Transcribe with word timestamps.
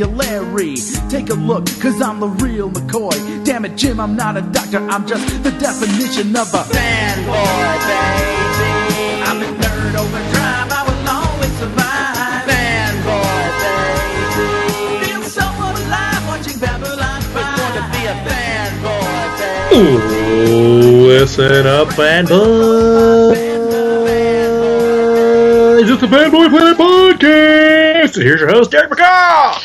Take 0.00 1.28
a 1.28 1.34
look, 1.34 1.66
cause 1.78 2.00
I'm 2.00 2.20
the 2.20 2.28
real 2.28 2.70
McCoy. 2.70 3.44
Damn 3.44 3.66
it, 3.66 3.76
Jim, 3.76 4.00
I'm 4.00 4.16
not 4.16 4.38
a 4.38 4.40
doctor, 4.40 4.78
I'm 4.78 5.06
just 5.06 5.42
the 5.42 5.50
definition 5.50 6.34
of 6.34 6.54
a 6.54 6.62
fanboy, 6.64 7.34
baby. 7.84 8.70
I'm 9.28 9.42
in 9.42 9.54
nerd 9.60 9.94
overdrive, 10.00 10.72
I 10.72 10.84
will 10.88 11.04
always 11.06 11.52
survive. 11.58 12.48
Fanboy, 12.48 13.50
baby. 13.60 15.04
Feel 15.04 15.22
so 15.24 15.44
alive 15.44 16.26
watching 16.28 16.58
Babylon 16.58 17.20
5. 17.20 17.36
It's 17.36 17.60
going 17.60 17.76
to 17.76 17.84
be 17.92 18.06
a 18.06 18.16
fanboy, 18.24 19.36
baby. 19.68 21.08
Listen 21.08 21.66
up, 21.66 21.88
fanboys. 21.88 23.36
It's 25.82 26.00
the 26.00 26.06
Fanboy 26.06 26.48
Planet 26.48 26.78
Podcast. 26.78 28.14
And 28.14 28.22
here's 28.22 28.40
your 28.40 28.50
host, 28.50 28.70
Derek 28.70 28.90
McCaw. 28.92 29.59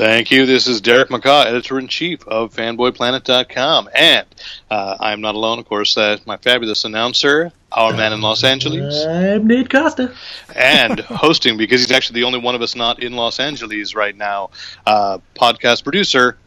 Thank 0.00 0.30
you. 0.30 0.46
This 0.46 0.66
is 0.66 0.80
Derek 0.80 1.10
McCaw, 1.10 1.44
editor 1.44 1.78
in 1.78 1.86
chief 1.86 2.26
of 2.26 2.54
fanboyplanet.com. 2.54 3.90
And 3.94 4.26
uh, 4.70 4.96
I'm 4.98 5.20
not 5.20 5.34
alone, 5.34 5.58
of 5.58 5.66
course. 5.66 5.94
Uh, 5.94 6.16
my 6.24 6.38
fabulous 6.38 6.86
announcer, 6.86 7.52
our 7.70 7.92
man 7.92 8.14
in 8.14 8.22
Los 8.22 8.42
Angeles, 8.42 9.04
I'm 9.04 9.46
Nate 9.46 9.68
Costa. 9.68 10.14
and 10.56 11.00
hosting, 11.00 11.58
because 11.58 11.82
he's 11.82 11.92
actually 11.92 12.22
the 12.22 12.24
only 12.24 12.38
one 12.38 12.54
of 12.54 12.62
us 12.62 12.74
not 12.74 13.02
in 13.02 13.12
Los 13.12 13.38
Angeles 13.38 13.94
right 13.94 14.16
now, 14.16 14.48
uh, 14.86 15.18
podcast 15.34 15.84
producer. 15.84 16.38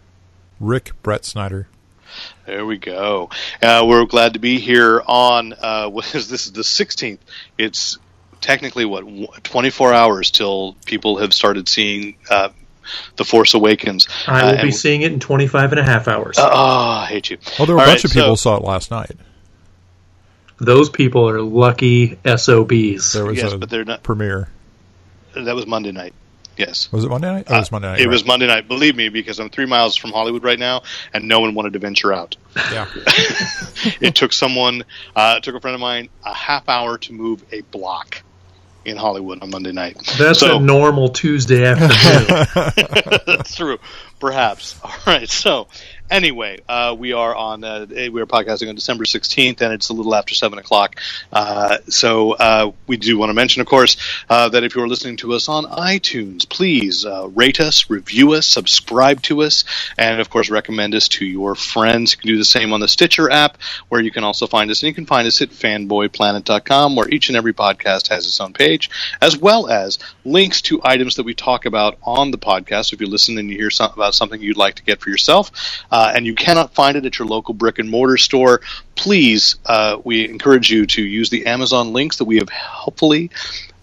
Rick 0.60 0.94
Brett 1.04 1.24
Snyder. 1.24 1.68
There 2.48 2.66
we 2.66 2.80
go. 2.80 3.30
Uh, 3.62 3.86
we're 3.88 4.06
glad 4.06 4.34
to 4.34 4.40
be 4.40 4.58
here 4.58 5.00
on, 5.06 5.54
uh, 5.54 5.90
what 5.92 6.16
is 6.16 6.28
this? 6.28 6.48
is 6.48 6.54
the 6.54 6.64
16th. 6.64 7.20
It's 7.60 8.00
technically, 8.42 8.86
what, 8.86 9.44
24 9.44 9.94
hours 9.94 10.32
till 10.32 10.76
people 10.88 11.20
have 11.20 11.36
started 11.36 11.70
seeing 11.70 12.16
uh, 12.32 12.50
The 13.18 13.26
Force 13.26 13.54
Awakens. 13.54 14.08
I 14.28 14.42
Uh, 14.42 14.56
will 14.56 14.62
be 14.64 14.72
seeing 14.72 15.02
it 15.02 15.12
in 15.12 15.20
25 15.20 15.72
and 15.72 15.80
a 15.80 15.84
half 15.84 16.08
hours. 16.08 16.36
Oh, 16.40 16.44
I 16.44 17.06
hate 17.08 17.30
you. 17.30 17.38
Oh, 17.60 17.66
there 17.66 17.76
were 17.76 17.82
All 17.82 17.88
a 17.88 17.92
bunch 17.92 18.04
right, 18.04 18.06
of 18.06 18.12
people 18.12 18.36
so- 18.38 18.52
saw 18.52 18.58
it 18.58 18.64
last 18.64 18.92
night. 18.92 19.12
Those 20.60 20.90
people 20.90 21.28
are 21.30 21.42
lucky 21.42 22.18
SOBs. 22.26 23.14
There 23.14 23.26
was 23.26 23.38
Yes, 23.38 23.54
a 23.54 23.58
but 23.58 23.70
they're 23.70 23.84
not- 23.86 24.04
premiere. 24.04 24.50
That 25.36 25.56
was 25.56 25.66
Monday 25.66 25.92
night. 25.92 26.14
Yes. 26.56 26.92
Was 26.92 27.04
it 27.04 27.10
Monday 27.10 27.32
night? 27.34 27.46
Oh, 27.50 27.56
it 27.56 27.60
was 27.60 27.72
Monday 27.72 27.88
night. 27.88 28.00
It 28.00 28.04
right. 28.04 28.10
was 28.12 28.26
Monday 28.26 28.46
night. 28.46 28.68
Believe 28.68 28.96
me, 28.96 29.10
because 29.10 29.40
I'm 29.40 29.50
three 29.50 29.66
miles 29.66 29.96
from 29.96 30.12
Hollywood 30.12 30.44
right 30.44 30.60
now, 30.60 30.84
and 31.12 31.28
no 31.28 31.40
one 31.40 31.56
wanted 31.56 31.74
to 31.74 31.80
venture 31.80 32.14
out. 32.14 32.36
Yeah. 32.56 32.86
it 34.00 34.14
took 34.14 34.32
someone, 34.32 34.84
uh, 35.16 35.36
it 35.38 35.44
took 35.44 35.56
a 35.56 35.60
friend 35.60 35.74
of 35.74 35.82
mine, 35.82 36.10
a 36.24 36.34
half 36.34 36.70
hour 36.70 37.00
to 37.00 37.14
move 37.14 37.44
a 37.52 37.62
block 37.62 38.22
in 38.86 38.98
Hollywood 38.98 39.42
on 39.42 39.50
Monday 39.50 39.72
night. 39.72 39.98
That's 40.18 40.40
so, 40.40 40.58
a 40.58 40.60
normal 40.60 41.10
Tuesday 41.10 41.66
afternoon. 41.66 42.46
That's 43.26 43.56
true, 43.56 43.80
perhaps. 44.20 44.80
All 44.84 44.92
right. 45.06 45.30
So, 45.30 45.68
anyway, 46.14 46.60
uh, 46.70 46.96
we 46.98 47.12
are 47.12 47.36
on. 47.36 47.64
Uh, 47.64 47.88
we 47.90 48.22
are 48.22 48.26
podcasting 48.26 48.70
on 48.70 48.76
December 48.76 49.04
sixteenth, 49.04 49.62
and 49.62 49.74
it's 49.74 49.90
a 49.90 49.94
little 49.94 50.16
after 50.16 50.36
seven 50.36 50.60
o'clock. 50.60 50.96
Uh, 51.32 51.80
so, 51.90 52.34
uh, 52.34 52.72
we 52.88 52.96
do 52.96 53.18
want 53.18 53.32
to 53.32 53.34
mention, 53.34 53.62
of 53.62 53.68
course, 53.68 53.98
uh, 54.30 54.48
that 54.50 54.64
if 54.64 54.76
you 54.76 54.84
are 54.84 54.88
listening 54.88 55.18
to 55.18 55.34
us 55.34 55.50
on 55.50 55.66
iTunes, 55.66 56.48
please 56.48 57.06
uh, 57.06 57.28
rate 57.30 57.60
us, 57.60 57.90
review 57.90 58.34
us, 58.34 58.46
subscribe 58.46 59.22
to 59.24 59.42
us, 59.42 59.66
and 59.98 60.22
of 60.22 60.30
course, 60.30 60.50
recommend 60.50 60.96
us 60.96 61.08
to 61.08 61.26
your 61.26 61.56
friends. 61.56 62.14
You 62.14 62.18
can 62.20 62.28
do 62.28 62.38
the 62.38 62.46
same 62.46 62.72
on 62.72 62.80
the 62.80 62.88
Stitcher 62.88 63.30
app, 63.30 63.58
where 63.90 64.02
you 64.02 64.12
can 64.12 64.24
also 64.24 64.46
find 64.48 64.70
us, 64.70 64.84
and 64.84 64.88
you 64.88 64.94
can 64.94 65.08
find 65.08 65.28
us 65.28 65.42
at 65.42 65.50
fanboyplanet.com, 65.50 66.96
where 66.96 67.10
each 67.10 67.30
and 67.30 67.38
every 67.38 67.54
podcast 67.54 68.10
has 68.10 68.28
its 68.28 68.40
own 68.40 68.54
page, 68.54 68.90
as 69.22 69.36
well 69.36 69.68
as 69.68 69.98
links 70.24 70.62
to 70.62 70.80
items 70.84 71.16
that 71.16 71.24
we 71.24 71.34
talk 71.34 71.66
about 71.66 71.98
on 72.04 72.30
the 72.30 72.38
podcast. 72.38 72.86
So 72.86 72.96
if 72.96 73.02
you 73.02 73.08
listen 73.08 73.38
and 73.38 73.50
you 73.50 73.58
hear 73.58 73.72
some, 73.72 73.92
about 73.94 74.14
something 74.14 74.40
you'd 74.40 74.58
like 74.58 74.76
to 74.76 74.84
get 74.84 75.02
for 75.02 75.10
yourself, 75.10 75.52
uh, 75.92 76.03
and 76.14 76.26
you 76.26 76.36
cannot 76.36 76.74
find 76.74 76.98
it 76.98 77.06
at 77.06 77.20
your 77.20 77.28
local 77.28 77.54
brick 77.54 77.80
and 77.80 77.90
mortar 77.90 78.18
store, 78.18 78.62
please, 78.96 79.56
uh, 79.66 79.98
we 80.04 80.28
encourage 80.28 80.70
you 80.70 80.86
to 80.88 81.02
use 81.02 81.30
the 81.30 81.46
Amazon 81.46 81.94
links 81.94 82.18
that 82.18 82.26
we 82.26 82.38
have 82.38 82.50
helpfully 82.50 83.30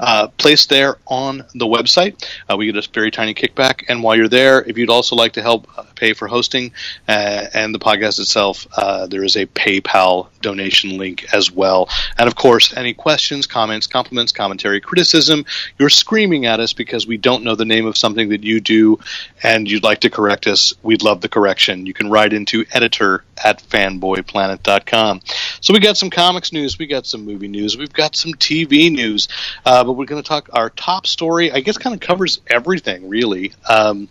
uh, 0.00 0.28
placed 0.38 0.68
there 0.68 0.96
on 1.06 1.44
the 1.54 1.66
website. 1.66 2.26
Uh, 2.50 2.56
we 2.56 2.66
get 2.66 2.76
a 2.76 2.88
very 2.92 3.10
tiny 3.10 3.34
kickback. 3.34 3.84
And 3.88 4.02
while 4.02 4.16
you're 4.16 4.28
there, 4.28 4.62
if 4.62 4.76
you'd 4.76 4.90
also 4.90 5.14
like 5.14 5.34
to 5.34 5.42
help 5.42 5.68
uh, 5.78 5.84
pay 5.94 6.14
for 6.14 6.26
hosting 6.26 6.72
uh, 7.06 7.46
and 7.54 7.74
the 7.74 7.78
podcast 7.78 8.18
itself, 8.18 8.66
there 9.08 9.22
is 9.24 9.36
a 9.36 9.46
PayPal 9.46 10.28
donation 10.40 10.96
link 10.98 11.32
as 11.32 11.50
well. 11.50 11.88
And 12.18 12.26
of 12.26 12.34
course, 12.34 12.76
any 12.76 12.94
questions, 12.94 13.46
comments, 13.46 13.86
compliments, 13.86 14.32
commentary, 14.32 14.80
criticism, 14.80 15.44
you're 15.78 15.90
screaming 15.90 16.46
at 16.46 16.60
us 16.60 16.72
because 16.72 17.06
we 17.06 17.16
don't 17.16 17.44
know 17.44 17.54
the 17.54 17.64
name 17.64 17.86
of 17.86 17.96
something 17.96 18.30
that 18.30 18.42
you 18.42 18.60
do 18.60 18.98
and 19.42 19.70
you'd 19.70 19.84
like 19.84 20.00
to 20.00 20.10
correct 20.10 20.46
us, 20.46 20.74
we'd 20.82 21.02
love 21.02 21.20
the 21.20 21.28
correction. 21.28 21.86
You 21.86 21.92
can 21.92 22.10
write 22.10 22.32
into 22.32 22.64
editor 22.72 23.24
at 23.42 23.62
fanboyplanet.com. 23.62 25.20
So 25.60 25.72
we 25.72 25.80
got 25.80 25.96
some 25.96 26.10
comics 26.10 26.52
news, 26.52 26.78
we 26.78 26.86
got 26.86 27.06
some 27.06 27.24
movie 27.24 27.48
news, 27.48 27.76
we've 27.76 27.92
got 27.92 28.16
some 28.16 28.32
TV 28.32 28.90
news, 28.90 29.28
uh, 29.64 29.84
but 29.90 29.96
we're 29.96 30.04
going 30.04 30.22
to 30.22 30.28
talk 30.28 30.50
our 30.52 30.70
top 30.70 31.04
story. 31.04 31.50
I 31.50 31.58
guess 31.58 31.76
kind 31.76 31.94
of 31.94 32.00
covers 32.00 32.40
everything 32.46 33.08
really, 33.08 33.52
um, 33.68 34.08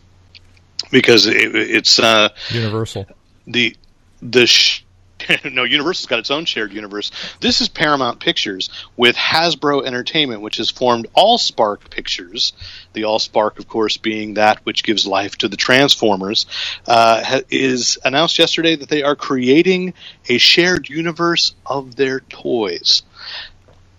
because 0.92 1.26
it, 1.26 1.56
it's 1.56 2.00
uh, 2.00 2.30
Universal. 2.52 3.06
the 3.48 3.78
the. 4.22 4.46
Sh- 4.46 4.84
no, 5.46 5.64
Universal's 5.64 6.06
got 6.08 6.20
its 6.20 6.32
own 6.32 6.44
shared 6.44 6.74
universe. 6.74 7.12
This 7.40 7.62
is 7.62 7.70
Paramount 7.70 8.20
Pictures 8.20 8.70
with 8.98 9.16
Hasbro 9.16 9.86
Entertainment, 9.86 10.42
which 10.42 10.58
has 10.58 10.70
formed 10.70 11.08
AllSpark 11.16 11.90
Pictures. 11.90 12.52
The 12.92 13.04
AllSpark, 13.04 13.58
of 13.60 13.68
course, 13.70 13.96
being 13.96 14.34
that 14.34 14.66
which 14.66 14.84
gives 14.84 15.08
life 15.08 15.38
to 15.38 15.48
the 15.48 15.58
Transformers, 15.58 16.46
uh, 16.88 17.24
ha- 17.24 17.42
is 17.50 17.98
announced 18.04 18.38
yesterday 18.38 18.76
that 18.76 18.90
they 18.90 19.04
are 19.04 19.16
creating 19.16 19.94
a 20.28 20.40
shared 20.40 20.90
universe 20.90 21.54
of 21.66 21.96
their 21.96 22.20
toys. 22.22 23.04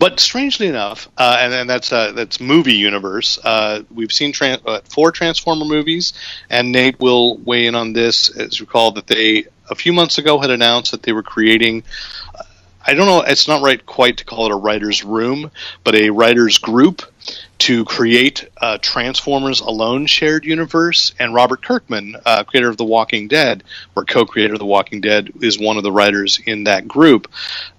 But 0.01 0.19
strangely 0.19 0.67
enough, 0.67 1.11
uh, 1.19 1.37
and, 1.41 1.53
and 1.53 1.69
that's 1.69 1.93
uh, 1.93 2.13
that's 2.13 2.41
movie 2.41 2.73
universe. 2.73 3.39
Uh, 3.45 3.83
we've 3.95 4.11
seen 4.11 4.33
uh, 4.41 4.81
four 4.89 5.13
Transformer 5.13 5.67
movies, 5.67 6.15
and 6.49 6.73
Nate 6.73 6.99
will 6.99 7.37
weigh 7.37 7.67
in 7.67 7.75
on 7.75 7.93
this. 7.93 8.35
As 8.35 8.59
you 8.59 8.65
recall, 8.65 8.93
that 8.93 9.07
they 9.07 9.45
a 9.69 9.75
few 9.75 9.93
months 9.93 10.17
ago 10.17 10.39
had 10.39 10.49
announced 10.49 10.93
that 10.93 11.03
they 11.03 11.13
were 11.13 11.23
creating. 11.23 11.83
I 12.87 12.95
don't 12.95 13.07
know. 13.07 13.21
It's 13.21 13.47
not 13.47 13.63
right 13.63 13.85
quite 13.85 14.17
to 14.19 14.25
call 14.25 14.47
it 14.47 14.53
a 14.53 14.57
writers' 14.57 15.05
room, 15.05 15.51
but 15.85 15.95
a 15.95 16.11
writers' 16.11 16.59
group 16.59 17.03
to 17.59 17.85
create 17.85 18.49
uh, 18.63 18.79
Transformers 18.81 19.61
Alone 19.61 20.07
shared 20.07 20.47
universe. 20.47 21.13
And 21.19 21.35
Robert 21.35 21.63
Kirkman, 21.63 22.17
uh, 22.25 22.45
creator 22.45 22.71
of 22.71 22.79
The 22.79 22.85
Walking 22.85 23.29
Dead, 23.29 23.65
or 23.95 24.05
co-creator 24.05 24.55
of 24.55 24.59
The 24.59 24.67
Walking 24.67 25.03
Dead, 25.03 25.31
is 25.43 25.59
one 25.59 25.77
of 25.77 25.83
the 25.83 25.93
writers 25.93 26.41
in 26.47 26.65
that 26.65 26.89
group. 26.89 27.31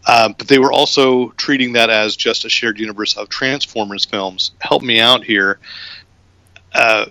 Uh, 0.05 0.33
but 0.37 0.47
they 0.47 0.59
were 0.59 0.71
also 0.71 1.29
treating 1.29 1.73
that 1.73 1.89
as 1.89 2.15
just 2.15 2.45
a 2.45 2.49
shared 2.49 2.79
universe 2.79 3.17
of 3.17 3.27
Transformers 3.27 4.05
films. 4.05 4.51
Help 4.59 4.83
me 4.83 4.99
out 4.99 5.23
here. 5.23 5.59
Uh, 6.73 7.05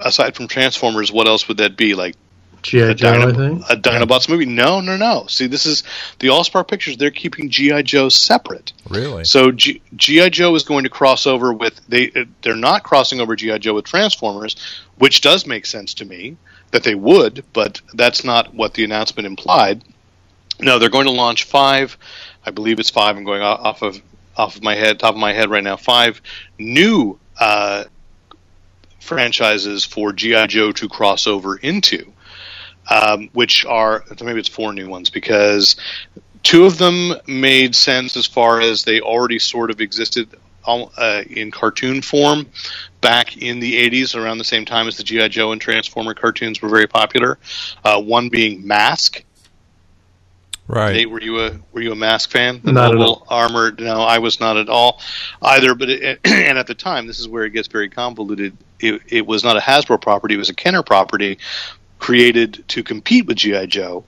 aside 0.00 0.34
from 0.34 0.48
Transformers, 0.48 1.12
what 1.12 1.28
else 1.28 1.46
would 1.46 1.58
that 1.58 1.76
be? 1.76 1.94
Like 1.94 2.16
G.I. 2.62 2.86
a, 2.88 2.94
Joe, 2.94 3.12
I 3.28 3.32
think. 3.32 3.62
a 3.70 3.76
Dinobots 3.76 4.28
movie? 4.28 4.44
No, 4.46 4.80
no, 4.80 4.96
no. 4.96 5.26
See, 5.28 5.46
this 5.46 5.64
is 5.66 5.84
the 6.18 6.28
AllSpark 6.28 6.68
Pictures. 6.68 6.96
They're 6.96 7.10
keeping 7.10 7.50
GI 7.50 7.82
Joe 7.84 8.08
separate. 8.08 8.72
Really? 8.88 9.24
So 9.24 9.50
GI 9.52 10.30
Joe 10.30 10.54
is 10.54 10.64
going 10.64 10.84
to 10.84 10.90
cross 10.90 11.26
over 11.26 11.52
with 11.52 11.80
they. 11.88 12.10
uh, 12.10 12.24
They're 12.42 12.56
not 12.56 12.82
crossing 12.82 13.20
over 13.20 13.36
GI 13.36 13.58
Joe 13.60 13.74
with 13.74 13.84
Transformers, 13.84 14.56
which 14.96 15.20
does 15.20 15.46
make 15.46 15.66
sense 15.66 15.94
to 15.94 16.04
me 16.04 16.36
that 16.70 16.82
they 16.82 16.94
would, 16.94 17.44
but 17.52 17.80
that's 17.94 18.24
not 18.24 18.52
what 18.54 18.74
the 18.74 18.84
announcement 18.84 19.26
implied. 19.26 19.82
No, 20.60 20.78
they're 20.78 20.90
going 20.90 21.06
to 21.06 21.12
launch 21.12 21.44
five. 21.44 21.96
I 22.44 22.50
believe 22.50 22.78
it's 22.80 22.90
five. 22.90 23.16
I'm 23.16 23.24
going 23.24 23.42
off 23.42 23.82
of 23.82 24.00
off 24.36 24.56
of 24.56 24.62
my 24.62 24.74
head, 24.74 24.98
top 25.00 25.14
of 25.14 25.20
my 25.20 25.32
head 25.32 25.50
right 25.50 25.62
now. 25.64 25.76
Five 25.76 26.20
new 26.58 27.18
uh, 27.40 27.84
franchises 29.00 29.84
for 29.84 30.12
GI 30.12 30.46
Joe 30.48 30.72
to 30.72 30.88
cross 30.88 31.26
over 31.26 31.56
into, 31.56 32.12
um, 32.90 33.28
which 33.32 33.64
are 33.66 34.04
maybe 34.22 34.40
it's 34.40 34.48
four 34.48 34.72
new 34.72 34.88
ones 34.88 35.10
because 35.10 35.76
two 36.42 36.64
of 36.64 36.78
them 36.78 37.14
made 37.26 37.74
sense 37.74 38.16
as 38.16 38.26
far 38.26 38.60
as 38.60 38.84
they 38.84 39.00
already 39.00 39.38
sort 39.38 39.70
of 39.70 39.80
existed 39.80 40.28
al- 40.66 40.92
uh, 40.96 41.22
in 41.28 41.50
cartoon 41.50 42.02
form 42.02 42.46
back 43.00 43.36
in 43.36 43.60
the 43.60 43.88
80s 43.90 44.16
around 44.16 44.38
the 44.38 44.44
same 44.44 44.64
time 44.64 44.88
as 44.88 44.96
the 44.96 45.02
gi 45.02 45.28
joe 45.28 45.52
and 45.52 45.60
transformer 45.60 46.14
cartoons 46.14 46.60
were 46.62 46.68
very 46.68 46.86
popular 46.86 47.38
uh, 47.84 48.00
one 48.00 48.28
being 48.28 48.66
mask 48.66 49.24
Right. 50.68 50.92
Nate, 50.92 51.10
were 51.10 51.20
you 51.20 51.40
a 51.40 51.58
were 51.72 51.80
you 51.80 51.92
a 51.92 51.96
mask 51.96 52.30
fan? 52.30 52.60
The 52.62 52.72
Not 52.72 52.92
at 52.92 52.98
mobile 52.98 53.26
armored? 53.30 53.80
No, 53.80 54.02
I 54.02 54.18
was 54.18 54.38
not 54.38 54.58
at 54.58 54.68
all 54.68 55.00
either. 55.40 55.74
But 55.74 55.88
it, 55.88 56.20
and 56.24 56.58
at 56.58 56.66
the 56.66 56.74
time, 56.74 57.06
this 57.06 57.18
is 57.18 57.26
where 57.26 57.44
it 57.44 57.54
gets 57.54 57.68
very 57.68 57.88
convoluted. 57.88 58.54
It, 58.78 59.00
it 59.08 59.26
was 59.26 59.42
not 59.42 59.56
a 59.56 59.60
Hasbro 59.60 60.02
property; 60.02 60.34
it 60.34 60.36
was 60.38 60.50
a 60.50 60.54
Kenner 60.54 60.82
property 60.82 61.38
created 61.98 62.64
to 62.68 62.82
compete 62.82 63.26
with 63.26 63.36
GI 63.36 63.66
Joe. 63.68 64.04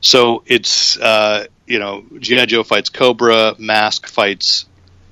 So 0.00 0.42
it's 0.46 0.98
uh, 0.98 1.46
you 1.66 1.78
know 1.78 2.04
GI 2.18 2.46
Joe 2.46 2.62
fights 2.62 2.88
Cobra, 2.88 3.54
Mask 3.58 4.06
fights 4.06 4.66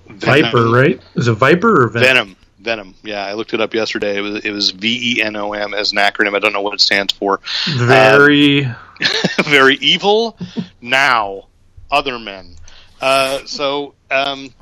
Venom. 0.07 0.53
Viper, 0.53 0.69
right? 0.71 1.01
Is 1.15 1.29
it 1.29 1.35
Viper 1.35 1.85
or 1.85 1.89
Venom? 1.89 2.07
Venom. 2.07 2.37
Venom. 2.61 2.95
Yeah, 3.03 3.25
I 3.25 3.35
looked 3.35 3.53
it 3.53 3.61
up 3.61 3.75
yesterday. 3.75 4.17
It 4.17 4.21
was 4.21 4.45
it 4.45 4.51
was 4.51 4.71
V 4.71 5.19
E 5.19 5.23
N 5.23 5.37
O 5.37 5.53
M 5.53 5.75
as 5.75 5.93
an 5.93 5.99
acronym. 5.99 6.35
I 6.35 6.39
don't 6.39 6.53
know 6.53 6.63
what 6.63 6.75
it 6.75 6.81
stands 6.81 7.13
for. 7.13 7.41
Very. 7.77 8.67
very 9.45 9.75
evil 9.77 10.39
now 10.81 11.49
other 11.91 12.19
men 12.19 12.55
uh, 13.01 13.45
so 13.45 13.95
um, 14.11 14.53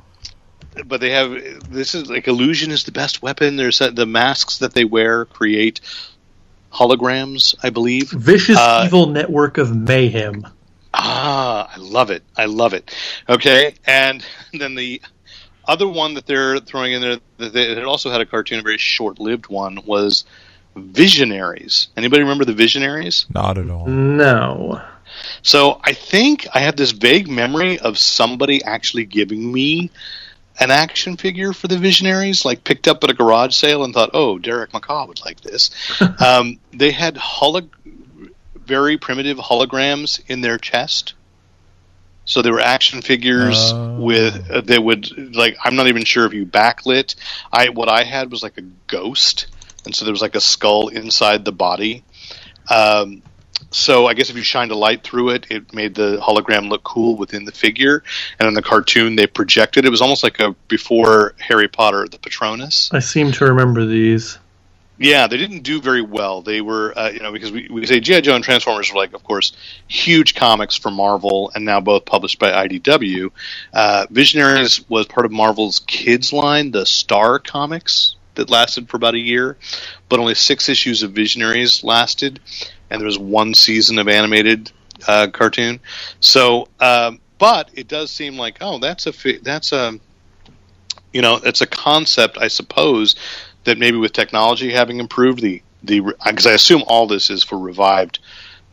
but 0.85 0.99
they 1.01 1.11
have 1.11 1.71
this 1.71 1.95
is 1.95 2.09
like 2.09 2.27
illusion 2.27 2.71
is 2.71 2.83
the 2.83 2.91
best 2.91 3.21
weapon 3.21 3.55
there's 3.55 3.79
uh, 3.79 3.91
the 3.91 4.05
masks 4.05 4.57
that 4.59 4.73
they 4.73 4.85
wear 4.85 5.25
create 5.25 5.81
holograms 6.73 7.55
i 7.63 7.69
believe 7.69 8.09
Vicious 8.11 8.57
Uh, 8.57 8.83
evil 8.85 9.07
network 9.07 9.57
of 9.57 9.75
mayhem. 9.75 10.45
Ah, 10.95 11.71
I 11.75 11.77
love 11.79 12.11
it. 12.11 12.21
I 12.37 12.45
love 12.45 12.73
it. 12.73 12.95
Okay, 13.27 13.73
and 13.85 14.23
then 14.53 14.75
the 14.75 15.01
other 15.65 15.87
one 15.87 16.13
that 16.13 16.27
they're 16.27 16.59
throwing 16.59 16.93
in 16.93 17.01
there 17.01 17.17
that 17.37 17.53
they 17.53 17.63
it 17.71 17.83
also 17.83 18.11
had 18.11 18.21
a 18.21 18.25
cartoon, 18.25 18.59
a 18.59 18.61
very 18.61 18.77
short-lived 18.77 19.47
one, 19.47 19.79
was 19.85 20.23
Visionaries. 20.75 21.87
Anybody 21.97 22.21
remember 22.21 22.45
the 22.45 22.53
Visionaries? 22.53 23.25
Not 23.33 23.57
at 23.57 23.69
all. 23.69 23.87
No. 23.87 24.81
So 25.41 25.79
I 25.83 25.93
think 25.93 26.47
I 26.53 26.59
have 26.59 26.75
this 26.75 26.91
vague 26.91 27.27
memory 27.27 27.79
of 27.79 27.97
somebody 27.97 28.63
actually 28.63 29.05
giving 29.05 29.51
me 29.51 29.89
an 30.59 30.71
action 30.71 31.17
figure 31.17 31.53
for 31.53 31.67
the 31.67 31.77
Visionaries, 31.77 32.45
like 32.45 32.63
picked 32.63 32.87
up 32.87 33.03
at 33.03 33.09
a 33.09 33.13
garage 33.13 33.55
sale 33.55 33.83
and 33.83 33.93
thought, 33.93 34.11
"Oh, 34.13 34.37
Derek 34.37 34.71
McCaw 34.71 35.07
would 35.07 35.23
like 35.25 35.41
this." 35.41 35.71
um, 36.23 36.59
they 36.71 36.91
had 36.91 37.17
holo- 37.17 37.69
very 38.55 38.97
primitive 38.97 39.37
holograms 39.37 40.21
in 40.27 40.41
their 40.41 40.57
chest. 40.57 41.13
So 42.25 42.41
they 42.41 42.51
were 42.51 42.61
action 42.61 43.01
figures 43.01 43.57
Oh. 43.73 43.95
with 43.99 44.49
uh, 44.49 44.61
they 44.61 44.79
would 44.79 45.35
like 45.35 45.57
I'm 45.63 45.75
not 45.75 45.87
even 45.87 46.05
sure 46.05 46.25
if 46.25 46.33
you 46.33 46.45
backlit. 46.45 47.15
I 47.51 47.69
what 47.69 47.89
I 47.89 48.03
had 48.03 48.31
was 48.31 48.41
like 48.43 48.57
a 48.57 48.61
ghost, 48.87 49.47
and 49.85 49.93
so 49.93 50.05
there 50.05 50.13
was 50.13 50.21
like 50.21 50.35
a 50.35 50.39
skull 50.41 50.87
inside 50.87 51.43
the 51.43 51.51
body. 51.51 52.03
Um, 52.69 53.21
so 53.71 54.05
I 54.07 54.13
guess 54.13 54.29
if 54.29 54.35
you 54.35 54.43
shined 54.43 54.71
a 54.71 54.75
light 54.75 55.03
through 55.03 55.29
it, 55.29 55.47
it 55.49 55.73
made 55.73 55.95
the 55.95 56.17
hologram 56.17 56.69
look 56.69 56.83
cool 56.83 57.17
within 57.17 57.45
the 57.45 57.51
figure. 57.51 58.03
And 58.39 58.47
in 58.47 58.53
the 58.53 58.61
cartoon, 58.61 59.15
they 59.15 59.27
projected. 59.27 59.85
It 59.85 59.89
was 59.89 60.01
almost 60.01 60.23
like 60.23 60.39
a 60.39 60.55
before 60.67 61.33
Harry 61.39 61.67
Potter, 61.67 62.07
the 62.07 62.19
Patronus. 62.19 62.89
I 62.93 62.99
seem 62.99 63.31
to 63.33 63.45
remember 63.45 63.85
these. 63.85 64.37
Yeah, 64.99 65.25
they 65.25 65.37
didn't 65.37 65.63
do 65.63 65.81
very 65.81 66.03
well. 66.03 66.43
They 66.43 66.61
were, 66.61 66.97
uh, 66.97 67.09
you 67.09 67.19
know, 67.19 67.31
because 67.31 67.51
we, 67.51 67.67
we 67.69 67.85
say 67.87 67.99
G.I. 67.99 68.21
Joe 68.21 68.35
and 68.35 68.43
Transformers 68.43 68.93
were 68.93 68.99
like, 68.99 69.13
of 69.13 69.23
course, 69.23 69.51
huge 69.87 70.35
comics 70.35 70.75
for 70.75 70.91
Marvel, 70.91 71.51
and 71.55 71.65
now 71.65 71.81
both 71.81 72.05
published 72.05 72.37
by 72.37 72.51
IDW. 72.67 73.31
Uh, 73.73 74.05
Visionaries 74.11 74.87
was 74.89 75.07
part 75.07 75.25
of 75.25 75.31
Marvel's 75.31 75.79
kids 75.79 76.31
line, 76.31 76.69
the 76.71 76.85
Star 76.85 77.39
Comics, 77.39 78.15
that 78.35 78.49
lasted 78.49 78.89
for 78.89 78.97
about 78.97 79.15
a 79.15 79.19
year, 79.19 79.57
but 80.13 80.19
only 80.19 80.35
six 80.35 80.69
issues 80.69 81.01
of 81.01 81.11
Visionaries 81.11 81.83
lasted, 81.83 82.39
and 82.91 83.01
there 83.01 83.07
was 83.07 83.17
one 83.17 83.55
season 83.55 83.97
of 83.97 84.07
animated 84.07 84.71
uh, 85.07 85.25
cartoon. 85.33 85.79
So, 86.19 86.67
um, 86.79 87.19
but 87.39 87.71
it 87.73 87.87
does 87.87 88.11
seem 88.11 88.37
like, 88.37 88.59
oh, 88.61 88.77
that's 88.77 89.07
a 89.07 89.37
that's 89.39 89.71
a 89.71 89.99
you 91.13 91.23
know, 91.23 91.39
it's 91.43 91.61
a 91.61 91.65
concept, 91.65 92.37
I 92.37 92.47
suppose, 92.47 93.15
that 93.63 93.79
maybe 93.79 93.97
with 93.97 94.13
technology 94.13 94.71
having 94.71 94.99
improved 94.99 95.41
the 95.41 95.63
the 95.81 96.01
because 96.01 96.45
I 96.45 96.51
assume 96.51 96.83
all 96.85 97.07
this 97.07 97.31
is 97.31 97.43
for 97.43 97.57
revived 97.57 98.19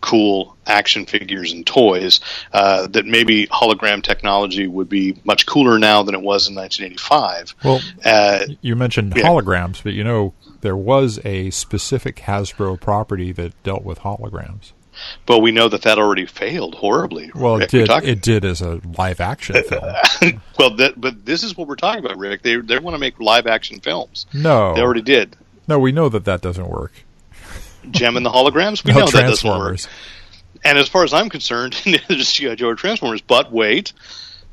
cool 0.00 0.56
action 0.66 1.04
figures 1.06 1.52
and 1.52 1.66
toys 1.66 2.20
uh, 2.52 2.86
that 2.88 3.06
maybe 3.06 3.46
hologram 3.48 4.02
technology 4.02 4.66
would 4.66 4.88
be 4.88 5.16
much 5.24 5.46
cooler 5.46 5.78
now 5.78 6.02
than 6.02 6.14
it 6.14 6.22
was 6.22 6.48
in 6.48 6.54
1985. 6.54 7.54
Well, 7.64 7.80
Uh, 8.04 8.46
you 8.62 8.76
mentioned 8.76 9.12
Yeah. 9.16 9.24
holograms, 9.24 9.82
but 9.82 9.92
you 9.92 10.04
know 10.04 10.32
there 10.62 10.76
was 10.76 11.18
a 11.24 11.50
specific 11.50 12.16
Hasbro 12.16 12.80
property 12.80 13.32
that 13.32 13.60
dealt 13.62 13.84
with 13.84 14.00
holograms. 14.00 14.72
but 15.24 15.38
we 15.38 15.50
know 15.52 15.68
that 15.68 15.82
that 15.82 15.98
already 15.98 16.26
failed 16.26 16.74
horribly. 16.74 17.30
Well, 17.34 17.56
it 17.56 17.72
Rick. 17.72 17.88
We're 17.88 18.00
did. 18.00 18.08
It 18.08 18.22
did 18.22 18.44
as 18.44 18.60
a 18.60 18.80
live 18.98 19.20
action 19.20 19.56
film. 19.64 19.84
well, 20.58 20.70
that, 20.76 21.00
but 21.00 21.24
this 21.24 21.42
is 21.42 21.56
what 21.56 21.68
we're 21.68 21.76
talking 21.76 22.04
about, 22.04 22.18
Rick. 22.18 22.42
They 22.42 22.56
they 22.56 22.78
want 22.78 22.94
to 22.94 22.98
make 22.98 23.18
live 23.20 23.46
action 23.46 23.80
films. 23.80 24.26
No, 24.34 24.74
They 24.74 24.82
already 24.82 25.00
did. 25.02 25.36
no, 25.68 25.78
we 25.78 25.92
know 25.92 26.08
that 26.10 26.24
that 26.26 26.42
doesn't 26.42 26.68
work. 26.68 26.92
Jem 27.90 28.16
and 28.16 28.24
the 28.24 28.30
holograms. 28.30 28.84
We 28.84 28.92
No 28.92 29.00
know 29.00 29.06
that 29.06 29.22
doesn't 29.22 29.48
work. 29.48 29.80
And 30.62 30.78
as 30.78 30.88
far 30.88 31.04
as 31.04 31.14
I'm 31.14 31.28
concerned, 31.30 31.80
neither 31.86 32.16
does 32.16 32.32
G.I. 32.32 32.56
Joe 32.56 32.68
or 32.68 32.74
Transformers. 32.74 33.22
But 33.22 33.50
wait, 33.50 33.92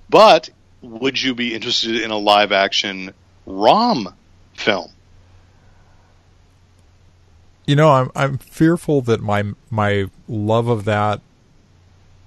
but 0.10 0.50
would 0.82 1.22
you 1.22 1.36
be 1.36 1.54
interested 1.54 2.02
in 2.02 2.12
a 2.12 2.18
live 2.18 2.52
action 2.52 3.14
ROM 3.46 4.14
film? 4.54 4.92
You 7.66 7.76
know, 7.76 7.92
I'm 7.92 8.12
I'm 8.16 8.38
fearful 8.38 9.02
that 9.02 9.22
my 9.22 9.44
my 9.70 10.06
love 10.30 10.70
of 10.70 10.86
that 10.86 11.22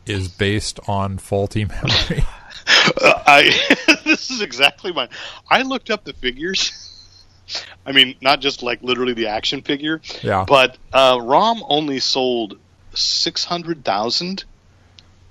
is 0.04 0.28
based 0.28 0.78
on 0.86 1.16
faulty 1.18 1.64
memory. 1.82 2.24
Uh, 3.00 3.22
I 3.26 3.98
this 4.04 4.30
is 4.30 4.42
exactly 4.42 4.92
my. 4.92 5.08
I 5.48 5.62
looked 5.62 5.90
up 5.90 6.04
the 6.04 6.12
figures. 6.12 6.79
I 7.86 7.92
mean, 7.92 8.14
not 8.20 8.40
just 8.40 8.62
like 8.62 8.82
literally 8.82 9.14
the 9.14 9.28
action 9.28 9.62
figure, 9.62 10.00
yeah. 10.22 10.44
but 10.46 10.76
uh, 10.92 11.18
ROM 11.20 11.62
only 11.68 11.98
sold 12.00 12.58
six 12.94 13.44
hundred 13.44 13.84
thousand 13.84 14.44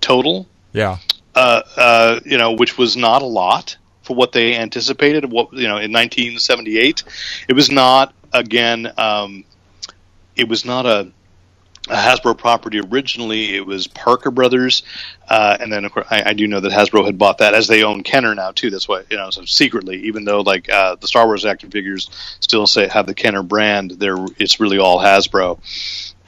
total. 0.02 0.48
yeah. 0.74 0.98
uh, 1.36 1.62
uh, 1.76 2.20
you 2.26 2.38
know, 2.38 2.54
which 2.54 2.78
was 2.78 2.96
not 2.98 3.22
a 3.22 3.26
lot 3.26 3.78
for 4.04 4.16
what 4.16 4.32
they 4.32 4.56
anticipated. 4.56 5.32
What 5.32 5.54
you 5.54 5.68
know, 5.68 5.78
in 5.78 5.92
1978, 5.92 7.04
it 7.48 7.54
was 7.54 7.72
not 7.72 8.14
again. 8.34 8.92
Um, 8.98 9.46
it 10.36 10.48
was 10.48 10.64
not 10.66 10.86
a, 10.86 11.12
a 11.90 11.96
Hasbro 11.96 12.38
property 12.38 12.80
originally. 12.80 13.56
It 13.56 13.66
was 13.66 13.88
Parker 13.88 14.32
Brothers, 14.32 14.84
uh, 15.28 15.58
and 15.60 15.72
then 15.72 15.86
of 15.86 15.92
course 15.92 16.08
I, 16.10 16.30
I 16.30 16.34
do 16.34 16.48
know 16.48 16.60
that 16.60 16.72
Hasbro 16.72 17.06
had 17.06 17.18
bought 17.18 17.40
that 17.40 17.54
as 17.54 17.68
they 17.68 17.84
own 17.84 18.04
Kenner 18.04 18.36
now 18.36 18.52
too. 18.52 18.70
That's 18.70 18.88
why 18.88 19.04
you 19.10 19.18
know, 19.18 19.30
so 19.30 19.46
secretly, 19.46 20.06
even 20.08 20.26
though 20.26 20.42
like 20.42 20.70
uh, 20.70 20.96
the 20.96 21.08
Star 21.08 21.26
Wars 21.26 21.46
action 21.46 21.72
figures 21.72 22.10
still 22.40 22.68
say 22.68 22.88
have 22.88 23.06
the 23.08 23.16
Kenner 23.16 23.44
brand, 23.44 23.92
there 23.92 24.18
it's 24.38 24.60
really 24.60 24.78
all 24.80 25.00
Hasbro. 25.00 25.60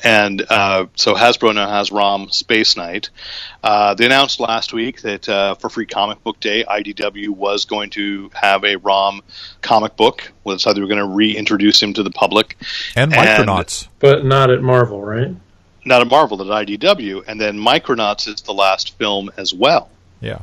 And 0.04 0.44
uh, 0.50 0.88
so 0.96 1.14
Hasbro 1.14 1.54
now 1.54 1.70
has 1.70 1.92
ROM 1.92 2.32
Space 2.32 2.76
Knight. 2.76 3.12
Uh, 3.64 3.94
they 3.94 4.06
announced 4.06 4.40
last 4.40 4.74
week 4.74 5.02
that 5.02 5.30
uh, 5.30 5.56
for 5.56 5.70
Free 5.70 5.86
Comic 5.86 6.24
Book 6.24 6.40
Day, 6.40 6.64
IDW 6.64 7.30
was 7.30 7.66
going 7.66 7.92
to 7.92 8.32
have 8.34 8.64
a 8.64 8.78
ROM 8.78 9.22
comic 9.62 9.96
book. 9.96 10.32
Well, 10.44 10.58
so 10.58 10.74
they 10.74 10.82
were 10.82 10.88
going 10.88 11.00
to 11.00 11.06
reintroduce 11.06 11.82
him 11.82 11.94
to 11.94 12.04
the 12.04 12.10
public. 12.10 12.58
And 12.96 13.14
And- 13.14 13.48
Micronauts. 13.48 13.88
But 14.00 14.26
not 14.26 14.50
at 14.50 14.64
Marvel, 14.64 15.04
right? 15.04 15.36
Not 15.86 16.02
a 16.02 16.06
Marvel, 16.06 16.42
at 16.42 16.68
IDW. 16.68 17.24
And 17.28 17.40
then 17.40 17.58
Micronauts 17.58 18.28
is 18.28 18.42
the 18.42 18.54
last 18.54 18.98
film 18.98 19.32
as 19.38 19.54
well. 19.54 19.90
yeah. 20.20 20.42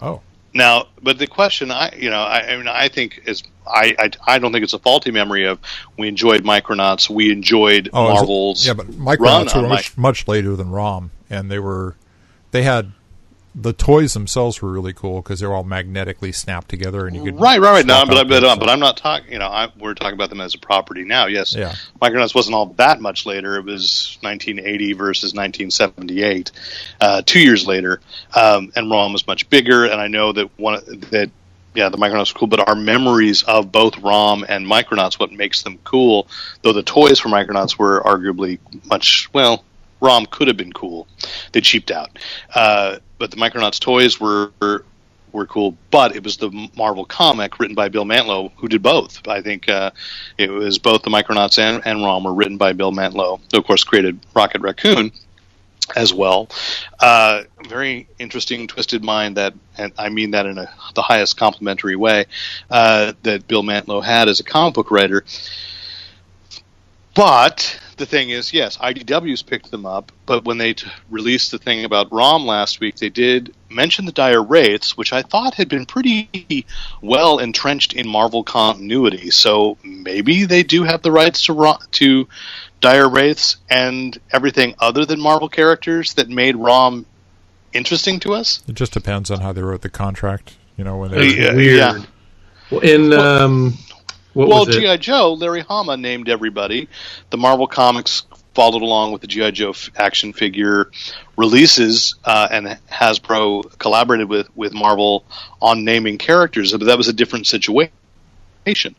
Oh. 0.00 0.20
Now, 0.52 0.88
but 1.00 1.18
the 1.18 1.26
question, 1.28 1.70
I 1.70 1.94
you 1.96 2.10
know, 2.10 2.22
I, 2.22 2.52
I 2.52 2.56
mean, 2.56 2.66
I 2.66 2.88
think 2.88 3.22
is 3.26 3.42
I, 3.66 3.94
I 3.98 4.10
I 4.26 4.38
don't 4.40 4.50
think 4.50 4.64
it's 4.64 4.72
a 4.72 4.80
faulty 4.80 5.12
memory 5.12 5.44
of 5.44 5.60
we 5.96 6.08
enjoyed 6.08 6.42
Micronauts, 6.42 7.08
we 7.08 7.30
enjoyed 7.30 7.88
Oh, 7.92 8.08
it 8.08 8.14
Marvel's 8.14 8.66
Yeah, 8.66 8.72
but 8.72 8.86
Micronauts 8.88 9.54
were 9.54 9.68
much, 9.68 9.96
much 9.96 10.26
later 10.26 10.56
than 10.56 10.70
ROM, 10.70 11.12
and 11.28 11.50
they 11.50 11.60
were 11.60 11.94
they 12.50 12.62
had 12.64 12.90
the 13.54 13.72
toys 13.72 14.14
themselves 14.14 14.62
were 14.62 14.70
really 14.70 14.92
cool 14.92 15.22
because 15.22 15.40
they 15.40 15.46
were 15.46 15.54
all 15.54 15.64
magnetically 15.64 16.30
snapped 16.30 16.68
together, 16.68 17.06
and 17.06 17.16
you 17.16 17.24
could 17.24 17.40
Right, 17.40 17.60
right, 17.60 17.72
right. 17.72 17.86
No, 17.86 18.04
but, 18.06 18.28
but, 18.28 18.44
uh, 18.44 18.56
but 18.56 18.68
I'm 18.68 18.78
not 18.78 18.96
talking. 18.96 19.32
You 19.32 19.38
know, 19.40 19.48
I, 19.48 19.68
we're 19.78 19.94
talking 19.94 20.14
about 20.14 20.30
them 20.30 20.40
as 20.40 20.54
a 20.54 20.58
property 20.58 21.04
now. 21.04 21.26
Yes, 21.26 21.54
Yeah. 21.54 21.74
Micronauts 22.00 22.34
wasn't 22.34 22.54
all 22.54 22.66
that 22.76 23.00
much 23.00 23.26
later. 23.26 23.56
It 23.56 23.64
was 23.64 24.18
1980 24.20 24.92
versus 24.92 25.34
1978, 25.34 26.52
uh, 27.00 27.22
two 27.26 27.40
years 27.40 27.66
later, 27.66 28.00
um, 28.34 28.72
and 28.76 28.90
ROM 28.90 29.12
was 29.12 29.26
much 29.26 29.50
bigger. 29.50 29.84
And 29.84 30.00
I 30.00 30.06
know 30.06 30.32
that 30.32 30.58
one 30.58 30.82
that 31.10 31.30
yeah, 31.74 31.88
the 31.88 31.98
Micronauts 31.98 32.34
were 32.34 32.38
cool, 32.38 32.48
but 32.48 32.68
our 32.68 32.74
memories 32.74 33.42
of 33.44 33.70
both 33.70 33.98
ROM 33.98 34.44
and 34.48 34.66
Micronauts 34.66 35.18
what 35.18 35.32
makes 35.32 35.62
them 35.62 35.78
cool. 35.84 36.28
Though 36.62 36.72
the 36.72 36.82
toys 36.82 37.18
for 37.20 37.28
Micronauts 37.28 37.78
were 37.78 38.02
arguably 38.02 38.58
much 38.86 39.32
well. 39.32 39.64
ROM 40.00 40.26
could 40.26 40.48
have 40.48 40.56
been 40.56 40.72
cool. 40.72 41.06
They 41.52 41.60
cheaped 41.60 41.90
out, 41.90 42.18
uh, 42.54 42.98
but 43.20 43.30
the 43.30 43.36
Micronauts 43.36 43.78
toys 43.78 44.18
were 44.18 44.50
were 45.30 45.46
cool. 45.46 45.76
But 45.92 46.16
it 46.16 46.24
was 46.24 46.38
the 46.38 46.50
Marvel 46.76 47.04
comic 47.04 47.60
written 47.60 47.76
by 47.76 47.88
Bill 47.88 48.04
Mantlo 48.04 48.50
who 48.56 48.66
did 48.66 48.82
both. 48.82 49.28
I 49.28 49.40
think 49.42 49.68
uh, 49.68 49.92
it 50.38 50.50
was 50.50 50.78
both 50.78 51.02
the 51.02 51.10
Micronauts 51.10 51.58
and, 51.58 51.80
and 51.86 52.02
ROM 52.02 52.24
were 52.24 52.34
written 52.34 52.56
by 52.56 52.72
Bill 52.72 52.90
Mantlo, 52.90 53.40
who 53.52 53.58
of 53.58 53.64
course 53.64 53.84
created 53.84 54.18
Rocket 54.34 54.62
Raccoon. 54.62 55.12
as 55.96 56.14
well. 56.14 56.48
Uh, 57.00 57.42
very 57.68 58.06
interesting, 58.20 58.68
twisted 58.68 59.02
mind 59.02 59.36
that, 59.36 59.54
and 59.76 59.92
I 59.98 60.08
mean 60.08 60.30
that 60.32 60.46
in 60.46 60.56
a, 60.56 60.72
the 60.94 61.02
highest 61.02 61.36
complimentary 61.36 61.96
way, 61.96 62.26
uh, 62.70 63.12
that 63.24 63.48
Bill 63.48 63.64
Mantlo 63.64 64.00
had 64.00 64.28
as 64.28 64.38
a 64.38 64.44
comic 64.44 64.74
book 64.74 64.92
writer. 64.92 65.24
But 67.20 67.78
the 67.98 68.06
thing 68.06 68.30
is, 68.30 68.54
yes, 68.54 68.78
IDW's 68.78 69.42
picked 69.42 69.70
them 69.70 69.84
up, 69.84 70.10
but 70.24 70.46
when 70.46 70.56
they 70.56 70.72
t- 70.72 70.90
released 71.10 71.50
the 71.50 71.58
thing 71.58 71.84
about 71.84 72.10
ROM 72.10 72.46
last 72.46 72.80
week, 72.80 72.96
they 72.96 73.10
did 73.10 73.54
mention 73.68 74.06
the 74.06 74.12
Dire 74.12 74.42
Wraiths, 74.42 74.96
which 74.96 75.12
I 75.12 75.20
thought 75.20 75.52
had 75.52 75.68
been 75.68 75.84
pretty 75.84 76.64
well 77.02 77.38
entrenched 77.38 77.92
in 77.92 78.08
Marvel 78.08 78.42
continuity. 78.42 79.28
So 79.30 79.76
maybe 79.84 80.46
they 80.46 80.62
do 80.62 80.82
have 80.84 81.02
the 81.02 81.12
rights 81.12 81.44
to 81.44 81.52
Ro- 81.52 81.76
to 81.92 82.26
Dire 82.80 83.06
Wraiths 83.08 83.58
and 83.68 84.18
everything 84.32 84.74
other 84.78 85.04
than 85.04 85.20
Marvel 85.20 85.50
characters 85.50 86.14
that 86.14 86.30
made 86.30 86.56
ROM 86.56 87.04
interesting 87.74 88.18
to 88.20 88.32
us. 88.32 88.62
It 88.66 88.76
just 88.76 88.92
depends 88.94 89.30
on 89.30 89.40
how 89.40 89.52
they 89.52 89.60
wrote 89.62 89.82
the 89.82 89.90
contract. 89.90 90.56
You 90.78 90.84
know, 90.84 90.96
when 90.96 91.10
That's 91.10 91.20
they 91.34 91.38
Yeah, 91.38 91.52
weird. 91.52 91.76
yeah. 91.76 92.02
Well, 92.70 92.80
in 92.80 93.12
um, 93.12 93.76
what 94.32 94.48
well. 94.48 94.64
GI 94.64 94.98
Joe, 94.98 95.34
Larry 95.34 95.60
Hama 95.60 95.96
named 95.96 96.28
everybody. 96.28 96.88
The 97.30 97.36
Marvel 97.36 97.66
Comics 97.66 98.24
followed 98.54 98.82
along 98.82 99.12
with 99.12 99.20
the 99.20 99.26
GI 99.26 99.52
Joe 99.52 99.70
f- 99.70 99.90
action 99.96 100.32
figure 100.32 100.90
releases, 101.36 102.16
uh, 102.24 102.48
and 102.50 102.66
Hasbro 102.90 103.78
collaborated 103.78 104.28
with 104.28 104.54
with 104.56 104.72
Marvel 104.72 105.24
on 105.60 105.84
naming 105.84 106.18
characters, 106.18 106.72
but 106.72 106.84
that 106.84 106.98
was 106.98 107.08
a 107.08 107.12
different 107.12 107.46
situation. 107.46 108.94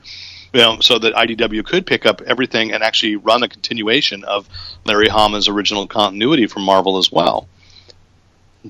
You 0.54 0.60
know, 0.60 0.80
so 0.82 1.00
that 1.00 1.14
IDW 1.14 1.64
could 1.64 1.86
pick 1.86 2.06
up 2.06 2.22
everything 2.22 2.74
and 2.74 2.84
actually 2.84 3.16
run 3.16 3.42
a 3.42 3.48
continuation 3.48 4.26
of 4.26 4.50
Larry 4.84 5.08
Hama's 5.08 5.48
original 5.48 5.88
continuity 5.88 6.48
from 6.48 6.64
Marvel 6.64 6.98
as 6.98 7.10
well. 7.10 7.48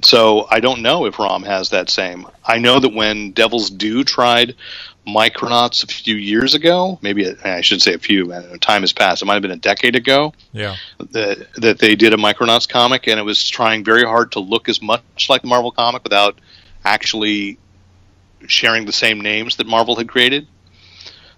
So 0.03 0.48
I 0.50 0.60
don't 0.62 0.82
know 0.82 1.06
if 1.06 1.20
ROM 1.20 1.44
has 1.44 1.72
that 1.72 1.89
same. 1.89 2.27
I 2.46 2.60
know 2.60 2.80
that 2.80 2.94
when 2.94 3.32
Devil's 3.32 3.70
Due 3.70 4.03
tried 4.03 4.56
Micronauts 5.08 5.84
a 5.84 5.88
few 5.88 6.15
years 6.15 6.53
ago, 6.53 7.00
maybe 7.01 7.25
a, 7.25 7.36
I 7.43 7.62
should 7.62 7.81
say 7.81 7.93
a 7.93 8.00
few. 8.00 8.31
Time 8.60 8.81
has 8.81 8.93
passed. 8.93 9.22
It 9.22 9.25
might 9.25 9.34
have 9.34 9.41
been 9.41 9.51
a 9.51 9.58
decade 9.58 9.96
ago 9.96 10.34
yeah, 10.51 10.75
that 11.00 11.48
that 11.55 11.79
they 11.79 11.96
did 11.96 12.13
a 12.13 12.17
Micronauts 12.17 12.70
comic, 12.70 13.08
and 13.08 13.20
it 13.20 13.24
was 13.24 13.50
trying 13.50 13.84
very 13.84 14.03
hard 14.03 14.34
to 14.34 14.39
look 14.39 14.70
as 14.70 14.81
much 14.81 15.29
like 15.29 15.41
the 15.41 15.48
Marvel 15.48 15.72
comic 15.72 16.03
without 16.03 16.39
actually 16.86 17.58
sharing 18.48 18.86
the 18.86 18.93
same 18.93 19.22
names 19.22 19.55
that 19.58 19.67
Marvel 19.67 19.96
had 19.96 20.08
created. 20.08 20.48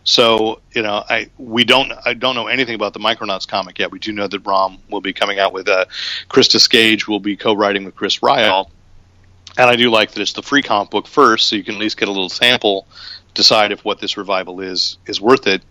So 0.03 0.60
you 0.74 0.82
know, 0.82 1.03
I 1.10 1.29
we 1.38 1.63
don't 1.63 1.91
I 2.05 2.13
don't 2.13 2.36
know 2.36 2.48
anything 2.48 2.75
about 2.75 2.93
the 2.93 3.00
Micronauts 3.00 3.48
comic 3.48 3.79
yet. 3.79 3.91
We 3.91 4.00
do 4.00 4.12
know 4.12 4.27
that 4.27 4.39
Rom 4.39 4.79
will 4.89 5.01
be 5.01 5.13
coming 5.13 5.39
out 5.39 5.53
with 5.53 5.70
uh, 5.70 5.86
Christos 6.27 6.67
Gage 6.67 7.08
will 7.08 7.22
be 7.22 7.38
co-writing 7.38 7.86
with 7.86 7.96
Chris 7.96 8.20
Ryall, 8.20 8.70
and 9.58 9.70
I 9.70 9.77
do 9.77 9.89
like 9.89 10.12
that 10.12 10.22
it's 10.22 10.34
the 10.34 10.43
free 10.43 10.62
comic 10.62 10.89
book 10.89 11.08
first, 11.08 11.48
so 11.48 11.55
you 11.55 11.63
can 11.63 11.75
at 11.75 11.79
least 11.79 11.98
get 11.98 12.10
a 12.10 12.12
little 12.12 12.29
sample, 12.29 12.86
decide 13.34 13.72
if 13.72 13.84
what 13.84 14.00
this 14.00 14.18
revival 14.18 14.62
is 14.62 14.98
is 15.06 15.20
worth 15.22 15.48
it, 15.48 15.62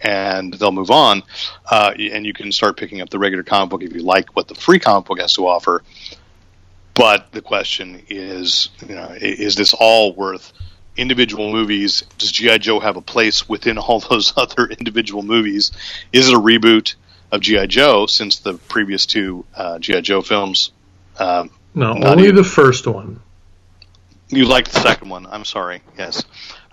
and 0.00 0.52
they'll 0.54 0.72
move 0.72 0.90
on. 0.90 1.22
Uh, 1.70 1.92
and 1.98 2.26
you 2.26 2.32
can 2.32 2.52
start 2.52 2.76
picking 2.76 3.00
up 3.00 3.10
the 3.10 3.18
regular 3.18 3.42
comic 3.44 3.70
book 3.70 3.82
if 3.82 3.92
you 3.92 4.02
like 4.02 4.34
what 4.36 4.48
the 4.48 4.54
free 4.54 4.78
comic 4.78 5.06
book 5.06 5.20
has 5.20 5.34
to 5.34 5.46
offer. 5.46 5.82
But 6.94 7.32
the 7.32 7.42
question 7.42 8.02
is, 8.08 8.68
you 8.86 8.94
know, 8.94 9.08
is 9.20 9.56
this 9.56 9.74
all 9.74 10.12
worth 10.14 10.52
individual 10.96 11.50
movies? 11.52 12.04
Does 12.18 12.30
GI 12.30 12.58
Joe 12.60 12.78
have 12.78 12.96
a 12.96 13.00
place 13.00 13.48
within 13.48 13.78
all 13.78 13.98
those 13.98 14.32
other 14.36 14.66
individual 14.66 15.22
movies? 15.22 15.72
Is 16.12 16.28
it 16.28 16.34
a 16.34 16.38
reboot 16.40 16.94
of 17.32 17.40
GI 17.40 17.66
Joe 17.66 18.06
since 18.06 18.38
the 18.38 18.54
previous 18.54 19.06
two 19.06 19.44
uh, 19.56 19.80
GI 19.80 20.02
Joe 20.02 20.22
films? 20.22 20.70
Um, 21.18 21.50
no, 21.74 21.94
only 21.94 22.24
even- 22.24 22.36
the 22.36 22.44
first 22.44 22.86
one. 22.86 23.20
you 24.28 24.44
liked 24.44 24.72
the 24.72 24.80
second 24.80 25.08
one. 25.08 25.26
I'm 25.26 25.44
sorry. 25.44 25.82
Yes, 25.98 26.22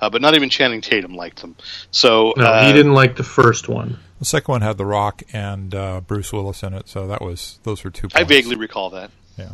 uh, 0.01 0.09
but 0.09 0.21
not 0.21 0.35
even 0.35 0.49
Channing 0.49 0.81
Tatum 0.81 1.13
liked 1.15 1.41
them. 1.41 1.55
So 1.91 2.33
No, 2.35 2.43
uh, 2.45 2.65
he 2.67 2.73
didn't 2.73 2.93
like 2.93 3.15
the 3.15 3.23
first 3.23 3.69
one. 3.69 3.99
the 4.19 4.25
second 4.25 4.51
one 4.51 4.61
had 4.61 4.77
The 4.77 4.85
Rock 4.85 5.23
and 5.31 5.73
uh, 5.75 6.01
Bruce 6.01 6.33
Willis 6.33 6.63
in 6.63 6.73
it, 6.73 6.89
so 6.89 7.07
that 7.07 7.21
was 7.21 7.59
those 7.63 7.83
were 7.83 7.89
two. 7.91 8.07
I 8.15 8.23
vaguely 8.23 8.55
recall 8.55 8.89
that. 8.91 9.11
Yeah. 9.37 9.49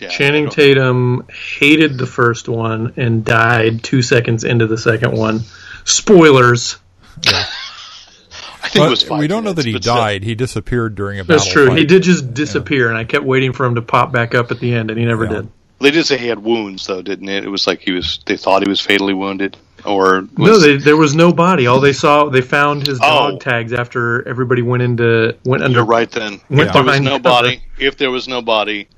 Yeah. 0.00 0.08
Channing 0.08 0.50
Tatum 0.50 1.26
hated 1.58 1.98
the 1.98 2.06
first 2.06 2.48
one 2.48 2.94
and 2.96 3.24
died 3.24 3.82
two 3.84 4.02
seconds 4.02 4.42
into 4.44 4.66
the 4.66 4.76
second 4.78 5.16
one. 5.16 5.40
Spoilers. 5.84 6.78
I 8.62 8.68
think 8.68 8.86
it 8.86 8.90
was 8.90 9.02
five 9.02 9.20
we 9.20 9.28
don't 9.28 9.44
know 9.44 9.50
minutes, 9.50 9.64
that 9.64 9.66
he 9.68 9.72
but 9.74 9.82
still. 9.82 9.94
died. 9.94 10.24
He 10.24 10.34
disappeared 10.34 10.94
during 10.94 11.20
a 11.20 11.24
battle. 11.24 11.38
That's 11.38 11.52
true. 11.52 11.68
fight. 11.68 11.78
He 11.78 11.84
did 11.84 12.02
just 12.02 12.34
disappear, 12.34 12.88
and 12.88 12.96
I 12.98 13.04
kept 13.04 13.24
waiting 13.24 13.52
for 13.52 13.66
him 13.66 13.76
to 13.76 13.82
pop 13.82 14.10
back 14.10 14.34
up 14.34 14.50
at 14.50 14.58
the 14.58 14.72
end, 14.74 14.90
and 14.90 14.98
he 14.98 15.04
never 15.06 15.24
Yeah. 15.26 15.30
did. 15.32 15.48
They 15.80 15.90
did 15.90 16.06
say 16.06 16.16
he 16.18 16.28
had 16.28 16.38
wounds, 16.38 16.86
though, 16.86 17.02
didn't 17.02 17.28
it? 17.28 17.44
It 17.44 17.48
was 17.48 17.66
like 17.66 17.80
he 17.80 17.92
was. 17.92 18.20
They 18.26 18.36
thought 18.36 18.62
he 18.62 18.68
was 18.68 18.80
fatally 18.80 19.12
wounded, 19.14 19.56
or 19.84 20.20
was, 20.36 20.38
No, 20.38 20.58
they, 20.58 20.76
there 20.76 20.96
was 20.96 21.14
no 21.14 21.32
body. 21.32 21.66
All 21.66 21.80
they 21.80 21.92
saw, 21.92 22.28
they 22.30 22.40
found 22.40 22.86
his 22.86 22.98
Oh. 23.02 23.30
dog 23.32 23.40
tags 23.40 23.72
after 23.72 24.26
everybody 24.26 24.62
went 24.62 24.82
into 24.82 25.36
went 25.44 25.62
under. 25.62 25.78
You're 25.80 25.84
right. 25.86 26.10
Then 26.10 26.40
Went 26.48 26.68
if 26.68 26.72
there 26.72 26.82
was 26.82 26.86
behind 26.86 27.04
no 27.04 27.18
body, 27.18 27.62
if 27.78 27.96
there 27.98 28.10
was 28.10 28.28
no 28.28 28.40
body, 28.40 28.88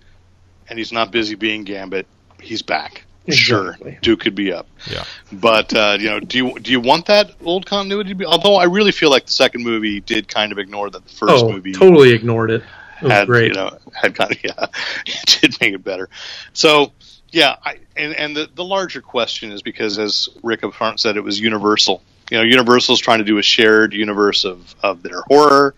and 0.69 0.79
he's 0.79 0.93
not 0.93 1.11
busy 1.11 1.35
being 1.35 1.65
Gambit, 1.65 2.07
he's 2.41 2.63
back. 2.63 3.05
Exactly. 3.29 3.93
Sure, 3.93 3.99
Duke 4.03 4.21
could 4.21 4.35
be 4.37 4.53
up. 4.53 4.69
Yeah. 4.89 5.03
But 5.33 5.75
uh, 5.75 5.97
you 5.99 6.07
know, 6.11 6.21
do 6.21 6.39
you 6.39 6.59
do 6.61 6.71
you 6.71 6.79
want 6.79 7.07
that 7.07 7.33
old 7.45 7.67
continuity? 7.67 8.11
To 8.11 8.15
be, 8.15 8.25
although 8.25 8.55
I 8.55 8.65
really 8.67 8.93
feel 8.93 9.11
like 9.11 9.27
the 9.27 9.33
second 9.33 9.65
movie 9.65 9.99
did 10.01 10.29
kind 10.29 10.53
of 10.53 10.59
ignore 10.59 10.89
that 10.91 11.05
the 11.05 11.13
first 11.13 11.45
Oh, 11.45 11.51
movie 11.51 11.73
totally 11.73 12.13
ignored 12.13 12.53
it. 12.53 12.63
It 13.03 13.11
had 13.11 13.27
great. 13.27 13.49
you 13.49 13.55
know 13.55 13.79
had 13.93 14.15
kind 14.15 14.33
of 14.33 14.39
yeah 14.45 14.67
it 15.07 15.39
did 15.41 15.61
make 15.61 15.75
it 15.75 15.85
better. 15.85 16.09
So 16.53 16.93
yeah 17.31 17.57
I, 17.65 17.79
and 17.97 18.15
and 18.15 18.37
the, 18.37 18.49
the 18.55 18.65
larger 18.65 19.01
question 19.01 19.53
is 19.53 19.63
because 19.63 19.99
as 19.99 20.29
rick 20.43 20.65
up 20.65 20.75
front 20.75 21.01
said 21.01 21.17
it 21.17 21.25
was 21.25 21.41
universal. 21.41 22.03
You 22.31 22.39
know 22.39 22.43
universal's 22.43 23.01
trying 23.01 23.19
to 23.19 23.25
do 23.25 23.39
a 23.39 23.43
shared 23.43 23.93
universe 23.93 24.45
of 24.45 24.75
of 24.83 25.03
their 25.03 25.23
horror 25.29 25.75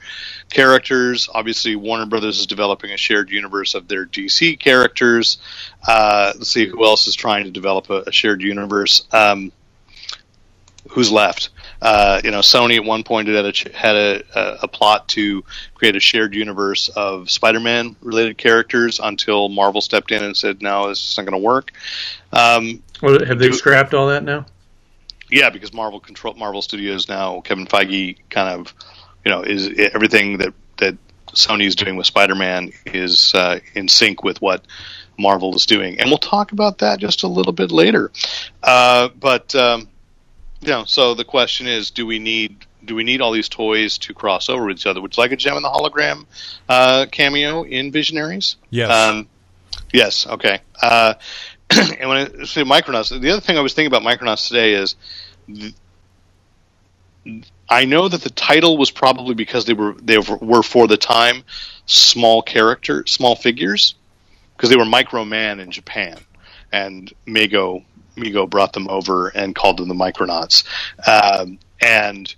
characters. 0.51 1.29
Obviously 1.33 1.77
warner 1.77 2.07
brothers 2.07 2.39
is 2.41 2.47
developing 2.47 2.93
a 2.93 2.97
shared 2.97 3.31
universe 3.31 3.75
of 3.75 3.89
their 3.89 4.07
dc 4.07 4.59
characters. 4.59 5.39
Uh, 5.87 6.33
let's 6.37 6.51
see 6.51 6.67
who 6.67 6.85
else 6.85 7.07
is 7.07 7.15
trying 7.15 7.45
to 7.45 7.51
develop 7.51 7.91
a, 7.91 8.03
a 8.07 8.13
shared 8.13 8.43
universe. 8.43 9.07
Um, 9.13 9.53
who's 10.91 11.13
left 11.13 11.51
uh, 11.81 12.21
you 12.25 12.31
know, 12.31 12.41
Sony 12.41 12.77
at 12.77 12.85
one 12.85 13.05
point 13.05 13.29
had 13.29 13.45
a 13.45 13.77
had 13.77 13.97
a, 13.97 14.63
a, 14.63 14.69
plot 14.69 15.09
to 15.09 15.45
create 15.75 15.95
a 15.95 16.01
shared 16.01 16.35
universe 16.35 16.89
of 16.89 17.31
Spider-Man 17.31 17.95
related 18.03 18.37
characters 18.37 18.99
until 19.03 19.49
Marvel 19.49 19.81
stepped 19.81 20.11
in 20.11 20.25
and 20.25 20.37
said, 20.37 20.61
"No, 20.61 20.89
this 20.89 21.13
isn't 21.13 21.25
going 21.25 21.41
to 21.41 21.45
work." 21.45 21.73
Um, 22.33 22.83
What, 23.01 23.27
have 23.29 23.39
they 23.39 23.49
do- 23.49 23.55
scrapped 23.55 23.95
all 23.95 24.09
that 24.09 24.25
now? 24.25 24.47
yeah, 25.31 25.51
because 25.51 25.73
Marvel 25.73 26.01
control 26.01 26.35
Marvel 26.35 26.63
Studios 26.63 27.09
now, 27.09 27.41
Kevin 27.43 27.67
Feige 27.67 28.17
kind 28.31 28.61
of, 28.61 28.75
you 29.25 29.31
know, 29.31 29.43
is 29.43 29.69
everything 29.95 30.39
that 30.39 30.55
that 30.79 30.97
Sony 31.29 31.67
is 31.67 31.77
doing 31.77 31.97
with 31.97 32.07
Spider-Man 32.07 32.73
is 32.87 33.35
uh, 33.35 33.61
in 33.75 33.89
sync 33.89 34.25
with 34.25 34.41
what 34.41 34.65
Marvel 35.19 35.55
is 35.55 35.67
doing, 35.67 36.01
and 36.01 36.09
we'll 36.09 36.19
talk 36.19 36.53
about 36.53 36.79
that 36.79 36.99
just 36.99 37.23
a 37.23 37.29
little 37.29 37.53
bit 37.53 37.71
later. 37.71 38.11
Uh, 38.63 39.09
but 39.21 39.55
um, 39.55 39.89
you 40.61 40.69
know, 40.69 40.85
so 40.85 41.15
the 41.15 41.25
question 41.25 41.67
is, 41.67 41.91
do 41.91 42.07
we 42.07 42.19
need 42.19 42.67
do 42.85 42.95
we 42.95 43.05
need 43.05 43.21
all 43.21 43.33
these 43.33 43.49
toys 43.49 43.99
to 43.99 44.15
cross 44.15 44.49
over 44.49 44.67
with 44.67 44.79
each 44.79 44.87
other? 44.87 45.01
Would 45.01 45.17
you 45.17 45.21
like 45.21 45.33
a 45.33 45.37
Jem 45.37 45.57
in 45.57 45.63
the 45.63 45.69
hologram 45.69 46.27
uh, 46.69 47.07
cameo 47.11 47.63
in 47.63 47.93
Visionaries? 47.93 48.57
Yes. 48.71 48.91
Um, 48.91 49.29
yes. 49.93 50.27
Okay. 50.27 50.61
Uh, 50.81 51.15
and 51.71 52.09
when 52.09 52.19
I 52.19 52.45
say 52.45 52.63
Micronauts, 52.63 53.21
the 53.21 53.31
other 53.31 53.41
thing 53.41 53.59
I 53.59 53.61
was 53.61 53.75
thinking 53.75 53.93
about 53.95 54.03
Micronauts 54.03 54.49
today 54.49 54.75
is, 54.75 54.97
th- 55.47 55.75
I 57.69 57.85
know 57.85 58.09
that 58.09 58.23
the 58.23 58.31
title 58.31 58.79
was 58.79 58.91
probably 58.91 59.35
because 59.35 59.67
they 59.67 59.75
were 59.75 59.95
they 60.01 60.19
were 60.19 60.63
for 60.63 60.87
the 60.87 60.97
time 60.97 61.45
small 61.85 62.43
character, 62.43 63.05
small 63.07 63.37
figures, 63.37 63.95
because 64.57 64.71
they 64.71 64.77
were 64.77 64.85
Microman 64.85 65.61
in 65.61 65.71
Japan, 65.71 66.17
and 66.73 67.13
Mego 67.27 67.85
Mego 68.19 68.49
brought 68.49 68.73
them 68.73 68.89
over 68.89 69.29
and 69.29 69.55
called 69.55 69.79
them 69.79 69.89
the 69.89 69.95
Micronauts, 69.95 70.65
um, 71.07 71.59
and 71.81 72.35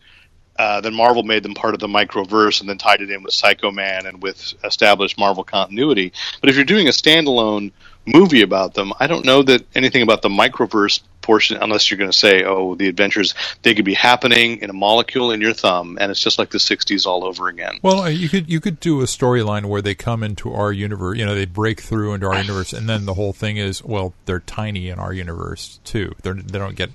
uh, 0.60 0.78
then 0.80 0.92
Marvel 0.94 1.22
made 1.22 1.42
them 1.42 1.54
part 1.54 1.72
of 1.72 1.80
the 1.80 1.86
Microverse 1.86 2.60
and 2.60 2.68
then 2.68 2.76
tied 2.76 3.00
it 3.00 3.10
in 3.10 3.22
with 3.22 3.32
Psycho 3.32 3.70
Man 3.70 4.04
and 4.04 4.22
with 4.22 4.52
established 4.62 5.18
Marvel 5.18 5.42
continuity. 5.42 6.12
But 6.40 6.50
if 6.50 6.56
you're 6.56 6.66
doing 6.66 6.86
a 6.86 6.90
standalone 6.90 7.72
movie 8.04 8.42
about 8.42 8.74
them, 8.74 8.92
I 9.00 9.06
don't 9.06 9.24
know 9.24 9.42
that 9.44 9.64
anything 9.74 10.02
about 10.02 10.20
the 10.20 10.28
Microverse 10.28 11.00
portion, 11.22 11.58
unless 11.60 11.90
you're 11.90 11.98
going 11.98 12.10
to 12.10 12.16
say, 12.16 12.44
oh, 12.44 12.74
the 12.74 12.88
adventures, 12.88 13.34
they 13.62 13.74
could 13.74 13.84
be 13.84 13.94
happening 13.94 14.58
in 14.58 14.70
a 14.70 14.72
molecule 14.72 15.30
in 15.30 15.40
your 15.40 15.52
thumb, 15.52 15.98
and 16.00 16.10
it's 16.10 16.20
just 16.20 16.38
like 16.38 16.50
the 16.50 16.58
60s 16.58 17.06
all 17.06 17.24
over 17.24 17.48
again. 17.48 17.78
Well, 17.82 18.02
uh, 18.02 18.08
you 18.08 18.28
could 18.28 18.48
you 18.50 18.60
could 18.60 18.80
do 18.80 19.00
a 19.00 19.04
storyline 19.04 19.66
where 19.66 19.82
they 19.82 19.94
come 19.94 20.22
into 20.22 20.52
our 20.52 20.72
universe. 20.72 21.18
You 21.18 21.26
know, 21.26 21.34
they 21.34 21.46
break 21.46 21.80
through 21.80 22.14
into 22.14 22.26
our 22.26 22.40
universe, 22.40 22.72
and 22.72 22.88
then 22.88 23.06
the 23.06 23.14
whole 23.14 23.32
thing 23.32 23.56
is, 23.56 23.82
well, 23.84 24.14
they're 24.26 24.40
tiny 24.40 24.88
in 24.88 24.98
our 24.98 25.12
universe 25.12 25.78
too. 25.84 26.14
They're, 26.22 26.34
they 26.34 26.58
don't 26.58 26.76
get 26.76 26.90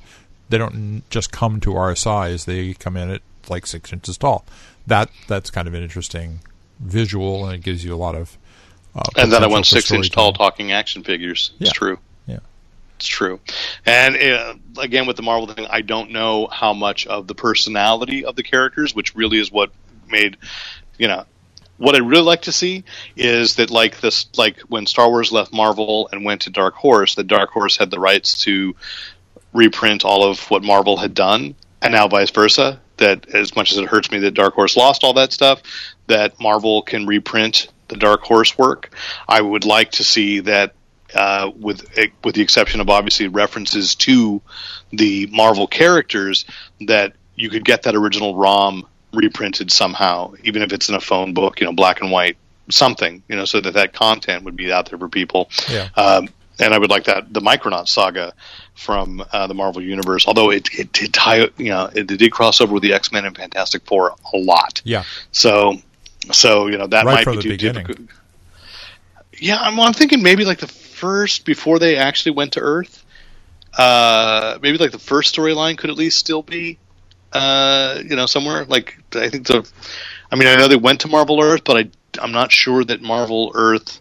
they 0.50 0.58
don't 0.58 1.04
just 1.10 1.32
come 1.32 1.60
to 1.62 1.76
our 1.76 1.96
size. 1.96 2.46
They 2.46 2.74
come 2.74 2.98
in 2.98 3.10
at 3.10 3.22
like 3.50 3.66
six 3.66 3.92
inches 3.94 4.18
tall. 4.18 4.46
That 4.88 5.10
that's 5.28 5.50
kind 5.50 5.68
of 5.68 5.74
an 5.74 5.84
interesting 5.84 6.40
visual, 6.80 7.46
and 7.46 7.56
it 7.56 7.64
gives 7.64 7.84
you 7.84 7.94
a 7.94 7.98
lot 7.98 8.16
of 8.16 8.38
uh, 8.96 9.04
and 9.18 9.32
then 9.32 9.44
I 9.44 9.48
want 9.48 9.66
six 9.66 9.92
inch 9.92 10.10
tall 10.12 10.34
talking 10.34 10.72
action 10.72 11.04
figures. 11.04 11.52
Yeah. 11.58 11.68
It's 11.68 11.78
true. 11.78 12.00
It's 12.98 13.08
true. 13.08 13.40
And 13.86 14.16
uh, 14.16 14.56
again, 14.80 15.06
with 15.06 15.18
the 15.18 15.24
Marvel 15.24 15.48
thing, 15.48 15.68
I 15.70 15.82
don't 15.82 16.12
know 16.12 16.48
how 16.48 16.74
much 16.74 17.08
of 17.08 17.28
the 17.28 17.36
personality 17.36 18.26
of 18.26 18.36
the 18.36 18.44
characters, 18.44 18.96
which 18.96 19.16
really 19.16 19.40
is 19.40 19.52
what 19.52 19.72
made, 20.08 20.38
you 20.98 21.08
know, 21.08 21.26
what 21.78 21.96
I'd 21.96 22.08
really 22.08 22.24
like 22.24 22.44
to 22.44 22.54
see 22.54 22.86
is 23.18 23.56
that 23.56 23.70
like 23.70 24.00
this, 24.00 24.28
like 24.38 24.60
when 24.62 24.86
Star 24.86 25.10
Wars 25.10 25.32
left 25.32 25.54
Marvel 25.54 26.08
and 26.12 26.24
went 26.24 26.44
to 26.44 26.50
Dark 26.50 26.76
Horse, 26.76 27.16
that 27.16 27.28
Dark 27.28 27.50
Horse 27.50 27.76
had 27.76 27.92
the 27.92 28.00
rights 28.00 28.44
to 28.44 28.76
reprint 29.54 30.06
all 30.06 30.24
of 30.24 30.40
what 30.50 30.64
Marvel 30.64 30.98
had 30.98 31.14
done, 31.14 31.56
and 31.82 31.94
now 31.94 32.08
vice 32.08 32.32
versa. 32.32 32.80
That 32.98 33.28
as 33.36 33.58
much 33.58 33.74
as 33.74 33.78
it 33.78 33.88
hurts 33.90 34.10
me 34.10 34.20
that 34.20 34.36
Dark 34.36 34.54
Horse 34.54 34.78
lost 34.78 35.04
all 35.04 35.14
that 35.16 35.34
stuff, 35.34 35.62
that 36.08 36.40
Marvel 36.40 36.82
can 36.82 37.06
reprint 37.06 37.68
the 37.90 37.98
Dark 37.98 38.22
Horse 38.22 38.58
work. 38.58 38.96
I 39.28 39.42
would 39.42 39.66
like 39.66 39.92
to 39.92 40.04
see 40.06 40.40
that, 40.42 40.76
uh, 41.16 41.52
with 41.56 41.88
with 42.24 42.36
the 42.36 42.42
exception 42.42 42.82
of 42.82 42.90
obviously 42.90 43.28
references 43.28 43.96
to 43.96 44.42
the 44.92 45.28
Marvel 45.28 45.68
characters, 45.68 46.46
that 46.82 47.14
you 47.36 47.50
could 47.50 47.66
get 47.66 47.84
that 47.84 47.96
original 47.96 48.36
ROM 48.36 48.88
reprinted 49.14 49.72
somehow, 49.72 50.34
even 50.44 50.62
if 50.62 50.74
it's 50.74 50.90
in 50.90 50.96
a 50.96 51.00
phone 51.00 51.34
book, 51.34 51.60
you 51.60 51.66
know, 51.66 51.74
black 51.74 52.02
and 52.02 52.12
white, 52.12 52.38
something, 52.70 53.24
you 53.28 53.36
know, 53.36 53.46
so 53.46 53.62
that 53.62 53.74
that 53.76 53.94
content 53.94 54.44
would 54.44 54.56
be 54.56 54.72
out 54.72 54.90
there 54.90 55.00
for 55.00 55.10
people. 55.10 55.50
Yeah. 55.70 55.90
Um, 55.96 56.30
and 56.60 56.74
I 56.74 56.78
would 56.78 56.90
like 56.90 57.06
that 57.06 57.34
the 57.34 57.42
Micronaut 57.42 57.88
saga 57.88 58.34
from 58.76 59.24
uh, 59.32 59.48
the 59.48 59.54
Marvel 59.54 59.82
universe, 59.82 60.26
although 60.28 60.52
it 60.52 60.68
it 60.74 60.92
did 60.94 61.14
tie, 61.14 61.50
you 61.58 61.70
know, 61.70 61.90
it, 61.94 62.08
did 62.08 62.32
cross 62.32 62.62
over 62.62 62.74
with 62.74 62.84
the 62.84 62.94
X 62.94 63.12
Men 63.12 63.26
and 63.26 63.36
Fantastic 63.36 63.86
Four 63.86 64.16
a 64.34 64.38
lot. 64.38 64.82
Yeah. 64.86 65.04
So, 65.32 65.76
so 66.32 66.68
you 66.68 66.78
know 66.78 66.88
that 66.88 67.06
Right 67.06 67.16
might 67.16 67.24
from 67.24 67.34
be 67.34 67.38
the 67.38 67.44
too 67.44 67.50
beginning. 67.50 67.86
difficult. 67.86 68.10
Yeah, 69.40 69.58
I'm, 69.60 69.80
I'm 69.80 69.94
thinking 69.94 70.24
maybe 70.24 70.46
like 70.46 70.60
the 70.60 70.68
first 70.68 71.46
before 71.46 71.80
they 71.80 71.98
actually 71.98 72.34
went 72.34 72.54
to 72.54 72.60
Earth. 72.62 73.04
Uh, 73.78 74.58
maybe 74.62 74.78
like 74.78 74.92
the 74.92 75.00
first 75.00 75.36
storyline 75.36 75.78
could 75.78 75.90
at 75.90 75.98
least 75.98 76.18
still 76.18 76.42
be, 76.42 76.78
uh, 77.34 78.00
you 78.06 78.16
know, 78.16 78.26
somewhere. 78.26 78.64
Like 78.66 78.98
I 79.14 79.30
think 79.30 79.48
the, 79.48 79.70
I 80.32 80.36
mean, 80.38 80.48
I 80.48 80.56
know 80.56 80.68
they 80.68 80.78
went 80.78 81.02
to 81.02 81.08
Marvel 81.10 81.42
Earth, 81.42 81.64
but 81.66 81.78
I 81.78 81.90
I'm 82.22 82.32
not 82.32 82.52
sure 82.52 82.84
that 82.86 83.02
Marvel 83.02 83.52
Earth 83.54 84.00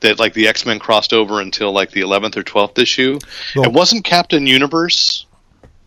that 0.00 0.18
like 0.18 0.34
the 0.34 0.46
X 0.48 0.66
Men 0.66 0.78
crossed 0.78 1.12
over 1.14 1.40
until 1.40 1.72
like 1.72 1.90
the 1.90 2.02
11th 2.02 2.36
or 2.36 2.42
12th 2.44 2.78
issue. 2.78 3.18
Well- 3.56 3.64
it 3.64 3.72
wasn't 3.72 4.04
Captain 4.04 4.46
Universe 4.46 5.24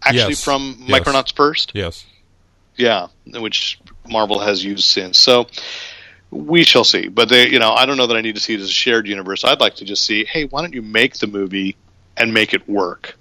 actually 0.04 0.30
Yes. 0.32 0.44
from 0.44 0.78
Yes. 0.88 1.00
Micronauts 1.00 1.36
first. 1.36 1.72
Yes. 1.76 2.06
Yeah, 2.76 3.08
which 3.28 3.80
Marvel 4.10 4.40
has 4.40 4.64
used 4.64 4.86
since. 4.86 5.20
So 5.20 5.46
we 6.32 6.64
shall 6.64 6.84
see. 6.84 7.10
But 7.10 7.30
they, 7.30 7.50
you 7.50 7.60
know, 7.60 7.72
I 7.72 7.86
don't 7.86 7.98
know 7.98 8.08
that 8.08 8.18
I 8.18 8.22
need 8.22 8.36
to 8.36 8.42
see 8.42 8.56
it 8.56 8.62
as 8.62 8.70
a 8.70 8.74
shared 8.74 9.08
universe. 9.08 9.44
I'd 9.44 9.60
like 9.60 9.76
to 9.76 9.86
just 9.86 10.04
see, 10.04 10.26
hey, 10.26 10.46
why 10.46 10.62
don't 10.62 10.74
you 10.74 10.82
make 10.82 11.18
the 11.18 11.28
movie 11.28 11.76
and 12.18 12.34
make 12.34 12.54
it 12.54 12.68
work? 12.68 13.18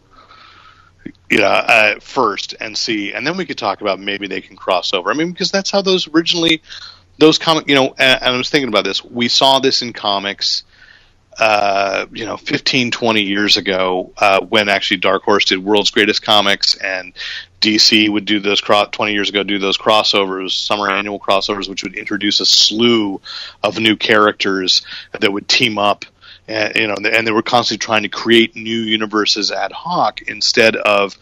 You 1.29 1.38
know, 1.38 1.47
uh, 1.47 2.00
first 2.00 2.55
and 2.61 2.76
see, 2.76 3.12
and 3.12 3.26
then 3.26 3.37
we 3.37 3.45
could 3.45 3.59
talk 3.59 3.81
about 3.81 4.00
maybe 4.00 4.26
they 4.26 4.40
can 4.40 4.57
cross 4.57 4.93
over. 4.93 5.11
I 5.11 5.14
mean, 5.14 5.31
because 5.33 5.50
that's 5.50 5.71
how 5.71 5.83
those 5.83 6.09
originally, 6.09 6.62
those 7.19 7.38
comic, 7.38 7.69
you 7.69 7.75
know, 7.75 7.95
and, 7.99 8.23
and 8.23 8.35
I 8.35 8.37
was 8.37 8.50
thinking 8.50 8.69
about 8.69 8.85
this. 8.85 9.05
We 9.05 9.29
saw 9.29 9.61
this 9.61 9.83
in 9.83 9.93
comics, 9.93 10.64
uh, 11.41 12.05
you 12.13 12.26
know, 12.26 12.37
15, 12.37 12.91
20 12.91 13.23
years 13.23 13.57
ago, 13.57 14.13
uh, 14.19 14.41
when 14.43 14.69
actually 14.69 14.99
Dark 14.99 15.23
Horse 15.23 15.47
did 15.47 15.65
World's 15.65 15.91
Greatest 15.91 16.23
Comics 16.23 16.76
and 16.76 17.15
DC 17.63 18.11
would 18.11 18.26
do 18.26 18.41
those 18.41 18.61
cro- 18.61 18.85
20 18.85 19.15
years 19.15 19.31
ago 19.31 19.43
do 19.43 19.59
those 19.59 19.79
crossovers, 19.79 20.53
summer 20.53 20.91
annual 20.91 21.19
crossovers, 21.19 21.67
which 21.67 21.83
would 21.83 21.95
introduce 21.95 22.41
a 22.41 22.47
slew 22.47 23.23
of 23.63 23.79
new 23.79 23.97
characters 23.97 24.83
that 25.19 25.33
would 25.33 25.49
team 25.49 25.79
up. 25.79 26.05
And, 26.47 26.76
you 26.76 26.87
know, 26.87 26.97
and 27.03 27.26
they 27.26 27.33
were 27.33 27.43
constantly 27.43 27.85
trying 27.85 28.03
to 28.03 28.11
create 28.11 28.55
new 28.55 28.79
universes 28.79 29.50
ad 29.50 29.73
hoc 29.73 30.21
instead 30.23 30.76
of, 30.76 31.17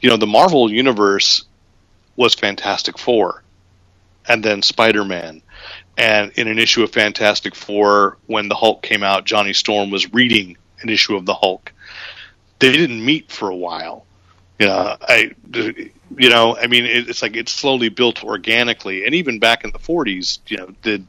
you 0.00 0.08
know, 0.08 0.16
the 0.16 0.26
Marvel 0.26 0.70
universe 0.70 1.44
was 2.14 2.34
Fantastic 2.34 2.96
Four, 2.96 3.42
and 4.28 4.44
then 4.44 4.62
Spider 4.62 5.04
Man, 5.04 5.42
and 5.96 6.32
in 6.36 6.48
an 6.48 6.58
issue 6.58 6.82
of 6.82 6.90
Fantastic 6.92 7.54
Four, 7.54 8.18
when 8.26 8.48
the 8.48 8.54
Hulk 8.54 8.82
came 8.82 9.02
out, 9.02 9.24
Johnny 9.24 9.52
Storm 9.52 9.90
was 9.90 10.12
reading 10.12 10.56
an 10.80 10.88
issue 10.88 11.16
of 11.16 11.26
the 11.26 11.34
Hulk. 11.34 11.72
They 12.58 12.72
didn't 12.72 13.04
meet 13.04 13.30
for 13.30 13.48
a 13.48 13.56
while. 13.56 14.06
You 14.58 14.68
know, 14.68 14.96
I, 15.00 15.32
you 16.16 16.30
know, 16.30 16.56
I 16.56 16.66
mean, 16.66 16.84
it, 16.84 17.08
it's 17.08 17.22
like 17.22 17.36
it's 17.36 17.52
slowly 17.52 17.88
built 17.88 18.22
organically, 18.22 19.04
and 19.04 19.14
even 19.14 19.38
back 19.38 19.64
in 19.64 19.72
the 19.72 19.78
'40s, 19.78 20.38
you 20.46 20.56
know, 20.56 20.68
did 20.82 21.06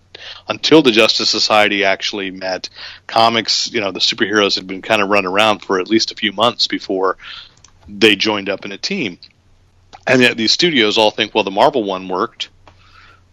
until 0.48 0.82
the 0.82 0.92
Justice 0.92 1.30
Society 1.30 1.84
actually 1.84 2.32
met, 2.32 2.70
comics, 3.08 3.72
you 3.72 3.82
know, 3.82 3.92
the 3.92 4.00
superheroes 4.00 4.56
had 4.56 4.68
been 4.68 4.82
kind 4.82 5.02
of 5.02 5.10
run 5.10 5.26
around 5.26 5.60
for 5.60 5.80
at 5.80 5.88
least 5.88 6.12
a 6.12 6.16
few 6.16 6.32
months 6.32 6.68
before 6.68 7.18
they 7.88 8.16
joined 8.16 8.50
up 8.50 8.66
in 8.66 8.72
a 8.72 8.78
team. 8.78 9.20
And 10.06 10.22
yet 10.22 10.38
these 10.38 10.52
studios 10.52 10.98
all 10.98 11.12
think, 11.12 11.34
well, 11.34 11.44
the 11.44 11.52
Marvel 11.52 11.84
one 11.84 12.08
worked, 12.08 12.50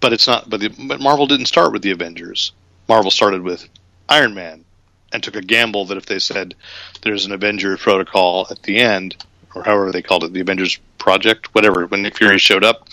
but 0.01 0.13
it's 0.13 0.27
not. 0.27 0.49
But, 0.49 0.61
the, 0.61 0.69
but 0.69 1.01
Marvel 1.01 1.27
didn't 1.27 1.47
start 1.47 1.73
with 1.73 1.83
the 1.83 1.91
Avengers. 1.91 2.53
Marvel 2.89 3.11
started 3.11 3.43
with 3.43 3.69
Iron 4.09 4.35
Man, 4.35 4.65
and 5.13 5.23
took 5.23 5.37
a 5.37 5.43
gamble 5.43 5.85
that 5.87 5.99
if 5.99 6.07
they 6.07 6.19
said 6.19 6.55
there's 7.03 7.27
an 7.27 7.33
Avengers 7.33 7.81
protocol 7.81 8.47
at 8.51 8.63
the 8.63 8.79
end, 8.79 9.25
or 9.55 9.63
however 9.63 9.93
they 9.93 10.03
called 10.03 10.25
it, 10.25 10.33
the 10.33 10.41
Avengers 10.41 10.79
Project, 10.99 11.55
whatever, 11.55 11.87
when 11.87 12.03
Nick 12.03 12.17
Fury 12.17 12.39
showed 12.39 12.65
up, 12.65 12.89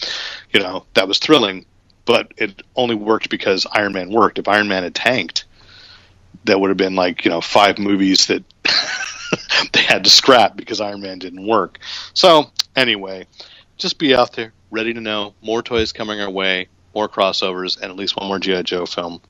you 0.52 0.60
know, 0.60 0.86
that 0.94 1.08
was 1.08 1.20
thrilling. 1.20 1.66
But 2.06 2.34
it 2.38 2.64
only 2.76 2.96
worked 2.96 3.30
because 3.30 3.68
Iron 3.74 3.94
Man 3.94 4.12
worked. 4.12 4.40
If 4.40 4.48
Iron 4.48 4.70
Man 4.70 4.84
had 4.84 4.96
tanked, 4.96 5.44
that 6.46 6.60
would 6.60 6.70
have 6.70 6.78
been 6.78 6.96
like 6.96 7.26
you 7.26 7.32
know 7.32 7.42
five 7.42 7.78
movies 7.78 8.28
that 8.28 8.44
they 9.74 9.82
had 9.82 10.06
to 10.06 10.10
scrap 10.10 10.56
because 10.56 10.80
Iron 10.80 11.02
Man 11.02 11.20
didn't 11.20 11.46
work. 11.46 11.80
So 12.14 12.50
anyway, 12.78 13.28
just 13.76 14.00
be 14.00 14.16
out 14.16 14.34
there, 14.34 14.54
ready 14.72 14.94
to 14.94 15.02
know. 15.02 15.34
More 15.42 15.62
toys 15.62 15.92
coming 15.92 16.22
our 16.22 16.30
way, 16.30 16.70
more 16.96 17.08
crossovers, 17.10 17.76
and 17.80 17.86
at 17.92 17.96
least 17.96 18.16
one 18.18 18.28
more 18.28 18.40
GI 18.40 18.64
Joe 18.64 18.86
film. 18.86 19.22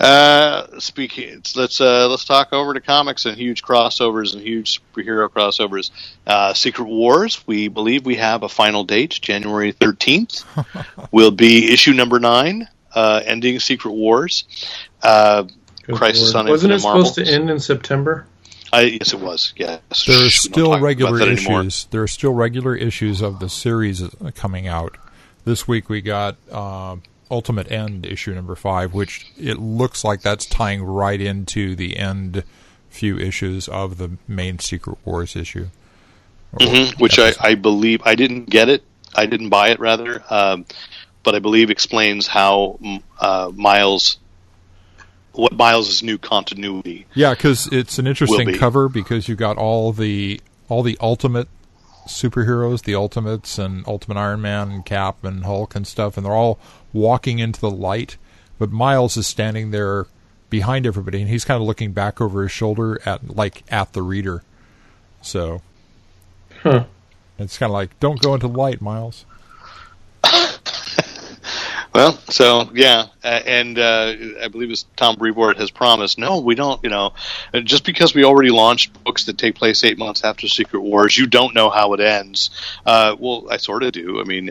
Uh, 0.00 0.78
speaking, 0.78 1.42
let's 1.56 1.80
uh, 1.80 2.08
let's 2.08 2.24
talk 2.24 2.52
over 2.52 2.74
to 2.74 2.80
comics 2.80 3.26
and 3.26 3.36
huge 3.36 3.62
crossovers 3.62 4.32
and 4.34 4.42
huge 4.42 4.80
superhero 4.80 5.28
crossovers. 5.28 5.90
Uh, 6.26 6.54
Secret 6.54 6.86
Wars. 6.86 7.46
We 7.46 7.68
believe 7.68 8.06
we 8.06 8.16
have 8.16 8.42
a 8.42 8.48
final 8.48 8.84
date, 8.84 9.18
January 9.20 9.72
thirteenth. 9.72 10.44
will 11.10 11.30
be 11.32 11.72
issue 11.72 11.92
number 11.92 12.18
nine, 12.20 12.68
uh, 12.94 13.22
ending 13.24 13.58
Secret 13.60 13.92
Wars. 13.92 14.44
Uh, 15.02 15.44
Crisis 15.92 16.34
Lord. 16.34 16.46
on 16.46 16.50
Wasn't 16.50 16.70
it 16.70 16.76
Infinite 16.76 16.88
Marvels. 16.88 17.14
supposed 17.14 17.28
to 17.30 17.34
end 17.34 17.50
in 17.50 17.60
September? 17.60 18.26
I, 18.70 18.82
yes, 18.82 19.14
it 19.14 19.20
was. 19.20 19.54
Yes, 19.56 19.80
There 20.06 20.26
are 20.26 20.28
Shh, 20.28 20.40
still 20.40 20.78
regular 20.78 21.16
that 21.18 21.28
anymore. 21.28 21.60
issues. 21.62 21.86
There 21.90 22.02
are 22.02 22.08
still 22.08 22.34
regular 22.34 22.76
issues 22.76 23.22
of 23.22 23.38
the 23.40 23.48
series 23.48 24.02
uh, 24.02 24.30
coming 24.34 24.68
out. 24.68 24.98
This 25.48 25.66
week 25.66 25.88
we 25.88 26.02
got 26.02 26.36
uh, 26.52 26.96
Ultimate 27.30 27.72
End 27.72 28.04
issue 28.04 28.34
number 28.34 28.54
five, 28.54 28.92
which 28.92 29.32
it 29.38 29.58
looks 29.58 30.04
like 30.04 30.20
that's 30.20 30.44
tying 30.44 30.82
right 30.82 31.18
into 31.18 31.74
the 31.74 31.96
end 31.96 32.44
few 32.90 33.18
issues 33.18 33.66
of 33.66 33.96
the 33.96 34.18
main 34.28 34.58
Secret 34.58 34.98
Wars 35.06 35.34
issue. 35.34 35.68
Mhm, 36.60 37.00
which 37.00 37.18
I. 37.18 37.32
I 37.40 37.54
believe 37.54 38.02
I 38.04 38.14
didn't 38.14 38.50
get 38.50 38.68
it. 38.68 38.82
I 39.14 39.24
didn't 39.24 39.48
buy 39.48 39.70
it 39.70 39.80
rather, 39.80 40.22
um, 40.28 40.66
but 41.22 41.34
I 41.34 41.38
believe 41.38 41.70
explains 41.70 42.26
how 42.26 42.78
uh, 43.18 43.50
Miles, 43.54 44.18
what 45.32 45.54
Miles' 45.54 46.02
new 46.02 46.18
continuity. 46.18 47.06
Yeah, 47.14 47.32
because 47.32 47.68
it's 47.72 47.98
an 47.98 48.06
interesting 48.06 48.48
be. 48.48 48.58
cover 48.58 48.90
because 48.90 49.28
you 49.28 49.34
got 49.34 49.56
all 49.56 49.94
the 49.94 50.42
all 50.68 50.82
the 50.82 50.98
ultimate 51.00 51.48
superheroes, 52.08 52.82
the 52.82 52.94
Ultimates 52.94 53.58
and 53.58 53.86
Ultimate 53.86 54.18
Iron 54.18 54.40
Man 54.40 54.70
and 54.70 54.84
Cap 54.84 55.22
and 55.24 55.44
Hulk 55.44 55.74
and 55.74 55.86
stuff, 55.86 56.16
and 56.16 56.26
they're 56.26 56.32
all 56.34 56.58
walking 56.92 57.38
into 57.38 57.60
the 57.60 57.70
light, 57.70 58.16
but 58.58 58.70
Miles 58.70 59.16
is 59.16 59.26
standing 59.26 59.70
there 59.70 60.06
behind 60.50 60.86
everybody, 60.86 61.20
and 61.20 61.28
he's 61.30 61.44
kind 61.44 61.60
of 61.60 61.66
looking 61.66 61.92
back 61.92 62.20
over 62.20 62.42
his 62.42 62.52
shoulder 62.52 63.00
at 63.06 63.36
like 63.36 63.62
at 63.70 63.92
the 63.92 64.02
reader. 64.02 64.42
So 65.22 65.62
Huh. 66.62 66.84
it's 67.38 67.58
kind 67.58 67.70
of 67.70 67.74
like, 67.74 67.98
don't 68.00 68.20
go 68.20 68.34
into 68.34 68.48
light, 68.48 68.80
Miles. 68.80 69.24
Well, 71.98 72.12
so 72.28 72.70
yeah, 72.74 73.06
and 73.24 73.76
uh, 73.76 74.14
I 74.40 74.46
believe 74.46 74.70
as 74.70 74.84
Tom 74.94 75.16
Brevoort 75.16 75.56
has 75.56 75.72
promised, 75.72 76.16
no, 76.16 76.38
we 76.38 76.54
don't. 76.54 76.80
You 76.84 76.90
know, 76.90 77.14
just 77.64 77.84
because 77.84 78.14
we 78.14 78.22
already 78.22 78.50
launched 78.50 79.02
books 79.02 79.24
that 79.24 79.36
take 79.36 79.56
place 79.56 79.82
eight 79.82 79.98
months 79.98 80.22
after 80.22 80.46
Secret 80.46 80.78
Wars, 80.78 81.18
you 81.18 81.26
don't 81.26 81.56
know 81.56 81.70
how 81.70 81.94
it 81.94 82.00
ends. 82.00 82.50
Uh, 82.86 83.16
well, 83.18 83.48
I 83.50 83.56
sort 83.56 83.82
of 83.82 83.90
do. 83.90 84.20
I 84.20 84.22
mean, 84.22 84.48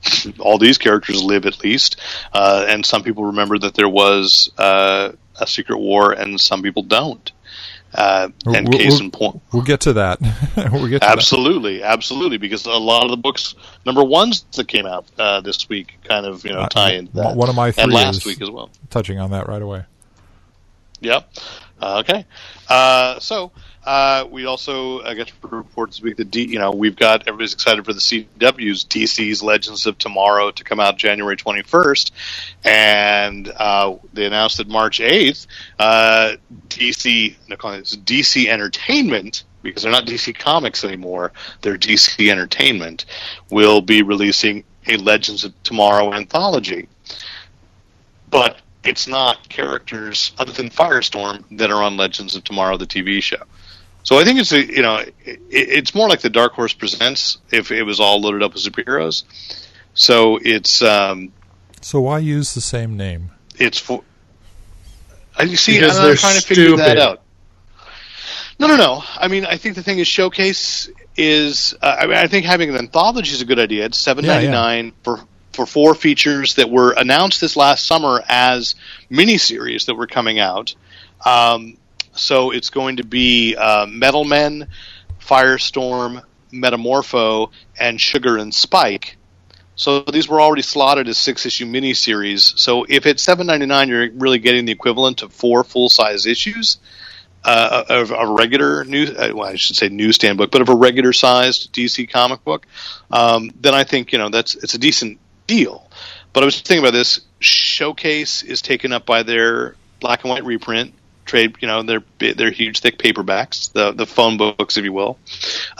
all 0.40 0.58
these 0.58 0.78
characters 0.78 1.22
live 1.22 1.46
at 1.46 1.62
least, 1.62 2.00
uh, 2.32 2.66
and 2.66 2.84
some 2.84 3.04
people 3.04 3.26
remember 3.26 3.56
that 3.56 3.74
there 3.74 3.88
was 3.88 4.50
uh, 4.58 5.12
a 5.38 5.46
Secret 5.46 5.78
War, 5.78 6.10
and 6.10 6.40
some 6.40 6.60
people 6.60 6.82
don't. 6.82 7.30
Uh, 7.92 8.28
and 8.46 8.68
We'll- 8.68 8.78
case 8.78 8.92
we'll- 8.92 9.00
in 9.00 9.10
point, 9.10 9.42
We'll 9.52 9.62
get 9.64 9.80
to 9.80 9.92
that. 9.94 10.20
we'll 10.72 10.86
get 10.86 11.00
to 11.02 11.06
that. 11.08 11.10
Absolutely, 11.16 11.82
absolutely, 11.82 12.36
because 12.38 12.64
a 12.66 12.70
lot 12.70 13.04
of 13.04 13.10
the 13.10 13.16
books, 13.16 13.54
number 13.84 14.04
ones 14.04 14.44
that 14.56 14.68
came 14.68 14.86
out 14.86 15.06
uh, 15.18 15.40
this 15.40 15.68
week, 15.68 15.98
kind 16.04 16.24
of 16.24 16.44
you 16.44 16.52
know 16.52 16.60
Uh, 16.60 16.68
tie 16.68 16.92
into 16.92 17.12
that. 17.14 17.34
one 17.36 17.48
of 17.48 17.54
my 17.56 17.66
and 17.68 17.74
three 17.76 17.94
last 17.94 18.18
is- 18.18 18.26
week 18.26 18.40
as 18.42 18.50
well. 18.50 18.70
touching 18.90 19.18
on 19.18 19.30
that 19.32 19.48
right 19.48 19.62
away. 19.62 19.84
Yep. 21.00 21.32
Uh, 21.82 21.98
okay. 22.04 22.26
Uh, 22.68 23.18
so 23.18 23.50
uh, 23.84 24.26
we 24.30 24.44
also 24.44 25.02
I 25.02 25.14
to 25.28 25.34
report 25.48 25.90
this 25.90 26.02
week 26.02 26.16
that 26.16 26.30
D, 26.30 26.44
you 26.44 26.58
know 26.58 26.70
we've 26.70 26.96
got 26.96 27.26
everybody's 27.26 27.54
excited 27.54 27.84
for 27.84 27.94
the 27.94 28.00
CW's 28.00 28.84
DC's 28.84 29.42
Legends 29.42 29.86
of 29.86 29.96
Tomorrow 29.96 30.50
to 30.50 30.64
come 30.64 30.80
out 30.80 30.98
January 30.98 31.36
21st, 31.36 32.10
and 32.64 33.50
uh, 33.56 33.96
they 34.12 34.26
announced 34.26 34.58
that 34.58 34.68
March 34.68 35.00
8th, 35.00 35.46
uh, 35.78 36.36
DC 36.68 37.34
it 37.48 37.58
DC 37.58 38.46
Entertainment 38.48 39.44
because 39.62 39.82
they're 39.82 39.92
not 39.92 40.06
DC 40.06 40.38
Comics 40.38 40.84
anymore. 40.84 41.32
They're 41.62 41.78
DC 41.78 42.30
Entertainment 42.30 43.06
will 43.50 43.80
be 43.80 44.02
releasing 44.02 44.64
a 44.86 44.96
Legends 44.98 45.44
of 45.44 45.54
Tomorrow 45.62 46.12
anthology, 46.12 46.86
but 48.28 48.58
it's 48.84 49.06
not 49.06 49.48
characters 49.48 50.32
other 50.38 50.52
than 50.52 50.68
Firestorm 50.68 51.44
that 51.58 51.70
are 51.70 51.82
on 51.82 51.96
Legends 51.96 52.34
of 52.36 52.44
Tomorrow, 52.44 52.76
the 52.76 52.86
TV 52.86 53.22
show. 53.22 53.42
So 54.02 54.18
I 54.18 54.24
think 54.24 54.40
it's 54.40 54.52
a 54.52 54.64
you 54.64 54.82
know 54.82 54.96
it, 54.96 55.40
it's 55.50 55.94
more 55.94 56.08
like 56.08 56.20
the 56.20 56.30
Dark 56.30 56.52
Horse 56.52 56.72
presents 56.72 57.38
if 57.50 57.70
it 57.70 57.82
was 57.82 58.00
all 58.00 58.20
loaded 58.20 58.42
up 58.42 58.54
with 58.54 58.62
superheroes. 58.62 59.24
So 59.94 60.38
it's 60.42 60.82
um, 60.82 61.32
So 61.80 62.00
why 62.00 62.18
use 62.18 62.54
the 62.54 62.60
same 62.60 62.96
name? 62.96 63.30
it's 63.58 63.78
for. 63.78 64.02
I 65.36 65.44
you 65.44 65.56
see. 65.56 65.74
Because 65.74 65.98
I'm 65.98 66.04
they're 66.04 66.16
trying 66.16 66.40
to 66.40 66.46
figure 66.46 66.76
that 66.76 66.98
out. 66.98 67.22
No, 68.58 68.66
no, 68.66 68.76
no. 68.76 69.02
I 69.16 69.28
mean, 69.28 69.46
I 69.46 69.56
think 69.56 69.74
the 69.74 69.82
thing 69.82 69.98
is 69.98 70.06
showcase 70.06 70.90
is. 71.16 71.74
Uh, 71.80 71.96
I 72.00 72.06
mean, 72.06 72.16
I 72.16 72.26
think 72.26 72.46
having 72.46 72.70
an 72.70 72.76
anthology 72.76 73.32
is 73.32 73.40
a 73.40 73.44
good 73.44 73.58
idea. 73.58 73.86
It's 73.86 73.98
seven 73.98 74.26
ninety 74.26 74.48
nine 74.48 74.92
for 75.02 75.20
for 75.52 75.66
four 75.66 75.94
features 75.94 76.54
that 76.54 76.70
were 76.70 76.92
announced 76.92 77.40
this 77.40 77.56
last 77.56 77.86
summer 77.86 78.22
as 78.28 78.74
miniseries 79.10 79.86
that 79.86 79.94
were 79.94 80.06
coming 80.06 80.38
out. 80.38 80.74
Um, 81.24 81.76
so 82.20 82.50
it's 82.50 82.70
going 82.70 82.96
to 82.96 83.04
be 83.04 83.56
uh, 83.56 83.86
Metal 83.86 84.24
Men, 84.24 84.68
Firestorm, 85.20 86.22
Metamorpho, 86.52 87.50
and 87.78 88.00
Sugar 88.00 88.36
and 88.36 88.54
Spike. 88.54 89.16
So 89.76 90.00
these 90.00 90.28
were 90.28 90.40
already 90.40 90.62
slotted 90.62 91.08
as 91.08 91.16
six 91.16 91.46
issue 91.46 91.64
miniseries. 91.64 92.58
So 92.58 92.84
if 92.88 93.06
it's 93.06 93.22
seven 93.22 93.46
ninety 93.46 93.66
nine, 93.66 93.88
you're 93.88 94.10
really 94.10 94.38
getting 94.38 94.66
the 94.66 94.72
equivalent 94.72 95.22
of 95.22 95.32
four 95.32 95.64
full 95.64 95.88
size 95.88 96.26
issues 96.26 96.78
uh, 97.44 97.84
of 97.88 98.10
a 98.10 98.26
regular 98.26 98.84
new, 98.84 99.04
uh, 99.04 99.30
well, 99.34 99.48
I 99.48 99.56
should 99.56 99.76
say 99.76 99.88
newsstand 99.88 100.38
book, 100.38 100.50
but 100.50 100.60
of 100.60 100.68
a 100.68 100.74
regular 100.74 101.12
sized 101.12 101.72
DC 101.72 102.10
comic 102.10 102.44
book. 102.44 102.66
Um, 103.10 103.50
then 103.58 103.74
I 103.74 103.84
think 103.84 104.12
you 104.12 104.18
know 104.18 104.28
that's 104.28 104.54
it's 104.54 104.74
a 104.74 104.78
decent 104.78 105.18
deal. 105.46 105.90
But 106.32 106.42
I 106.42 106.46
was 106.46 106.60
thinking 106.60 106.84
about 106.84 106.92
this. 106.92 107.20
Showcase 107.40 108.42
is 108.42 108.60
taken 108.60 108.92
up 108.92 109.06
by 109.06 109.22
their 109.22 109.76
black 109.98 110.22
and 110.24 110.30
white 110.30 110.44
reprint 110.44 110.94
trade. 111.30 111.54
You 111.60 111.68
know, 111.68 111.82
they're 111.82 112.02
they're 112.18 112.50
huge, 112.50 112.80
thick 112.80 112.98
paperbacks, 112.98 113.72
the 113.72 113.92
the 113.92 114.06
phone 114.06 114.36
books, 114.36 114.76
if 114.76 114.84
you 114.84 114.92
will. 114.92 115.18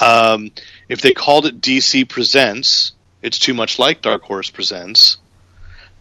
Um, 0.01 0.53
if 0.89 1.03
they 1.03 1.13
called 1.13 1.47
it 1.47 1.61
DC 1.61 2.09
Presents, 2.09 2.93
it's 3.21 3.39
too 3.39 3.55
much 3.55 3.79
like 3.79 4.01
Dark 4.01 4.23
Horse 4.23 4.49
Presents. 4.51 5.19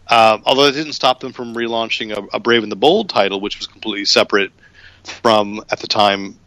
Um, 0.07 0.41
although 0.45 0.65
it 0.65 0.71
didn't 0.71 0.93
stop 0.93 1.19
them 1.19 1.33
from 1.33 1.53
relaunching 1.53 2.15
a, 2.15 2.37
a 2.37 2.39
Brave 2.39 2.63
and 2.63 2.71
the 2.71 2.75
Bold 2.75 3.09
title, 3.09 3.41
which 3.41 3.57
was 3.59 3.67
completely 3.67 4.05
separate 4.05 4.51
from 5.03 5.63
at 5.69 5.79
the 5.79 5.87
time 5.87 6.39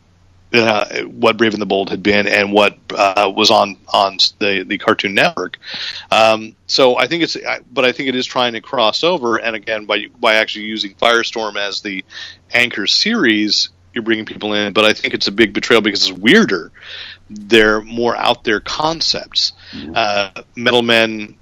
uh, 0.55 1.03
what 1.05 1.37
Brave 1.37 1.53
and 1.55 1.63
the 1.63 1.67
Bold 1.67 1.91
had 1.91 2.03
been 2.03 2.27
and 2.27 2.53
what 2.53 2.77
uh, 2.95 3.33
was 3.35 3.51
on 3.51 3.77
on 3.89 4.19
the 4.39 4.65
the 4.67 4.79
Cartoon 4.79 5.15
Network. 5.15 5.59
Um, 6.11 6.55
so 6.67 6.97
I 6.97 7.07
think 7.07 7.23
it's, 7.23 7.37
I- 7.37 7.61
but 7.73 7.85
I 7.85 7.93
think 7.93 8.09
it 8.09 8.17
is 8.17 8.27
trying 8.27 8.53
to 8.55 8.61
cross 8.61 9.03
over, 9.05 9.37
and 9.39 9.57
again 9.57 9.87
by 9.87 10.07
by 10.21 10.35
actually 10.35 10.67
using 10.67 10.95
Firestorm 10.95 11.57
as 11.57 11.81
the 11.81 12.05
anchor 12.53 12.87
series, 12.87 13.71
you're 13.95 14.03
bringing 14.05 14.27
people 14.27 14.53
in. 14.55 14.73
But 14.73 14.85
I 14.85 14.93
think 14.93 15.15
it's 15.15 15.29
a 15.29 15.33
big 15.33 15.53
betrayal 15.55 15.81
because 15.83 16.09
it's 16.09 16.19
weirder. 16.19 16.71
They're 17.31 17.81
more 17.81 18.15
out 18.17 18.45
there 18.45 18.61
concepts. 18.61 19.53
Uh, 19.95 20.43
Metal 20.55 20.83
Men 20.83 21.37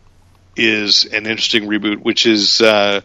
is 0.57 1.05
an 1.07 1.27
interesting 1.27 1.64
reboot, 1.64 1.99
which 2.01 2.27
is 2.27 2.61
uh, 2.61 3.01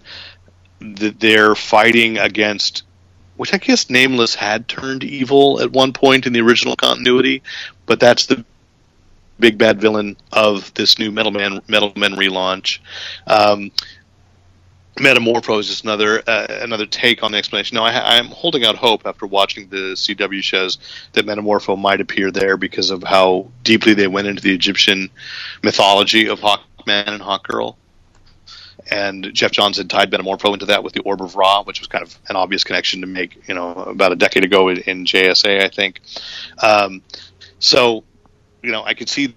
that 0.81 1.19
they're 1.19 1.55
fighting 1.55 2.17
against 2.19 2.83
which 3.37 3.53
I 3.53 3.57
guess 3.57 3.89
Nameless 3.89 4.35
had 4.35 4.67
turned 4.67 5.03
evil 5.03 5.61
at 5.61 5.71
one 5.71 5.93
point 5.93 6.25
in 6.25 6.33
the 6.33 6.41
original 6.41 6.75
continuity, 6.75 7.43
but 7.85 7.99
that's 7.99 8.25
the 8.27 8.45
big 9.39 9.57
bad 9.57 9.81
villain 9.81 10.15
of 10.31 10.73
this 10.75 10.97
new 10.97 11.11
Metal 11.11 11.31
Man 11.31 11.61
Metal 11.67 11.91
Men 11.95 12.13
relaunch. 12.13 12.79
Um, 13.27 13.71
Metamorpho 14.97 15.59
is 15.59 15.67
just 15.67 15.83
another 15.83 16.23
uh, 16.25 16.47
another 16.61 16.85
take 16.85 17.21
on 17.21 17.31
the 17.33 17.37
explanation. 17.37 17.75
Now, 17.75 17.83
I, 17.83 18.17
I'm 18.17 18.27
holding 18.27 18.63
out 18.63 18.75
hope 18.75 19.05
after 19.05 19.25
watching 19.25 19.67
the 19.67 19.93
CW 19.95 20.41
shows 20.41 20.77
that 21.13 21.25
Metamorpho 21.25 21.77
might 21.77 21.99
appear 21.99 22.31
there 22.31 22.55
because 22.55 22.91
of 22.91 23.03
how 23.03 23.51
deeply 23.63 23.93
they 23.93 24.07
went 24.07 24.27
into 24.27 24.41
the 24.41 24.53
Egyptian 24.53 25.09
mythology 25.63 26.27
of 26.29 26.39
Hawkman 26.39 27.07
and 27.07 27.21
Hawkgirl 27.21 27.75
and 28.89 29.33
Geoff 29.33 29.51
Johns 29.51 29.77
had 29.77 29.89
tied 29.89 30.11
Metamorpho 30.11 30.53
into 30.53 30.67
that 30.67 30.83
with 30.83 30.93
the 30.93 31.01
Orb 31.01 31.21
of 31.21 31.35
Ra, 31.35 31.63
which 31.63 31.79
was 31.79 31.88
kind 31.88 32.03
of 32.03 32.17
an 32.29 32.35
obvious 32.35 32.63
connection 32.63 33.01
to 33.01 33.07
make, 33.07 33.47
you 33.47 33.55
know, 33.55 33.71
about 33.73 34.11
a 34.11 34.15
decade 34.15 34.43
ago 34.45 34.69
in, 34.69 34.77
in 34.79 35.05
JSA, 35.05 35.63
I 35.63 35.69
think. 35.69 36.01
Um, 36.61 37.01
so, 37.59 38.03
you 38.61 38.71
know, 38.71 38.83
I 38.83 38.93
could 38.93 39.09
see 39.09 39.35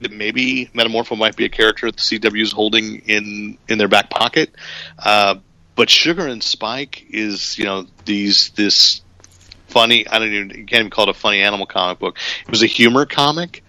that 0.00 0.12
maybe 0.12 0.66
Metamorpho 0.74 1.18
might 1.18 1.36
be 1.36 1.44
a 1.44 1.48
character 1.48 1.86
that 1.86 1.96
the 1.96 2.02
CW 2.02 2.40
is 2.42 2.52
holding 2.52 3.00
in 3.06 3.58
in 3.68 3.78
their 3.78 3.88
back 3.88 4.10
pocket. 4.10 4.50
Uh, 4.98 5.36
but 5.74 5.90
Sugar 5.90 6.26
and 6.26 6.42
Spike 6.42 7.06
is, 7.10 7.58
you 7.58 7.64
know, 7.64 7.86
these 8.04 8.50
this 8.50 9.02
funny. 9.68 10.06
I 10.08 10.18
don't 10.18 10.32
even 10.32 10.48
you 10.50 10.66
can't 10.66 10.80
even 10.80 10.90
call 10.90 11.04
it 11.04 11.10
a 11.10 11.14
funny 11.14 11.40
animal 11.40 11.66
comic 11.66 11.98
book. 11.98 12.18
It 12.42 12.50
was 12.50 12.62
a 12.62 12.66
humor 12.66 13.06
comic 13.06 13.62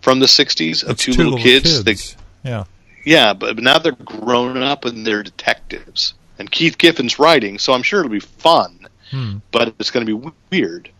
from 0.00 0.20
the 0.20 0.26
'60s 0.26 0.82
of 0.84 0.90
It's 0.90 1.04
two, 1.04 1.12
little, 1.12 1.38
kids. 1.38 1.82
that- 1.84 2.16
yeah. 2.44 2.64
Yeah, 3.06 3.32
but 3.32 3.56
now 3.58 3.78
they're 3.78 3.92
grown 3.92 4.58
up 4.62 4.84
and 4.84 5.06
they're 5.06 5.22
detectives. 5.22 6.12
And 6.38 6.50
Keith 6.50 6.76
Giffen's 6.76 7.18
writing, 7.18 7.58
so 7.58 7.72
I'm 7.72 7.82
sure 7.82 8.00
it'll 8.00 8.10
be 8.12 8.20
fun, 8.20 8.86
Hmm. 9.10 9.38
but 9.52 9.72
it's 9.78 9.90
going 9.90 10.04
to 10.04 10.18
be 10.18 10.32
weird. 10.50 10.90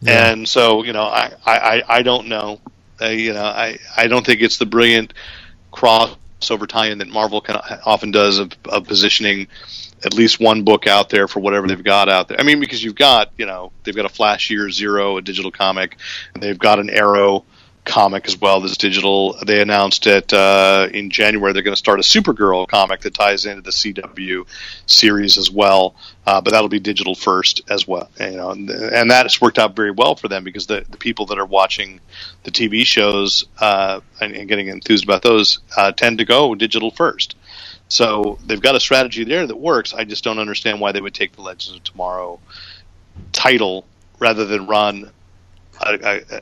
Yeah. 0.00 0.30
And 0.32 0.48
so, 0.48 0.84
you 0.84 0.94
know, 0.94 1.02
I, 1.02 1.32
I, 1.44 1.58
I- 1.58 1.82
I 1.98 2.02
don't 2.02 2.28
know. 2.28 2.60
Uh, 3.02 3.06
you 3.08 3.32
know, 3.34 3.42
I, 3.44 3.78
I 3.96 4.06
don't 4.06 4.24
think 4.24 4.40
it's 4.40 4.56
the 4.58 4.66
brilliant 4.66 5.12
crossover 5.72 6.66
tie-in 6.66 6.98
that 6.98 7.08
Marvel 7.08 7.40
can, 7.40 7.56
often 7.84 8.10
does 8.10 8.38
of, 8.38 8.52
of 8.68 8.86
positioning 8.86 9.48
at 10.04 10.14
least 10.14 10.40
one 10.40 10.62
book 10.64 10.86
out 10.86 11.10
there 11.10 11.28
for 11.28 11.40
whatever 11.40 11.66
they've 11.66 11.84
got 11.84 12.08
out 12.08 12.28
there. 12.28 12.40
I 12.40 12.42
mean, 12.42 12.60
because 12.60 12.82
you've 12.82 12.94
got, 12.94 13.32
you 13.36 13.46
know, 13.46 13.72
they've 13.84 13.96
got 13.96 14.06
a 14.06 14.10
Flash 14.10 14.50
Year 14.50 14.70
Zero, 14.70 15.16
a 15.18 15.22
digital 15.22 15.50
comic, 15.50 15.96
and 16.34 16.42
they've 16.42 16.58
got 16.58 16.78
an 16.78 16.88
Arrow 16.90 17.44
comic 17.84 18.26
as 18.26 18.38
well 18.40 18.60
that's 18.60 18.76
digital. 18.76 19.36
They 19.46 19.60
announced 19.60 20.06
it 20.06 20.32
uh, 20.32 20.88
in 20.92 21.10
January. 21.10 21.52
They're 21.52 21.62
going 21.62 21.74
to 21.74 21.78
start 21.78 21.98
a 21.98 22.02
Supergirl 22.02 22.68
comic 22.68 23.00
that 23.00 23.14
ties 23.14 23.46
into 23.46 23.62
the 23.62 23.70
CW 23.70 24.46
series 24.86 25.38
as 25.38 25.50
well, 25.50 25.94
uh, 26.26 26.40
but 26.40 26.50
that'll 26.52 26.68
be 26.68 26.80
digital 26.80 27.14
first 27.14 27.62
as 27.70 27.88
well. 27.88 28.10
You 28.20 28.32
know, 28.32 28.50
and, 28.50 28.70
and 28.70 29.10
that 29.10 29.24
has 29.24 29.40
worked 29.40 29.58
out 29.58 29.74
very 29.74 29.90
well 29.90 30.14
for 30.14 30.28
them 30.28 30.44
because 30.44 30.66
the, 30.66 30.84
the 30.90 30.98
people 30.98 31.26
that 31.26 31.38
are 31.38 31.46
watching 31.46 32.00
the 32.44 32.50
TV 32.50 32.84
shows 32.84 33.46
uh, 33.60 34.00
and, 34.20 34.34
and 34.34 34.48
getting 34.48 34.68
enthused 34.68 35.04
about 35.04 35.22
those 35.22 35.60
uh, 35.76 35.92
tend 35.92 36.18
to 36.18 36.24
go 36.24 36.54
digital 36.54 36.90
first. 36.90 37.36
So 37.88 38.38
they've 38.46 38.60
got 38.60 38.76
a 38.76 38.80
strategy 38.80 39.24
there 39.24 39.46
that 39.46 39.56
works. 39.56 39.94
I 39.94 40.04
just 40.04 40.22
don't 40.22 40.38
understand 40.38 40.80
why 40.80 40.92
they 40.92 41.00
would 41.00 41.14
take 41.14 41.34
the 41.34 41.42
Legends 41.42 41.76
of 41.76 41.82
Tomorrow 41.84 42.38
title 43.32 43.84
rather 44.20 44.44
than 44.44 44.66
run 44.66 45.10
a, 45.80 46.22
a- 46.30 46.40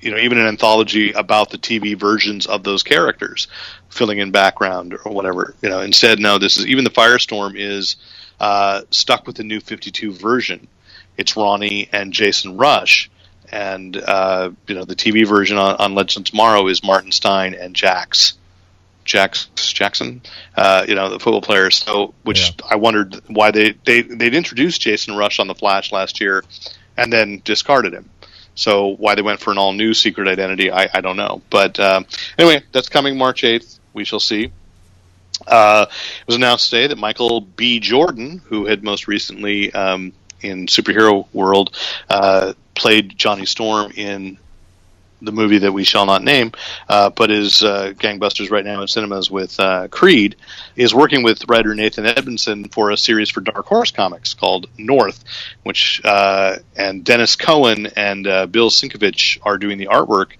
you 0.00 0.10
know 0.10 0.18
even 0.18 0.38
an 0.38 0.46
anthology 0.46 1.12
about 1.12 1.50
the 1.50 1.58
TV 1.58 1.98
versions 1.98 2.46
of 2.46 2.62
those 2.62 2.82
characters, 2.82 3.48
filling 3.88 4.18
in 4.18 4.30
background 4.30 4.96
or 5.04 5.12
whatever. 5.12 5.54
You 5.62 5.68
know, 5.68 5.80
instead, 5.80 6.18
no. 6.18 6.38
This 6.38 6.56
is 6.56 6.66
even 6.66 6.84
the 6.84 6.90
Firestorm 6.90 7.54
is 7.56 7.96
uh, 8.40 8.82
stuck 8.90 9.26
with 9.26 9.36
the 9.36 9.44
new 9.44 9.60
Fifty 9.60 9.90
Two 9.90 10.12
version. 10.12 10.68
It's 11.16 11.36
Ronnie 11.36 11.88
and 11.92 12.12
Jason 12.12 12.56
Rusch, 12.56 13.10
and 13.50 13.96
uh, 13.96 14.50
you 14.66 14.74
know 14.74 14.84
the 14.84 14.96
TV 14.96 15.26
version 15.26 15.58
on, 15.58 15.76
on 15.76 15.94
Legends 15.94 16.16
of 16.16 16.24
Tomorrow 16.24 16.68
is 16.68 16.82
Martin 16.84 17.12
Stein 17.12 17.54
and 17.54 17.74
Jax. 17.74 18.34
Jax 19.04 19.48
Jackson, 19.72 20.20
uh, 20.54 20.84
you 20.86 20.94
know 20.94 21.08
the 21.08 21.18
football 21.18 21.40
player. 21.40 21.70
So, 21.70 22.12
which 22.24 22.52
I 22.68 22.76
wondered 22.76 23.14
why 23.26 23.50
they 23.50 23.72
they 23.86 24.02
they'd 24.02 24.34
introduced 24.34 24.82
Jason 24.82 25.16
Rusch 25.16 25.40
on 25.40 25.46
the 25.46 25.54
Flash 25.54 25.92
last 25.92 26.20
year, 26.20 26.44
and 26.94 27.10
then 27.10 27.40
discarded 27.42 27.94
him. 27.94 28.10
So 28.58 28.96
why 28.96 29.14
they 29.14 29.22
went 29.22 29.38
for 29.38 29.52
an 29.52 29.58
all 29.58 29.72
new 29.72 29.94
secret 29.94 30.26
identity, 30.26 30.68
I, 30.68 30.88
I 30.92 31.00
don't 31.00 31.16
know. 31.16 31.42
But 31.48 31.78
um, 31.78 32.06
anyway, 32.36 32.64
that's 32.72 32.88
coming 32.88 33.16
March 33.16 33.44
eighth. 33.44 33.78
We 33.94 34.02
shall 34.02 34.18
see. 34.18 34.50
Uh, 35.46 35.86
it 35.88 36.26
was 36.26 36.34
announced 36.34 36.68
today 36.68 36.88
that 36.88 36.98
Michael 36.98 37.40
B. 37.40 37.78
Jordan, 37.78 38.42
who 38.46 38.66
had 38.66 38.82
most 38.82 39.06
recently 39.06 39.72
um, 39.74 40.12
in 40.40 40.66
superhero 40.66 41.26
world 41.32 41.76
uh, 42.10 42.54
played 42.74 43.16
Johnny 43.16 43.46
Storm 43.46 43.92
in 43.94 44.38
the 45.20 45.32
movie 45.32 45.58
that 45.58 45.72
we 45.72 45.84
shall 45.84 46.06
not 46.06 46.22
name, 46.22 46.52
uh, 46.88 47.10
but 47.10 47.30
is 47.30 47.62
uh, 47.62 47.92
gangbusters 47.96 48.50
right 48.50 48.64
now 48.64 48.80
in 48.80 48.88
cinemas 48.88 49.30
with 49.30 49.58
uh, 49.58 49.88
Creed, 49.88 50.36
is 50.76 50.94
working 50.94 51.22
with 51.22 51.48
writer 51.48 51.74
Nathan 51.74 52.06
Edmondson 52.06 52.68
for 52.68 52.90
a 52.90 52.96
series 52.96 53.30
for 53.30 53.40
Dark 53.40 53.66
Horse 53.66 53.90
Comics 53.90 54.34
called 54.34 54.66
North, 54.78 55.24
which 55.64 56.00
uh, 56.04 56.56
and 56.76 57.04
Dennis 57.04 57.36
Cohen 57.36 57.86
and 57.96 58.26
uh, 58.26 58.46
Bill 58.46 58.70
Sienkiewicz 58.70 59.38
are 59.42 59.58
doing 59.58 59.78
the 59.78 59.86
artwork. 59.86 60.32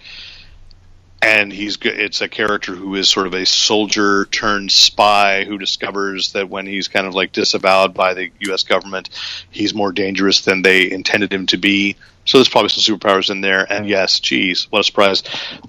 And 1.20 1.52
he's 1.52 1.78
it's 1.82 2.20
a 2.20 2.28
character 2.28 2.76
who 2.76 2.94
is 2.94 3.08
sort 3.08 3.26
of 3.26 3.34
a 3.34 3.44
soldier 3.44 4.26
turned 4.26 4.70
spy 4.70 5.44
who 5.44 5.58
discovers 5.58 6.32
that 6.34 6.48
when 6.48 6.64
he's 6.64 6.86
kind 6.86 7.08
of 7.08 7.14
like 7.14 7.32
disavowed 7.32 7.92
by 7.92 8.14
the 8.14 8.30
U.S. 8.40 8.62
government, 8.62 9.10
he's 9.50 9.74
more 9.74 9.90
dangerous 9.90 10.42
than 10.42 10.62
they 10.62 10.88
intended 10.88 11.32
him 11.32 11.46
to 11.46 11.56
be. 11.56 11.96
So 12.28 12.36
there's 12.36 12.50
probably 12.50 12.68
some 12.68 12.98
superpowers 12.98 13.30
in 13.30 13.40
there. 13.40 13.64
And 13.72 13.88
yes, 13.88 14.20
geez, 14.20 14.70
what 14.70 14.80
a 14.80 14.84
surprise! 14.84 15.22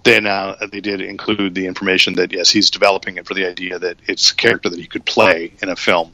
They 0.04 0.20
now 0.20 0.56
they 0.56 0.82
did 0.82 1.00
include 1.00 1.56
the 1.56 1.68
information 1.68 2.16
that 2.16 2.34
yes, 2.34 2.50
he's 2.50 2.70
developing 2.70 3.16
it 3.16 3.26
for 3.26 3.34
the 3.34 3.48
idea 3.48 3.80
that 3.80 3.96
it's 4.08 4.32
a 4.32 4.36
character 4.36 4.68
that 4.68 4.78
he 4.78 4.86
could 4.86 5.06
play 5.06 5.54
in 5.62 5.70
a 5.70 5.78
film. 5.78 6.12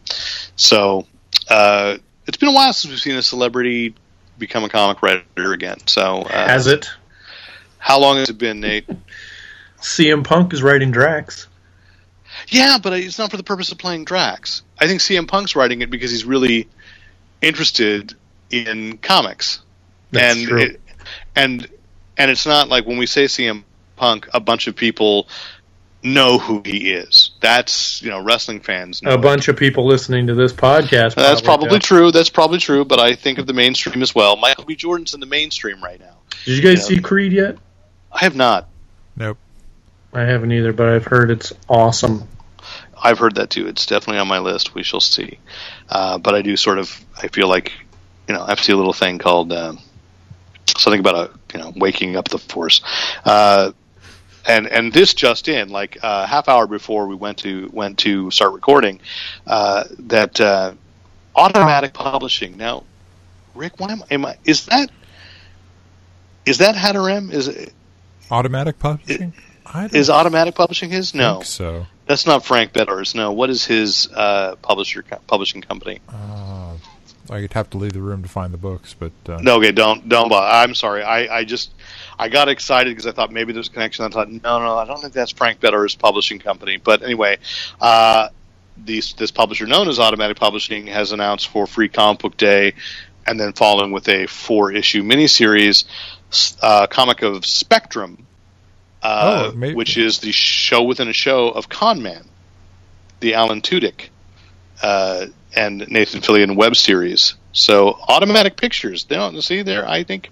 So 0.56 1.08
uh, 1.50 1.98
it's 2.28 2.38
been 2.38 2.50
a 2.50 2.54
while 2.54 2.74
since 2.74 2.92
we've 2.92 3.00
seen 3.00 3.16
a 3.16 3.24
celebrity 3.24 3.96
become 4.38 4.64
a 4.64 4.70
comic 4.70 5.02
writer 5.02 5.52
again. 5.52 5.80
So 5.88 6.22
uh, 6.22 6.48
Has 6.48 6.68
it? 6.68 6.92
how 7.80 8.00
long 8.00 8.18
has 8.18 8.30
it 8.30 8.38
been, 8.38 8.60
Nate? 8.60 8.88
CM 9.82 10.24
Punk 10.24 10.54
is 10.54 10.62
writing 10.62 10.92
Drax. 10.92 11.48
Yeah, 12.50 12.78
but 12.78 12.94
it's 12.94 13.18
not 13.18 13.32
for 13.32 13.38
the 13.38 13.44
purpose 13.44 13.72
of 13.72 13.80
playing 13.80 14.06
Drax. 14.06 14.62
I 14.78 14.86
think 14.86 15.02
CM 15.02 15.28
Punk's 15.28 15.56
writing 15.56 15.82
it 15.82 15.90
because 15.90 16.12
he's 16.12 16.24
really 16.24 16.68
interested 17.42 18.14
in 18.52 19.00
comics. 19.00 19.62
That's 20.16 20.38
and 20.38 20.48
true. 20.48 20.62
It, 20.62 20.82
and 21.36 21.68
and 22.18 22.32
it's 22.32 22.46
not 22.46 22.70
like 22.70 22.86
when 22.86 22.98
we 22.98 23.06
say 23.06 23.26
CM 23.26 23.64
Punk, 23.96 24.28
a 24.34 24.40
bunch 24.40 24.68
of 24.68 24.76
people 24.76 25.28
know 26.04 26.38
who 26.38 26.62
he 26.64 26.92
is. 26.92 27.32
That's 27.42 28.02
you 28.02 28.10
know 28.10 28.22
wrestling 28.22 28.60
fans. 28.62 29.02
Know 29.02 29.12
a 29.12 29.16
it. 29.16 29.22
bunch 29.22 29.48
of 29.48 29.58
people 29.58 29.86
listening 29.86 30.28
to 30.28 30.36
this 30.36 30.54
podcast. 30.54 31.16
That's 31.16 31.42
probably 31.42 31.70
don't. 31.70 31.84
true. 31.84 32.12
That's 32.12 32.30
probably 32.30 32.60
true. 32.60 32.86
But 32.86 33.00
I 33.00 33.16
think 33.16 33.40
of 33.40 33.48
the 33.48 33.54
mainstream 33.54 34.02
as 34.02 34.14
well. 34.14 34.36
Michael 34.38 34.66
B. 34.66 34.76
Jordan's 34.76 35.14
in 35.14 35.20
the 35.20 35.26
mainstream 35.26 35.84
right 35.84 36.00
now. 36.00 36.18
Did 36.46 36.58
you 36.58 36.62
guys 36.62 36.90
Yeah. 36.90 36.98
see 36.98 37.02
Creed 37.02 37.34
yet? 37.34 37.58
I 38.12 38.20
have 38.20 38.36
not. 38.36 38.68
Nope. 39.18 39.38
I 40.14 40.22
haven't 40.22 40.52
either, 40.52 40.72
but 40.72 40.88
I've 40.88 41.06
heard 41.06 41.32
it's 41.32 41.52
awesome. 41.68 42.28
I've 43.02 43.20
heard 43.20 43.36
that 43.36 43.50
too. 43.50 43.68
It's 43.68 43.86
definitely 43.86 44.20
on 44.20 44.28
my 44.28 44.40
list. 44.40 44.74
We 44.74 44.84
shall 44.84 45.02
see. 45.02 45.40
Uh, 45.90 46.18
but 46.18 46.34
I 46.36 46.42
do 46.42 46.56
sort 46.56 46.80
of. 46.80 46.98
I 47.22 47.28
feel 47.28 47.48
like, 47.50 47.72
you 48.28 48.34
know, 48.34 48.42
I 48.44 48.50
have 48.50 48.60
to 48.60 48.64
see 48.64 48.72
a 48.72 48.78
little 48.78 48.94
thing 48.94 49.18
called 49.18 49.52
um, 49.52 49.80
something 50.78 51.00
about 51.00 51.16
a 51.16 51.32
you 51.54 51.60
know 51.60 51.74
waking 51.76 52.16
up 52.16 52.28
the 52.28 52.40
force. 52.40 52.82
Uh, 53.24 53.72
and 54.48 54.68
and 54.68 54.94
this 54.94 55.14
just 55.14 55.48
in, 55.48 55.70
like 55.70 55.98
a 55.98 56.06
uh, 56.06 56.26
half 56.28 56.48
hour 56.48 56.68
before 56.68 57.08
we 57.08 57.16
went 57.16 57.40
to 57.40 57.70
went 57.74 58.00
to 58.00 58.30
start 58.32 58.54
recording, 58.54 59.00
uh, 59.48 59.86
that 60.00 60.40
uh, 60.40 60.74
automatic 61.36 61.94
publishing. 61.94 62.58
Now, 62.58 62.84
Rick, 63.56 63.80
why 63.80 63.92
am, 63.92 64.04
am 64.12 64.26
I? 64.26 64.38
Is 64.46 64.66
that 64.68 64.92
is 66.46 66.60
that 66.60 66.76
Hadarem? 66.76 67.32
Is 67.32 67.48
it, 67.48 67.74
Automatic 68.32 68.80
publishing? 68.80 69.34
I 69.66 69.82
don't 69.82 69.96
is 69.96 70.10
automatic 70.10 70.56
publishing 70.56 70.90
his? 70.90 71.14
No, 71.14 71.42
so. 71.42 71.86
that's 72.08 72.26
not 72.26 72.46
Frank 72.46 72.74
Beddor. 72.74 73.14
No, 73.16 73.34
what 73.34 73.50
is 73.50 73.66
his 73.66 74.08
uh, 74.14 74.56
publisher 74.62 75.04
co- 75.04 75.20
publishing 75.28 75.62
company? 75.62 76.00
I'd 77.30 77.54
have 77.54 77.70
to 77.72 77.78
leave 77.78 77.94
the 77.94 78.02
room 78.02 78.22
to 78.24 78.30
find 78.30 78.54
the 78.54 78.58
books, 78.58 78.94
but 78.98 79.12
uh, 79.28 79.40
No, 79.42 79.58
okay, 79.58 79.72
don't 79.72 80.08
don't. 80.08 80.30
bother. 80.30 80.48
I'm 80.48 80.76
sorry. 80.76 81.04
I, 81.04 81.40
I 81.40 81.44
just 81.44 81.72
I 82.20 82.30
got 82.30 82.50
excited 82.50 82.92
because 82.92 83.08
I 83.08 83.12
thought 83.12 83.32
maybe 83.32 83.52
there's 83.54 83.68
a 83.68 83.72
connection. 83.72 84.06
I 84.06 84.10
thought 84.10 84.30
no, 84.30 84.60
no, 84.60 84.78
I 84.78 84.86
don't 84.86 85.02
think 85.02 85.14
that's 85.14 85.32
Frank 85.32 85.60
Beddor's 85.60 85.96
publishing 85.96 86.40
company. 86.40 86.78
But 86.78 87.02
anyway, 87.04 87.38
uh, 87.82 88.30
these 88.78 89.14
this 89.14 89.32
publisher 89.32 89.66
known 89.66 89.88
as 89.88 90.00
Automatic 90.00 90.38
Publishing 90.38 90.88
has 90.88 91.12
announced 91.12 91.48
for 91.48 91.66
Free 91.68 91.90
Comic 91.90 92.22
Book 92.22 92.38
Day, 92.38 92.74
and 93.26 93.40
then 93.40 93.54
following 93.54 93.92
with 93.92 94.08
a 94.10 94.28
four 94.28 94.72
issue 94.72 95.02
miniseries, 95.04 95.86
uh, 96.62 96.86
comic 96.88 97.22
of 97.22 97.46
Spectrum, 97.46 98.26
uh, 99.02 99.52
Oh, 99.54 99.74
which 99.74 99.98
is 99.98 100.20
the 100.20 100.32
show 100.32 100.84
within 100.84 101.08
a 101.08 101.14
show 101.14 101.50
of 101.50 101.70
Con 101.70 102.02
Man, 102.04 102.26
the 103.22 103.34
Alan 103.34 103.62
Tudyk 103.62 104.10
uh, 104.84 105.28
and 105.56 105.88
Nathan 105.90 106.22
Fillion 106.22 106.56
web 106.56 106.76
series. 106.76 107.36
So 107.54 107.98
automatic 108.08 108.58
pictures. 108.58 109.06
They 109.06 109.16
don't 109.16 109.42
see 109.42 109.62
there. 109.62 109.88
I 109.88 110.04
think 110.04 110.30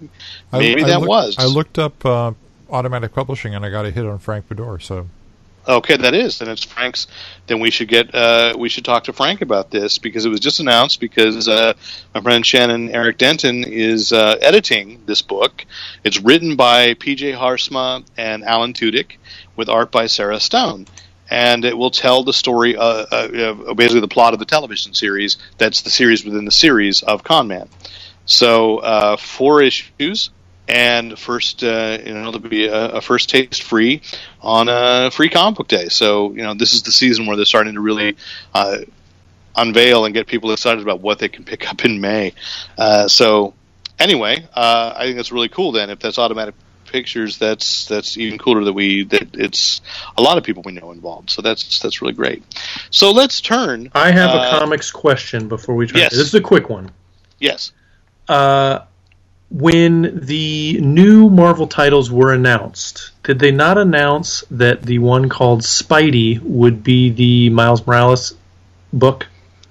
I- 0.52 0.58
maybe 0.58 0.84
I 0.84 0.88
that 0.88 1.00
looked- 1.00 1.08
was 1.08 1.36
I 1.38 1.46
looked 1.46 1.78
up 1.78 2.04
uh, 2.04 2.32
automatic 2.70 3.14
publishing 3.14 3.54
and 3.54 3.64
I 3.64 3.70
got 3.70 3.86
a 3.86 3.90
hit 3.90 4.04
on 4.06 4.18
Frank 4.18 4.48
Beddor. 4.48 4.82
So 4.82 5.06
okay. 5.66 5.96
That 5.96 6.12
is, 6.12 6.40
and 6.42 6.50
it's 6.50 6.64
Frank's. 6.64 7.06
Then 7.46 7.60
we 7.60 7.70
should 7.70 7.88
get 7.88 8.14
uh, 8.14 8.54
we 8.58 8.68
should 8.68 8.84
talk 8.84 9.04
to 9.04 9.12
Frank 9.14 9.40
about 9.40 9.70
this 9.70 9.96
because 9.98 10.26
it 10.26 10.28
was 10.28 10.40
just 10.40 10.60
announced 10.60 11.00
because 11.00 11.48
uh, 11.48 11.72
my 12.14 12.20
friend 12.20 12.44
Shannon 12.44 12.90
Eric 12.90 13.16
Denton 13.18 13.64
is 13.64 14.12
uh, 14.12 14.36
editing 14.42 15.00
this 15.06 15.22
book. 15.22 15.64
It's 16.04 16.20
written 16.20 16.56
by 16.56 16.92
P.J. 16.94 17.32
Haarsma 17.32 18.04
and 18.18 18.44
Alan 18.44 18.74
Tudyk 18.74 19.12
with 19.56 19.68
art 19.70 19.90
by 19.90 20.06
Sarah 20.06 20.40
Stone. 20.40 20.86
And 21.34 21.64
it 21.64 21.76
will 21.76 21.90
tell 21.90 22.22
the 22.22 22.32
story, 22.32 22.76
uh, 22.76 23.06
uh, 23.10 23.56
uh, 23.68 23.74
basically 23.74 24.02
the 24.02 24.06
plot 24.06 24.34
of 24.34 24.38
the 24.38 24.44
television 24.44 24.94
series. 24.94 25.36
That's 25.58 25.82
the 25.82 25.90
series 25.90 26.24
within 26.24 26.44
the 26.44 26.52
series 26.52 27.02
of 27.02 27.24
Con 27.24 27.48
Man. 27.48 27.68
So 28.24 28.78
uh, 28.78 29.16
four 29.16 29.60
issues, 29.60 30.30
and 30.68 31.18
first, 31.18 31.64
uh, 31.64 31.98
you 32.06 32.14
know, 32.14 32.30
there'll 32.30 32.38
be 32.38 32.66
a, 32.66 32.84
a 32.92 33.00
first 33.00 33.30
taste 33.30 33.64
free 33.64 34.02
on 34.42 34.68
a 34.68 35.10
free 35.10 35.28
comic 35.28 35.56
book 35.58 35.66
day. 35.66 35.88
So 35.88 36.30
you 36.34 36.42
know, 36.44 36.54
this 36.54 36.72
is 36.72 36.84
the 36.84 36.92
season 36.92 37.26
where 37.26 37.34
they're 37.34 37.44
starting 37.44 37.74
to 37.74 37.80
really 37.80 38.16
uh, 38.54 38.78
unveil 39.56 40.04
and 40.04 40.14
get 40.14 40.28
people 40.28 40.52
excited 40.52 40.82
about 40.82 41.00
what 41.00 41.18
they 41.18 41.28
can 41.28 41.42
pick 41.44 41.68
up 41.68 41.84
in 41.84 42.00
May. 42.00 42.32
So 43.08 43.54
anyway, 43.98 44.46
uh, 44.54 44.92
I 44.96 45.04
think 45.04 45.16
that's 45.16 45.32
really 45.32 45.48
cool. 45.48 45.72
Then, 45.72 45.90
if 45.90 45.98
that's 45.98 46.18
automatic 46.18 46.54
pictures, 46.94 47.38
that's 47.38 47.86
that's 47.86 48.16
even 48.16 48.38
cooler 48.38 48.62
that 48.64 48.72
we 48.72 49.02
that 49.02 49.34
it's 49.34 49.80
a 50.16 50.22
lot 50.22 50.38
of 50.38 50.44
people 50.44 50.62
we 50.64 50.70
know 50.70 50.92
involved. 50.92 51.28
So 51.28 51.42
that's 51.42 51.80
that's 51.80 52.00
really 52.00 52.14
great. 52.14 52.44
So 52.90 53.10
let's 53.10 53.40
turn. 53.40 53.90
I 53.94 54.12
have 54.12 54.30
a 54.30 54.38
uh, 54.38 54.58
comics 54.60 54.92
question 54.92 55.48
before 55.48 55.74
we 55.74 55.88
turn. 55.88 55.98
yes. 55.98 56.12
This 56.12 56.28
is 56.28 56.34
a 56.34 56.40
quick 56.40 56.70
one. 56.70 56.92
Yes. 57.40 57.72
Uh, 58.28 58.84
when 59.50 60.20
the 60.24 60.80
new 60.80 61.28
Marvel 61.28 61.66
titles 61.66 62.12
were 62.12 62.32
announced, 62.32 63.10
did 63.24 63.40
they 63.40 63.50
not 63.50 63.76
announce 63.76 64.44
that 64.52 64.82
the 64.82 64.98
one 65.00 65.28
called 65.28 65.62
Spidey 65.62 66.40
would 66.40 66.84
be 66.84 67.10
the 67.10 67.50
Miles 67.50 67.84
Morales 67.84 68.34
book? 68.92 69.26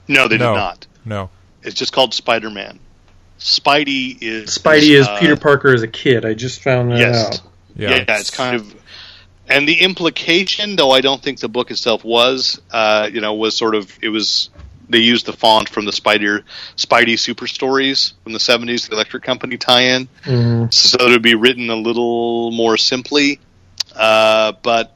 No, 0.10 0.28
they 0.28 0.38
no, 0.38 0.52
did 0.52 0.58
not. 0.60 0.88
no. 1.06 1.30
It's 1.64 1.76
just 1.76 1.94
called 1.94 2.14
Spider 2.14 2.50
Man. 2.50 2.80
Spidey 3.44 4.18
is 4.22 4.58
Spidey 4.58 4.98
is 4.98 5.06
uh, 5.06 5.20
Peter 5.20 5.36
Parker 5.36 5.74
as 5.74 5.84
a 5.84 5.88
kid. 5.88 6.24
I 6.26 6.34
just 6.34 6.62
found 6.62 6.92
that 6.92 7.00
Yes. 7.00 7.26
out. 7.28 7.42
Yeah, 7.76 7.90
Yeah, 7.90 8.20
it's 8.20 8.30
kind 8.32 8.56
of, 8.56 8.74
and 9.50 9.68
the 9.68 9.82
implication, 9.82 10.78
though 10.78 10.92
I 10.92 11.02
don't 11.02 11.22
think 11.22 11.40
the 11.40 11.50
book 11.50 11.70
itself 11.70 12.06
was, 12.06 12.62
uh, 12.72 13.10
you 13.12 13.20
know, 13.20 13.34
was 13.34 13.58
sort 13.58 13.76
of 13.76 13.92
it 14.02 14.08
was 14.10 14.50
they 14.88 15.00
used 15.00 15.26
the 15.26 15.34
font 15.34 15.68
from 15.68 15.84
the 15.84 15.92
Spider 15.92 16.44
Spidey 16.78 17.20
Super 17.20 17.48
Stories 17.48 18.14
from 18.24 18.32
the 18.32 18.40
seventies, 18.40 18.88
the 18.88 18.96
Electric 18.96 19.24
Company 19.24 19.58
tie-in, 19.58 20.08
Mm, 20.24 20.74
so 20.74 20.98
it 21.06 21.10
would 21.10 21.22
be 21.22 21.36
written 21.36 21.70
a 21.70 21.76
little 21.76 22.52
more 22.52 22.78
simply, 22.78 23.40
uh, 23.96 24.54
but. 24.64 24.96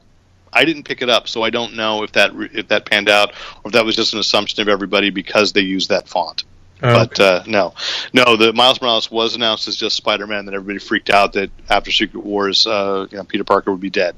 I 0.50 0.64
didn't 0.64 0.84
pick 0.84 1.02
it 1.02 1.10
up, 1.10 1.28
so 1.28 1.42
I 1.42 1.50
don't 1.50 1.76
know 1.76 2.04
if 2.04 2.12
that 2.12 2.32
if 2.54 2.68
that 2.68 2.86
panned 2.86 3.10
out 3.10 3.32
or 3.62 3.68
if 3.68 3.72
that 3.74 3.84
was 3.84 3.94
just 3.94 4.14
an 4.14 4.18
assumption 4.18 4.62
of 4.62 4.68
everybody 4.68 5.10
because 5.10 5.52
they 5.52 5.60
used 5.60 5.90
that 5.90 6.08
font. 6.08 6.44
But 6.80 7.18
uh, 7.18 7.42
no, 7.46 7.74
no. 8.12 8.36
The 8.36 8.52
Miles 8.52 8.80
Morales 8.80 9.10
was 9.10 9.34
announced 9.34 9.66
as 9.68 9.76
just 9.76 9.96
Spider-Man. 9.96 10.44
Then 10.44 10.54
everybody 10.54 10.78
freaked 10.78 11.10
out 11.10 11.32
that 11.32 11.50
after 11.68 11.90
Secret 11.90 12.24
Wars, 12.24 12.66
uh, 12.66 13.06
you 13.10 13.16
know, 13.16 13.24
Peter 13.24 13.44
Parker 13.44 13.70
would 13.72 13.80
be 13.80 13.90
dead. 13.90 14.14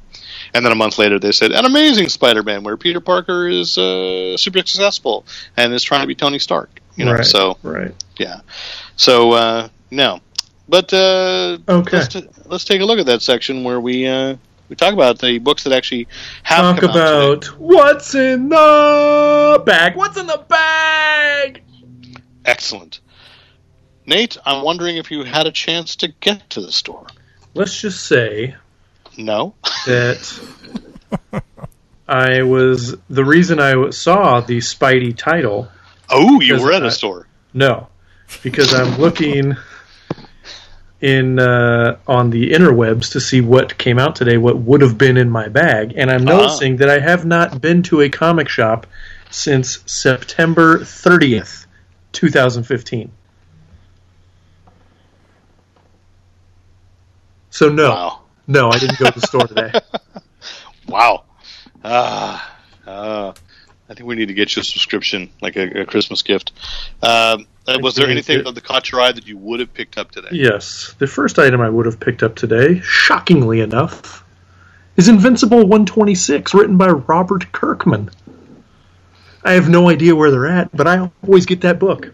And 0.54 0.64
then 0.64 0.72
a 0.72 0.74
month 0.76 0.98
later, 0.98 1.18
they 1.18 1.32
said 1.32 1.52
an 1.52 1.64
amazing 1.64 2.08
Spider-Man 2.08 2.62
where 2.62 2.76
Peter 2.76 3.00
Parker 3.00 3.48
is 3.48 3.78
uh, 3.78 4.36
super 4.36 4.58
successful 4.58 5.24
and 5.56 5.72
is 5.72 5.82
trying 5.82 6.02
to 6.02 6.06
be 6.06 6.14
Tony 6.14 6.38
Stark. 6.38 6.80
You 6.96 7.06
know, 7.06 7.12
right, 7.14 7.24
so 7.24 7.56
right. 7.62 7.94
yeah. 8.18 8.40
So 8.96 9.32
uh, 9.32 9.68
no, 9.90 10.20
but 10.68 10.92
uh, 10.92 11.56
Okay. 11.68 11.96
let's, 11.96 12.08
t- 12.08 12.28
let's 12.46 12.64
take 12.64 12.80
a 12.82 12.84
look 12.84 12.98
at 12.98 13.06
that 13.06 13.22
section 13.22 13.64
where 13.64 13.80
we 13.80 14.06
uh, 14.06 14.36
we 14.68 14.76
talk 14.76 14.92
about 14.92 15.18
the 15.18 15.38
books 15.38 15.64
that 15.64 15.72
actually 15.72 16.08
have 16.42 16.76
Talk 16.76 16.80
come 16.80 16.90
out 16.90 16.94
today. 16.94 17.32
about 17.32 17.44
what's 17.60 18.14
in 18.14 18.48
the 18.50 19.62
bag. 19.64 19.96
What's 19.96 20.18
in 20.18 20.26
the 20.26 20.44
bag? 20.48 21.62
Excellent. 22.44 23.00
Nate, 24.06 24.36
I'm 24.44 24.64
wondering 24.64 24.96
if 24.96 25.10
you 25.10 25.24
had 25.24 25.46
a 25.46 25.52
chance 25.52 25.96
to 25.96 26.08
get 26.08 26.50
to 26.50 26.60
the 26.60 26.72
store. 26.72 27.06
Let's 27.54 27.80
just 27.80 28.04
say 28.06 28.54
No. 29.16 29.54
that 29.86 30.18
I 32.08 32.42
was 32.42 32.96
the 33.08 33.24
reason 33.24 33.60
I 33.60 33.90
saw 33.90 34.40
the 34.40 34.58
Spidey 34.58 35.16
title. 35.16 35.68
Oh, 36.08 36.40
you 36.40 36.60
were 36.60 36.72
at 36.72 36.82
I- 36.82 36.88
a 36.88 36.90
store. 36.90 37.26
No, 37.52 37.88
because 38.42 38.72
I'm 38.74 38.98
looking 38.98 39.56
in 41.00 41.38
uh, 41.38 41.96
on 42.06 42.30
the 42.30 42.50
interwebs 42.52 43.12
to 43.12 43.20
see 43.20 43.40
what 43.40 43.76
came 43.78 43.98
out 43.98 44.14
today, 44.16 44.36
what 44.36 44.58
would 44.58 44.82
have 44.82 44.96
been 44.98 45.16
in 45.16 45.30
my 45.30 45.48
bag, 45.48 45.94
and 45.96 46.10
I'm 46.10 46.24
noticing 46.24 46.76
that 46.76 46.88
I 46.90 47.00
have 47.00 47.24
not 47.24 47.60
been 47.60 47.82
to 47.84 48.02
a 48.02 48.08
comic 48.08 48.48
shop 48.48 48.86
since 49.30 49.78
September 49.86 50.78
30th, 50.80 51.66
2015. 52.12 53.10
So 57.50 57.68
no, 57.68 57.90
Wow. 57.90 58.20
no, 58.46 58.70
I 58.70 58.78
didn't 58.78 58.98
go 58.98 59.10
to 59.10 59.20
the 59.20 59.26
store 59.26 59.46
today. 59.46 59.72
Wow. 60.88 61.22
Ah, 61.84 62.56
uh, 62.84 63.32
I 63.88 63.94
think 63.94 64.08
we 64.08 64.16
need 64.16 64.26
to 64.26 64.34
get 64.34 64.56
you 64.56 64.60
a 64.60 64.64
subscription, 64.64 65.30
like 65.40 65.54
a, 65.54 65.82
a 65.82 65.86
Christmas 65.86 66.22
gift. 66.22 66.50
Um, 67.00 67.46
uh, 67.68 67.78
was 67.80 67.94
there 67.94 68.08
anything 68.08 68.42
caught 68.62 68.90
your 68.90 69.00
eye 69.00 69.12
that 69.12 69.26
you 69.26 69.36
would 69.38 69.60
have 69.60 69.72
picked 69.72 69.98
up 69.98 70.10
today? 70.10 70.30
Yes, 70.32 70.94
the 70.98 71.06
first 71.06 71.38
item 71.38 71.60
I 71.60 71.68
would 71.68 71.86
have 71.86 72.00
picked 72.00 72.24
up 72.24 72.34
today, 72.34 72.80
shockingly 72.80 73.60
enough, 73.60 74.24
is 74.96 75.08
Invincible 75.08 75.58
126, 75.58 76.54
written 76.54 76.76
by 76.76 76.88
Robert 76.88 77.52
Kirkman. 77.52 78.10
I 79.44 79.52
have 79.52 79.68
no 79.68 79.88
idea 79.88 80.14
where 80.14 80.30
they're 80.30 80.46
at, 80.46 80.74
but 80.76 80.86
I 80.86 81.10
always 81.26 81.46
get 81.46 81.60
that 81.62 81.78
book. 81.78 82.12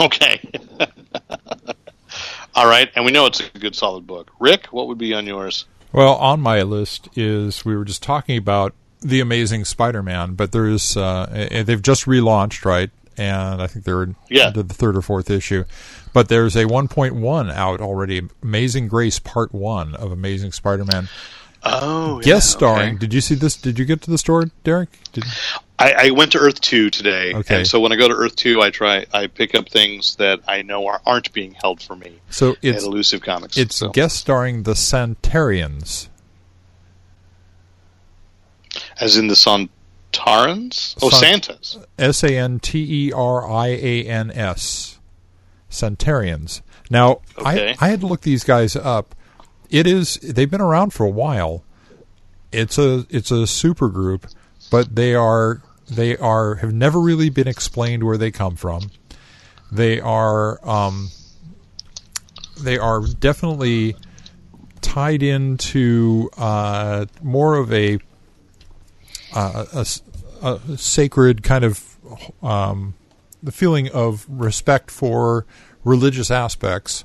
Okay. 0.00 0.40
All 2.54 2.66
right, 2.66 2.90
and 2.96 3.04
we 3.04 3.12
know 3.12 3.26
it's 3.26 3.40
a 3.40 3.58
good, 3.58 3.74
solid 3.76 4.06
book. 4.06 4.30
Rick, 4.40 4.66
what 4.66 4.88
would 4.88 4.98
be 4.98 5.14
on 5.14 5.26
yours? 5.26 5.64
Well, 5.92 6.14
on 6.16 6.40
my 6.40 6.62
list 6.62 7.08
is 7.16 7.64
we 7.64 7.76
were 7.76 7.84
just 7.84 8.02
talking 8.02 8.36
about 8.36 8.74
the 9.00 9.20
Amazing 9.20 9.64
Spider-Man, 9.64 10.34
but 10.34 10.50
there's 10.52 10.96
uh, 10.96 11.28
eh, 11.32 11.62
they've 11.62 11.80
just 11.82 12.06
relaunched, 12.06 12.64
right? 12.64 12.90
And 13.16 13.62
I 13.62 13.66
think 13.68 13.84
they're 13.84 14.02
in 14.02 14.16
Yeah. 14.28 14.50
the 14.50 14.64
third 14.64 14.96
or 14.96 15.02
fourth 15.02 15.30
issue. 15.30 15.64
But 16.12 16.28
there's 16.28 16.56
a 16.56 16.64
1.1 16.64 17.52
out 17.52 17.80
already, 17.80 18.22
Amazing 18.42 18.88
Grace 18.88 19.18
Part 19.18 19.52
One 19.52 19.94
of 19.94 20.10
Amazing 20.10 20.52
Spider-Man, 20.52 21.08
Oh, 21.64 22.20
guest 22.20 22.50
starring. 22.50 22.98
Did 22.98 23.12
you 23.12 23.20
see 23.20 23.34
this? 23.34 23.56
Did 23.56 23.78
you 23.78 23.84
get 23.84 24.00
to 24.02 24.10
the 24.10 24.18
store, 24.18 24.44
Derek? 24.64 24.90
Did, 25.12 25.24
I, 25.78 25.92
I 26.06 26.10
went 26.10 26.32
to 26.32 26.38
Earth 26.38 26.60
Two 26.60 26.88
today, 26.90 27.34
Okay. 27.34 27.56
and 27.58 27.66
so 27.66 27.80
when 27.80 27.92
I 27.92 27.96
go 27.96 28.06
to 28.08 28.14
Earth 28.14 28.36
Two, 28.36 28.62
I 28.62 28.70
try 28.70 29.06
I 29.12 29.26
pick 29.26 29.54
up 29.54 29.68
things 29.68 30.16
that 30.16 30.40
I 30.46 30.62
know 30.62 30.86
are, 30.86 31.00
aren't 31.04 31.32
being 31.32 31.52
held 31.54 31.82
for 31.82 31.96
me 31.96 32.20
so 32.30 32.52
at 32.52 32.58
it's 32.62 32.84
Elusive 32.84 33.22
Comics. 33.22 33.56
it's 33.56 33.76
so. 33.76 33.88
guest 33.90 34.16
starring 34.18 34.62
the 34.62 34.72
Santerians. 34.74 36.08
as 39.00 39.16
in 39.16 39.26
the 39.28 39.34
Santarans. 39.34 40.96
Oh, 41.02 41.10
San- 41.10 41.42
Santas. 41.42 41.78
S 41.98 42.22
A 42.22 42.36
N 42.36 42.60
T 42.60 43.08
E 43.08 43.12
R 43.12 43.48
I 43.50 43.68
A 43.68 44.04
N 44.04 44.30
S. 44.30 44.98
Centarians. 45.70 46.60
Now, 46.90 47.20
Okay. 47.36 47.74
I, 47.78 47.86
I 47.86 47.88
had 47.88 48.00
to 48.00 48.06
look 48.06 48.22
these 48.22 48.42
guys 48.44 48.74
up. 48.76 49.14
It 49.70 49.86
is 49.86 50.16
they've 50.16 50.50
been 50.50 50.60
around 50.60 50.92
for 50.92 51.04
a 51.04 51.10
while. 51.10 51.64
It's 52.52 52.78
a 52.78 53.06
it's 53.10 53.30
a 53.30 53.46
super 53.46 53.88
group, 53.88 54.26
but 54.70 54.94
they 54.94 55.14
are 55.14 55.62
they 55.90 56.16
are 56.16 56.56
have 56.56 56.72
never 56.72 57.00
really 57.00 57.30
been 57.30 57.48
explained 57.48 58.04
where 58.04 58.16
they 58.16 58.30
come 58.30 58.56
from. 58.56 58.90
They 59.70 60.00
are 60.00 60.66
um, 60.68 61.10
they 62.58 62.78
are 62.78 63.00
definitely 63.00 63.96
tied 64.80 65.22
into 65.22 66.30
uh, 66.36 67.06
more 67.22 67.56
of 67.56 67.72
a 67.72 67.98
uh, 69.34 69.64
a, 69.72 69.86
a 70.42 70.78
sacred 70.78 71.42
kind 71.42 71.64
of 71.64 71.96
um, 72.42 72.94
the 73.42 73.52
feeling 73.52 73.88
of 73.90 74.26
respect 74.28 74.90
for 74.90 75.46
religious 75.84 76.30
aspects 76.30 77.04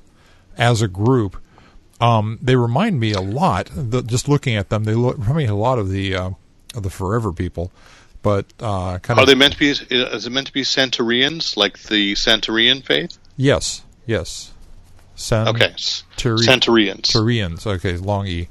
as 0.58 0.82
a 0.82 0.88
group. 0.88 1.38
Um, 2.04 2.40
they 2.42 2.56
remind 2.56 3.00
me 3.00 3.14
a 3.14 3.22
lot. 3.22 3.70
The, 3.74 4.02
just 4.02 4.28
looking 4.28 4.56
at 4.56 4.70
them, 4.70 4.84
they 4.84 4.94
look, 4.96 5.18
remind 5.18 5.38
me 5.38 5.46
a 5.46 5.56
lot 5.56 5.80
of 5.80 5.90
the 5.90 6.16
uh, 6.16 6.30
of 6.76 6.84
the 6.84 6.90
Forever 6.90 7.32
People, 7.32 7.72
but 8.22 8.46
uh, 8.60 9.00
kind 9.00 9.20
Are 9.20 9.24
of 9.24 9.28
they 9.28 9.36
meant 9.36 9.54
to 9.54 9.60
be? 9.60 9.70
Is 9.70 10.26
it 10.26 10.32
meant 10.32 10.48
to 10.48 10.54
be 10.54 10.64
Santorians, 10.64 11.56
like 11.58 11.80
the 11.80 12.14
Santorian 12.14 12.84
faith? 12.84 13.18
yes, 13.38 13.84
yes. 14.06 14.52
San- 15.16 15.48
Okay, 15.50 15.70
Turi- 16.18 16.40
Santorians. 16.46 17.02
Turians. 17.12 17.68
Okay, 17.68 17.98
long 17.98 18.26
e. 18.28 18.48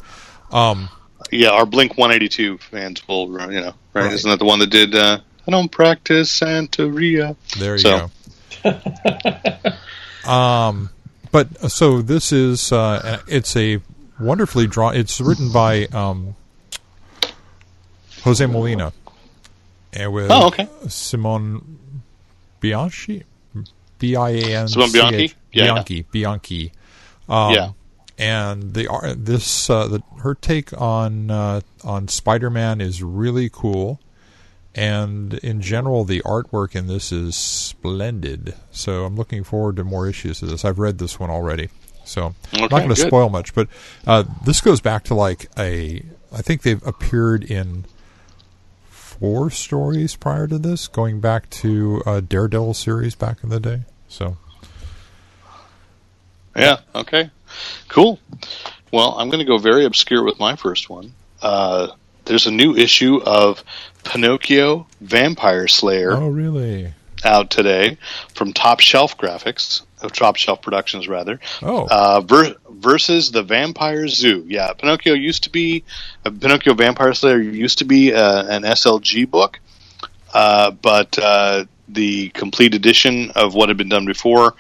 Um, 0.53 0.89
Yeah, 1.33 1.51
our 1.51 1.67
Blink 1.67 1.99
182 1.99 2.59
fans 2.59 3.07
will, 3.09 3.27
you 3.53 3.61
know, 3.61 3.75
right? 3.95 4.05
Right. 4.05 4.13
Isn't 4.13 4.31
that 4.31 4.39
the 4.39 4.45
one 4.45 4.61
that 4.61 4.71
did? 4.71 4.95
Uh, 4.95 5.19
I 5.47 5.51
don't 5.51 5.71
practice 5.73 6.31
Santeria. 6.41 7.35
There 7.59 7.73
you 7.75 7.79
So- 7.79 8.11
go. 8.63 8.81
um, 10.31 10.91
but 11.33 11.49
uh, 11.63 11.69
so 11.69 12.01
this 12.03 12.31
is 12.33 12.71
uh, 12.71 13.21
it's 13.27 13.57
a 13.57 13.81
wonderfully 14.21 14.67
drawn. 14.69 14.95
It's 14.95 15.21
written 15.21 15.51
by 15.51 15.87
um, 15.87 16.37
Jose 18.23 18.45
Molina 18.47 18.93
and 19.93 20.13
with 20.13 20.31
Oh, 20.31 20.47
okay. 20.49 20.69
Simone 20.89 21.79
Bianchi, 22.61 23.25
B 23.99 24.15
I 24.17 24.31
A 24.31 24.57
N 24.61 24.69
Simone 24.69 24.93
Bianchi? 24.93 25.35
Yeah, 25.53 25.65
yeah. 25.65 25.73
Bianchi 25.75 26.03
Bianchi. 26.03 26.73
Um, 27.29 27.53
Yeah. 27.55 27.71
and 28.19 28.75
the 28.75 28.87
ar- 28.89 29.15
this 29.15 29.69
uh, 29.69 29.89
the, 29.89 30.03
her 30.21 30.35
take 30.35 30.73
on 30.81 31.31
uh, 31.31 31.61
on 31.83 32.09
Spider 32.09 32.51
Man 32.51 32.81
is 32.81 33.03
really 33.03 33.49
cool, 33.53 33.99
and 34.75 35.35
in 35.35 35.61
general 35.61 36.05
the 36.05 36.23
artwork 36.23 36.75
in 36.75 36.87
this 36.87 37.13
is 37.13 37.37
splendid. 37.37 38.55
So 38.71 39.05
I'm 39.05 39.17
looking 39.17 39.45
forward 39.45 39.77
to 39.77 39.85
more 39.85 40.09
issues 40.09 40.43
of 40.43 40.49
this. 40.49 40.65
I've 40.65 40.79
read 40.79 40.99
this 40.99 41.21
one 41.21 41.31
already, 41.31 41.69
so 42.05 42.35
I'm 42.53 42.61
not 42.61 42.71
going 42.71 42.89
to 42.89 42.97
spoil 42.97 43.29
much. 43.29 43.55
But 43.55 43.69
uh, 44.07 44.25
this 44.45 44.61
goes 44.61 44.81
back 44.81 45.05
to 45.05 45.15
like 45.15 45.51
a 45.59 46.03
I 46.33 46.43
think 46.43 46.63
they've 46.63 46.85
appeared 46.87 47.45
in 47.45 47.85
four 48.89 49.51
stories 49.51 50.17
prior 50.17 50.47
to 50.49 50.59
this, 50.59 50.89
going 50.89 51.21
back 51.21 51.49
to 51.51 52.03
a 52.07 52.23
Daredevil 52.23 52.75
series 52.75 53.15
back 53.15 53.45
in 53.45 53.51
the 53.51 53.61
day. 53.61 53.83
So 54.09 54.37
Yeah. 56.57 56.81
Okay. 56.95 57.31
Cool. 57.89 58.19
Well, 58.93 59.15
I'm 59.19 59.29
going 59.29 59.39
to 59.41 59.47
go 59.47 59.59
very 59.59 59.85
obscure 59.85 60.23
with 60.25 60.39
my 60.39 60.57
first 60.57 60.91
one. 60.91 61.15
Uh, 61.41 61.89
there's 62.25 62.47
a 62.47 62.51
new 62.51 62.75
issue 62.75 63.21
of 63.25 63.65
Pinocchio 64.05 64.87
Vampire 65.01 65.69
Slayer 65.69 66.13
oh 66.13 66.29
really? 66.29 66.93
out 67.25 67.51
today 67.51 67.99
from 68.35 68.53
Top 68.53 68.81
Shelf 68.81 69.17
Graphics, 69.17 69.83
of 70.01 70.13
Top 70.13 70.37
Shelf 70.37 70.61
Productions, 70.63 71.09
rather. 71.09 71.41
Oh. 71.63 71.87
Uh, 71.91 72.21
ver- 72.21 72.57
versus 72.69 73.31
the 73.31 73.43
Vampire 73.43 74.09
Zoo. 74.09 74.45
Yeah, 74.49 74.73
Pinocchio 74.73 75.15
used 75.15 75.45
to 75.45 75.51
be 75.51 75.85
uh, 76.25 76.31
Pinocchio 76.31 76.75
Vampire 76.75 77.15
Slayer 77.15 77.41
used 77.41 77.79
to 77.79 77.85
be 77.85 78.13
uh, 78.13 78.45
an 78.47 78.63
SLG 78.63 79.31
book, 79.31 79.61
uh, 80.35 80.73
but 80.73 81.19
uh, 81.19 81.65
the 81.89 82.31
complete 82.31 82.75
edition 82.75 83.31
of 83.35 83.55
what 83.55 83.69
had 83.69 83.79
been 83.79 83.89
done 83.89 84.07
before 84.07 84.55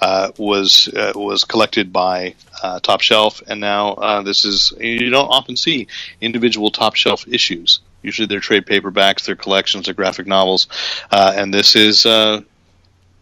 uh, 0.00 0.30
was 0.38 0.88
uh, 0.88 1.12
was 1.14 1.44
collected 1.44 1.92
by 1.92 2.34
uh, 2.62 2.80
Top 2.80 3.00
Shelf, 3.00 3.42
and 3.46 3.60
now 3.60 3.94
uh, 3.94 4.22
this 4.22 4.44
is 4.44 4.72
you 4.78 5.10
don't 5.10 5.28
often 5.28 5.56
see 5.56 5.88
individual 6.20 6.70
Top 6.70 6.94
Shelf 6.94 7.26
issues. 7.28 7.80
Usually 8.02 8.26
they're 8.26 8.40
trade 8.40 8.66
paperbacks, 8.66 9.26
they're 9.26 9.36
collections, 9.36 9.86
they're 9.86 9.94
graphic 9.94 10.26
novels, 10.26 10.68
uh, 11.10 11.32
and 11.34 11.52
this 11.52 11.74
is 11.74 12.06
uh, 12.06 12.40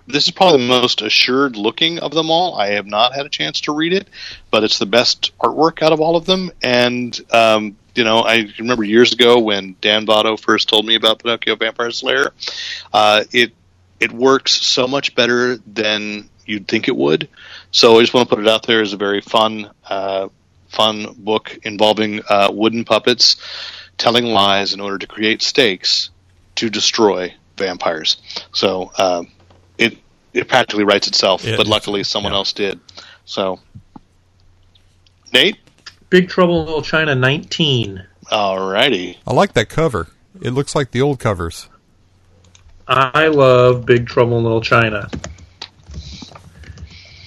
this 0.07 0.27
is 0.27 0.31
probably 0.31 0.62
the 0.62 0.69
most 0.69 1.03
assured 1.03 1.57
looking 1.57 1.99
of 1.99 2.12
them 2.12 2.31
all. 2.31 2.55
I 2.55 2.69
have 2.69 2.87
not 2.87 3.15
had 3.15 3.27
a 3.27 3.31
chance 3.31 3.61
to 3.62 3.75
read 3.75 3.93
it, 3.93 4.09
but 4.51 4.65
it's 4.65 4.79
the 4.79 4.87
best 4.87 5.37
artwork 5.39 5.83
out 5.83 5.93
of 5.93 6.01
all 6.01 6.17
of 6.17 6.27
them. 6.27 6.51
And 6.62 7.18
um, 7.33 7.77
you 7.95 8.05
know, 8.05 8.20
I 8.20 8.49
remember 8.59 8.85
years 8.85 9.12
ago 9.12 9.41
when 9.41 9.77
Dan 9.81 10.07
Votto 10.07 10.39
first 10.39 10.68
told 10.68 10.87
me 10.87 10.95
about 10.95 11.20
Pinocchio 11.20 11.57
Vampire 11.57 11.91
Slayer. 11.91 12.33
Uh, 12.93 13.24
it 13.33 13.53
it 13.99 14.12
works 14.12 14.53
so 14.53 14.87
much 14.87 15.14
better 15.14 15.57
than 15.57 16.29
you'd 16.45 16.68
think 16.68 16.89
it 16.89 16.97
would. 16.97 17.29
So 17.70 17.99
I 17.99 18.03
just 18.03 18.14
want 18.14 18.29
to 18.29 18.35
put 18.37 18.45
it 18.45 18.49
out 18.49 18.66
there 18.66 18.83
as 18.83 18.93
a 18.93 18.97
very 18.97 19.20
fun, 19.20 19.70
uh, 19.89 20.29
fun 20.68 21.14
book 21.18 21.59
involving 21.62 22.20
uh, 22.29 22.51
wooden 22.53 22.85
puppets 22.85 23.37
telling 23.99 24.26
lies 24.26 24.72
in 24.74 24.80
order 24.80 24.99
to 24.99 25.07
create 25.07 25.42
stakes 25.42 26.11
to 26.57 26.68
destroy 26.70 27.34
vampires. 27.57 28.16
So 28.53 28.92
um, 28.99 29.28
it 29.78 29.99
it 30.32 30.49
practically 30.49 30.84
writes 30.84 31.07
itself, 31.09 31.44
It- 31.47 31.57
but 31.57 31.66
luckily 31.66 32.03
someone 32.05 32.32
yeah. 32.32 32.38
else 32.38 32.53
did. 32.53 32.78
So, 33.24 33.59
Nate, 35.32 35.57
Big 36.11 36.28
Trouble 36.28 36.61
in 36.61 36.66
Little 36.66 36.82
China 36.82 37.14
19. 37.14 38.05
alrighty, 38.30 39.16
I 39.26 39.32
like 39.32 39.55
that 39.55 39.68
cover. 39.68 40.09
It 40.40 40.51
looks 40.51 40.74
like 40.74 40.90
the 40.92 41.01
old 41.03 41.18
covers. 41.18 41.68
I 42.86 43.26
love 43.28 43.84
Big 43.86 44.07
Trouble 44.07 44.38
in 44.38 44.44
Little 44.44 44.61
China. 44.61 45.09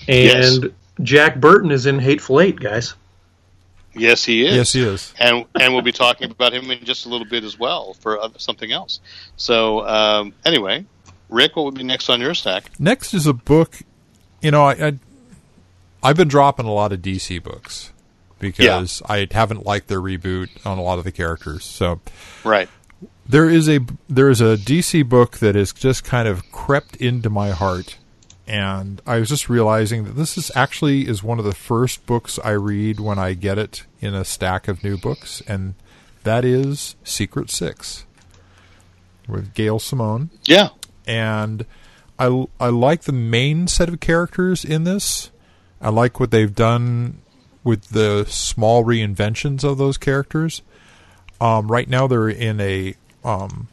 And 0.07 0.74
Jack 1.01 1.39
Burton 1.39 1.72
is 1.72 1.86
in 1.86 1.99
Hateful 1.99 2.39
Eight, 2.41 2.59
guys. 2.59 2.93
Yes, 4.00 4.26
he 4.26 4.45
is. 4.45 4.56
Yes, 4.56 4.74
he 4.74 4.82
is. 4.84 5.14
and 5.20 5.45
and 5.60 5.74
we'll 5.74 5.84
be 5.84 5.91
talking 5.91 6.32
about 6.32 6.54
him 6.54 6.70
in 6.72 6.84
just 6.86 7.06
a 7.06 7.10
little 7.10 7.28
bit 7.28 7.43
as 7.43 7.58
well 7.60 7.93
for 7.95 8.20
other, 8.20 8.39
something 8.39 8.72
else. 8.72 9.00
So 9.36 9.86
um, 9.88 10.34
anyway, 10.45 10.86
Rick, 11.30 11.56
what 11.56 11.66
would 11.66 11.76
be 11.76 11.84
next 11.84 12.10
on 12.10 12.20
your 12.22 12.34
stack? 12.34 12.72
Next 12.80 13.14
is 13.14 13.28
a 13.28 13.34
book. 13.34 13.80
You 14.41 14.52
know, 14.52 14.64
I, 14.64 14.88
I 14.88 15.00
I've 16.02 16.16
been 16.18 16.28
dropping 16.30 16.66
a 16.66 16.72
lot 16.74 16.91
of 16.93 17.02
DC 17.02 17.43
books 17.43 17.91
because 18.39 19.02
I 19.06 19.28
haven't 19.30 19.66
liked 19.66 19.89
their 19.89 20.00
reboot 20.00 20.50
on 20.66 20.78
a 20.78 20.82
lot 20.82 20.97
of 20.97 21.04
the 21.04 21.12
characters. 21.12 21.66
So 21.66 22.00
Right. 22.45 22.70
there 23.28 23.50
is 23.50 23.68
a 23.70 23.82
there 24.08 24.30
is 24.30 24.39
a 24.39 24.56
DC 24.56 25.08
book 25.08 25.39
that 25.39 25.56
has 25.56 25.74
just 25.74 26.04
kind 26.06 26.28
of 26.28 26.50
crept 26.52 26.95
into 26.95 27.30
my 27.30 27.50
heart, 27.52 27.97
and 28.50 29.02
I 29.06 29.20
was 29.20 29.30
just 29.30 29.47
realizing 29.47 30.04
that 30.06 30.16
this 30.16 30.38
is 30.38 30.52
actually 30.56 31.08
is 31.08 31.22
one 31.24 31.39
of 31.39 31.45
the 31.45 31.54
first 31.54 32.06
books 32.06 32.39
I 32.43 32.52
read 32.52 33.00
when 33.00 33.20
I 33.20 33.34
get 33.34 33.58
it 33.58 33.86
in 34.02 34.14
a 34.16 34.26
stack 34.26 34.68
of 34.68 34.84
new 34.84 34.97
books, 34.97 35.41
and 35.47 35.76
that 36.24 36.43
is 36.43 36.95
Secret 37.04 37.50
Six 37.52 38.06
with 39.28 39.54
Gail 39.54 39.78
Simone 39.80 40.32
Yeah. 40.45 40.70
and 41.06 41.66
I 42.18 42.45
I 42.60 42.70
like 42.70 43.04
the 43.04 43.14
main 43.14 43.68
set 43.68 43.88
of 43.88 44.00
characters 44.00 44.66
in 44.66 44.84
this. 44.84 45.30
I 45.80 45.89
like 45.89 46.20
what 46.20 46.32
they've 46.32 46.54
done 46.54 47.20
with 47.64 47.89
the 47.89 48.26
small 48.28 48.84
reinventions 48.84 49.64
of 49.64 49.78
those 49.78 49.97
characters. 49.97 50.62
Um, 51.39 51.72
right 51.72 51.88
now, 51.88 52.08
they're 52.08 52.28
in 52.28 52.60
a 52.60 52.95
um, 53.24 53.68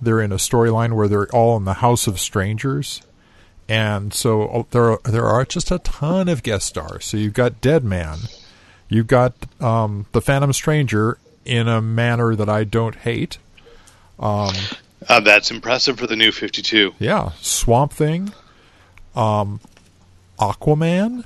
they're 0.00 0.20
in 0.20 0.32
a 0.32 0.36
storyline 0.36 0.92
where 0.94 1.08
they're 1.08 1.26
all 1.34 1.56
in 1.58 1.64
the 1.66 1.74
House 1.74 2.06
of 2.06 2.18
Strangers, 2.18 3.02
and 3.70 4.12
so 4.12 4.48
uh, 4.48 4.62
there 4.72 4.90
are, 4.90 5.00
there 5.04 5.26
are 5.26 5.44
just 5.44 5.70
a 5.70 5.78
ton 5.78 6.28
of 6.28 6.42
guest 6.42 6.66
stars. 6.66 7.06
So 7.06 7.16
you've 7.16 7.34
got 7.34 7.60
Dead 7.60 7.84
Man, 7.84 8.18
you've 8.88 9.06
got 9.06 9.32
um, 9.62 10.06
the 10.10 10.20
Phantom 10.20 10.52
Stranger 10.52 11.18
in 11.44 11.68
a 11.68 11.80
manner 11.80 12.34
that 12.34 12.48
I 12.48 12.64
don't 12.64 12.96
hate. 12.96 13.38
Uh, 14.18 14.52
that's 15.20 15.50
impressive 15.50 15.98
for 15.98 16.06
the 16.06 16.16
new 16.16 16.32
52. 16.32 16.94
Yeah, 16.98 17.30
Swamp 17.40 17.92
Thing, 17.92 18.32
um, 19.14 19.60
Aquaman, 20.38 21.24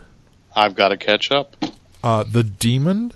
I've 0.54 0.74
got 0.76 0.88
to 0.88 0.96
catch 0.96 1.30
up. 1.32 1.56
uh, 2.04 2.24
the 2.24 2.44
Demon. 2.44 3.12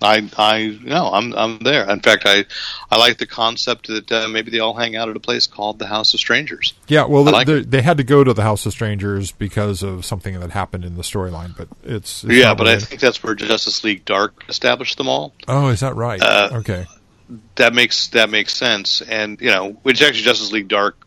I 0.00 0.28
I 0.36 0.78
no, 0.82 1.10
I'm 1.12 1.34
I'm 1.34 1.58
there. 1.58 1.88
In 1.90 2.00
fact, 2.00 2.24
I 2.26 2.44
I 2.90 2.98
like 2.98 3.18
the 3.18 3.26
concept 3.26 3.88
that 3.88 4.10
uh, 4.12 4.28
maybe 4.28 4.50
they 4.50 4.60
all 4.60 4.74
hang 4.74 4.96
out 4.96 5.08
at 5.08 5.16
a 5.16 5.20
place 5.20 5.46
called 5.46 5.78
the 5.78 5.86
House 5.86 6.14
of 6.14 6.20
Strangers. 6.20 6.74
Yeah, 6.86 7.06
well, 7.06 7.24
like 7.24 7.46
they, 7.46 7.62
they 7.62 7.82
had 7.82 7.96
to 7.96 8.04
go 8.04 8.22
to 8.22 8.32
the 8.32 8.42
House 8.42 8.64
of 8.66 8.72
Strangers 8.72 9.32
because 9.32 9.82
of 9.82 10.04
something 10.04 10.38
that 10.38 10.50
happened 10.50 10.84
in 10.84 10.96
the 10.96 11.02
storyline, 11.02 11.56
but 11.56 11.68
it's, 11.82 12.24
it's 12.24 12.32
yeah, 12.32 12.54
but 12.54 12.68
I 12.68 12.78
think 12.78 13.00
that's 13.00 13.22
where 13.22 13.34
Justice 13.34 13.82
League 13.84 14.04
Dark 14.04 14.44
established 14.48 14.98
them 14.98 15.08
all. 15.08 15.34
oh, 15.48 15.68
is 15.68 15.80
that 15.80 15.96
right? 15.96 16.20
Uh, 16.22 16.50
okay, 16.54 16.86
That 17.56 17.74
makes 17.74 18.08
that 18.08 18.30
makes 18.30 18.54
sense, 18.54 19.00
and 19.02 19.40
you 19.40 19.50
know, 19.50 19.70
which 19.82 20.00
actually 20.02 20.22
Justice 20.22 20.52
League 20.52 20.68
Dark. 20.68 21.04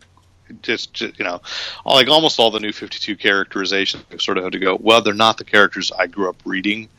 Just, 0.61 0.93
just 0.93 1.17
you 1.17 1.23
know, 1.23 1.39
like 1.85 2.09
almost 2.09 2.37
all 2.37 2.51
the 2.51 2.59
new 2.59 2.73
Fifty 2.73 2.99
Two 2.99 3.15
characterizations 3.15 4.03
sort 4.21 4.37
of 4.37 4.43
had 4.43 4.51
to 4.51 4.59
go. 4.59 4.77
Well, 4.77 5.01
they're 5.01 5.13
not 5.13 5.37
the 5.37 5.45
characters 5.45 5.93
I 5.97 6.07
grew 6.07 6.27
up 6.27 6.35
reading, 6.43 6.89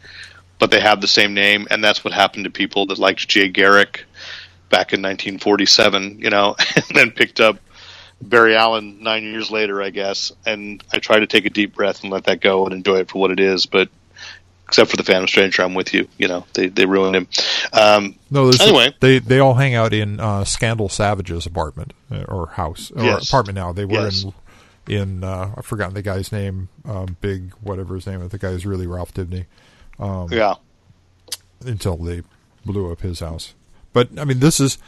but 0.63 0.71
they 0.71 0.79
have 0.79 1.01
the 1.01 1.09
same 1.09 1.35
name, 1.35 1.67
and 1.73 1.83
that's 1.83 2.05
what 2.05 2.15
happened 2.15 2.45
to 2.45 2.51
people 2.51 2.87
that 2.87 2.97
liked 2.97 3.27
Jay 3.27 3.49
Garrick 3.49 4.05
back 4.71 4.93
in 4.93 5.03
1947. 5.03 6.21
You 6.21 6.31
know, 6.31 6.55
and 6.77 6.85
then 6.95 7.11
picked 7.11 7.41
up 7.41 7.57
Barry 8.21 8.55
Allen 8.55 9.03
nine 9.03 9.25
years 9.25 9.51
later, 9.51 9.83
I 9.83 9.91
guess. 9.91 10.31
And 10.47 10.81
I 10.93 11.01
try 11.01 11.19
to 11.19 11.27
take 11.27 11.47
a 11.47 11.51
deep 11.51 11.75
breath 11.75 12.05
and 12.05 12.13
let 12.13 12.23
that 12.27 12.41
go 12.41 12.65
and 12.65 12.73
enjoy 12.73 12.99
it 12.99 13.11
for 13.11 13.19
what 13.19 13.33
it 13.33 13.41
is. 13.41 13.67
But 13.67 13.89
except 14.69 14.89
for 14.89 14.97
the 14.97 15.03
Phantom 15.03 15.27
Stranger, 15.27 15.65
I'm 15.65 15.75
with 15.75 15.93
you. 15.93 16.07
You 16.17 16.29
know, 16.29 16.47
they 16.55 16.69
they 16.69 16.87
ruined 16.87 17.17
him. 17.17 17.29
Um, 17.73 18.15
no. 18.31 18.49
Anyway. 18.61 18.95
they 19.01 19.19
they 19.19 19.41
all 19.41 19.55
hang 19.55 19.75
out 19.75 19.93
in 19.93 20.21
uh, 20.21 20.45
Scandal 20.45 20.89
Savage's 20.89 21.45
apartment 21.45 21.93
uh, 22.09 22.23
or 22.29 22.47
house 22.47 22.93
or 22.93 23.03
Yes. 23.03 23.27
apartment 23.27 23.57
now. 23.57 23.73
They 23.73 23.85
were 23.85 24.05
Yes. 24.05 24.23
in 24.23 24.33
in 24.87 25.25
uh, 25.25 25.55
I've 25.57 25.67
forgotten 25.67 25.95
the 25.95 26.03
guy's 26.03 26.31
name. 26.31 26.69
Um, 26.85 27.17
big 27.21 27.51
whatever 27.61 27.97
his 27.97 28.07
name 28.07 28.23
is. 28.23 28.29
The 28.29 28.39
guy 28.39 28.51
is 28.51 28.65
really 28.65 28.87
Ralph 28.87 29.13
Dibny. 30.03 30.33
yeah. 30.33 30.55
until 31.65 31.97
they 31.97 32.23
blew 32.65 32.91
up 32.91 33.01
his 33.01 33.21
house. 33.21 33.55
But 33.93 34.09
I 34.19 34.25
mean, 34.25 34.41
this 34.41 34.61
is 34.61 34.79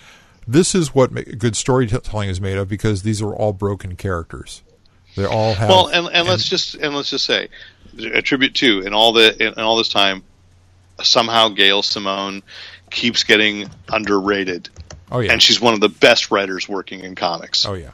this 0.47 0.75
is 0.75 0.95
what 0.95 1.13
good 1.39 1.57
storytelling 1.57 2.29
is 2.29 2.41
made 2.41 2.59
of 2.59 2.69
because 2.69 3.03
these 3.03 3.23
are 3.23 3.35
all 3.35 3.53
broken 3.53 3.97
characters. 3.97 4.63
They 5.17 5.25
all 5.25 5.55
have 5.55 5.69
Well, 5.69 5.87
and, 5.87 6.09
and 6.09 6.29
let's 6.29 6.49
just 6.49 6.75
and 6.75 6.95
let's 6.95 7.11
just 7.11 7.25
say, 7.25 7.49
a 7.99 8.21
tribute 8.21 8.55
to 8.57 8.81
in 8.81 8.93
all 8.93 9.13
the 9.13 9.35
in, 9.35 9.53
in 9.53 9.61
all 9.61 9.77
this 9.77 9.89
time, 9.89 10.25
somehow 11.03 11.49
Gail 11.49 11.83
Simone 11.83 12.43
keeps 12.91 13.25
getting 13.25 13.69
underrated, 13.89 14.69
oh 15.13 15.21
yeah, 15.21 15.33
and 15.33 15.43
she's 15.43 15.61
one 15.61 15.75
of 15.75 15.81
the 15.81 15.89
best 15.89 16.31
writers 16.31 16.69
working 16.69 17.01
in 17.01 17.15
comics. 17.15 17.65
oh 17.67 17.75
yeah, 17.75 17.93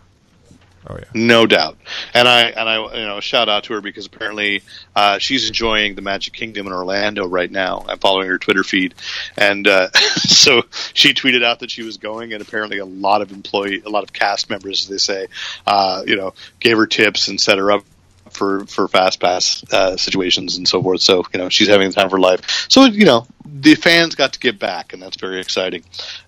oh 0.89 0.97
yeah. 0.99 1.05
No 1.15 1.47
doubt, 1.47 1.79
and 2.15 2.27
I 2.27 2.43
and 2.43 2.69
I 2.69 2.99
you 2.99 3.07
know 3.07 3.21
shout 3.21 3.49
out 3.49 3.65
to 3.65 3.75
her 3.75 3.81
because 3.81 4.07
apparently 4.07 4.63
uh, 4.95 5.19
she's 5.19 5.49
enjoying 5.49 5.95
the 5.95 6.03
Magic 6.03 6.33
Kingdom 6.33 6.67
in 6.67 6.73
Orlando 6.73 7.27
right 7.27 7.51
now. 7.51 7.85
I'm 7.89 7.99
following 7.99 8.29
her 8.29 8.39
Twitter 8.39 8.65
feed, 8.65 8.95
and 9.37 9.67
uh, 9.67 9.91
so 10.17 10.63
she 10.95 11.15
tweeted 11.15 11.45
out 11.45 11.61
that 11.61 11.71
she 11.71 11.83
was 11.83 11.97
going, 11.99 12.33
and 12.33 12.43
apparently 12.43 12.79
a 12.79 12.87
lot 12.87 13.23
of 13.23 13.33
employee, 13.33 13.83
a 13.85 13.91
lot 13.91 14.03
of 14.03 14.13
cast 14.13 14.51
members, 14.51 14.83
as 14.85 14.89
they 14.89 14.99
say, 14.99 15.27
uh, 15.67 16.03
you 16.07 16.17
know, 16.17 16.35
gave 16.59 16.77
her 16.77 16.87
tips 16.87 17.29
and 17.29 17.41
set 17.41 17.59
her 17.59 17.73
up 17.73 17.85
for 18.31 18.65
for 18.67 18.89
fast 18.89 19.21
pass 19.21 19.65
uh, 19.73 19.97
situations 19.97 20.57
and 20.57 20.67
so 20.67 20.83
forth. 20.83 21.01
So 21.01 21.25
you 21.33 21.39
know 21.39 21.49
she's 21.49 21.69
having 21.69 21.89
the 21.89 21.95
time 21.95 22.07
of 22.07 22.13
her 22.13 22.21
life. 22.21 22.67
So 22.69 22.85
you 22.85 23.05
know 23.05 23.27
the 23.45 23.75
fans 23.75 24.15
got 24.15 24.35
to 24.35 24.41
get 24.41 24.59
back, 24.59 24.93
and 24.93 25.03
that's 25.03 25.17
very 25.17 25.41
exciting. 25.41 25.85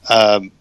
Um, 0.08 0.52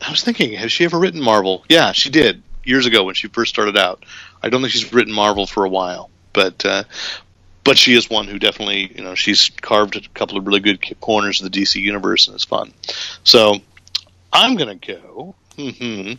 I 0.00 0.10
was 0.10 0.22
thinking, 0.22 0.52
has 0.52 0.70
she 0.70 0.84
ever 0.84 0.98
written 0.98 1.22
Marvel? 1.22 1.64
Yeah, 1.68 1.92
she 1.92 2.10
did 2.10 2.42
years 2.64 2.86
ago 2.86 3.04
when 3.04 3.14
she 3.14 3.28
first 3.28 3.52
started 3.52 3.76
out. 3.76 4.04
I 4.42 4.48
don't 4.48 4.60
think 4.60 4.72
she's 4.72 4.92
written 4.92 5.12
Marvel 5.12 5.46
for 5.46 5.64
a 5.64 5.68
while, 5.68 6.10
but 6.32 6.64
uh, 6.64 6.84
but 7.64 7.78
she 7.78 7.94
is 7.94 8.10
one 8.10 8.26
who 8.28 8.38
definitely 8.38 8.92
you 8.94 9.02
know 9.04 9.14
she's 9.14 9.50
carved 9.60 9.96
a 9.96 10.08
couple 10.10 10.36
of 10.38 10.46
really 10.46 10.60
good 10.60 10.80
corners 11.00 11.40
of 11.42 11.50
the 11.50 11.62
DC 11.62 11.80
universe, 11.80 12.26
and 12.26 12.34
it's 12.34 12.44
fun. 12.44 12.72
So 13.24 13.56
I'm 14.32 14.56
gonna 14.56 14.74
go. 14.76 15.34
hmm 15.56 16.12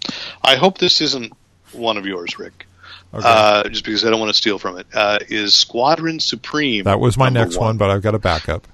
I 0.43 0.56
hope 0.56 0.78
this 0.78 1.02
isn't 1.02 1.34
one 1.74 1.98
of 1.98 2.06
yours, 2.06 2.39
Rick. 2.39 2.66
Okay. 3.14 3.24
Uh, 3.26 3.64
just 3.70 3.86
because 3.86 4.04
I 4.04 4.10
don't 4.10 4.20
want 4.20 4.30
to 4.32 4.34
steal 4.38 4.60
from 4.60 4.78
it. 4.78 4.88
Uh, 4.93 5.20
is 5.30 5.54
Squadron 5.54 6.20
Supreme? 6.20 6.84
that 6.84 7.00
was 7.00 7.18
my 7.18 7.30
next 7.30 7.58
one. 7.58 7.78
but 7.78 7.89
I've 7.89 8.02
got 8.02 8.14
a 8.16 8.20
backup. 8.20 8.68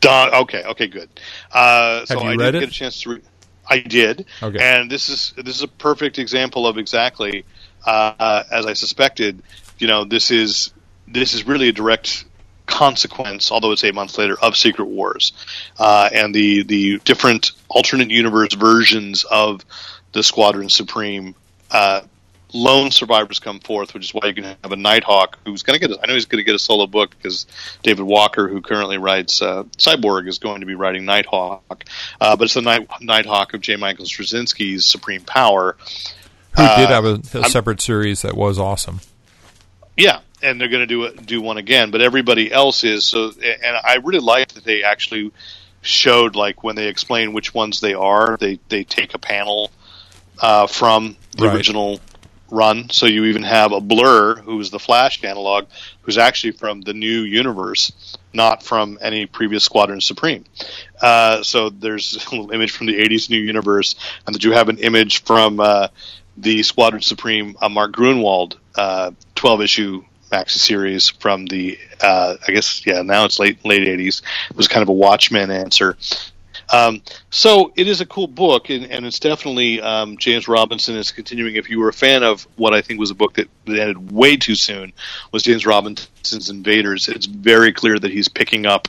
Duh, 0.00 0.40
okay, 0.42 0.64
okay, 0.64 0.88
good. 0.88 1.08
Uh, 1.50 2.04
so 2.06 2.20
you 2.22 2.28
I 2.30 2.34
read 2.34 2.52
did 2.52 2.54
it? 2.56 2.60
get 2.60 2.68
a 2.70 2.72
chance 2.72 3.00
to. 3.02 3.10
Re- 3.10 3.22
I 3.68 3.78
did, 3.78 4.26
Okay. 4.42 4.58
and 4.60 4.90
this 4.90 5.08
is 5.08 5.32
this 5.36 5.56
is 5.56 5.62
a 5.62 5.68
perfect 5.68 6.18
example 6.18 6.66
of 6.66 6.78
exactly 6.78 7.44
uh, 7.86 8.42
as 8.50 8.66
I 8.66 8.72
suspected. 8.72 9.42
You 9.78 9.86
know, 9.86 10.04
this 10.04 10.30
is 10.30 10.72
this 11.08 11.34
is 11.34 11.46
really 11.46 11.68
a 11.68 11.72
direct 11.72 12.24
consequence, 12.66 13.50
although 13.50 13.72
it's 13.72 13.84
eight 13.84 13.94
months 13.94 14.18
later, 14.18 14.36
of 14.40 14.56
Secret 14.56 14.86
Wars, 14.86 15.32
uh, 15.78 16.08
and 16.12 16.34
the 16.34 16.62
the 16.64 16.98
different 17.04 17.52
alternate 17.68 18.10
universe 18.10 18.54
versions 18.54 19.24
of 19.24 19.64
the 20.12 20.22
Squadron 20.22 20.68
Supreme. 20.68 21.34
Uh, 21.70 22.02
lone 22.54 22.90
survivors 22.90 23.38
come 23.40 23.60
forth, 23.60 23.94
which 23.94 24.04
is 24.04 24.14
why 24.14 24.28
you 24.28 24.34
can 24.34 24.44
have 24.44 24.72
a 24.72 24.76
Nighthawk 24.76 25.38
who's 25.44 25.62
going 25.62 25.78
to 25.78 25.86
get. 25.88 25.96
A, 25.96 26.02
I 26.02 26.06
know 26.06 26.14
he's 26.14 26.26
going 26.26 26.38
to 26.38 26.44
get 26.44 26.54
a 26.54 26.58
solo 26.58 26.86
book 26.86 27.10
because 27.16 27.46
David 27.82 28.04
Walker, 28.04 28.48
who 28.48 28.60
currently 28.60 28.98
writes 28.98 29.40
uh, 29.42 29.64
Cyborg, 29.78 30.28
is 30.28 30.38
going 30.38 30.60
to 30.60 30.66
be 30.66 30.74
writing 30.74 31.04
Nighthawk. 31.04 31.84
Uh, 32.20 32.36
but 32.36 32.44
it's 32.44 32.54
the 32.54 32.62
Night, 32.62 32.88
Nighthawk 33.00 33.54
of 33.54 33.60
J. 33.60 33.76
Michael 33.76 34.04
Straczynski's 34.04 34.84
Supreme 34.84 35.22
Power. 35.22 35.76
Who 36.56 36.62
Uh, 36.62 36.76
did 36.78 36.88
have 36.90 37.04
a, 37.04 37.20
a 37.38 37.42
I'm- 37.42 37.50
separate 37.50 37.80
series 37.80 38.22
that 38.22 38.36
was 38.36 38.58
awesome? 38.58 39.00
Yeah, 39.96 40.20
and 40.42 40.60
they're 40.60 40.68
going 40.68 40.80
to 40.80 40.86
do 40.86 41.04
it, 41.04 41.26
do 41.26 41.40
one 41.42 41.58
again, 41.58 41.90
but 41.90 42.00
everybody 42.00 42.50
else 42.50 42.82
is 42.84 43.04
so. 43.04 43.30
And 43.42 43.76
I 43.84 43.96
really 44.02 44.20
like 44.20 44.48
that 44.54 44.64
they 44.64 44.82
actually 44.84 45.32
showed 45.82 46.34
like 46.36 46.62
when 46.64 46.76
they 46.76 46.88
explain 46.88 47.32
which 47.34 47.52
ones 47.52 47.80
they 47.80 47.92
are, 47.94 48.36
they 48.38 48.58
they 48.68 48.84
take 48.84 49.14
a 49.14 49.18
panel 49.18 49.70
uh, 50.40 50.66
from 50.66 51.16
the 51.36 51.46
Right. 51.46 51.56
original 51.56 52.00
run. 52.52 52.90
So 52.90 53.06
you 53.06 53.24
even 53.24 53.42
have 53.42 53.72
a 53.72 53.80
Blur, 53.80 54.36
who's 54.36 54.70
the 54.70 54.78
Flash 54.78 55.24
analog, 55.24 55.66
who's 56.02 56.18
actually 56.18 56.52
from 56.52 56.82
the 56.82 56.92
new 56.92 57.22
universe, 57.22 58.16
not 58.32 58.62
from 58.62 58.98
any 59.00 59.26
previous 59.26 59.64
Squadron 59.64 60.00
Supreme. 60.00 60.44
Uh, 61.00 61.42
so 61.42 61.70
there's 61.70 62.14
a 62.26 62.30
little 62.30 62.52
image 62.52 62.70
from 62.70 62.86
the 62.86 62.98
'80s 62.98 63.30
new 63.30 63.38
universe, 63.38 63.96
and 64.26 64.34
that 64.34 64.44
you 64.44 64.52
have 64.52 64.68
an 64.68 64.78
image 64.78 65.24
from 65.24 65.58
uh, 65.58 65.88
the 66.36 66.62
Squadron 66.62 67.02
Supreme 67.02 67.56
uh, 67.60 67.68
Mark 67.68 67.92
Gruenwald 67.92 68.56
uh, 68.76 69.10
12 69.34 69.62
issue 69.62 70.04
maxi 70.30 70.58
series 70.58 71.10
from 71.10 71.44
the 71.46 71.78
uh, 72.00 72.36
I 72.48 72.52
guess 72.52 72.86
yeah 72.86 73.02
now 73.02 73.24
it's 73.24 73.38
late 73.38 73.64
late 73.64 73.86
80s. 73.86 74.22
It 74.50 74.56
was 74.56 74.68
kind 74.68 74.82
of 74.82 74.88
a 74.88 74.92
Watchmen 74.92 75.50
answer. 75.50 75.96
Um, 76.72 77.02
so 77.28 77.72
it 77.76 77.86
is 77.86 78.00
a 78.00 78.06
cool 78.06 78.26
book, 78.26 78.70
and, 78.70 78.86
and 78.86 79.04
it's 79.04 79.20
definitely 79.20 79.80
um, 79.80 80.16
James 80.16 80.48
Robinson 80.48 80.96
is 80.96 81.12
continuing. 81.12 81.56
If 81.56 81.68
you 81.68 81.78
were 81.78 81.90
a 81.90 81.92
fan 81.92 82.22
of 82.22 82.46
what 82.56 82.72
I 82.72 82.80
think 82.80 82.98
was 82.98 83.10
a 83.10 83.14
book 83.14 83.34
that, 83.34 83.48
that 83.66 83.78
ended 83.78 84.10
way 84.10 84.36
too 84.36 84.54
soon, 84.54 84.92
was 85.32 85.42
James 85.42 85.66
Robinson's 85.66 86.48
Invaders. 86.48 87.08
It's 87.08 87.26
very 87.26 87.72
clear 87.74 87.98
that 87.98 88.10
he's 88.10 88.28
picking 88.28 88.64
up 88.64 88.88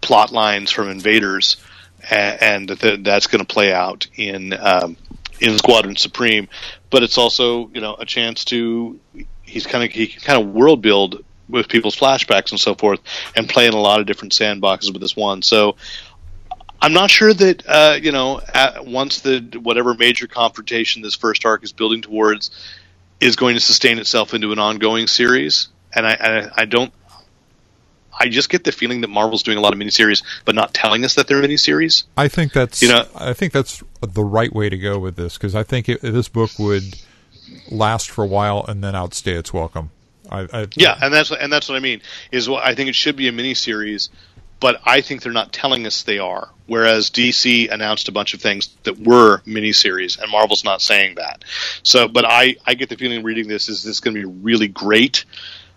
plot 0.00 0.32
lines 0.32 0.70
from 0.70 0.88
Invaders, 0.88 1.58
and, 2.10 2.42
and 2.42 2.68
that 2.70 3.04
that's 3.04 3.26
going 3.26 3.44
to 3.44 3.54
play 3.54 3.72
out 3.72 4.06
in 4.16 4.54
um, 4.54 4.96
in 5.40 5.58
Squadron 5.58 5.96
Supreme. 5.96 6.48
But 6.88 7.02
it's 7.02 7.18
also 7.18 7.68
you 7.74 7.82
know 7.82 7.96
a 7.96 8.06
chance 8.06 8.46
to 8.46 8.98
he's 9.42 9.66
kind 9.66 9.84
of 9.84 9.90
he 9.90 10.06
can 10.06 10.22
kind 10.22 10.42
of 10.42 10.54
world 10.54 10.80
build 10.80 11.22
with 11.50 11.68
people's 11.68 11.96
flashbacks 11.96 12.50
and 12.52 12.60
so 12.60 12.74
forth, 12.74 13.00
and 13.36 13.48
play 13.48 13.66
in 13.66 13.74
a 13.74 13.80
lot 13.80 14.00
of 14.00 14.06
different 14.06 14.32
sandboxes 14.32 14.92
with 14.92 15.02
this 15.02 15.16
one. 15.16 15.42
So 15.42 15.76
I'm 16.82 16.92
not 16.92 17.10
sure 17.10 17.32
that 17.32 17.62
uh, 17.66 17.98
you 18.00 18.12
know 18.12 18.40
once 18.82 19.20
the 19.20 19.60
whatever 19.62 19.94
major 19.94 20.26
confrontation 20.26 21.02
this 21.02 21.14
first 21.14 21.44
arc 21.44 21.62
is 21.62 21.72
building 21.72 22.02
towards 22.02 22.50
is 23.20 23.36
going 23.36 23.54
to 23.54 23.60
sustain 23.60 23.98
itself 23.98 24.32
into 24.34 24.52
an 24.52 24.58
ongoing 24.58 25.06
series, 25.06 25.68
and 25.94 26.06
I, 26.06 26.12
I, 26.18 26.62
I 26.62 26.64
don't. 26.64 26.92
I 28.18 28.28
just 28.28 28.50
get 28.50 28.64
the 28.64 28.72
feeling 28.72 29.00
that 29.02 29.08
Marvel's 29.08 29.42
doing 29.42 29.56
a 29.56 29.60
lot 29.62 29.72
of 29.72 29.78
miniseries, 29.78 30.22
but 30.44 30.54
not 30.54 30.74
telling 30.74 31.04
us 31.04 31.14
that 31.14 31.26
they're 31.26 31.40
miniseries. 31.40 32.04
I 32.18 32.28
think 32.28 32.52
that's 32.52 32.82
You 32.82 32.88
know- 32.88 33.06
I 33.14 33.32
think 33.32 33.52
that's 33.52 33.82
the 34.02 34.24
right 34.24 34.52
way 34.52 34.68
to 34.68 34.76
go 34.76 34.98
with 34.98 35.16
this 35.16 35.38
because 35.38 35.54
I 35.54 35.62
think 35.62 35.88
it, 35.88 36.02
this 36.02 36.28
book 36.28 36.50
would 36.58 36.96
last 37.70 38.10
for 38.10 38.22
a 38.22 38.26
while 38.26 38.64
and 38.68 38.84
then 38.84 38.94
outstay 38.94 39.32
its 39.32 39.54
welcome. 39.54 39.90
I, 40.28 40.46
I, 40.52 40.66
Yeah, 40.76 40.98
and 41.00 41.14
that's 41.14 41.30
and 41.32 41.50
that's 41.52 41.68
what 41.68 41.76
I 41.76 41.80
mean. 41.80 42.02
Is 42.30 42.48
what 42.48 42.62
I 42.62 42.74
think 42.74 42.88
it 42.88 42.94
should 42.94 43.16
be 43.16 43.28
a 43.28 43.32
miniseries, 43.32 44.10
but 44.60 44.80
I 44.84 45.00
think 45.00 45.22
they're 45.22 45.32
not 45.32 45.52
telling 45.52 45.86
us 45.86 46.02
they 46.02 46.18
are. 46.18 46.50
Whereas 46.66 47.10
DC 47.10 47.70
announced 47.72 48.08
a 48.08 48.12
bunch 48.12 48.34
of 48.34 48.40
things 48.40 48.68
that 48.84 48.98
were 48.98 49.38
miniseries, 49.38 50.20
and 50.20 50.30
Marvel's 50.30 50.62
not 50.62 50.80
saying 50.82 51.16
that. 51.16 51.44
So, 51.82 52.06
but 52.06 52.24
I 52.24 52.56
I 52.66 52.74
get 52.74 52.88
the 52.88 52.96
feeling 52.96 53.24
reading 53.24 53.48
this 53.48 53.68
is 53.68 53.82
this 53.82 54.00
going 54.00 54.14
to 54.14 54.20
be 54.20 54.42
really 54.42 54.68
great, 54.68 55.24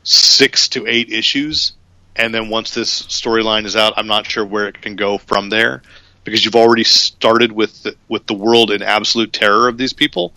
six 0.03 0.67
to 0.69 0.85
eight 0.85 1.11
issues, 1.11 1.73
and 2.15 2.33
then 2.33 2.49
once 2.49 2.73
this 2.73 3.03
storyline 3.03 3.65
is 3.65 3.75
out, 3.75 3.93
I'm 3.97 4.07
not 4.07 4.27
sure 4.27 4.45
where 4.45 4.67
it 4.67 4.81
can 4.81 4.95
go 4.95 5.17
from 5.17 5.49
there 5.49 5.81
because 6.23 6.45
you've 6.45 6.55
already 6.55 6.83
started 6.83 7.51
with 7.51 7.83
the, 7.83 7.95
with 8.07 8.25
the 8.27 8.33
world 8.33 8.71
in 8.71 8.81
absolute 8.81 9.33
terror 9.33 9.67
of 9.67 9.77
these 9.77 9.93
people. 9.93 10.33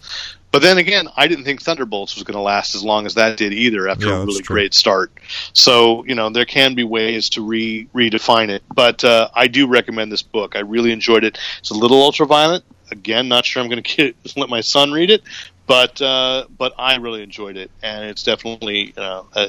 But 0.53 0.63
then 0.63 0.79
again, 0.79 1.09
I 1.17 1.27
didn't 1.27 1.45
think 1.45 1.61
Thunderbolts 1.61 2.15
was 2.15 2.25
going 2.25 2.37
to 2.37 2.41
last 2.41 2.75
as 2.75 2.83
long 2.83 3.05
as 3.05 3.15
that 3.15 3.37
did 3.37 3.53
either 3.53 3.89
after 3.89 4.07
Yeah, 4.07 4.23
a 4.23 4.25
really 4.25 4.43
great 4.43 4.75
start. 4.75 5.13
So 5.53 6.05
you 6.07 6.15
know 6.15 6.31
there 6.31 6.45
can 6.45 6.75
be 6.75 6.85
ways 6.85 7.31
to 7.31 7.45
re 7.45 7.89
redefine 7.95 8.49
it, 8.49 8.63
but 8.75 9.05
uh, 9.05 9.29
I 9.35 9.49
do 9.49 9.67
recommend 9.67 10.11
this 10.11 10.23
book. 10.23 10.57
I 10.57 10.61
really 10.61 10.93
enjoyed 10.93 11.25
it. 11.25 11.39
It's 11.59 11.71
a 11.71 11.75
little 11.75 12.03
ultraviolet. 12.03 12.63
Again, 12.91 13.29
not 13.29 13.45
sure 13.45 13.63
I'm 13.63 13.69
going 13.69 13.83
to 13.83 14.15
let 14.37 14.49
my 14.49 14.61
son 14.61 14.93
read 14.93 15.11
it, 15.11 15.23
but 15.67 16.01
uh, 16.01 16.47
but 16.57 16.75
I 16.79 16.97
really 16.97 17.23
enjoyed 17.23 17.57
it, 17.57 17.71
and 17.83 18.05
it's 18.05 18.23
definitely 18.23 18.95
uh, 18.97 19.23
uh, 19.35 19.49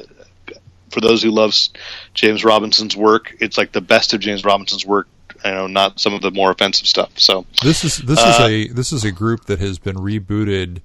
for 0.90 1.00
those 1.00 1.22
who 1.22 1.30
loves 1.30 1.70
James 2.14 2.44
Robinson's 2.44 2.96
work. 2.96 3.36
It's 3.40 3.56
like 3.56 3.72
the 3.72 3.80
best 3.80 4.14
of 4.14 4.20
James 4.20 4.44
Robinson's 4.44 4.84
work. 4.84 5.08
You 5.44 5.50
know, 5.52 5.66
not 5.66 6.00
some 6.00 6.14
of 6.14 6.20
the 6.22 6.30
more 6.30 6.50
offensive 6.50 6.86
stuff. 6.86 7.10
So 7.16 7.46
This 7.62 7.84
is 7.84 7.96
this 7.98 8.18
Uh, 8.18 8.28
is 8.28 8.40
a 8.40 8.72
this 8.72 8.92
is 8.92 9.04
a 9.04 9.12
group 9.12 9.44
that 9.46 9.58
has 9.60 9.78
been 9.78 9.96
rebooted 9.96 10.80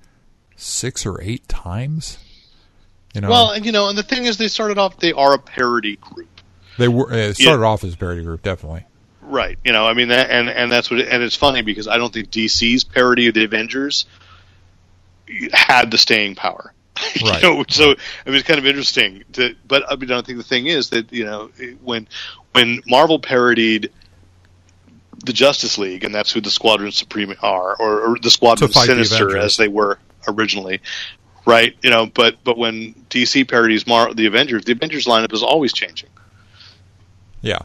six 0.56 1.06
or 1.06 1.22
eight 1.22 1.48
times. 1.48 2.18
You 3.16 3.22
know, 3.22 3.30
well, 3.30 3.52
and 3.52 3.66
you 3.66 3.72
know, 3.72 3.90
and 3.90 3.98
the 3.98 4.04
thing 4.04 4.26
is, 4.26 4.38
they 4.38 4.48
started 4.48 4.78
off. 4.78 4.98
They 4.98 5.14
are 5.14 5.34
a 5.34 5.40
parody 5.40 5.98
group. 5.98 6.30
they 6.78 6.88
were 6.88 7.12
uh, 7.14 7.34
started 7.34 7.64
off 7.64 7.84
as 7.84 7.94
a 7.94 7.98
parody 7.98 8.24
group, 8.24 8.42
definitely. 8.42 8.86
Right. 9.22 9.58
You 9.64 9.72
know, 9.72 9.86
I 9.88 9.94
mean, 9.94 10.08
that, 10.10 10.30
and 10.32 10.50
and 10.50 10.72
that's 10.72 10.90
what, 10.92 11.00
and 11.02 11.22
it's 11.24 11.36
funny 11.36 11.62
because 11.62 11.88
I 11.88 11.98
don't 11.98 12.12
think 12.14 12.30
DC's 12.32 12.84
parody 12.84 13.28
of 13.28 13.34
the 13.36 13.44
Avengers 13.46 14.06
had 15.52 15.92
the 15.92 15.98
staying 15.98 16.36
power. 16.36 16.74
You 17.16 17.30
Right. 17.30 17.44
know, 17.44 17.64
so 17.70 17.92
I 17.92 18.30
mean, 18.30 18.36
it's 18.40 18.48
kind 18.48 18.60
of 18.60 18.66
interesting. 18.66 19.24
To, 19.34 19.56
but 19.68 19.84
I 19.92 19.96
mean, 19.96 20.12
I 20.12 20.22
think 20.22 20.38
the 20.38 20.44
thing 20.44 20.68
is 20.68 20.90
that 20.90 21.12
you 21.12 21.26
know 21.26 21.50
when 21.84 22.08
when 22.54 22.82
Marvel 22.88 23.20
parodied 23.20 23.92
the 25.24 25.34
Justice 25.34 25.78
League, 25.78 26.04
and 26.04 26.14
that's 26.14 26.32
who 26.32 26.42
the 26.42 26.52
Squadron 26.52 26.92
Supreme 26.92 27.34
are, 27.42 27.76
or, 27.80 28.02
or 28.02 28.18
the 28.20 28.30
Squadron 28.30 28.68
To 28.70 28.74
fight 28.74 28.88
the 28.88 28.94
Sinister 29.06 29.38
as 29.38 29.58
they 29.58 29.68
were 29.68 29.98
originally. 30.28 30.82
Right, 31.46 31.76
you 31.82 31.90
know, 31.90 32.06
but 32.06 32.38
but 32.44 32.58
when 32.58 32.94
DC 33.10 33.48
parodies 33.50 33.86
Mar- 33.86 34.14
the 34.14 34.26
Avengers, 34.28 34.64
the 34.66 34.72
Avengers 34.72 35.06
lineup 35.06 35.34
is 35.34 35.44
always 35.44 35.74
changing 35.74 36.08
Yeah. 37.42 37.60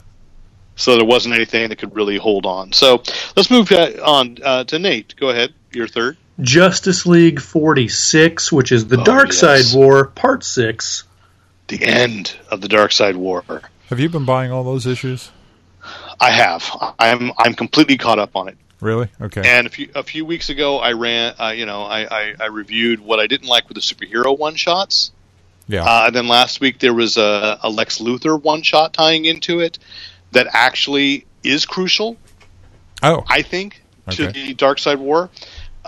so 0.75 0.97
there 0.97 1.05
wasn't 1.05 1.35
anything 1.37 1.69
that 1.69 1.77
could 1.79 1.95
really 1.95 2.17
hold 2.17 2.45
on. 2.45 2.73
So 2.73 3.03
let's 3.37 3.51
move 3.53 3.71
uh, 3.71 3.93
on 4.05 4.39
uh, 4.45 4.65
to 4.65 4.79
Nate. 4.81 5.15
Go 5.17 5.31
ahead, 5.31 5.55
your 5.73 5.87
third. 5.87 6.17
Justice 6.41 7.07
League 7.07 7.41
46, 7.41 8.51
which 8.53 8.73
is 8.73 8.87
the 8.89 9.01
Oh, 9.01 9.05
Dark 9.05 9.29
yes. 9.29 9.39
Side 9.39 9.77
War, 9.79 10.07
Part 10.07 10.43
6. 10.45 11.05
The 11.69 11.85
end 11.85 12.35
of 12.51 12.61
the 12.61 12.69
Darkseid 12.69 13.15
War. 13.17 13.45
Have 13.91 14.01
you 14.01 14.09
been 14.09 14.25
buying 14.25 14.51
all 14.51 14.65
those 14.65 14.87
issues? 14.87 15.31
I 16.21 16.31
have. 16.31 16.95
I'm 16.99 17.33
I'm 17.39 17.55
completely 17.55 17.97
caught 17.97 18.19
up 18.19 18.37
on 18.37 18.49
it. 18.49 18.57
Really? 18.81 19.09
Okay. 19.21 19.43
And 19.45 19.67
a 19.67 19.71
few 19.71 19.91
a 19.95 20.03
few 20.03 20.25
weeks 20.25 20.51
ago, 20.51 20.79
I 20.79 20.93
ran. 20.93 21.35
Uh, 21.39 21.49
you 21.49 21.67
know, 21.67 21.83
I, 21.83 22.07
I 22.11 22.35
I 22.41 22.47
reviewed 22.47 23.01
what 23.01 23.19
I 23.21 23.27
didn't 23.27 23.49
like 23.49 23.69
with 23.69 23.75
the 23.75 23.81
superhero 23.81 24.37
one 24.39 24.55
shots. 24.55 25.11
yeah. 25.67 25.85
Uh, 25.85 26.07
and 26.07 26.15
then 26.15 26.29
last 26.29 26.61
week 26.61 26.79
there 26.79 26.95
was 26.95 27.17
a, 27.17 27.59
a 27.63 27.71
Lex 27.71 27.99
Luthor 27.99 28.41
one 28.41 28.63
shot 28.63 28.93
tying 28.93 29.25
into 29.25 29.61
it 29.61 29.79
that 30.33 30.47
actually 30.53 31.27
is 31.43 31.67
crucial. 31.67 32.17
oh. 33.03 33.25
I 33.29 33.43
think, 33.43 33.83
to 34.11 34.27
the 34.29 34.55
Darkseid 34.55 34.99
War. 34.99 35.31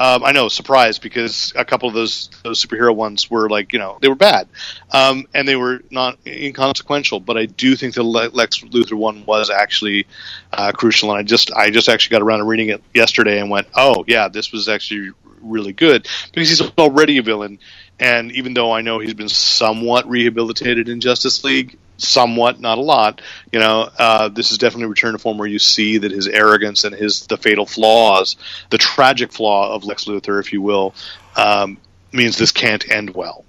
Um, 0.00 0.24
I 0.24 0.32
know, 0.32 0.48
surprised 0.48 1.02
because 1.02 1.52
a 1.54 1.64
couple 1.66 1.86
of 1.86 1.94
those 1.94 2.30
those 2.42 2.64
superhero 2.64 2.96
ones 2.96 3.30
were 3.30 3.50
like 3.50 3.74
you 3.74 3.78
know 3.78 3.98
they 4.00 4.08
were 4.08 4.14
bad, 4.14 4.48
um, 4.92 5.26
and 5.34 5.46
they 5.46 5.56
were 5.56 5.82
not 5.90 6.18
inconsequential. 6.26 7.20
But 7.20 7.36
I 7.36 7.44
do 7.44 7.76
think 7.76 7.92
the 7.92 8.02
Lex 8.02 8.60
Luthor 8.60 8.94
one 8.94 9.26
was 9.26 9.50
actually 9.50 10.06
uh, 10.54 10.72
crucial, 10.72 11.10
and 11.10 11.18
I 11.18 11.22
just 11.22 11.52
I 11.52 11.68
just 11.68 11.90
actually 11.90 12.14
got 12.14 12.22
around 12.22 12.38
to 12.38 12.46
reading 12.46 12.70
it 12.70 12.82
yesterday 12.94 13.40
and 13.40 13.50
went, 13.50 13.68
oh 13.74 14.06
yeah, 14.06 14.28
this 14.28 14.52
was 14.52 14.70
actually 14.70 15.10
really 15.42 15.74
good 15.74 16.08
because 16.32 16.48
he's 16.48 16.62
already 16.78 17.18
a 17.18 17.22
villain, 17.22 17.58
and 17.98 18.32
even 18.32 18.54
though 18.54 18.72
I 18.72 18.80
know 18.80 19.00
he's 19.00 19.12
been 19.12 19.28
somewhat 19.28 20.08
rehabilitated 20.08 20.88
in 20.88 21.02
Justice 21.02 21.44
League, 21.44 21.76
somewhat, 22.02 22.60
not 22.60 22.78
a 22.78 22.80
lot. 22.80 23.20
You 23.52 23.60
know, 23.60 23.88
uh, 23.98 24.28
this 24.28 24.50
is 24.50 24.58
definitely 24.58 24.86
a 24.86 24.88
return 24.88 25.12
to 25.12 25.18
form 25.18 25.38
where 25.38 25.48
you 25.48 25.58
see 25.58 25.98
that 25.98 26.10
his 26.10 26.26
arrogance 26.26 26.84
and 26.84 26.94
his 26.94 27.26
the 27.26 27.36
fatal 27.36 27.66
flaws, 27.66 28.36
the 28.70 28.78
tragic 28.78 29.32
flaw 29.32 29.74
of 29.74 29.84
Lex 29.84 30.04
Luthor, 30.04 30.40
if 30.40 30.52
you 30.52 30.62
will, 30.62 30.94
um, 31.36 31.78
means 32.12 32.36
this 32.36 32.52
can't 32.52 32.90
end 32.90 33.10
well. 33.10 33.44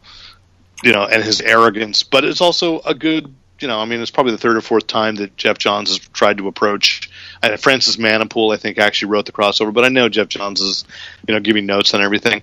You 0.83 0.93
know, 0.93 1.05
and 1.05 1.23
his 1.23 1.41
arrogance, 1.41 2.03
but 2.03 2.23
it's 2.23 2.41
also 2.41 2.79
a 2.81 2.93
good. 2.93 3.33
You 3.59 3.67
know, 3.67 3.79
I 3.79 3.85
mean, 3.85 4.01
it's 4.01 4.09
probably 4.09 4.31
the 4.31 4.39
third 4.39 4.57
or 4.57 4.61
fourth 4.61 4.87
time 4.87 5.17
that 5.17 5.37
Geoff 5.37 5.59
Johns 5.59 5.89
has 5.89 5.99
tried 5.99 6.39
to 6.39 6.47
approach. 6.47 7.11
And 7.43 7.59
Francis 7.59 7.97
Manapul, 7.97 8.51
I 8.51 8.57
think, 8.57 8.79
actually 8.79 9.11
wrote 9.11 9.27
the 9.27 9.31
crossover, 9.31 9.71
but 9.71 9.85
I 9.85 9.89
know 9.89 10.09
Geoff 10.09 10.29
Johns 10.29 10.61
is, 10.61 10.83
you 11.27 11.35
know, 11.35 11.39
giving 11.39 11.67
notes 11.67 11.93
on 11.93 12.01
everything. 12.01 12.41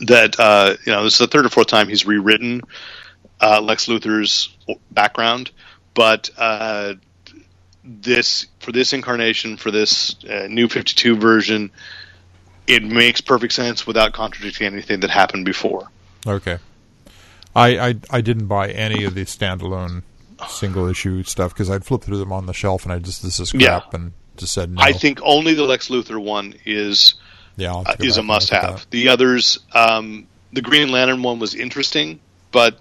That 0.00 0.38
uh, 0.38 0.76
you 0.84 0.92
know, 0.92 1.04
this 1.04 1.14
is 1.14 1.20
the 1.20 1.26
third 1.26 1.46
or 1.46 1.48
fourth 1.48 1.68
time 1.68 1.88
he's 1.88 2.04
rewritten 2.04 2.60
uh, 3.40 3.60
Lex 3.60 3.86
Luthor's 3.86 4.56
background, 4.90 5.50
but 5.94 6.30
uh, 6.36 6.94
this 7.84 8.46
for 8.60 8.72
this 8.72 8.92
incarnation 8.92 9.56
for 9.56 9.70
this 9.70 10.16
uh, 10.24 10.46
new 10.48 10.68
52 10.68 11.16
version, 11.16 11.70
it 12.66 12.82
makes 12.82 13.20
perfect 13.20 13.52
sense 13.52 13.86
without 13.86 14.12
contradicting 14.12 14.66
anything 14.66 15.00
that 15.00 15.10
happened 15.10 15.44
before. 15.44 15.88
Okay. 16.26 16.58
I, 17.54 17.88
I 17.88 17.94
I 18.10 18.20
didn't 18.20 18.46
buy 18.46 18.68
any 18.70 19.04
of 19.04 19.14
the 19.14 19.24
standalone 19.24 20.02
single 20.48 20.86
issue 20.88 21.22
stuff 21.22 21.54
because 21.54 21.70
I'd 21.70 21.84
flipped 21.84 22.04
through 22.04 22.18
them 22.18 22.32
on 22.32 22.44
the 22.46 22.52
shelf 22.52 22.84
and 22.84 22.92
I 22.92 22.98
just 22.98 23.22
this 23.22 23.40
is 23.40 23.54
Yeah. 23.54 23.80
crap 23.80 23.94
and 23.94 24.12
just 24.36 24.52
said 24.52 24.70
no. 24.70 24.82
I 24.82 24.92
think 24.92 25.20
only 25.22 25.54
the 25.54 25.64
Lex 25.64 25.88
Luthor 25.88 26.22
one 26.22 26.54
is 26.66 27.14
yeah 27.56 27.74
uh, 27.74 27.94
is 28.00 28.16
a 28.18 28.20
at 28.20 28.26
must-have. 28.26 28.86
The 28.90 29.08
others, 29.08 29.60
um, 29.72 30.26
the 30.52 30.60
Green 30.60 30.90
Lantern 30.90 31.22
one 31.22 31.38
was 31.38 31.54
interesting, 31.54 32.20
but 32.52 32.78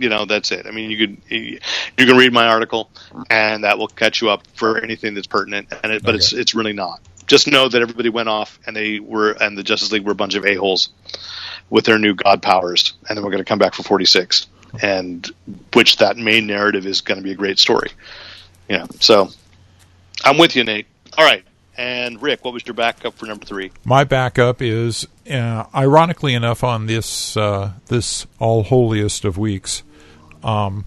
you 0.00 0.08
know 0.08 0.24
that's 0.24 0.50
it. 0.50 0.66
I 0.66 0.70
mean, 0.70 0.90
you 0.90 1.06
could 1.06 1.16
you 1.28 1.60
can 1.96 2.16
read 2.16 2.32
my 2.32 2.46
article, 2.46 2.90
and 3.28 3.64
that 3.64 3.78
will 3.78 3.88
catch 3.88 4.20
you 4.22 4.30
up 4.30 4.46
for 4.54 4.78
anything 4.78 5.14
that's 5.14 5.26
pertinent. 5.26 5.72
And 5.82 5.92
it, 5.92 6.02
but 6.02 6.14
it's 6.14 6.32
it's 6.32 6.54
really 6.54 6.72
not. 6.72 7.00
Just 7.26 7.46
know 7.46 7.68
that 7.68 7.80
everybody 7.80 8.08
went 8.08 8.28
off, 8.28 8.58
and 8.66 8.74
they 8.74 8.98
were, 8.98 9.30
and 9.40 9.56
the 9.56 9.62
Justice 9.62 9.92
League 9.92 10.04
were 10.04 10.12
a 10.12 10.16
bunch 10.16 10.34
of 10.34 10.44
a 10.44 10.56
holes 10.56 10.88
with 11.68 11.84
their 11.84 11.98
new 11.98 12.14
god 12.14 12.42
powers, 12.42 12.94
and 13.08 13.16
then 13.16 13.24
we're 13.24 13.30
going 13.30 13.44
to 13.44 13.48
come 13.48 13.58
back 13.58 13.74
for 13.74 13.84
forty 13.84 14.04
six, 14.06 14.48
and 14.82 15.30
which 15.74 15.98
that 15.98 16.16
main 16.16 16.46
narrative 16.46 16.86
is 16.86 17.00
going 17.00 17.18
to 17.18 17.24
be 17.24 17.30
a 17.30 17.36
great 17.36 17.58
story. 17.58 17.90
You 18.68 18.78
know, 18.78 18.86
so 18.98 19.28
I'm 20.24 20.38
with 20.38 20.56
you, 20.56 20.64
Nate. 20.64 20.86
All 21.16 21.24
right. 21.24 21.44
And 21.76 22.20
Rick, 22.20 22.44
what 22.44 22.52
was 22.52 22.66
your 22.66 22.74
backup 22.74 23.14
for 23.14 23.24
number 23.24 23.46
three? 23.46 23.70
My 23.84 24.04
backup 24.04 24.60
is, 24.60 25.06
uh, 25.30 25.64
ironically 25.74 26.34
enough, 26.34 26.62
on 26.62 26.86
this 26.86 27.38
uh, 27.38 27.72
this 27.86 28.26
all 28.38 28.64
holiest 28.64 29.24
of 29.24 29.38
weeks, 29.38 29.82
um, 30.42 30.84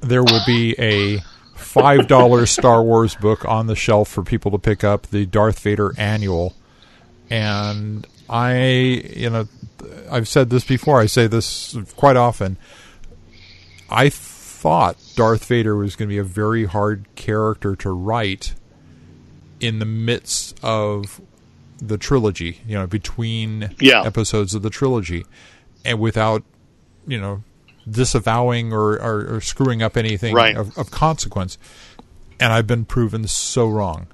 there 0.00 0.22
will 0.22 0.42
be 0.46 0.74
a 0.78 1.20
five 1.54 2.06
dollar 2.08 2.46
Star 2.46 2.82
Wars 2.82 3.14
book 3.14 3.44
on 3.44 3.66
the 3.66 3.76
shelf 3.76 4.08
for 4.08 4.22
people 4.22 4.50
to 4.52 4.58
pick 4.58 4.84
up, 4.84 5.06
the 5.08 5.26
Darth 5.26 5.60
Vader 5.60 5.92
Annual, 5.98 6.54
and 7.30 8.06
I, 8.28 8.62
you 9.16 9.30
know, 9.30 9.48
I've 10.10 10.28
said 10.28 10.50
this 10.50 10.64
before. 10.64 11.00
I 11.00 11.06
say 11.06 11.26
this 11.26 11.76
quite 11.96 12.16
often. 12.16 12.56
I 13.90 14.08
thought 14.08 14.96
Darth 15.14 15.44
Vader 15.44 15.76
was 15.76 15.94
going 15.96 16.08
to 16.08 16.12
be 16.12 16.18
a 16.18 16.24
very 16.24 16.64
hard 16.64 17.06
character 17.16 17.76
to 17.76 17.90
write 17.90 18.54
in 19.60 19.78
the 19.78 19.84
midst 19.84 20.58
of 20.62 21.20
the 21.78 21.98
trilogy, 21.98 22.60
you 22.66 22.74
know, 22.74 22.86
between 22.86 23.74
Yeah. 23.78 24.02
episodes 24.04 24.54
of 24.54 24.62
the 24.62 24.70
trilogy, 24.70 25.26
and 25.84 25.98
without, 26.00 26.42
you 27.06 27.20
know, 27.20 27.42
disavowing 27.88 28.72
or, 28.72 28.92
or, 29.00 29.36
or 29.36 29.40
screwing 29.40 29.82
up 29.82 29.96
anything 29.96 30.34
Right. 30.34 30.56
of, 30.56 30.76
of 30.78 30.90
consequence. 30.90 31.58
And 32.40 32.52
I've 32.52 32.66
been 32.66 32.84
proven 32.84 33.26
so 33.28 33.68
wrong. 33.68 34.06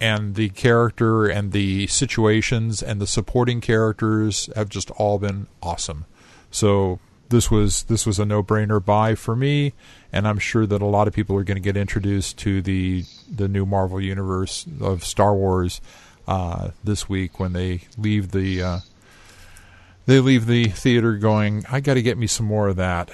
And 0.00 0.34
the 0.34 0.50
character 0.50 1.26
and 1.26 1.52
the 1.52 1.86
situations 1.86 2.82
and 2.82 3.00
the 3.00 3.06
supporting 3.06 3.60
characters 3.60 4.50
have 4.54 4.68
just 4.68 4.90
all 4.92 5.18
been 5.18 5.46
awesome. 5.62 6.04
So 6.50 6.98
this 7.30 7.50
was 7.50 7.84
this 7.84 8.04
was 8.06 8.18
a 8.18 8.24
no 8.26 8.42
brainer 8.42 8.84
buy 8.84 9.14
for 9.14 9.34
me, 9.34 9.72
and 10.12 10.28
I'm 10.28 10.38
sure 10.38 10.66
that 10.66 10.82
a 10.82 10.86
lot 10.86 11.08
of 11.08 11.14
people 11.14 11.36
are 11.36 11.42
going 11.44 11.56
to 11.56 11.60
get 11.62 11.76
introduced 11.76 12.36
to 12.38 12.60
the 12.60 13.04
the 13.34 13.48
new 13.48 13.64
Marvel 13.64 14.00
universe 14.00 14.66
of 14.80 15.04
Star 15.04 15.34
Wars 15.34 15.80
uh, 16.28 16.70
this 16.84 17.08
week 17.08 17.40
when 17.40 17.52
they 17.54 17.82
leave 17.96 18.30
the 18.32 18.62
uh, 18.62 18.78
they 20.06 20.20
leave 20.20 20.46
the 20.46 20.64
theater 20.64 21.16
going. 21.16 21.64
I 21.70 21.80
got 21.80 21.94
to 21.94 22.02
get 22.02 22.18
me 22.18 22.26
some 22.26 22.46
more 22.46 22.68
of 22.68 22.76
that. 22.76 23.10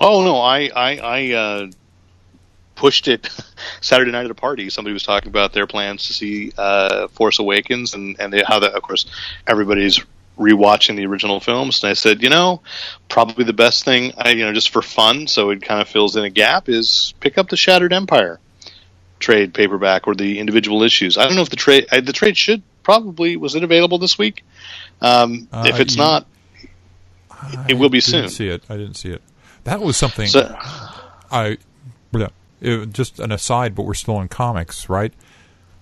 Oh 0.00 0.22
no, 0.24 0.36
I 0.36 0.70
I, 0.74 0.96
I 0.98 1.32
uh, 1.32 1.70
pushed 2.74 3.08
it 3.08 3.28
Saturday 3.80 4.12
night 4.12 4.24
at 4.24 4.30
a 4.30 4.34
party. 4.34 4.70
Somebody 4.70 4.92
was 4.92 5.02
talking 5.02 5.28
about 5.28 5.52
their 5.52 5.66
plans 5.66 6.06
to 6.06 6.12
see 6.12 6.52
uh, 6.56 7.08
Force 7.08 7.38
Awakens 7.38 7.94
and 7.94 8.18
and 8.20 8.32
they, 8.32 8.42
how 8.46 8.60
that, 8.60 8.74
of 8.74 8.82
course, 8.82 9.06
everybody's 9.46 10.00
rewatching 10.38 10.96
the 10.96 11.06
original 11.06 11.40
films. 11.40 11.82
And 11.82 11.90
I 11.90 11.94
said, 11.94 12.22
you 12.22 12.28
know, 12.28 12.60
probably 13.08 13.44
the 13.44 13.54
best 13.54 13.84
thing, 13.84 14.12
I, 14.18 14.32
you 14.32 14.44
know, 14.44 14.52
just 14.52 14.68
for 14.68 14.82
fun, 14.82 15.26
so 15.26 15.48
it 15.50 15.62
kind 15.62 15.80
of 15.80 15.88
fills 15.88 16.14
in 16.14 16.24
a 16.24 16.30
gap, 16.30 16.68
is 16.68 17.14
pick 17.20 17.38
up 17.38 17.48
the 17.48 17.56
Shattered 17.56 17.94
Empire 17.94 18.38
trade 19.18 19.54
paperback 19.54 20.06
or 20.06 20.14
the 20.14 20.38
individual 20.38 20.82
issues. 20.82 21.16
I 21.16 21.24
don't 21.24 21.36
know 21.36 21.42
if 21.42 21.50
the 21.50 21.56
trade 21.56 21.86
the 21.90 22.12
trade 22.12 22.36
should 22.36 22.62
probably 22.82 23.36
was 23.36 23.54
it 23.54 23.64
available 23.64 23.98
this 23.98 24.18
week. 24.18 24.44
Um, 25.00 25.48
Uh, 25.52 25.64
if 25.66 25.78
it's 25.80 25.96
you- 25.96 26.02
not, 26.02 26.26
it 27.68 27.74
will 27.74 27.88
be 27.90 27.98
I 27.98 28.00
soon. 28.00 28.20
Didn't 28.22 28.32
see 28.32 28.48
it. 28.48 28.62
I 28.68 28.76
didn't 28.76 28.94
see 28.94 29.10
it. 29.10 29.22
That 29.64 29.80
was 29.82 29.96
something 29.96 30.26
So, 30.28 30.54
I. 31.30 31.58
yeah, 32.16 32.28
It, 32.60 32.92
just 32.92 33.18
an 33.20 33.32
aside, 33.32 33.74
but 33.74 33.82
we're 33.82 33.94
still 33.94 34.20
in 34.20 34.28
comics, 34.28 34.88
right? 34.88 35.12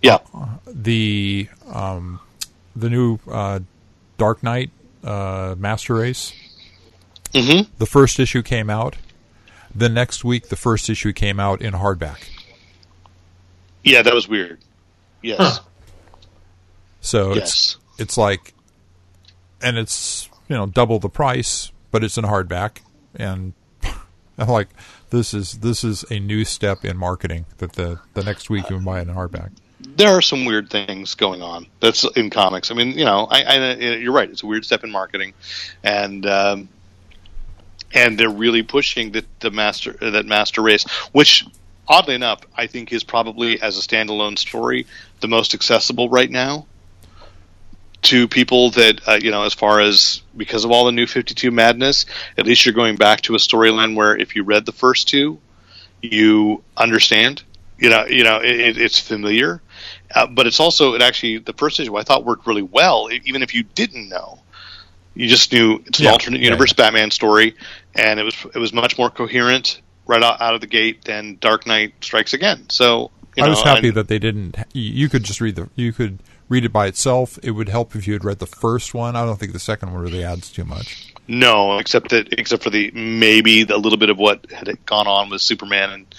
yeah. 0.02 0.18
The 0.66 1.48
um, 1.72 2.20
the 2.76 2.90
new 2.90 3.18
uh, 3.30 3.60
Dark 4.18 4.42
Knight 4.42 4.70
uh, 5.04 5.54
Master 5.58 5.94
Race. 5.94 6.32
hmm 7.34 7.62
The 7.78 7.86
first 7.86 8.18
issue 8.18 8.42
came 8.42 8.68
out. 8.70 8.96
The 9.74 9.88
next 9.88 10.24
week, 10.24 10.48
the 10.48 10.56
first 10.56 10.88
issue 10.90 11.12
came 11.12 11.38
out 11.40 11.60
in 11.62 11.74
hardback. 11.74 12.28
Yeah, 13.82 14.02
that 14.02 14.14
was 14.14 14.28
weird. 14.28 14.60
Yes. 15.22 15.38
Huh. 15.38 15.58
So 17.00 17.32
it's 17.32 17.76
it's 17.98 18.16
like, 18.16 18.54
and 19.64 19.78
it's 19.78 20.28
you 20.48 20.54
know 20.54 20.66
double 20.66 21.00
the 21.00 21.08
price, 21.08 21.72
but 21.90 22.04
it's 22.04 22.16
in 22.16 22.24
hardback, 22.24 22.78
and 23.16 23.54
I'm 24.38 24.48
like, 24.48 24.68
this 25.10 25.34
is 25.34 25.58
this 25.58 25.82
is 25.82 26.04
a 26.10 26.20
new 26.20 26.44
step 26.44 26.84
in 26.84 26.96
marketing 26.96 27.46
that 27.58 27.72
the 27.72 28.00
the 28.12 28.22
next 28.22 28.50
week 28.50 28.68
you 28.70 28.76
can 28.76 28.84
buy 28.84 29.00
it 29.00 29.08
in 29.08 29.14
hardback. 29.14 29.50
There 29.96 30.08
are 30.08 30.22
some 30.22 30.44
weird 30.44 30.70
things 30.70 31.14
going 31.14 31.42
on. 31.42 31.66
That's 31.80 32.04
in 32.16 32.30
comics. 32.30 32.70
I 32.70 32.74
mean, 32.74 32.92
you 32.92 33.04
know, 33.04 33.26
I, 33.30 33.42
I 33.42 33.74
you're 33.74 34.12
right. 34.12 34.30
It's 34.30 34.42
a 34.42 34.46
weird 34.46 34.64
step 34.64 34.84
in 34.84 34.90
marketing, 34.90 35.34
and 35.82 36.26
um, 36.26 36.68
and 37.92 38.18
they're 38.18 38.30
really 38.30 38.62
pushing 38.62 39.12
the, 39.12 39.24
the 39.40 39.50
master 39.50 39.92
that 39.92 40.26
master 40.26 40.62
race, 40.62 40.84
which 41.12 41.44
oddly 41.88 42.14
enough, 42.14 42.40
I 42.56 42.66
think 42.66 42.92
is 42.92 43.04
probably 43.04 43.60
as 43.60 43.78
a 43.78 43.80
standalone 43.80 44.38
story 44.38 44.86
the 45.20 45.28
most 45.28 45.54
accessible 45.54 46.08
right 46.08 46.30
now 46.30 46.66
to 48.04 48.28
people 48.28 48.70
that 48.70 49.08
uh, 49.08 49.18
you 49.20 49.30
know 49.30 49.42
as 49.44 49.54
far 49.54 49.80
as 49.80 50.22
because 50.36 50.64
of 50.64 50.70
all 50.70 50.84
the 50.84 50.92
new 50.92 51.06
52 51.06 51.50
madness 51.50 52.06
at 52.38 52.46
least 52.46 52.64
you're 52.64 52.74
going 52.74 52.96
back 52.96 53.22
to 53.22 53.34
a 53.34 53.38
storyline 53.38 53.96
where 53.96 54.16
if 54.16 54.36
you 54.36 54.44
read 54.44 54.66
the 54.66 54.72
first 54.72 55.08
two 55.08 55.40
you 56.02 56.62
understand 56.76 57.42
you 57.78 57.88
know 57.90 58.06
you 58.06 58.22
know 58.22 58.40
it, 58.42 58.76
it's 58.78 58.98
familiar 58.98 59.60
uh, 60.14 60.26
but 60.26 60.46
it's 60.46 60.60
also 60.60 60.94
it 60.94 61.02
actually 61.02 61.38
the 61.38 61.52
first 61.54 61.80
issue 61.80 61.96
I 61.96 62.02
thought 62.02 62.24
worked 62.24 62.46
really 62.46 62.62
well 62.62 63.08
even 63.24 63.42
if 63.42 63.54
you 63.54 63.62
didn't 63.62 64.08
know 64.08 64.38
you 65.14 65.28
just 65.28 65.52
knew 65.52 65.82
it's 65.86 65.98
an 65.98 66.04
Yeah, 66.04 66.12
alternate 66.12 66.40
yeah, 66.40 66.46
universe 66.46 66.72
Batman 66.72 67.10
story 67.10 67.56
and 67.94 68.20
it 68.20 68.24
was 68.24 68.34
it 68.54 68.58
was 68.58 68.72
much 68.72 68.98
more 68.98 69.10
coherent 69.10 69.80
right 70.06 70.22
out, 70.22 70.40
out 70.42 70.54
of 70.54 70.60
the 70.60 70.66
gate 70.66 71.04
than 71.04 71.38
Dark 71.40 71.66
Knight 71.66 71.94
Strikes 72.02 72.34
Again 72.34 72.68
so 72.68 73.10
you 73.36 73.42
I 73.42 73.46
know, 73.46 73.50
was 73.50 73.62
happy 73.62 73.90
that 73.90 74.06
they 74.06 74.20
didn't. 74.20 74.56
You 74.72 75.08
could 75.08 75.24
just 75.24 75.40
read 75.40 75.56
the. 75.56 75.68
You 75.74 75.92
could 75.92 76.20
read 76.48 76.64
it 76.64 76.72
by 76.72 76.86
itself. 76.86 77.38
It 77.42 77.52
would 77.52 77.68
help 77.68 77.94
if 77.96 78.06
you 78.06 78.12
had 78.12 78.24
read 78.24 78.38
the 78.38 78.46
first 78.46 78.94
one. 78.94 79.16
I 79.16 79.24
don't 79.24 79.38
think 79.38 79.52
the 79.52 79.58
second 79.58 79.92
one 79.92 80.02
really 80.02 80.24
adds 80.24 80.50
too 80.50 80.64
much. 80.64 81.12
No, 81.26 81.78
except 81.78 82.10
that 82.10 82.38
except 82.38 82.62
for 82.62 82.70
the 82.70 82.90
maybe 82.92 83.62
a 83.62 83.78
little 83.78 83.98
bit 83.98 84.10
of 84.10 84.18
what 84.18 84.50
had 84.50 84.84
gone 84.84 85.06
on 85.06 85.30
with 85.30 85.40
Superman 85.40 85.90
and, 85.90 86.14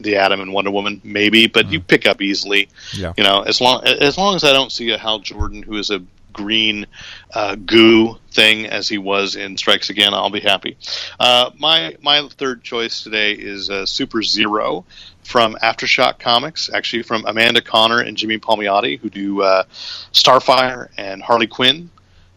the 0.00 0.16
Atom 0.16 0.40
and 0.40 0.52
Wonder 0.52 0.70
Woman, 0.70 1.00
maybe, 1.02 1.48
but 1.48 1.72
you 1.72 1.80
pick 1.80 2.06
up 2.06 2.22
easily. 2.22 2.68
Yeah. 2.96 3.14
You 3.16 3.24
know, 3.24 3.42
as 3.42 3.60
long 3.60 3.84
as 3.84 4.16
long 4.16 4.36
as 4.36 4.44
I 4.44 4.52
don't 4.52 4.70
see 4.70 4.90
a 4.90 4.98
Hal 4.98 5.18
Jordan 5.18 5.62
who 5.62 5.76
is 5.76 5.90
a 5.90 6.04
green 6.32 6.86
uh, 7.34 7.56
goo 7.56 8.16
thing 8.30 8.66
as 8.66 8.88
he 8.88 8.96
was 8.96 9.34
in 9.34 9.56
Strikes 9.56 9.90
Again, 9.90 10.14
I'll 10.14 10.30
be 10.30 10.40
happy. 10.40 10.76
Uh, 11.18 11.50
my 11.58 11.96
my 12.00 12.28
third 12.28 12.62
choice 12.62 13.02
today 13.02 13.32
is 13.32 13.70
uh, 13.70 13.86
Super 13.86 14.22
Zero 14.22 14.84
from 15.28 15.56
Aftershock 15.56 16.18
Comics, 16.18 16.70
actually 16.72 17.02
from 17.02 17.26
Amanda 17.26 17.60
Conner 17.60 18.00
and 18.00 18.16
Jimmy 18.16 18.38
Palmiotti, 18.38 18.98
who 18.98 19.10
do 19.10 19.42
uh, 19.42 19.64
Starfire 20.10 20.88
and 20.96 21.22
Harley 21.22 21.46
Quinn 21.46 21.90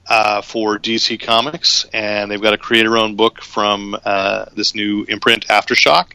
uh, 0.09 0.41
for 0.41 0.77
DC 0.77 1.17
Comics, 1.21 1.85
and 1.93 2.29
they've 2.29 2.41
got 2.41 2.53
a 2.53 2.57
creator-owned 2.57 3.15
book 3.15 3.41
from 3.41 3.95
uh, 4.03 4.43
this 4.57 4.75
new 4.75 5.05
imprint, 5.07 5.47
Aftershock, 5.47 6.07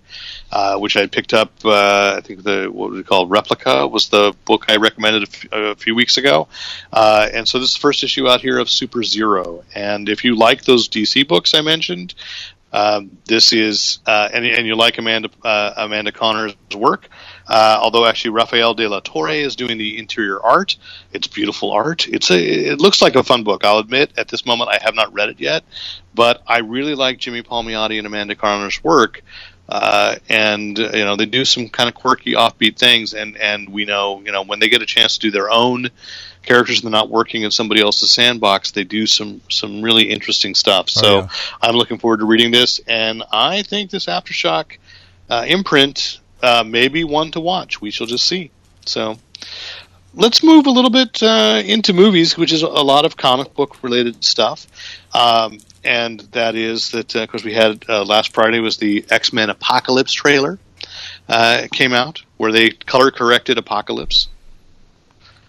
uh, 0.53 0.77
which 0.77 0.99
I 0.99 1.07
picked 1.07 1.33
up. 1.33 1.51
Uh, 1.65 2.17
I 2.19 2.21
think 2.21 2.43
the 2.43 2.67
what 2.71 2.91
was 2.91 3.01
it 3.01 3.07
called? 3.07 3.31
Replica 3.31 3.87
was 3.89 4.11
the 4.11 4.35
book 4.45 4.67
I 4.69 4.77
recommended 4.77 5.23
a, 5.23 5.27
f- 5.27 5.47
a 5.53 5.75
few 5.77 5.95
weeks 5.95 6.19
ago, 6.19 6.47
uh, 6.93 7.27
and 7.33 7.49
so 7.49 7.59
this 7.59 7.71
is 7.71 7.75
the 7.77 7.81
first 7.81 8.05
issue 8.05 8.29
out 8.29 8.43
here 8.43 8.59
of 8.59 8.69
Super 8.69 9.03
Zero. 9.03 9.65
And 9.75 10.11
if 10.11 10.25
you 10.25 10.37
like 10.37 10.65
those 10.65 10.91
DC 10.91 11.27
books 11.27 11.55
I 11.55 11.63
mentioned, 11.63 12.15
um, 12.77 13.17
this 13.25 13.55
is 13.55 14.01
uh, 14.07 14.29
and, 14.31 14.45
and 14.45 14.67
you 14.67 14.77
like 14.77 14.99
Amanda 14.99 15.31
uh, 15.43 15.73
Amanda 15.79 16.13
Conner's 16.13 16.55
work. 16.77 17.09
Uh, 17.49 17.79
although 17.81 18.05
actually 18.05 18.33
Rafael 18.33 18.75
de 18.75 18.87
la 18.87 19.01
Torre 19.01 19.31
is 19.31 19.57
doing 19.57 19.79
the 19.79 19.99
interior 19.99 20.39
art, 20.43 20.77
it's 21.11 21.27
beautiful 21.27 21.73
art. 21.73 22.07
It's 22.07 22.31
a 22.31 22.39
it 22.39 22.79
looks 22.79 23.01
like 23.01 23.17
a 23.17 23.23
fun 23.23 23.45
book. 23.45 23.65
I'll 23.65 23.79
admit 23.79 24.13
at 24.19 24.29
this 24.29 24.45
moment 24.45 24.69
I 24.71 24.79
have 24.85 24.95
not 24.95 25.11
read 25.15 25.31
it 25.31 25.41
yet, 25.41 25.65
but 26.15 26.43
I 26.47 26.59
really 26.59 26.95
like 26.95 27.17
Jimmy 27.19 27.43
Palmiotti 27.43 27.97
and 27.97 28.07
Amanda 28.07 28.35
Conner's 28.35 28.85
work. 28.85 29.23
Uh, 29.67 30.17
and 30.29 30.77
you 30.77 31.05
know 31.05 31.17
they 31.17 31.27
do 31.27 31.47
some 31.47 31.71
kind 31.71 31.89
of 31.89 31.95
quirky, 31.95 32.35
offbeat 32.35 32.77
things, 32.77 33.15
and 33.15 33.39
and 33.39 33.71
we 33.71 33.87
know 33.87 34.21
you 34.23 34.33
know 34.33 34.43
when 34.43 34.61
they 34.61 34.69
get 34.69 34.83
a 34.83 34.87
chance 34.87 35.17
to 35.17 35.29
do 35.29 35.31
their 35.31 35.51
own 35.51 35.89
characters 36.47 36.79
and 36.79 36.85
they're 36.87 36.99
not 36.99 37.11
working 37.11 37.43
in 37.43 37.51
somebody 37.51 37.81
else's 37.81 38.11
sandbox, 38.11 38.71
they 38.71 38.85
do 38.85 39.07
some 39.07 39.41
some 39.51 39.83
really 39.83 40.05
interesting 40.11 40.55
stuff. 40.55 40.89
So 40.89 41.07
Oh, 41.07 41.19
yeah. 41.21 41.29
I'm 41.61 41.75
looking 41.75 41.99
forward 41.99 42.21
to 42.21 42.27
reading 42.27 42.51
this, 42.53 42.81
and 42.87 43.23
I 43.33 43.63
think 43.63 43.91
this 43.91 44.07
aftershock 44.07 44.79
uh, 45.29 45.45
imprint 45.47 46.21
uh, 46.43 46.65
may 46.67 46.89
be 46.89 47.05
one 47.05 47.31
to 47.33 47.41
watch. 47.41 47.81
We 47.81 47.91
shall 47.91 48.07
just 48.07 48.27
see. 48.27 48.51
So 48.85 49.19
let's 50.15 50.43
move 50.43 50.67
a 50.67 50.71
little 50.71 50.91
bit 50.91 51.23
uh, 51.23 51.63
into 51.65 51.93
movies, 51.93 52.37
which 52.37 52.53
is 52.53 52.63
a 52.63 52.69
lot 52.69 53.05
of 53.05 53.17
comic 53.17 53.55
book 53.55 53.83
related 53.83 54.25
stuff. 54.25 54.67
Um, 55.15 55.59
and 55.85 56.21
that 56.33 56.55
is 56.55 56.91
that 56.91 57.13
because 57.13 57.45
we 57.45 57.53
had 57.53 57.85
uh, 57.89 58.05
last 58.05 58.35
Friday 58.35 58.61
was 58.61 58.77
the 58.77 59.05
X 59.11 59.33
Men 59.33 59.51
Apocalypse 59.51 60.13
trailer 60.13 60.59
uh, 61.29 61.67
came 61.73 61.93
out 61.93 62.23
where 62.37 62.53
they 62.53 62.71
color 62.71 63.11
corrected 63.11 63.59
Apocalypse. 63.59 64.29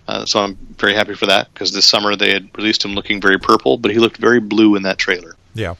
Uh, 0.07 0.25
so 0.25 0.39
I'm 0.39 0.55
very 0.77 0.93
happy 0.93 1.13
for 1.13 1.25
that 1.25 1.53
because 1.53 1.73
this 1.73 1.85
summer 1.85 2.15
they 2.15 2.31
had 2.31 2.49
released 2.57 2.83
him 2.85 2.93
looking 2.93 3.19
very 3.19 3.37
purple, 3.37 3.77
but 3.77 3.91
he 3.91 3.99
looked 3.99 4.17
very 4.17 4.39
blue 4.39 4.75
in 4.75 4.83
that 4.83 4.97
trailer. 4.97 5.35
Yeah, 5.53 5.75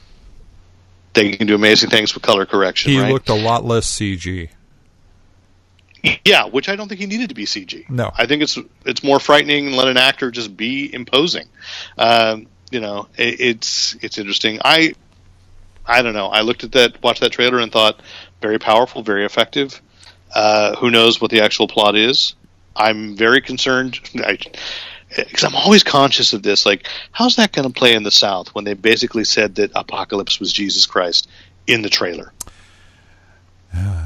They 1.14 1.32
can 1.32 1.46
do 1.46 1.54
amazing 1.54 1.90
things 1.90 2.14
with 2.14 2.22
color 2.22 2.44
correction. 2.44 2.92
he 2.92 3.00
right? 3.00 3.12
looked 3.12 3.28
a 3.28 3.34
lot 3.34 3.64
less 3.64 3.90
CG. 3.90 4.50
Yeah, 6.24 6.46
which 6.46 6.68
I 6.68 6.76
don't 6.76 6.88
think 6.88 7.00
he 7.00 7.06
needed 7.06 7.30
to 7.30 7.34
be 7.34 7.44
CG. 7.44 7.88
No. 7.90 8.12
I 8.16 8.26
think 8.26 8.42
it's 8.42 8.56
it's 8.84 9.02
more 9.02 9.18
frightening 9.18 9.68
and 9.68 9.76
let 9.76 9.88
an 9.88 9.96
actor 9.96 10.30
just 10.30 10.56
be 10.56 10.92
imposing. 10.94 11.48
Um, 11.96 12.46
you 12.70 12.80
know, 12.80 13.08
it, 13.16 13.40
it's 13.40 13.96
it's 14.00 14.18
interesting. 14.18 14.60
I 14.64 14.94
I 15.84 16.02
don't 16.02 16.14
know. 16.14 16.26
I 16.28 16.42
looked 16.42 16.64
at 16.64 16.72
that, 16.72 17.02
watched 17.02 17.20
that 17.22 17.32
trailer, 17.32 17.58
and 17.58 17.72
thought 17.72 18.00
very 18.40 18.58
powerful, 18.58 19.02
very 19.02 19.24
effective. 19.24 19.80
Uh, 20.32 20.76
who 20.76 20.90
knows 20.90 21.20
what 21.20 21.30
the 21.30 21.40
actual 21.42 21.66
plot 21.66 21.96
is? 21.96 22.34
I'm 22.76 23.16
very 23.16 23.40
concerned. 23.40 24.00
Because 24.12 25.44
I'm 25.44 25.54
always 25.54 25.82
conscious 25.82 26.32
of 26.32 26.42
this. 26.42 26.66
Like, 26.66 26.86
how's 27.12 27.36
that 27.36 27.52
going 27.52 27.66
to 27.66 27.72
play 27.72 27.94
in 27.94 28.02
the 28.02 28.10
South 28.10 28.54
when 28.54 28.64
they 28.64 28.74
basically 28.74 29.24
said 29.24 29.54
that 29.56 29.70
Apocalypse 29.74 30.38
was 30.38 30.52
Jesus 30.52 30.86
Christ 30.86 31.28
in 31.66 31.82
the 31.82 31.90
trailer? 31.90 32.32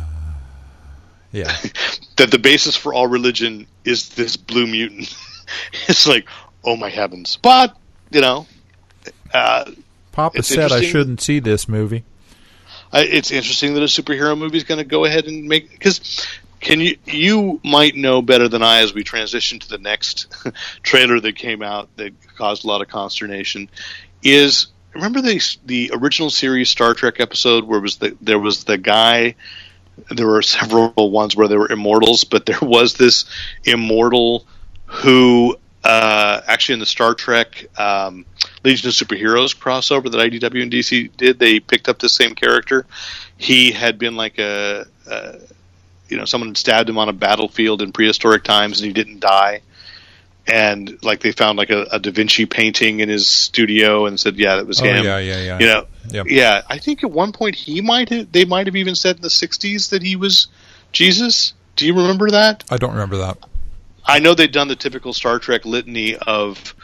Yeah, 1.35 1.57
that 2.17 2.31
the 2.31 2.39
basis 2.39 2.77
for 2.77 2.93
all 2.93 3.07
religion 3.07 3.67
is 3.87 4.11
this 4.11 4.37
blue 4.37 4.67
mutant. 4.67 5.17
it's 5.89 6.07
like, 6.07 6.29
oh 6.63 6.77
my 6.77 6.91
heavens! 6.91 7.39
But 7.41 7.75
you 8.11 8.21
know, 8.21 8.47
uh, 9.33 9.71
Papa 10.13 10.43
said 10.43 10.73
I 10.73 10.83
shouldn't 10.83 11.23
see 11.23 11.39
this 11.39 11.69
movie. 11.69 12.05
I, 12.93 13.05
it's 13.05 13.31
interesting 13.31 13.73
that 13.75 13.83
a 13.83 13.87
superhero 13.87 14.37
movie 14.37 14.59
is 14.59 14.65
going 14.65 14.79
to 14.79 14.85
go 14.85 15.07
ahead 15.07 15.27
and 15.27 15.49
make 15.49 15.71
because 15.71 16.27
can 16.63 16.81
you 16.81 16.97
you 17.05 17.61
might 17.63 17.95
know 17.97 18.23
better 18.23 18.49
than 18.49 18.63
I 18.63 18.81
as 18.81 18.95
we 18.95 19.03
transition 19.03 19.59
to 19.59 19.69
the 19.69 19.79
next 19.79 20.35
trailer 20.83 21.21
that 21.21 21.37
came 21.37 21.61
out 21.61 21.95
that 21.97 22.15
caused 22.37 22.65
a 22.65 22.69
lot 22.69 22.81
of 22.81 22.89
consternation 22.89 23.69
is 24.23 24.69
remember 24.95 25.21
the 25.21 25.41
the 25.67 25.91
original 25.93 26.31
series 26.31 26.71
Star 26.71 26.95
Trek 26.95 27.21
episode 27.21 27.65
where 27.65 27.81
was 27.81 27.97
the 27.97 28.17
there 28.23 28.39
was 28.39 28.65
the 28.65 28.79
guy 28.79 29.35
there 30.09 30.27
were 30.27 30.41
several 30.41 31.11
ones 31.11 31.37
where 31.37 31.49
there 31.49 31.59
were 31.59 31.71
immortals 31.71 32.25
but 32.25 32.47
there 32.47 32.61
was 32.63 32.95
this 32.95 33.27
immortal 33.65 34.47
who 34.87 35.57
uh, 35.85 36.41
actually 36.47 36.75
in 36.75 36.79
the 36.79 36.87
Star 36.87 37.13
Trek 37.13 37.67
um, 37.77 38.25
Legion 38.63 38.89
of 38.89 38.95
Superheroes 38.95 39.57
crossover 39.57 40.11
that 40.13 40.19
IDW 40.19 40.63
and 40.63 40.71
DC 40.71 41.11
did 41.17 41.41
they 41.41 41.59
picked 41.59 41.89
up 41.89 41.99
the 41.99 42.09
same 42.09 42.37
character. 42.37 42.87
He 43.37 43.73
had 43.73 43.99
been 43.99 44.15
like 44.15 44.39
a, 44.39 44.87
a 45.11 45.41
you 46.13 46.19
know 46.19 46.25
someone 46.25 46.55
stabbed 46.55 46.89
him 46.89 46.99
on 46.99 47.09
a 47.09 47.13
battlefield 47.13 47.83
in 47.83 47.91
prehistoric 47.91 48.45
times 48.45 48.81
and 48.81 48.87
he 48.87 48.93
didn't 48.93 49.19
die 49.21 49.61
and 50.47 51.03
like 51.03 51.21
they 51.21 51.33
found 51.33 51.57
like 51.57 51.71
a, 51.71 51.87
a 51.93 51.99
Da 51.99 52.11
Vinci 52.11 52.47
painting 52.47 53.01
in 53.01 53.09
his 53.09 53.29
studio 53.29 54.07
and 54.07 54.19
said 54.21 54.37
yeah 54.37 54.57
that 54.57 54.67
was 54.67 54.81
Oh, 54.81 54.85
him 54.85 55.05
yeah, 55.05 55.19
yeah, 55.19 55.43
yeah. 55.43 55.59
you 55.59 55.67
know 55.67 55.87
Yep. 56.11 56.27
yeah 56.29 56.63
I 56.69 56.79
think 56.79 57.03
at 57.03 57.11
one 57.11 57.33
point 57.33 57.55
he 57.55 57.81
might 57.81 58.09
have 58.11 58.31
they 58.31 58.45
might 58.45 58.67
have 58.67 58.77
even 58.77 58.95
said 58.95 59.17
in 59.17 59.23
the 59.23 59.29
60s 59.29 59.91
that 59.91 60.03
he 60.03 60.17
was 60.17 60.49
Jesus 60.93 61.55
do 61.77 61.87
you 61.87 61.95
remember 61.95 62.31
that 62.31 62.65
I 62.71 62.77
don't 62.77 62.93
remember 62.93 63.17
that. 63.19 63.39
I 64.05 64.19
know 64.19 64.35
they'd 64.35 64.51
done 64.53 64.69
the 64.69 64.77
typical 64.77 65.13
Star 65.13 65.39
Trek 65.39 65.65
litany 65.65 66.17
of 66.17 66.75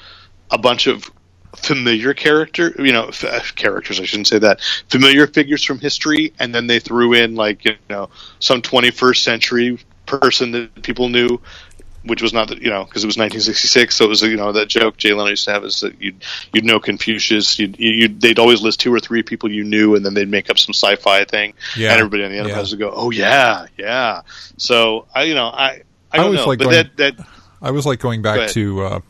a 0.50 0.56
bunch 0.58 0.86
of 0.86 1.10
familiar 1.56 2.14
character, 2.14 2.74
you 2.78 2.92
know, 2.92 3.06
f- 3.08 3.54
characters. 3.54 4.00
I 4.00 4.04
shouldn't 4.04 4.28
say 4.28 4.38
that. 4.40 4.60
Familiar 4.88 5.26
figures 5.26 5.64
from 5.64 5.78
history, 5.78 6.32
and 6.38 6.54
then 6.54 6.66
they 6.66 6.78
threw 6.80 7.12
in 7.14 7.34
like 7.34 7.64
you 7.64 7.76
know 7.88 8.10
some 8.38 8.62
21st 8.62 9.22
century 9.22 9.78
person 10.06 10.50
that 10.52 10.82
people 10.82 11.08
knew, 11.08 11.38
which 12.04 12.22
was 12.22 12.32
not 12.32 12.48
that 12.48 12.62
you 12.62 12.70
know 12.70 12.84
because 12.84 13.02
it 13.04 13.06
was 13.06 13.16
1966. 13.16 13.94
So 13.96 14.04
it 14.04 14.08
was 14.08 14.22
you 14.22 14.36
know 14.36 14.52
that 14.52 14.68
joke 14.68 14.96
Jay 14.96 15.12
Leno 15.12 15.30
used 15.30 15.44
to 15.46 15.52
have 15.52 15.64
is 15.64 15.80
that 15.80 16.00
you'd 16.00 16.22
you'd 16.52 16.64
know 16.64 16.78
Confucius. 16.80 17.58
You'd, 17.58 17.78
you 17.78 17.90
you'd 17.90 18.20
they'd 18.20 18.38
always 18.38 18.62
list 18.62 18.80
two 18.80 18.92
or 18.94 19.00
three 19.00 19.22
people 19.22 19.50
you 19.50 19.64
knew, 19.64 19.94
and 19.94 20.04
then 20.04 20.14
they'd 20.14 20.28
make 20.30 20.50
up 20.50 20.58
some 20.58 20.72
sci-fi 20.74 21.24
thing, 21.24 21.54
Yeah. 21.76 21.90
and 21.92 21.98
everybody 22.00 22.24
on 22.24 22.30
the 22.30 22.38
Enterprise 22.38 22.70
would 22.70 22.78
go, 22.80 22.92
"Oh 22.94 23.10
yeah, 23.10 23.66
yeah." 23.76 24.22
So 24.56 25.06
I 25.14 25.24
you 25.24 25.34
know 25.34 25.46
I. 25.46 25.82
I 26.10 26.16
don't 26.16 26.24
always 26.26 26.40
know, 26.40 26.46
like 26.46 26.58
but 26.60 26.64
going- 26.70 26.74
that, 26.96 27.16
that 27.18 27.26
I 27.60 27.70
was 27.70 27.84
like 27.84 27.98
going 28.00 28.22
back 28.22 28.38
ahead. 28.38 28.50
to 28.52 28.80
uh, 28.80 29.00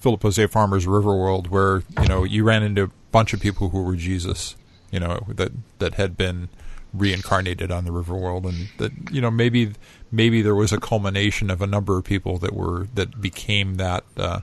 Philip 0.00 0.22
Jose 0.22 0.46
Farmer's 0.46 0.86
Riverworld, 0.86 1.48
where 1.48 1.82
you 2.00 2.08
know 2.08 2.24
you 2.24 2.44
ran 2.44 2.62
into 2.62 2.84
a 2.84 2.90
bunch 3.12 3.32
of 3.32 3.40
people 3.40 3.70
who 3.70 3.82
were 3.82 3.96
Jesus, 3.96 4.56
you 4.90 5.00
know 5.00 5.20
that 5.28 5.52
that 5.78 5.94
had 5.94 6.16
been 6.16 6.48
reincarnated 6.94 7.70
on 7.70 7.84
the 7.84 7.90
Riverworld, 7.90 8.44
and 8.48 8.68
that 8.78 8.92
you 9.12 9.20
know 9.20 9.30
maybe 9.30 9.72
maybe 10.12 10.42
there 10.42 10.54
was 10.54 10.72
a 10.72 10.78
culmination 10.80 11.50
of 11.50 11.60
a 11.60 11.66
number 11.66 11.98
of 11.98 12.04
people 12.04 12.38
that 12.38 12.52
were 12.54 12.88
that 12.94 13.20
became 13.20 13.76
that 13.76 14.04
uh, 14.16 14.40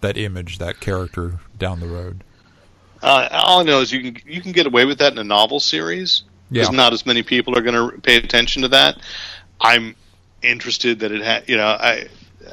that 0.00 0.16
image, 0.16 0.58
that 0.58 0.80
character 0.80 1.40
down 1.58 1.80
the 1.80 1.88
road. 1.88 2.22
Uh, 3.02 3.28
all 3.32 3.60
I 3.60 3.62
know 3.64 3.80
is 3.80 3.92
you 3.92 4.12
can 4.12 4.22
you 4.30 4.40
can 4.42 4.52
get 4.52 4.66
away 4.66 4.84
with 4.84 4.98
that 4.98 5.12
in 5.12 5.18
a 5.18 5.24
novel 5.24 5.60
series 5.60 6.22
because 6.50 6.68
Yeah. 6.70 6.76
not 6.76 6.92
as 6.92 7.06
many 7.06 7.22
people 7.22 7.56
are 7.56 7.62
going 7.62 7.90
to 7.92 7.98
pay 8.00 8.16
attention 8.16 8.62
to 8.62 8.68
that. 8.68 8.98
I'm 9.60 9.94
interested 10.42 11.00
that 11.00 11.12
it 11.12 11.22
had 11.22 11.48
you 11.48 11.56
know 11.56 11.66
I 11.66 12.08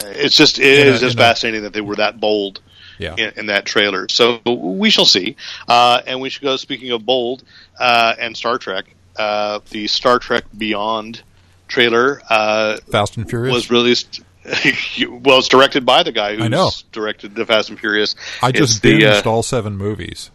it's 0.06 0.36
just 0.36 0.60
it 0.60 0.80
In 0.82 0.88
a- 0.88 0.92
is 0.96 1.02
just 1.02 1.16
in 1.16 1.20
a- 1.20 1.24
fascinating 1.24 1.64
that 1.64 1.74
they 1.74 1.82
were 1.82 1.96
that 1.98 2.20
bold 2.20 2.62
Yeah, 3.00 3.16
in, 3.18 3.34
in 3.38 3.46
that 3.48 3.66
trailer. 3.66 4.08
So 4.10 4.40
we 4.46 4.90
shall 4.90 5.06
see, 5.06 5.36
uh, 5.68 6.02
and 6.08 6.22
we 6.22 6.30
should 6.30 6.44
go. 6.44 6.56
Speaking 6.58 6.92
of 6.92 7.06
bold 7.06 7.44
uh, 7.80 8.16
and 8.20 8.36
Star 8.36 8.58
Trek, 8.58 8.86
uh, 9.18 9.60
the 9.70 9.88
Star 9.88 10.20
Trek 10.20 10.44
Beyond 10.58 11.22
trailer 11.68 12.22
uh, 12.30 12.78
Fast 12.92 13.18
and 13.18 13.30
Furious. 13.30 13.54
was 13.54 13.70
released. 13.72 14.22
well, 14.46 15.40
it's 15.40 15.50
directed 15.50 15.86
by 15.86 16.04
the 16.04 16.12
guy 16.14 16.36
who's 16.36 16.46
I 16.46 16.48
know. 16.48 16.70
directed 16.94 17.36
the 17.36 17.46
Fast 17.46 17.70
and 17.70 17.78
Furious. 17.80 18.16
I 18.42 18.52
just 18.54 18.82
the, 18.82 19.02
binged 19.02 19.26
uh, 19.26 19.30
all 19.30 19.44
seven 19.44 19.76
movies. 19.76 20.32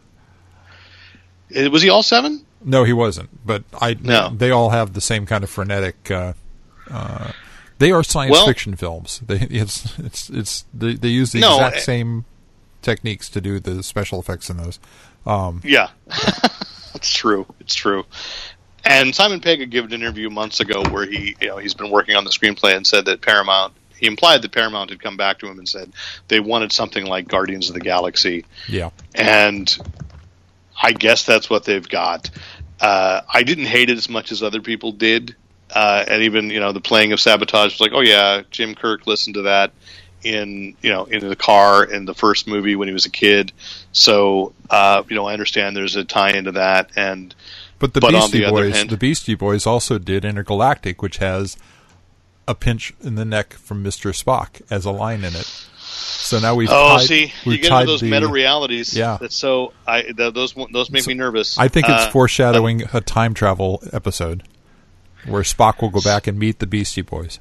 uh, 1.56 1.70
was 1.70 1.82
he 1.82 1.88
all 1.88 2.02
seven? 2.02 2.44
No, 2.64 2.84
he 2.84 2.92
wasn't. 2.92 3.44
But 3.46 3.64
I 3.80 3.96
No. 4.00 4.28
they 4.28 4.50
all 4.50 4.70
have 4.70 4.92
the 4.92 5.00
same 5.00 5.24
kind 5.26 5.42
of 5.42 5.50
frenetic. 5.50 6.10
Uh, 6.10 6.34
uh, 6.90 7.32
they 7.82 7.92
are 7.92 8.02
science 8.02 8.32
Well- 8.32 8.46
fiction 8.46 8.76
films. 8.76 9.20
They 9.26 9.36
it's 9.50 9.98
it's 9.98 10.30
it's 10.30 10.64
they, 10.72 10.94
they 10.94 11.08
use 11.08 11.32
the 11.32 11.40
No, 11.40 11.54
exact 11.56 11.76
eh- 11.76 11.80
same 11.80 12.24
techniques 12.80 13.28
to 13.30 13.40
do 13.40 13.60
the 13.60 13.82
special 13.82 14.18
effects 14.20 14.48
in 14.50 14.56
those. 14.56 14.78
Um, 15.26 15.60
Yeah, 15.64 15.88
it's 16.94 17.12
true. 17.12 17.46
It's 17.60 17.74
true. 17.74 18.04
And 18.84 19.14
Simon 19.14 19.40
Pegg 19.40 19.60
had 19.60 19.70
given 19.70 19.92
an 19.92 20.00
interview 20.02 20.28
months 20.28 20.58
ago 20.58 20.82
where 20.90 21.06
he, 21.06 21.36
you 21.40 21.46
know, 21.48 21.58
he's 21.58 21.74
been 21.74 21.90
working 21.90 22.16
on 22.16 22.24
the 22.24 22.30
screenplay 22.30 22.74
and 22.76 22.84
said 22.86 23.04
that 23.04 23.20
Paramount. 23.20 23.74
He 23.96 24.08
implied 24.08 24.42
that 24.42 24.50
Paramount 24.50 24.90
had 24.90 25.00
come 25.00 25.16
back 25.16 25.38
to 25.38 25.46
him 25.46 25.58
and 25.58 25.68
said 25.68 25.92
they 26.26 26.40
wanted 26.40 26.72
something 26.72 27.06
like 27.06 27.28
Guardians 27.28 27.68
of 27.68 27.74
the 27.74 27.80
Galaxy, 27.80 28.44
yeah, 28.66 28.90
and 29.14 29.78
I 30.82 30.90
guess 30.92 31.24
that's 31.24 31.48
what 31.48 31.62
they've 31.64 31.88
got. 31.88 32.28
Uh, 32.80 33.20
I 33.32 33.44
didn't 33.44 33.66
hate 33.66 33.90
it 33.90 33.96
as 33.98 34.08
much 34.08 34.32
as 34.32 34.42
other 34.42 34.60
people 34.60 34.90
did, 34.90 35.36
uh, 35.72 36.04
and 36.06 36.22
even 36.22 36.50
you 36.50 36.60
know 36.60 36.72
the 36.72 36.80
playing 36.80 37.12
of 37.12 37.20
sabotage 37.20 37.72
was 37.72 37.80
like, 37.80 37.92
oh 37.94 38.00
yeah, 38.00 38.42
Jim 38.50 38.74
Kirk 38.74 39.06
listened 39.06 39.34
to 39.34 39.42
that 39.42 39.72
in 40.22 40.76
you 40.82 40.90
know 40.90 41.04
in 41.04 41.28
the 41.28 41.36
car 41.36 41.84
in 41.84 42.04
the 42.04 42.14
first 42.14 42.46
movie 42.46 42.76
when 42.76 42.88
he 42.88 42.94
was 42.94 43.06
a 43.06 43.10
kid. 43.10 43.52
So 43.92 44.52
uh, 44.70 45.02
you 45.08 45.16
know 45.16 45.26
I 45.26 45.32
understand 45.32 45.76
there's 45.76 45.96
a 45.96 46.04
tie 46.04 46.30
into 46.30 46.52
that, 46.52 46.90
and 46.96 47.34
but 47.78 47.94
the 47.94 48.00
But 48.00 48.12
Beastie 48.12 48.44
the 48.44 48.50
Boys, 48.50 48.76
hand- 48.76 48.90
the 48.90 48.96
Beastie 48.96 49.34
Boys 49.34 49.66
also 49.66 49.98
did 49.98 50.24
Intergalactic, 50.24 51.02
which 51.02 51.18
has 51.18 51.56
a 52.46 52.54
pinch 52.54 52.94
in 53.02 53.14
the 53.16 53.24
neck 53.24 53.54
from 53.54 53.82
Mister 53.82 54.10
Spock 54.10 54.62
as 54.70 54.84
a 54.84 54.90
line 54.90 55.20
in 55.24 55.34
it. 55.34 55.66
So 55.84 56.38
now 56.38 56.54
we've 56.54 56.70
oh 56.70 56.96
tied, 56.98 57.06
see 57.06 57.24
you 57.24 57.30
we've 57.44 57.62
get 57.62 57.68
tied 57.68 57.80
into 57.82 57.92
those 57.92 58.00
the, 58.00 58.10
meta 58.10 58.28
realities. 58.28 58.96
Yeah. 58.96 59.18
that's 59.20 59.34
so 59.34 59.72
I 59.86 60.02
th- 60.02 60.32
those 60.32 60.54
those 60.72 60.90
make 60.90 61.06
me 61.06 61.14
nervous. 61.14 61.58
I 61.58 61.68
think 61.68 61.88
it's 61.88 62.04
Uh, 62.04 62.10
foreshadowing 62.10 62.84
a 62.92 63.00
time 63.00 63.34
travel 63.34 63.82
episode 63.92 64.44
where 65.26 65.42
Spock 65.42 65.80
will 65.80 65.90
go 65.90 66.00
back 66.00 66.26
and 66.26 66.38
meet 66.38 66.58
the 66.58 66.66
Beastie 66.66 67.02
Boys. 67.02 67.38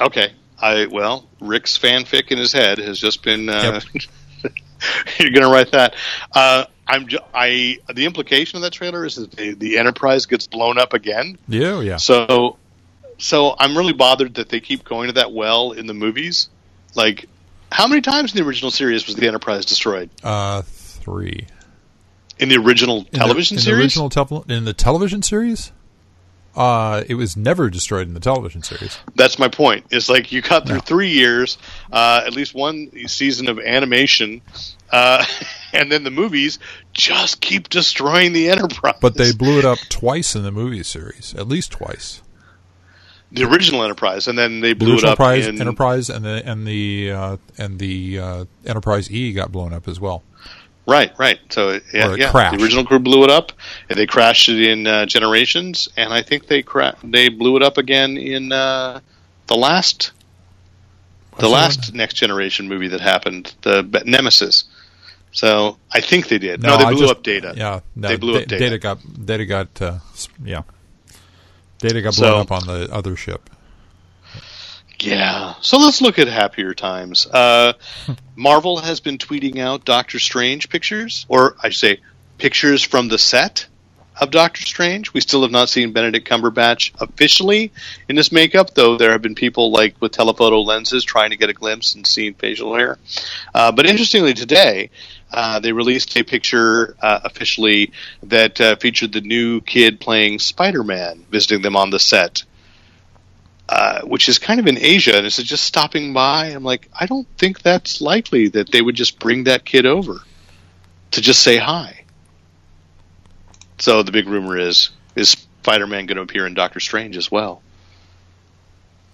Okay. 0.00 0.32
I 0.58 0.86
well, 0.86 1.26
Rick's 1.40 1.76
fanfic 1.78 2.28
in 2.28 2.38
his 2.38 2.52
head 2.52 2.78
has 2.78 2.98
just 2.98 3.22
been. 3.22 3.48
Uh, 3.48 3.80
you're 5.18 5.30
going 5.30 5.42
to 5.42 5.50
write 5.50 5.72
that. 5.72 5.94
Uh, 6.32 6.64
I'm. 6.86 7.08
ju- 7.08 7.18
I. 7.34 7.78
The 7.92 8.06
implication 8.06 8.56
of 8.56 8.62
that 8.62 8.72
trailer 8.72 9.04
is 9.04 9.16
that 9.16 9.32
the, 9.32 9.52
the 9.54 9.78
Enterprise 9.78 10.26
gets 10.26 10.46
blown 10.46 10.78
up 10.78 10.94
again. 10.94 11.38
Yeah, 11.48 11.80
yeah. 11.80 11.96
So, 11.96 12.56
so 13.18 13.54
I'm 13.58 13.76
really 13.76 13.92
bothered 13.92 14.34
that 14.36 14.48
they 14.48 14.60
keep 14.60 14.84
going 14.84 15.08
to 15.08 15.12
that 15.14 15.32
well 15.32 15.72
in 15.72 15.86
the 15.86 15.94
movies. 15.94 16.48
Like, 16.94 17.28
how 17.70 17.86
many 17.86 18.00
times 18.00 18.32
in 18.34 18.38
the 18.42 18.48
original 18.48 18.70
series 18.70 19.06
was 19.06 19.16
the 19.16 19.26
Enterprise 19.26 19.66
destroyed? 19.66 20.08
Uh, 20.22 20.62
three. 20.62 21.46
In 22.38 22.48
the 22.48 22.56
original 22.56 22.98
In 22.98 23.04
the- 23.12 23.18
television 23.18 23.56
in 23.58 23.62
series? 23.62 23.76
The 23.94 24.00
original 24.00 24.08
tel- 24.08 24.44
in 24.48 24.64
the 24.64 24.72
television 24.72 25.22
series? 25.22 25.72
Uh, 26.56 27.04
it 27.06 27.14
was 27.16 27.36
never 27.36 27.68
destroyed 27.68 28.08
in 28.08 28.14
the 28.14 28.20
television 28.20 28.62
series. 28.62 28.98
That's 29.14 29.38
my 29.38 29.48
point. 29.48 29.84
It's 29.90 30.08
like 30.08 30.32
you 30.32 30.40
cut 30.40 30.66
through 30.66 30.80
three 30.80 31.10
years, 31.10 31.58
uh, 31.92 32.22
at 32.26 32.32
least 32.32 32.54
one 32.54 32.90
season 33.08 33.48
of 33.48 33.58
animation, 33.58 34.40
uh, 34.90 35.24
and 35.74 35.92
then 35.92 36.02
the 36.04 36.10
movies 36.10 36.58
just 36.94 37.40
keep 37.42 37.68
destroying 37.68 38.32
the 38.32 38.48
Enterprise. 38.48 38.94
But 39.02 39.16
they 39.16 39.32
blew 39.32 39.58
it 39.58 39.64
up 39.66 39.78
twice 39.90 40.34
in 40.34 40.44
the 40.44 40.50
movie 40.52 40.82
series, 40.82 41.34
at 41.36 41.46
least 41.46 41.72
twice. 41.72 42.22
the 43.30 43.44
original 43.44 43.82
Enterprise, 43.82 44.26
and 44.26 44.38
then 44.38 44.60
they 44.60 44.72
The 44.72 44.84
blew 44.86 44.94
it 44.96 45.04
up 45.04 45.20
Enterprise, 45.20 45.46
in 45.46 45.60
Enterprise, 45.60 46.08
and 46.08 46.24
the 46.24 46.42
and 46.48 46.66
the 46.66 47.10
uh, 47.12 47.36
and 47.58 47.78
the 47.78 48.18
uh, 48.18 48.44
Enterprise 48.64 49.10
E 49.10 49.32
got 49.34 49.52
blown 49.52 49.74
up 49.74 49.86
as 49.88 50.00
well. 50.00 50.22
Right, 50.86 51.12
right. 51.18 51.38
So 51.50 51.80
yeah, 51.92 52.12
it 52.12 52.18
yeah. 52.18 52.30
crashed. 52.30 52.56
the 52.58 52.62
original 52.64 52.84
crew 52.84 52.98
blew 52.98 53.24
it 53.24 53.30
up, 53.30 53.52
and 53.88 53.98
they 53.98 54.06
crashed 54.06 54.48
it 54.48 54.60
in 54.60 54.86
uh, 54.86 55.06
Generations, 55.06 55.88
and 55.96 56.12
I 56.12 56.22
think 56.22 56.46
they 56.46 56.62
cra- 56.62 56.96
they 57.02 57.28
blew 57.28 57.56
it 57.56 57.62
up 57.62 57.78
again 57.78 58.16
in 58.16 58.52
uh, 58.52 59.00
the 59.46 59.56
last 59.56 60.12
the 61.38 61.48
What's 61.50 61.52
last 61.52 61.94
Next 61.94 62.14
Generation 62.14 62.66
movie 62.68 62.88
that 62.88 63.00
happened, 63.00 63.54
the 63.62 63.82
Nemesis. 64.06 64.64
So 65.32 65.76
I 65.92 66.00
think 66.00 66.28
they 66.28 66.38
did. 66.38 66.62
No, 66.62 66.74
I 66.76 66.84
they 66.84 66.90
blew 66.94 67.00
just- 67.02 67.12
up 67.12 67.22
Data. 67.22 67.52
Yeah, 67.54 67.80
no, 67.94 68.08
They 68.08 68.16
blew 68.16 68.32
Da- 68.32 68.38
up 68.40 68.46
Data. 68.46 68.58
Data 68.64 68.78
got 68.78 69.26
Data 69.26 69.44
got 69.44 69.82
uh, 69.82 69.98
yeah. 70.42 70.62
Data 71.78 72.00
got 72.00 72.14
So- 72.14 72.22
blown 72.22 72.40
up 72.40 72.52
on 72.52 72.66
the 72.66 72.88
other 72.92 73.16
ship. 73.16 73.50
Yeah. 75.00 75.54
So 75.60 75.78
let's 75.78 76.00
look 76.00 76.18
at 76.18 76.28
happier 76.28 76.74
times. 76.74 77.26
Uh, 77.26 77.74
Marvel 78.36 78.78
has 78.78 79.00
been 79.00 79.18
tweeting 79.18 79.58
out 79.58 79.84
Doctor 79.84 80.18
Strange 80.18 80.68
pictures, 80.68 81.26
or 81.28 81.56
I 81.62 81.68
should 81.68 81.80
say, 81.80 82.00
pictures 82.38 82.82
from 82.82 83.08
the 83.08 83.18
set 83.18 83.66
of 84.18 84.30
Doctor 84.30 84.62
Strange. 84.62 85.12
We 85.12 85.20
still 85.20 85.42
have 85.42 85.50
not 85.50 85.68
seen 85.68 85.92
Benedict 85.92 86.28
Cumberbatch 86.28 86.92
officially 87.00 87.72
in 88.08 88.16
this 88.16 88.32
makeup, 88.32 88.74
though 88.74 88.96
there 88.96 89.12
have 89.12 89.22
been 89.22 89.34
people 89.34 89.70
like 89.70 90.00
with 90.00 90.12
telephoto 90.12 90.60
lenses 90.60 91.04
trying 91.04 91.30
to 91.30 91.36
get 91.36 91.50
a 91.50 91.52
glimpse 91.52 91.94
and 91.94 92.06
seeing 92.06 92.34
facial 92.34 92.74
hair. 92.74 92.98
Uh, 93.54 93.72
but 93.72 93.86
interestingly, 93.86 94.32
today 94.32 94.90
uh, 95.30 95.60
they 95.60 95.72
released 95.72 96.16
a 96.16 96.22
picture 96.22 96.96
uh, 97.00 97.20
officially 97.24 97.92
that 98.22 98.60
uh, 98.60 98.76
featured 98.76 99.12
the 99.12 99.20
new 99.20 99.60
kid 99.60 100.00
playing 100.00 100.38
Spider-Man 100.38 101.26
visiting 101.30 101.62
them 101.62 101.76
on 101.76 101.90
the 101.90 101.98
set. 101.98 102.44
Uh, 103.68 104.02
which 104.02 104.28
is 104.28 104.38
kind 104.38 104.60
of 104.60 104.68
in 104.68 104.78
Asia, 104.78 105.16
and 105.16 105.26
it's 105.26 105.42
just 105.42 105.64
stopping 105.64 106.12
by. 106.12 106.46
I'm 106.46 106.62
like, 106.62 106.88
I 106.98 107.06
don't 107.06 107.26
think 107.36 107.62
that's 107.62 108.00
likely 108.00 108.46
that 108.50 108.70
they 108.70 108.80
would 108.80 108.94
just 108.94 109.18
bring 109.18 109.44
that 109.44 109.64
kid 109.64 109.86
over 109.86 110.20
to 111.10 111.20
just 111.20 111.42
say 111.42 111.56
hi. 111.56 112.04
So 113.78 114.04
the 114.04 114.12
big 114.12 114.28
rumor 114.28 114.56
is 114.56 114.90
is 115.16 115.30
Spider-Man 115.30 116.06
going 116.06 116.16
to 116.16 116.22
appear 116.22 116.46
in 116.46 116.54
Doctor 116.54 116.78
Strange 116.78 117.16
as 117.16 117.28
well? 117.28 117.60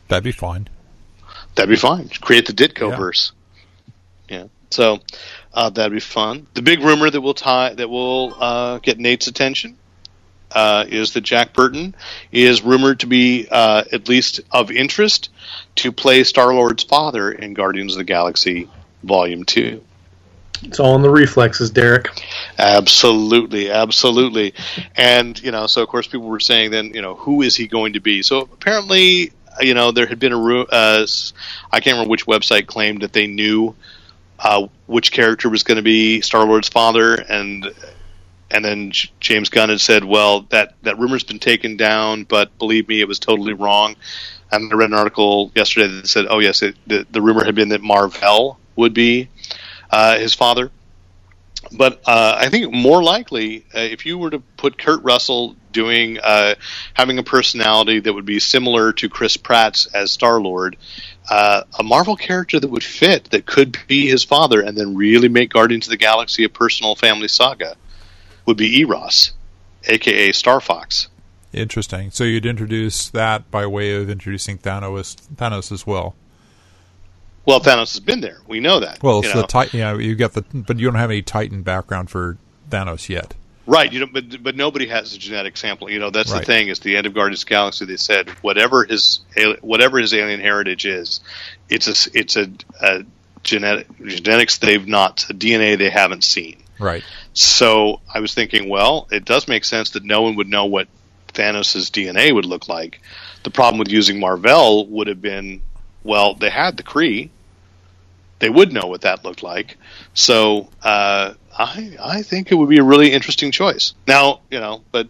That'd 0.09 0.24
be 0.24 0.32
fine. 0.32 0.68
That'd 1.55 1.70
be 1.70 1.76
fine. 1.76 2.11
Create 2.20 2.46
the 2.46 2.53
Ditko 2.53 2.90
Yeah. 2.90 2.96
verse. 2.96 3.32
Yeah. 4.28 4.44
So 4.70 5.00
uh, 5.55 5.70
that'd 5.70 5.92
be 5.92 6.00
fun. 6.00 6.46
The 6.53 6.62
big 6.62 6.80
rumor 6.80 7.09
that 7.09 7.20
will 7.22 7.32
tie 7.34 7.72
that 7.72 7.88
will 7.88 8.34
uh, 8.38 8.78
get 8.80 8.98
Nate's 8.98 9.28
attention 9.28 9.78
uh, 10.55 10.84
is 10.88 11.12
that 11.14 11.22
Jack 11.22 11.53
Burton 11.53 11.94
is 12.30 12.62
rumored 12.62 13.00
to 13.00 13.07
be 13.07 13.46
uh, 13.50 13.84
at 13.92 14.09
least 14.09 14.40
of 14.50 14.70
interest 14.70 15.30
to 15.76 15.92
play 15.92 16.24
Star 16.24 16.55
Lord's 16.55 16.84
father 16.84 17.30
in 17.30 17.55
Guardians 17.55 17.94
of 17.94 17.98
the 17.98 18.05
Galaxy 18.05 18.68
Volume 19.03 19.44
Two. 19.44 19.82
It's 20.62 20.78
all 20.78 20.94
in 20.94 21.03
the 21.03 21.11
reflexes, 21.11 21.70
Derek. 21.70 22.09
Absolutely, 22.57 23.70
absolutely. 23.70 24.55
And, 24.96 25.40
you 25.42 25.50
know, 25.50 25.66
so 25.66 25.82
of 25.82 25.88
course 25.88 26.07
people 26.07 26.28
were 26.28 26.38
saying 26.38 26.70
then, 26.70 26.94
you 26.94 27.03
know, 27.03 27.14
who 27.14 27.42
is 27.42 27.57
he 27.57 27.66
going 27.66 27.94
to 27.94 28.00
be? 28.00 28.22
So 28.22 28.42
apparently, 28.42 29.32
you 29.61 29.74
know, 29.74 29.90
there 29.90 30.07
had 30.07 30.20
been 30.20 30.32
a, 30.32 30.38
ru- 30.38 30.66
uh, 30.66 31.07
I 31.72 31.80
can't 31.80 31.94
remember 31.94 32.11
which 32.11 32.26
website 32.26 32.66
claimed 32.66 33.03
that 33.03 33.12
they 33.12 33.26
knew 33.26 33.74
uh, 34.38 34.68
which 34.86 35.11
character 35.11 35.48
was 35.48 35.64
going 35.64 35.76
to 35.76 35.82
be 35.82 36.20
Star 36.20 36.44
Lord's 36.44 36.68
father, 36.68 37.14
and 37.14 37.66
and 38.53 38.64
then 38.64 38.92
James 39.20 39.48
Gunn 39.48 39.70
had 39.70 39.80
said, 39.80 40.05
well, 40.05 40.42
that, 40.50 40.74
that 40.82 40.98
rumor's 40.98 41.24
been 41.24 41.38
taken 41.38 41.76
down, 41.76 42.24
but 42.24 42.57
believe 42.59 42.88
me, 42.88 43.00
it 43.00 43.09
was 43.09 43.18
totally 43.18 43.55
wrong. 43.55 43.96
And 44.50 44.72
I 44.72 44.76
read 44.76 44.90
an 44.90 44.94
article 44.94 45.50
yesterday 45.55 45.88
that 45.88 46.07
said, 46.07 46.26
oh, 46.28 46.38
yes, 46.38 46.62
it, 46.62 46.76
the, 46.86 47.07
the 47.11 47.22
rumor 47.22 47.44
had 47.44 47.55
been 47.55 47.70
that 47.70 47.80
Mar-Vell 47.80 48.59
would 48.76 48.92
be 48.92 49.28
uh, 49.90 50.18
his 50.18 50.34
father 50.34 50.70
but 51.70 52.03
uh, 52.07 52.36
I 52.38 52.48
think 52.48 52.72
more 52.72 53.03
likely, 53.03 53.64
uh, 53.74 53.80
if 53.80 54.05
you 54.05 54.18
were 54.18 54.30
to 54.30 54.40
put 54.40 54.78
Kurt 54.78 55.03
Russell 55.03 55.57
doing 55.70 56.18
uh, 56.18 56.57
having 56.92 57.18
a 57.18 57.22
personality 57.22 58.00
that 58.00 58.12
would 58.12 58.26
be 58.26 58.40
similar 58.40 58.92
to 58.94 59.09
Chris 59.09 59.36
Pratt's 59.36 59.86
as 59.86 60.11
Star 60.11 60.40
Lord, 60.40 60.76
uh, 61.30 61.62
a 61.78 61.82
Marvel 61.82 62.16
character 62.16 62.59
that 62.59 62.68
would 62.68 62.84
fit, 62.84 63.30
that 63.30 63.46
could 63.46 63.78
be 63.86 64.07
his 64.07 64.24
father, 64.24 64.61
and 64.61 64.76
then 64.76 64.96
really 64.96 65.28
make 65.28 65.50
Guardians 65.50 65.86
of 65.86 65.90
the 65.90 65.96
Galaxy 65.96 66.44
a 66.44 66.48
personal 66.48 66.94
family 66.94 67.28
saga, 67.28 67.76
would 68.47 68.57
be 68.57 68.78
Eros, 68.80 69.32
aka 69.84 70.32
Star 70.32 70.61
Fox. 70.61 71.09
Interesting. 71.53 72.11
So 72.11 72.24
you'd 72.24 72.47
introduce 72.47 73.11
that 73.11 73.51
by 73.51 73.66
way 73.66 73.95
of 73.95 74.09
introducing 74.09 74.59
Thanos, 74.59 75.16
Thanos 75.34 75.70
as 75.70 75.86
well. 75.86 76.14
Well, 77.45 77.61
Thanos 77.61 77.93
has 77.93 78.01
been 78.01 78.20
there. 78.20 78.38
We 78.47 78.61
know 78.61 78.80
that. 78.80 79.03
Well, 79.03 79.16
you 79.16 79.24
it's 79.26 79.34
know. 79.34 79.43
the 79.43 79.47
Titan. 79.49 79.80
You 79.80 79.99
you 79.99 80.14
got 80.14 80.32
the, 80.32 80.43
but 80.53 80.78
you 80.78 80.86
don't 80.86 80.95
have 80.95 81.11
any 81.11 81.22
Titan 81.22 81.62
background 81.62 82.09
for 82.09 82.38
Thanos 82.70 83.09
yet. 83.09 83.34
Right, 83.66 83.93
you 83.93 84.01
know, 84.01 84.07
but 84.12 84.43
but 84.43 84.57
nobody 84.57 84.86
has 84.88 85.14
a 85.14 85.18
genetic 85.18 85.57
sample. 85.57 85.90
You 85.90 85.99
know, 85.99 86.11
that's 86.11 86.32
Right. 86.32 86.40
the 86.40 86.45
thing. 86.47 86.68
Is 86.68 86.80
the 86.80 86.97
end 86.97 87.07
of 87.07 87.14
Guardians 87.14 87.43
of 87.43 87.49
the 87.49 87.55
Galaxy? 87.55 87.84
They 87.84 87.97
said 87.97 88.28
whatever 88.43 88.84
his 88.84 89.20
whatever 89.61 89.99
his 89.99 90.14
alien 90.14 90.40
heritage 90.40 90.86
is, 90.86 91.20
it's 91.68 91.88
a 91.88 92.11
it's 92.18 92.36
a, 92.36 92.51
a 92.80 93.05
genetic 93.43 93.86
genetics 94.05 94.59
they've 94.59 94.86
not 94.86 95.26
a 95.28 95.34
DNA 95.34 95.76
they 95.78 95.90
haven't 95.90 96.24
seen. 96.24 96.61
Right. 96.78 97.04
So 97.32 98.00
I 98.12 98.20
was 98.20 98.34
thinking, 98.34 98.68
well, 98.68 99.08
it 99.10 99.24
does 99.24 99.48
make 99.48 99.64
sense 99.64 99.90
that 99.90 100.04
no 100.04 100.22
one 100.22 100.36
would 100.36 100.48
know 100.48 100.64
what 100.66 100.88
Thanos' 101.28 101.90
DNA 101.90 102.34
would 102.34 102.44
look 102.44 102.68
like. 102.68 103.00
The 103.44 103.50
problem 103.50 103.78
with 103.78 103.88
using 103.88 104.20
Mar-Vell 104.20 104.86
would 104.86 105.06
have 105.06 105.20
been, 105.20 105.62
well, 106.04 106.34
they 106.34 106.50
had 106.50 106.76
the 106.76 106.82
Kree. 106.82 107.30
They 108.38 108.50
would 108.50 108.72
know 108.72 108.86
what 108.86 109.02
that 109.02 109.24
looked 109.24 109.42
like. 109.42 109.76
So 110.14 110.68
uh, 110.82 111.34
I 111.56 111.96
I 112.02 112.22
think 112.22 112.50
it 112.50 112.56
would 112.56 112.68
be 112.68 112.78
a 112.78 112.82
really 112.82 113.12
interesting 113.12 113.52
choice. 113.52 113.94
Now, 114.08 114.40
you 114.50 114.58
know, 114.58 114.82
but 114.90 115.08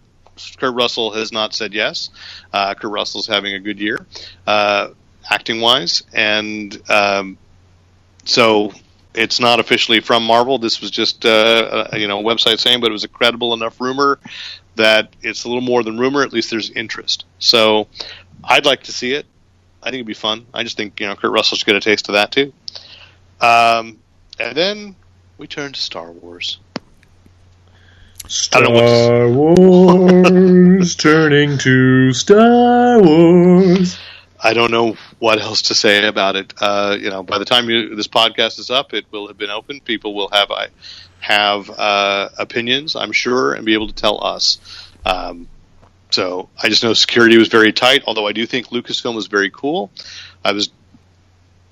Kurt 0.57 0.75
Russell 0.75 1.11
has 1.11 1.31
not 1.31 1.53
said 1.53 1.73
yes. 1.73 2.09
Uh, 2.51 2.73
Kurt 2.75 2.91
Russell's 2.91 3.27
having 3.27 3.53
a 3.53 3.59
good 3.59 3.79
year, 3.79 4.05
uh, 4.45 4.89
acting 5.29 5.61
wise, 5.61 6.03
and 6.13 6.79
um, 6.89 7.37
so 8.25 8.71
it's 9.13 9.39
not 9.39 9.59
officially 9.59 9.99
from 9.99 10.23
Marvel. 10.23 10.57
This 10.57 10.81
was 10.81 10.91
just 10.91 11.25
uh, 11.25 11.87
a, 11.91 11.99
you 11.99 12.07
know 12.07 12.19
a 12.19 12.23
website 12.23 12.59
saying, 12.59 12.81
but 12.81 12.89
it 12.89 12.93
was 12.93 13.03
a 13.03 13.07
credible 13.07 13.53
enough 13.53 13.79
rumor 13.79 14.19
that 14.75 15.15
it's 15.21 15.43
a 15.43 15.47
little 15.47 15.61
more 15.61 15.83
than 15.83 15.97
rumor. 15.99 16.23
At 16.23 16.33
least 16.33 16.49
there's 16.49 16.69
interest. 16.71 17.25
So 17.39 17.87
I'd 18.43 18.65
like 18.65 18.83
to 18.83 18.91
see 18.91 19.13
it. 19.13 19.25
I 19.81 19.87
think 19.87 19.95
it'd 19.95 20.07
be 20.07 20.13
fun. 20.13 20.45
I 20.53 20.63
just 20.63 20.77
think 20.77 20.99
you 20.99 21.07
know 21.07 21.15
Kurt 21.15 21.31
Russell 21.31 21.57
should 21.57 21.65
get 21.65 21.75
a 21.75 21.81
taste 21.81 22.09
of 22.09 22.13
that 22.13 22.31
too. 22.31 22.53
Um, 23.39 23.99
and 24.39 24.55
then 24.55 24.95
we 25.37 25.47
turn 25.47 25.73
to 25.73 25.81
Star 25.81 26.11
Wars. 26.11 26.59
I 28.53 28.61
don't 28.61 28.73
know 28.73 29.03
Star 29.03 29.29
Wars 30.79 30.95
turning 30.95 31.57
to 31.59 32.13
Star 32.13 33.01
Wars. 33.01 33.99
I 34.43 34.53
don't 34.53 34.71
know 34.71 34.97
what 35.19 35.39
else 35.39 35.63
to 35.63 35.75
say 35.75 36.05
about 36.05 36.35
it. 36.35 36.53
Uh, 36.59 36.97
you 36.99 37.09
know, 37.09 37.23
by 37.23 37.37
the 37.37 37.45
time 37.45 37.69
you, 37.69 37.95
this 37.95 38.09
podcast 38.09 38.59
is 38.59 38.69
up, 38.69 38.93
it 38.93 39.05
will 39.09 39.27
have 39.27 39.37
been 39.37 39.49
open. 39.49 39.79
People 39.79 40.13
will 40.13 40.29
have 40.29 40.51
I 40.51 40.67
have 41.21 41.69
uh, 41.69 42.27
opinions, 42.37 42.97
I'm 42.97 43.13
sure, 43.13 43.53
and 43.53 43.65
be 43.65 43.73
able 43.73 43.87
to 43.87 43.93
tell 43.93 44.21
us. 44.21 44.59
Um, 45.05 45.47
so 46.11 46.49
I 46.61 46.67
just 46.67 46.83
know 46.83 46.93
security 46.93 47.37
was 47.37 47.47
very 47.47 47.71
tight. 47.71 48.03
Although 48.05 48.27
I 48.27 48.33
do 48.33 48.45
think 48.45 48.67
Lucasfilm 48.67 49.15
was 49.15 49.27
very 49.27 49.49
cool. 49.49 49.89
I 50.43 50.51
was 50.51 50.69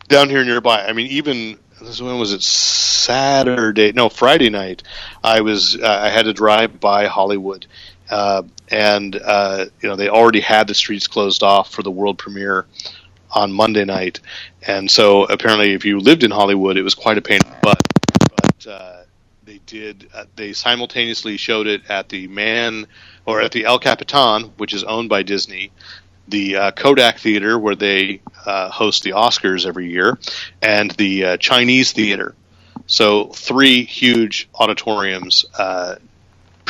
down 0.07 0.29
here 0.29 0.43
nearby. 0.45 0.85
I 0.85 0.93
mean, 0.93 1.07
even 1.07 1.59
when 1.81 2.19
was 2.19 2.31
it? 2.31 2.41
Saturday? 2.41 3.91
No, 3.91 4.07
Friday 4.07 4.49
night. 4.49 4.83
I 5.23 5.41
was. 5.41 5.75
Uh, 5.75 5.87
I 5.87 6.09
had 6.09 6.23
to 6.25 6.33
drive 6.33 6.79
by 6.79 7.07
Hollywood, 7.07 7.65
uh, 8.11 8.43
and 8.69 9.15
uh, 9.15 9.65
you 9.81 9.89
know 9.89 9.95
they 9.95 10.09
already 10.09 10.41
had 10.41 10.67
the 10.67 10.75
streets 10.75 11.07
closed 11.07 11.43
off 11.43 11.71
for 11.71 11.81
the 11.81 11.91
world 11.91 12.17
premiere 12.17 12.65
on 13.31 13.51
Monday 13.51 13.85
night, 13.85 14.19
and 14.67 14.91
so 14.91 15.23
apparently, 15.23 15.73
if 15.73 15.85
you 15.85 15.99
lived 15.99 16.23
in 16.23 16.31
Hollywood, 16.31 16.77
it 16.77 16.83
was 16.83 16.93
quite 16.93 17.17
a 17.17 17.21
pain. 17.21 17.39
But 17.61 17.81
uh, 18.67 19.03
they 19.45 19.59
did. 19.65 20.09
Uh, 20.13 20.25
they 20.35 20.53
simultaneously 20.53 21.37
showed 21.37 21.67
it 21.67 21.89
at 21.89 22.09
the 22.09 22.27
Man 22.27 22.85
or 23.25 23.41
at 23.41 23.53
the 23.53 23.65
El 23.65 23.79
Capitan, 23.79 24.51
which 24.57 24.73
is 24.73 24.83
owned 24.83 25.07
by 25.07 25.23
Disney, 25.23 25.71
the 26.27 26.57
uh, 26.57 26.71
Kodak 26.71 27.19
Theater, 27.19 27.57
where 27.57 27.75
they 27.75 28.21
uh, 28.45 28.69
host 28.69 29.03
the 29.03 29.11
Oscars 29.11 29.65
every 29.65 29.89
year, 29.89 30.19
and 30.61 30.91
the 30.91 31.37
Chinese 31.39 31.93
Theater. 31.93 32.35
So 32.87 33.27
three 33.27 33.85
huge 33.85 34.49
auditoriums 34.53 35.45
uh, 35.57 35.95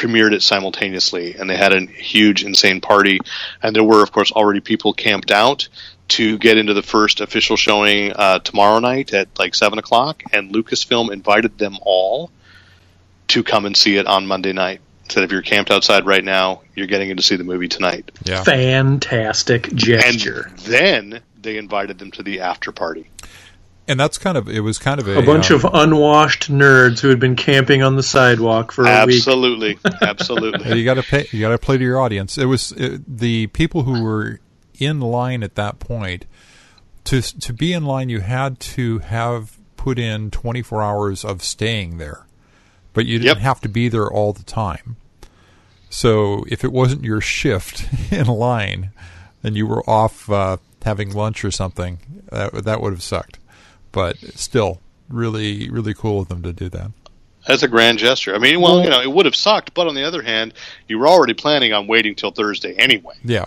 premiered 0.01 0.33
it 0.33 0.41
simultaneously, 0.41 1.35
and 1.35 1.49
they 1.49 1.55
had 1.55 1.73
a 1.73 1.85
huge, 1.85 2.43
insane 2.43 2.81
party. 2.81 3.19
And 3.61 3.75
there 3.75 3.83
were, 3.83 4.01
of 4.01 4.11
course, 4.11 4.31
already 4.31 4.59
people 4.59 4.93
camped 4.93 5.31
out 5.31 5.69
to 6.09 6.37
get 6.39 6.57
into 6.57 6.73
the 6.73 6.81
first 6.81 7.21
official 7.21 7.55
showing 7.55 8.11
uh, 8.13 8.39
tomorrow 8.39 8.79
night 8.79 9.13
at 9.13 9.27
like 9.37 9.55
seven 9.55 9.79
o'clock. 9.79 10.23
And 10.33 10.51
Lucasfilm 10.53 11.11
invited 11.11 11.57
them 11.57 11.77
all 11.81 12.31
to 13.29 13.43
come 13.43 13.65
and 13.65 13.77
see 13.77 13.95
it 13.97 14.07
on 14.07 14.25
Monday 14.27 14.53
night. 14.53 14.81
Said 15.09 15.23
if 15.23 15.31
you're 15.31 15.41
camped 15.41 15.71
outside 15.71 16.05
right 16.05 16.23
now, 16.23 16.61
you're 16.75 16.87
getting 16.87 17.09
in 17.09 17.17
to 17.17 17.23
see 17.23 17.35
the 17.35 17.43
movie 17.43 17.67
tonight. 17.67 18.11
Yeah. 18.23 18.43
Fantastic 18.43 19.67
And 19.69 19.77
gesture. 19.77 20.51
then 20.63 21.21
they 21.41 21.57
invited 21.57 21.99
them 21.99 22.11
to 22.11 22.23
the 22.23 22.41
after 22.41 22.71
party. 22.71 23.09
And 23.87 23.99
that's 23.99 24.17
kind 24.17 24.37
of 24.37 24.47
it 24.47 24.61
was 24.61 24.77
kind 24.77 24.99
of 25.01 25.07
a, 25.07 25.17
A 25.19 25.25
bunch 25.25 25.51
uh, 25.51 25.55
of 25.55 25.65
unwashed 25.73 26.49
nerds 26.51 26.99
who 26.99 27.09
had 27.09 27.19
been 27.19 27.35
camping 27.35 27.81
on 27.83 27.95
the 27.95 28.03
sidewalk 28.03 28.71
for 28.71 28.83
a 28.85 29.05
week. 29.05 29.15
Absolutely, 29.17 29.77
absolutely. 30.01 30.77
you 30.77 30.85
got 30.85 30.93
to 30.95 31.03
pay. 31.03 31.27
You 31.31 31.41
got 31.41 31.49
to 31.49 31.57
play 31.57 31.77
to 31.77 31.83
your 31.83 31.99
audience. 31.99 32.37
It 32.37 32.45
was 32.45 32.71
it, 32.73 33.01
the 33.17 33.47
people 33.47 33.83
who 33.83 34.03
were 34.03 34.39
in 34.79 34.99
line 35.01 35.43
at 35.43 35.55
that 35.55 35.79
point. 35.79 36.25
To 37.05 37.21
to 37.21 37.53
be 37.53 37.73
in 37.73 37.83
line, 37.83 38.09
you 38.09 38.19
had 38.21 38.59
to 38.59 38.99
have 38.99 39.57
put 39.75 39.97
in 39.97 40.29
24 40.29 40.81
hours 40.83 41.25
of 41.25 41.41
staying 41.43 41.97
there, 41.97 42.27
but 42.93 43.07
you 43.07 43.17
didn't 43.17 43.37
Yep. 43.37 43.37
have 43.39 43.61
to 43.61 43.69
be 43.69 43.89
there 43.89 44.09
all 44.09 44.31
the 44.31 44.43
time. 44.43 44.95
So 45.89 46.45
if 46.47 46.63
it 46.63 46.71
wasn't 46.71 47.03
your 47.03 47.19
shift 47.19 47.87
in 48.11 48.27
line, 48.27 48.91
and 49.43 49.55
you 49.57 49.65
were 49.65 49.81
off 49.89 50.29
uh, 50.29 50.57
having 50.83 51.11
lunch 51.13 51.43
or 51.43 51.49
something, 51.51 51.97
that 52.31 52.63
that 52.63 52.81
would 52.81 52.93
have 52.93 53.03
sucked. 53.03 53.39
But 53.91 54.17
still, 54.35 54.79
really, 55.09 55.69
really 55.69 55.93
cool 55.93 56.21
of 56.21 56.27
them 56.29 56.41
to 56.43 56.53
do 56.53 56.69
that. 56.69 56.91
That's 57.47 57.63
a 57.63 57.67
grand 57.67 57.97
gesture. 57.97 58.35
I 58.35 58.37
mean, 58.37 58.61
well, 58.61 58.83
you 58.83 58.89
know, 58.89 59.01
it 59.01 59.11
would 59.11 59.25
have 59.25 59.35
sucked, 59.35 59.73
but 59.73 59.87
on 59.87 59.95
the 59.95 60.03
other 60.03 60.21
hand, 60.21 60.53
you 60.87 60.99
were 60.99 61.07
already 61.07 61.33
planning 61.33 61.73
on 61.73 61.87
waiting 61.87 62.13
till 62.15 62.31
Thursday 62.31 62.75
anyway. 62.75 63.15
Yeah, 63.23 63.45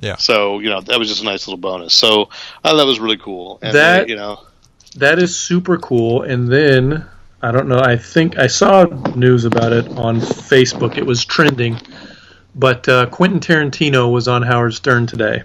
yeah. 0.00 0.16
So, 0.16 0.58
you 0.58 0.68
know, 0.70 0.80
that 0.80 0.98
was 0.98 1.08
just 1.08 1.22
a 1.22 1.24
nice 1.24 1.46
little 1.46 1.60
bonus. 1.60 1.94
So, 1.94 2.30
I 2.64 2.70
thought 2.70 2.78
that 2.78 2.86
was 2.86 2.98
really 2.98 3.18
cool. 3.18 3.60
And, 3.62 3.74
That- 3.76 4.02
uh, 4.02 4.06
you 4.06 4.16
know, 4.16 4.40
That 4.96 5.18
is 5.20 5.38
super 5.38 5.78
cool. 5.78 6.22
And 6.22 6.48
then 6.48 7.06
I 7.40 7.50
don't 7.52 7.68
know. 7.68 7.78
I 7.80 7.96
think 7.96 8.38
I 8.38 8.46
saw 8.48 8.84
news 9.14 9.44
about 9.44 9.72
it 9.72 9.88
on 9.96 10.20
Facebook. 10.20 10.98
It 10.98 11.06
was 11.06 11.24
trending. 11.24 11.80
But 12.54 12.88
uh, 12.88 13.06
Quentin 13.06 13.40
Tarantino 13.40 14.12
was 14.12 14.28
on 14.28 14.42
Howard 14.42 14.74
Stern 14.74 15.06
today 15.06 15.44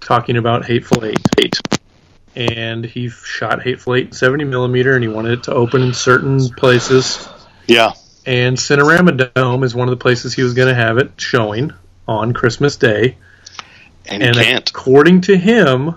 talking 0.00 0.36
about 0.36 0.66
Hateful 0.66 1.04
Eight. 1.04 1.18
Eight. 1.40 1.58
And 2.34 2.84
he 2.84 3.10
shot 3.10 3.62
Hateful 3.62 3.94
Eight 3.94 4.14
70 4.14 4.44
millimeter, 4.44 4.94
and 4.94 5.02
he 5.02 5.08
wanted 5.08 5.38
it 5.38 5.42
to 5.44 5.54
open 5.54 5.82
in 5.82 5.94
certain 5.94 6.48
places. 6.50 7.28
Yeah. 7.66 7.92
And 8.24 8.56
Cinerama 8.56 9.32
Dome 9.34 9.64
is 9.64 9.74
one 9.74 9.88
of 9.88 9.90
the 9.90 10.02
places 10.02 10.32
he 10.32 10.42
was 10.42 10.54
going 10.54 10.68
to 10.68 10.74
have 10.74 10.98
it 10.98 11.12
showing 11.16 11.72
on 12.08 12.32
Christmas 12.32 12.76
Day. 12.76 13.16
And, 14.06 14.22
and 14.22 14.36
according 14.68 15.22
to 15.22 15.36
him, 15.36 15.96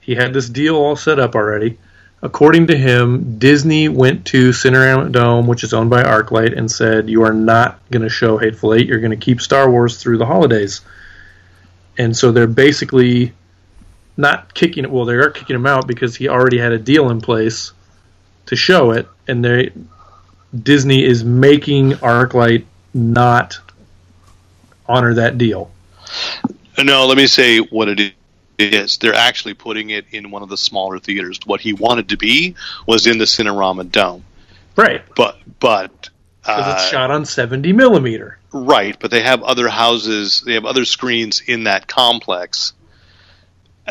he 0.00 0.14
had 0.14 0.32
this 0.32 0.48
deal 0.48 0.76
all 0.76 0.96
set 0.96 1.18
up 1.18 1.34
already. 1.34 1.78
According 2.20 2.66
to 2.68 2.76
him, 2.76 3.38
Disney 3.38 3.88
went 3.88 4.26
to 4.26 4.50
Cinerama 4.50 5.12
Dome, 5.12 5.46
which 5.46 5.62
is 5.62 5.72
owned 5.72 5.90
by 5.90 6.02
ArcLight, 6.02 6.56
and 6.56 6.70
said, 6.70 7.08
"You 7.08 7.22
are 7.22 7.32
not 7.32 7.78
going 7.90 8.02
to 8.02 8.08
show 8.08 8.38
Hateful 8.38 8.74
Eight. 8.74 8.88
You're 8.88 8.98
going 8.98 9.12
to 9.12 9.16
keep 9.16 9.40
Star 9.40 9.70
Wars 9.70 9.98
through 9.98 10.18
the 10.18 10.26
holidays." 10.26 10.80
And 11.96 12.16
so 12.16 12.32
they're 12.32 12.48
basically 12.48 13.34
not 14.18 14.52
kicking 14.52 14.84
it. 14.84 14.90
Well, 14.90 15.06
they 15.06 15.14
are 15.14 15.30
kicking 15.30 15.56
him 15.56 15.66
out 15.66 15.86
because 15.86 16.16
he 16.16 16.28
already 16.28 16.58
had 16.58 16.72
a 16.72 16.78
deal 16.78 17.08
in 17.08 17.20
place 17.22 17.72
to 18.46 18.56
show 18.56 18.90
it, 18.90 19.08
and 19.26 19.42
they 19.42 19.70
Disney 20.62 21.04
is 21.04 21.24
making 21.24 21.92
ArcLight 21.92 22.64
not 22.92 23.58
honor 24.86 25.14
that 25.14 25.38
deal. 25.38 25.70
No, 26.82 27.06
let 27.06 27.16
me 27.16 27.26
say 27.26 27.58
what 27.58 27.88
it 27.88 28.14
is. 28.58 28.98
They're 28.98 29.14
actually 29.14 29.54
putting 29.54 29.90
it 29.90 30.06
in 30.10 30.30
one 30.30 30.42
of 30.42 30.48
the 30.48 30.56
smaller 30.56 30.98
theaters. 30.98 31.38
What 31.44 31.60
he 31.60 31.72
wanted 31.72 32.08
to 32.10 32.16
be 32.16 32.56
was 32.86 33.06
in 33.06 33.18
the 33.18 33.24
Cinerama 33.24 33.90
Dome. 33.90 34.24
Right. 34.74 35.02
But 35.14 35.38
but 35.60 36.10
Because 36.40 36.66
uh, 36.66 36.74
it's 36.76 36.88
shot 36.88 37.10
on 37.10 37.24
70 37.24 37.72
millimeter. 37.72 38.38
right, 38.52 38.96
but 38.98 39.10
they 39.10 39.22
have 39.22 39.42
other 39.42 39.68
houses, 39.68 40.42
they 40.46 40.54
have 40.54 40.64
other 40.64 40.84
screens 40.84 41.42
in 41.46 41.64
that 41.64 41.86
complex 41.86 42.72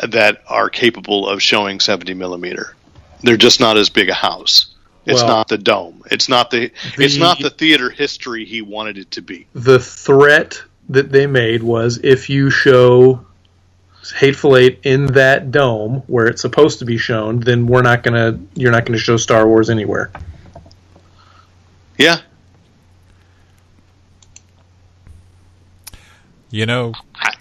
that 0.08 0.42
are 0.48 0.68
capable 0.70 1.28
of 1.28 1.42
showing 1.42 1.80
70 1.80 2.14
millimeter. 2.14 2.74
They're 3.22 3.36
just 3.36 3.60
not 3.60 3.76
as 3.76 3.88
big 3.88 4.08
a 4.08 4.14
house. 4.14 4.74
It's 5.06 5.20
Well- 5.22 5.28
not 5.28 5.48
the 5.48 5.58
dome. 5.58 6.02
It's 6.10 6.28
not 6.28 6.50
the, 6.50 6.70
it's 6.98 7.16
not 7.16 7.38
the 7.38 7.50
theater 7.50 7.90
history 7.90 8.44
he 8.44 8.62
wanted 8.62 8.98
it 8.98 9.10
to 9.12 9.22
be. 9.22 9.46
the 9.54 9.78
threat 9.78 10.62
that 10.90 11.10
they 11.12 11.26
made 11.26 11.62
was 11.62 11.98
if 12.02 12.30
you 12.30 12.48
show 12.50 13.24
Hateful 14.16 14.56
Eight 14.56 14.80
in 14.84 15.06
that 15.14 15.50
dome 15.50 16.02
where 16.06 16.26
it's 16.26 16.40
supposed 16.40 16.78
to 16.78 16.84
be 16.86 16.96
shown, 16.96 17.40
then 17.40 17.66
we're 17.66 17.82
not 17.82 18.02
gonna 18.02 18.38
you're 18.54 18.72
not 18.72 18.86
gonna 18.86 18.98
show 18.98 19.16
Star 19.18 19.46
Wars 19.46 19.68
anywhere. 19.68 20.10
Yeah, 21.98 22.20
You 26.50 26.64
know, 26.64 26.94
I 27.14 27.34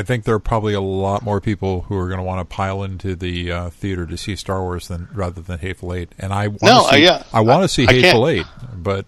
think 0.00 0.24
there 0.24 0.34
are 0.34 0.38
probably 0.40 0.72
a 0.72 0.80
lot 0.80 1.22
more 1.22 1.38
people 1.38 1.82
who 1.82 1.96
are 1.98 2.06
going 2.06 2.16
to 2.18 2.24
want 2.24 2.40
to 2.40 2.54
pile 2.54 2.82
into 2.82 3.14
the 3.14 3.52
uh, 3.52 3.68
theater 3.68 4.06
to 4.06 4.16
see 4.16 4.36
Star 4.36 4.62
Wars 4.62 4.88
than 4.88 5.08
rather 5.12 5.42
than 5.42 5.58
Hateful 5.58 5.92
Eight. 5.92 6.14
And 6.18 6.32
I 6.32 6.48
want 6.48 6.62
No, 6.62 6.82
to 6.84 6.96
see, 6.96 7.06
uh, 7.06 7.16
yeah. 7.18 7.22
I 7.30 7.40
want 7.42 7.62
to 7.62 7.68
see 7.68 7.86
I 7.86 7.92
Hateful 7.92 8.26
Eight, 8.28 8.46
but 8.74 9.04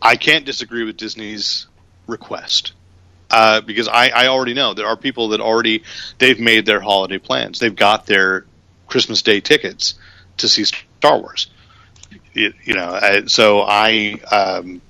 I 0.00 0.16
can't 0.16 0.46
disagree 0.46 0.84
with 0.84 0.96
Disney's 0.96 1.66
request 2.06 2.72
uh, 3.30 3.60
because 3.60 3.86
I, 3.86 4.08
I 4.08 4.26
already 4.28 4.54
know 4.54 4.72
there 4.72 4.86
are 4.86 4.96
people 4.96 5.28
that 5.28 5.40
already 5.40 5.82
they've 6.18 6.40
made 6.40 6.64
their 6.64 6.80
holiday 6.80 7.18
plans. 7.18 7.58
They've 7.58 7.76
got 7.76 8.06
their 8.06 8.46
Christmas 8.86 9.20
Day 9.20 9.40
tickets 9.40 9.94
to 10.38 10.48
see 10.48 10.64
Star 10.64 11.18
Wars. 11.18 11.48
You, 12.32 12.54
you 12.64 12.74
know, 12.74 12.90
I, 12.90 13.26
so 13.26 13.60
I 13.60 14.20
um, 14.32 14.80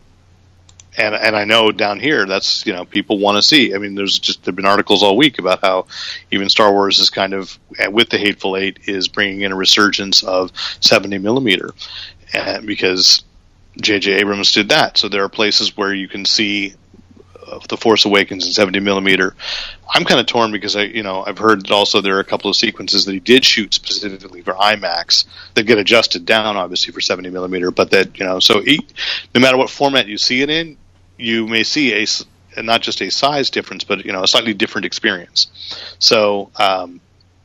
and 0.96 1.14
and 1.14 1.36
I 1.36 1.44
know 1.44 1.70
down 1.72 2.00
here 2.00 2.26
that's 2.26 2.66
you 2.66 2.72
know 2.72 2.84
people 2.84 3.18
want 3.18 3.36
to 3.36 3.42
see. 3.42 3.74
I 3.74 3.78
mean, 3.78 3.94
there's 3.94 4.18
just 4.18 4.44
there've 4.44 4.56
been 4.56 4.66
articles 4.66 5.02
all 5.02 5.16
week 5.16 5.38
about 5.38 5.60
how 5.60 5.86
even 6.30 6.48
Star 6.48 6.72
Wars 6.72 6.98
is 6.98 7.10
kind 7.10 7.32
of 7.32 7.58
with 7.90 8.10
the 8.10 8.18
Hateful 8.18 8.56
Eight 8.56 8.80
is 8.86 9.08
bringing 9.08 9.42
in 9.42 9.52
a 9.52 9.56
resurgence 9.56 10.22
of 10.22 10.52
70 10.80 11.18
millimeter, 11.18 11.72
because 12.64 13.22
J.J. 13.80 14.14
Abrams 14.14 14.52
did 14.52 14.70
that. 14.70 14.98
So 14.98 15.08
there 15.08 15.24
are 15.24 15.28
places 15.28 15.76
where 15.76 15.94
you 15.94 16.08
can 16.08 16.24
see 16.24 16.74
The 17.68 17.76
Force 17.76 18.04
Awakens 18.04 18.46
in 18.46 18.52
70 18.52 18.80
millimeter. 18.80 19.34
I'm 19.88 20.04
kind 20.04 20.20
of 20.20 20.26
torn 20.26 20.52
because 20.52 20.76
I, 20.76 20.82
you 20.82 21.02
know, 21.02 21.24
I've 21.26 21.38
heard 21.38 21.62
that 21.62 21.70
also 21.70 22.00
there 22.00 22.16
are 22.16 22.20
a 22.20 22.24
couple 22.24 22.50
of 22.50 22.56
sequences 22.56 23.04
that 23.04 23.12
he 23.12 23.20
did 23.20 23.44
shoot 23.44 23.74
specifically 23.74 24.42
for 24.42 24.54
IMAX 24.54 25.24
that 25.54 25.64
get 25.64 25.78
adjusted 25.78 26.24
down, 26.24 26.56
obviously 26.56 26.92
for 26.92 27.00
70 27.00 27.30
millimeter. 27.30 27.70
But 27.70 27.90
that, 27.90 28.18
you 28.18 28.24
know, 28.24 28.40
so 28.40 28.60
he, 28.60 28.86
no 29.34 29.40
matter 29.40 29.56
what 29.56 29.70
format 29.70 30.06
you 30.06 30.18
see 30.18 30.42
it 30.42 30.50
in, 30.50 30.76
you 31.16 31.46
may 31.46 31.62
see 31.62 31.92
a 31.94 32.06
not 32.62 32.80
just 32.82 33.00
a 33.00 33.10
size 33.10 33.50
difference, 33.50 33.84
but 33.84 34.04
you 34.04 34.12
know, 34.12 34.22
a 34.22 34.28
slightly 34.28 34.54
different 34.54 34.84
experience. 34.84 35.46
So 35.98 36.50
um, 36.56 37.00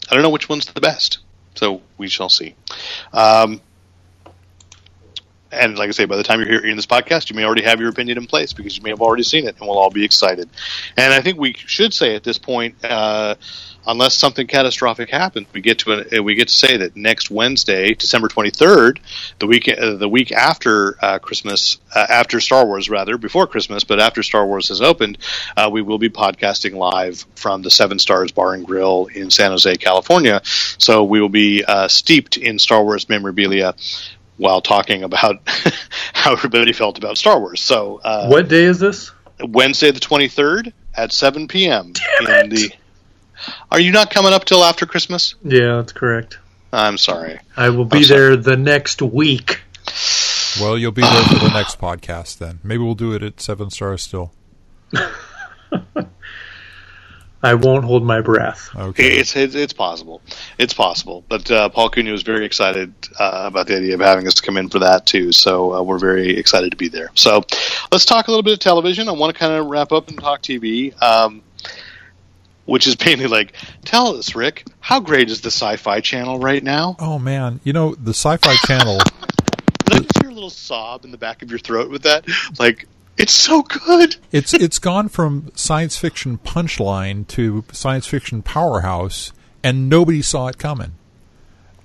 I 0.10 0.14
don't 0.14 0.24
know 0.24 0.30
which 0.30 0.50
one's 0.50 0.66
the 0.66 0.82
best. 0.82 1.20
So 1.56 1.82
we 1.98 2.08
shall 2.08 2.30
see. 2.30 2.56
Um, 3.14 3.62
and 5.56 5.78
like 5.78 5.90
I 5.90 5.92
say, 5.92 6.06
by 6.06 6.18
the 6.18 6.24
time 6.24 6.40
you're 6.40 6.50
hearing 6.50 6.76
this 6.76 6.86
podcast, 6.86 7.30
you 7.30 7.36
may 7.36 7.44
already 7.44 7.64
have 7.64 7.80
your 7.80 7.90
opinion 7.90 8.18
in 8.18 8.28
place 8.28 8.54
because 8.54 8.78
you 8.78 8.84
may 8.84 8.90
have 8.90 9.02
already 9.02 9.24
seen 9.24 9.48
it, 9.48 9.56
and 9.60 9.68
we'll 9.68 9.78
all 9.78 9.90
be 9.90 10.06
excited. 10.06 10.50
And 10.98 11.14
I 11.14 11.22
think 11.22 11.40
we 11.40 11.54
should 11.54 11.94
say 11.94 12.16
at 12.16 12.24
this 12.24 12.38
point, 12.38 12.76
uh, 12.84 13.36
unless 13.88 14.16
something 14.16 14.48
catastrophic 14.48 15.10
happens, 15.10 15.48
we 15.54 15.62
get 15.62 15.80
to 15.80 16.22
we 16.22 16.36
get 16.36 16.48
to 16.48 16.54
say 16.54 16.78
that 16.78 16.96
next 16.96 17.30
Wednesday, 17.30 17.94
December 17.94 18.28
23rd, 18.28 19.00
the 19.40 19.48
week 19.48 19.70
uh, 19.70 19.96
the 19.96 20.10
week 20.10 20.32
after 20.32 20.98
uh, 21.04 21.20
Christmas, 21.20 21.78
uh, 21.96 22.06
after 22.10 22.40
Star 22.40 22.66
Wars 22.66 22.90
rather, 22.90 23.18
before 23.18 23.48
Christmas, 23.48 23.84
but 23.84 24.00
after 24.00 24.24
Star 24.24 24.46
Wars 24.46 24.70
has 24.70 24.82
opened, 24.82 25.18
uh, 25.56 25.70
we 25.72 25.82
will 25.82 26.00
be 26.00 26.10
podcasting 26.10 26.76
live 26.76 27.26
from 27.36 27.62
the 27.62 27.72
Seven 27.72 28.00
Stars 28.00 28.32
Bar 28.32 28.54
and 28.54 28.66
Grill 28.66 29.08
in 29.14 29.30
San 29.30 29.52
Jose, 29.52 29.76
California. 29.78 30.42
So 30.44 31.04
we 31.04 31.22
will 31.22 31.30
be 31.30 31.64
uh, 31.64 31.88
steeped 31.88 32.38
in 32.38 32.60
Star 32.60 32.84
Wars 32.84 33.10
memorabilia 33.10 33.76
while 34.38 34.62
talking 34.62 35.04
about 35.04 35.38
how 36.14 36.34
everybody 36.34 36.74
felt 36.74 36.98
about 36.98 37.18
Star 37.18 37.40
Wars. 37.40 37.62
So 37.62 38.02
uh, 38.04 38.28
what 38.28 38.48
day 38.48 38.66
is 38.66 38.80
this? 38.80 39.12
Wednesday 39.40 39.92
the 39.92 40.00
23rd 40.00 40.74
at 40.96 41.12
7 41.12 41.48
p.m. 41.48 41.94
in 42.22 42.50
the. 42.50 42.72
Are 43.72 43.80
you 43.80 43.92
not 43.92 44.12
coming 44.12 44.32
up 44.34 44.46
till 44.46 44.64
after 44.64 44.86
Christmas? 44.86 45.36
Yeah, 45.44 45.76
that's 45.76 45.92
correct. 45.92 46.40
I'm 46.72 46.98
sorry. 46.98 47.40
I 47.56 47.70
will 47.70 47.86
be 47.86 47.98
I'm 47.98 48.04
sorry. 48.04 48.20
there 48.20 48.38
the 48.38 48.58
next 48.58 49.02
week. 49.02 49.62
well, 50.60 50.78
you'll 50.78 50.92
be 50.92 51.02
there 51.02 51.24
for 51.24 51.36
the 51.40 51.50
next 51.54 51.80
podcast 51.80 52.38
then. 52.38 52.60
Maybe 52.64 52.84
we'll 52.84 52.96
do 52.96 53.14
it 53.14 53.22
at 53.24 53.42
Seven 53.42 53.70
Stars 53.70 54.04
still. 54.04 54.32
I 57.46 57.54
won't 57.54 57.86
hold 57.86 58.04
my 58.04 58.22
breath. 58.22 58.70
Okay. 58.76 59.18
It's, 59.18 59.36
it's 59.36 59.54
it's 59.54 59.74
possible. 59.74 60.22
It's 60.58 60.74
possible. 60.74 61.24
But 61.30 61.50
uh, 61.52 61.70
Paul 61.70 61.92
Cunha 61.92 62.12
was 62.12 62.24
very 62.24 62.44
excited 62.44 62.94
uh, 63.20 63.44
about 63.46 63.68
the 63.68 63.78
idea 63.78 63.94
of 63.94 64.00
having 64.00 64.28
us 64.28 64.42
come 64.42 64.58
in 64.58 64.68
for 64.70 64.80
that 64.80 65.06
too. 65.06 65.32
So 65.32 65.74
uh, 65.76 65.84
we're 65.84 66.00
very 66.00 66.38
excited 66.38 66.72
to 66.72 66.78
be 66.78 66.88
there. 66.88 67.12
So 67.14 67.44
let's 67.92 68.06
talk 68.06 68.28
a 68.28 68.32
little 68.32 68.44
bit 68.44 68.54
of 68.54 68.60
television. 68.60 69.08
I 69.08 69.12
want 69.12 69.34
to 69.34 69.40
kind 69.40 69.54
of 69.54 69.68
wrap 69.68 69.92
up 69.92 70.08
and 70.08 70.20
talk 70.20 70.42
TV. 70.42 71.00
Um, 71.02 71.44
which 72.66 72.88
is 72.88 73.00
mainly 73.06 73.28
like, 73.28 73.54
tell 73.84 74.18
us, 74.18 74.34
Rick, 74.34 74.66
how 74.80 75.00
great 75.00 75.30
is 75.30 75.42
the 75.42 75.52
Sci-Fi 75.52 76.02
Channel 76.02 76.40
right 76.40 76.64
now? 76.64 76.96
oh 76.98 77.20
man, 77.20 77.60
you 77.64 77.74
know 77.74 77.94
the 77.94 78.14
Sci-Fi 78.14 78.56
Channel. 78.66 78.98
Did 79.86 79.94
I 79.94 80.00
just 80.00 80.18
hear 80.20 80.32
a 80.32 80.34
little 80.34 80.50
sob 80.50 81.06
in 81.06 81.12
the 81.12 81.18
back 81.18 81.44
of 81.44 81.52
your 81.52 81.60
throat 81.60 81.92
with 81.92 82.02
that? 82.04 82.26
Like, 82.58 82.88
it's 83.26 83.34
so 83.34 83.64
good. 83.64 84.18
it's 84.32 84.54
it's 84.54 84.78
gone 84.78 85.10
from 85.10 85.50
science 85.56 85.98
fiction 85.98 86.38
punchline 86.38 87.26
to 87.30 87.66
science 87.72 88.06
fiction 88.06 88.44
powerhouse, 88.44 89.34
and 89.64 89.90
nobody 89.90 90.22
saw 90.22 90.46
it 90.46 90.60
coming. 90.60 90.92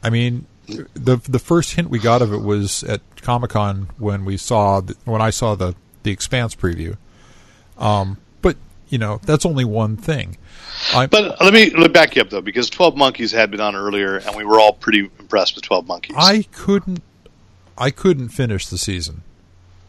I 0.03 0.11
mean, 0.11 0.45
the 0.67 1.17
the 1.17 1.39
first 1.39 1.77
hint 1.77 1.89
we 1.89 1.99
got 1.99 2.21
of 2.21 2.35
it 2.35 2.43
was 2.43 2.85
at 2.85 3.01
Comic 3.23 3.53
Con 3.53 3.89
when 3.97 4.27
we 4.27 4.37
saw 4.37 4.83
the, 4.83 4.95
when 5.07 5.23
I 5.23 5.31
saw 5.31 5.55
the 5.55 5.75
the 6.03 6.11
Expanse 6.11 6.55
preview. 6.55 6.99
Um, 7.79 8.19
but 8.43 8.59
you 8.91 8.99
know 8.99 9.19
that's 9.23 9.47
only 9.47 9.65
one 9.65 9.97
thing. 9.97 10.37
I, 10.95 11.07
But 11.07 11.41
let 11.41 11.55
me 11.55 11.71
let 11.71 11.81
me 11.81 11.89
back 11.89 12.17
you 12.17 12.21
up 12.23 12.29
though, 12.29 12.43
because 12.43 12.69
Twelve 12.69 12.99
Monkeys 12.99 13.33
had 13.33 13.51
been 13.51 13.63
on 13.63 13.75
earlier, 13.75 14.19
and 14.19 14.37
we 14.37 14.45
were 14.45 14.61
all 14.61 14.75
pretty 14.75 15.11
impressed 15.19 15.55
with 15.55 15.65
Twelve 15.65 15.87
Monkeys. 15.87 16.17
I 16.19 16.43
couldn't 16.53 17.03
I 17.79 17.91
couldn't 17.91 18.29
finish 18.29 18.67
the 18.67 18.77
season 18.77 19.23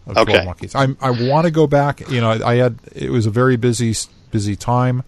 of 0.07 0.17
Okay. 0.17 0.33
Twelve 0.33 0.45
Monkeys. 0.45 0.75
I 0.75 0.87
I 1.01 1.11
want 1.11 1.45
to 1.45 1.51
go 1.51 1.67
back. 1.67 2.09
You 2.09 2.21
know, 2.21 2.31
I, 2.31 2.51
I 2.51 2.55
had 2.55 2.79
it 2.95 3.09
was 3.09 3.25
a 3.25 3.31
very 3.31 3.55
busy 3.57 3.93
busy 4.31 4.55
time. 4.55 5.03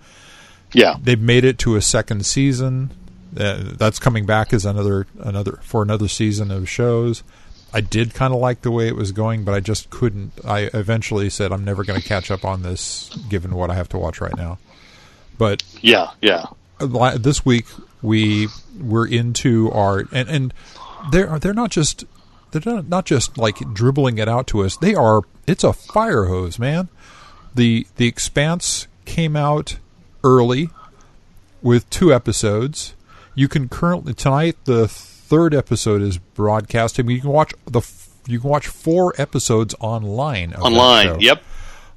yeah, 0.74 0.96
They've 1.02 1.20
made 1.20 1.44
it 1.46 1.58
to 1.60 1.76
a 1.76 1.82
second 1.82 2.26
season. 2.26 2.92
Uh, 3.38 3.60
that's 3.78 3.98
coming 3.98 4.26
back 4.26 4.54
as 4.54 4.66
another 4.66 5.08
another 5.20 5.60
for 5.64 5.82
another 5.82 6.08
season 6.08 6.52
of 6.52 6.70
shows. 6.70 7.24
I 7.76 7.82
did 7.82 8.14
kind 8.14 8.32
of 8.34 8.40
like 8.40 8.62
the 8.62 8.70
way 8.70 8.88
it 8.88 8.96
was 8.96 9.12
going, 9.12 9.44
but 9.44 9.56
I 9.56 9.60
just 9.60 9.90
couldn't. 9.90 10.34
I 10.46 10.70
eventually 10.76 11.30
said 11.32 11.52
I'm 11.52 11.66
never 11.66 11.84
going 11.84 12.00
to 12.00 12.08
catch 12.08 12.30
up 12.30 12.46
on 12.46 12.62
this, 12.62 13.10
given 13.30 13.56
what 13.56 13.72
I 13.72 13.74
have 13.74 13.90
to 13.90 13.98
watch 13.98 14.22
right 14.22 14.36
now. 14.38 14.60
But 15.40 15.64
yeah, 15.82 16.12
yeah. 16.22 16.46
this 16.80 17.44
week 17.44 17.66
we 18.04 18.48
were 18.80 19.08
into 19.08 19.72
our 19.72 20.04
and 20.12 20.30
and 20.30 20.54
they're 21.12 21.40
they're 21.40 21.54
not 21.54 21.72
just 21.72 22.06
they're 22.54 22.74
not, 22.74 22.88
not 22.88 23.06
just 23.06 23.38
like 23.38 23.58
dribbling 23.74 24.18
it 24.18 24.30
out 24.30 24.48
to 24.48 24.64
us. 24.64 24.78
They 24.78 24.96
are. 24.96 25.22
It's 25.46 25.64
a 25.64 25.74
fire 25.74 26.26
hose, 26.26 26.58
man. 26.58 26.88
the 27.54 27.86
The 27.98 28.08
Expanse 28.08 28.88
came 29.06 29.36
out 29.36 29.78
early 30.24 30.70
with 31.62 31.90
two 31.90 32.14
episodes. 32.14 32.96
You 33.36 33.48
can 33.48 33.68
currently 33.68 34.14
tonight 34.14 34.58
the 34.66 34.88
third 34.88 35.54
episode 35.54 36.02
is 36.02 36.18
broadcasting. 36.18 37.10
You 37.10 37.22
can 37.22 37.32
watch 37.32 37.54
the 37.66 37.82
you 38.28 38.40
can 38.40 38.50
watch 38.50 38.68
four 38.68 39.14
episodes 39.18 39.76
online. 39.80 40.54
Online. 40.54 41.20
Yep. 41.20 41.44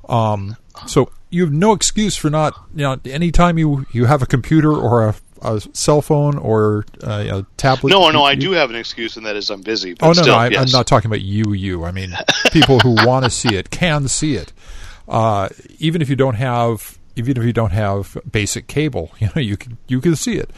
Um, 0.09 0.57
so 0.87 1.11
you 1.31 1.43
have 1.45 1.53
no 1.53 1.73
excuse 1.73 2.17
for 2.17 2.31
not, 2.31 2.55
you 2.75 2.83
know, 2.83 2.99
anytime 3.05 3.59
you, 3.59 3.87
you 3.93 4.07
have 4.07 4.23
a 4.23 4.27
computer 4.27 4.73
or 4.73 5.09
a, 5.09 5.15
a 5.43 5.61
cell 5.72 6.03
phone 6.03 6.39
or 6.39 6.84
a, 7.03 7.39
a 7.39 7.47
tablet. 7.57 7.91
No, 7.91 8.11
no, 8.11 8.22
I 8.24 8.34
do 8.34 8.53
have 8.53 8.70
an 8.70 8.76
excuse, 8.76 9.16
and 9.16 9.26
that 9.26 9.37
is 9.37 9.51
I'm 9.51 9.62
busy. 9.62 9.95
But 9.95 10.05
Oh 10.05 10.09
no, 10.09 10.12
still, 10.14 10.26
no, 10.26 10.34
I, 10.34 10.47
I'm 10.47 10.53
yes. 10.53 10.72
not 10.72 10.87
talking 10.87 11.09
about 11.09 11.22
you. 11.22 11.53
You, 11.53 11.84
I 11.84 11.93
mean, 11.93 12.16
people 12.53 12.80
who 12.80 12.97
want 13.07 13.24
to 13.24 13.30
see 13.30 13.55
it 13.55 13.70
can 13.70 14.09
see 14.09 14.34
it, 14.34 14.53
uh, 15.09 15.49
even 15.78 16.03
if 16.03 16.09
you 16.09 16.16
don't 16.16 16.34
have, 16.34 16.99
even 17.16 17.37
if 17.37 17.45
you 17.45 17.53
don't 17.53 17.72
have 17.72 18.16
basic 18.30 18.66
cable. 18.66 19.12
You 19.20 19.28
know, 19.34 19.41
you 19.41 19.57
can 19.57 19.78
you 19.89 20.01
can 20.01 20.16
see 20.16 20.37
it. 20.37 20.51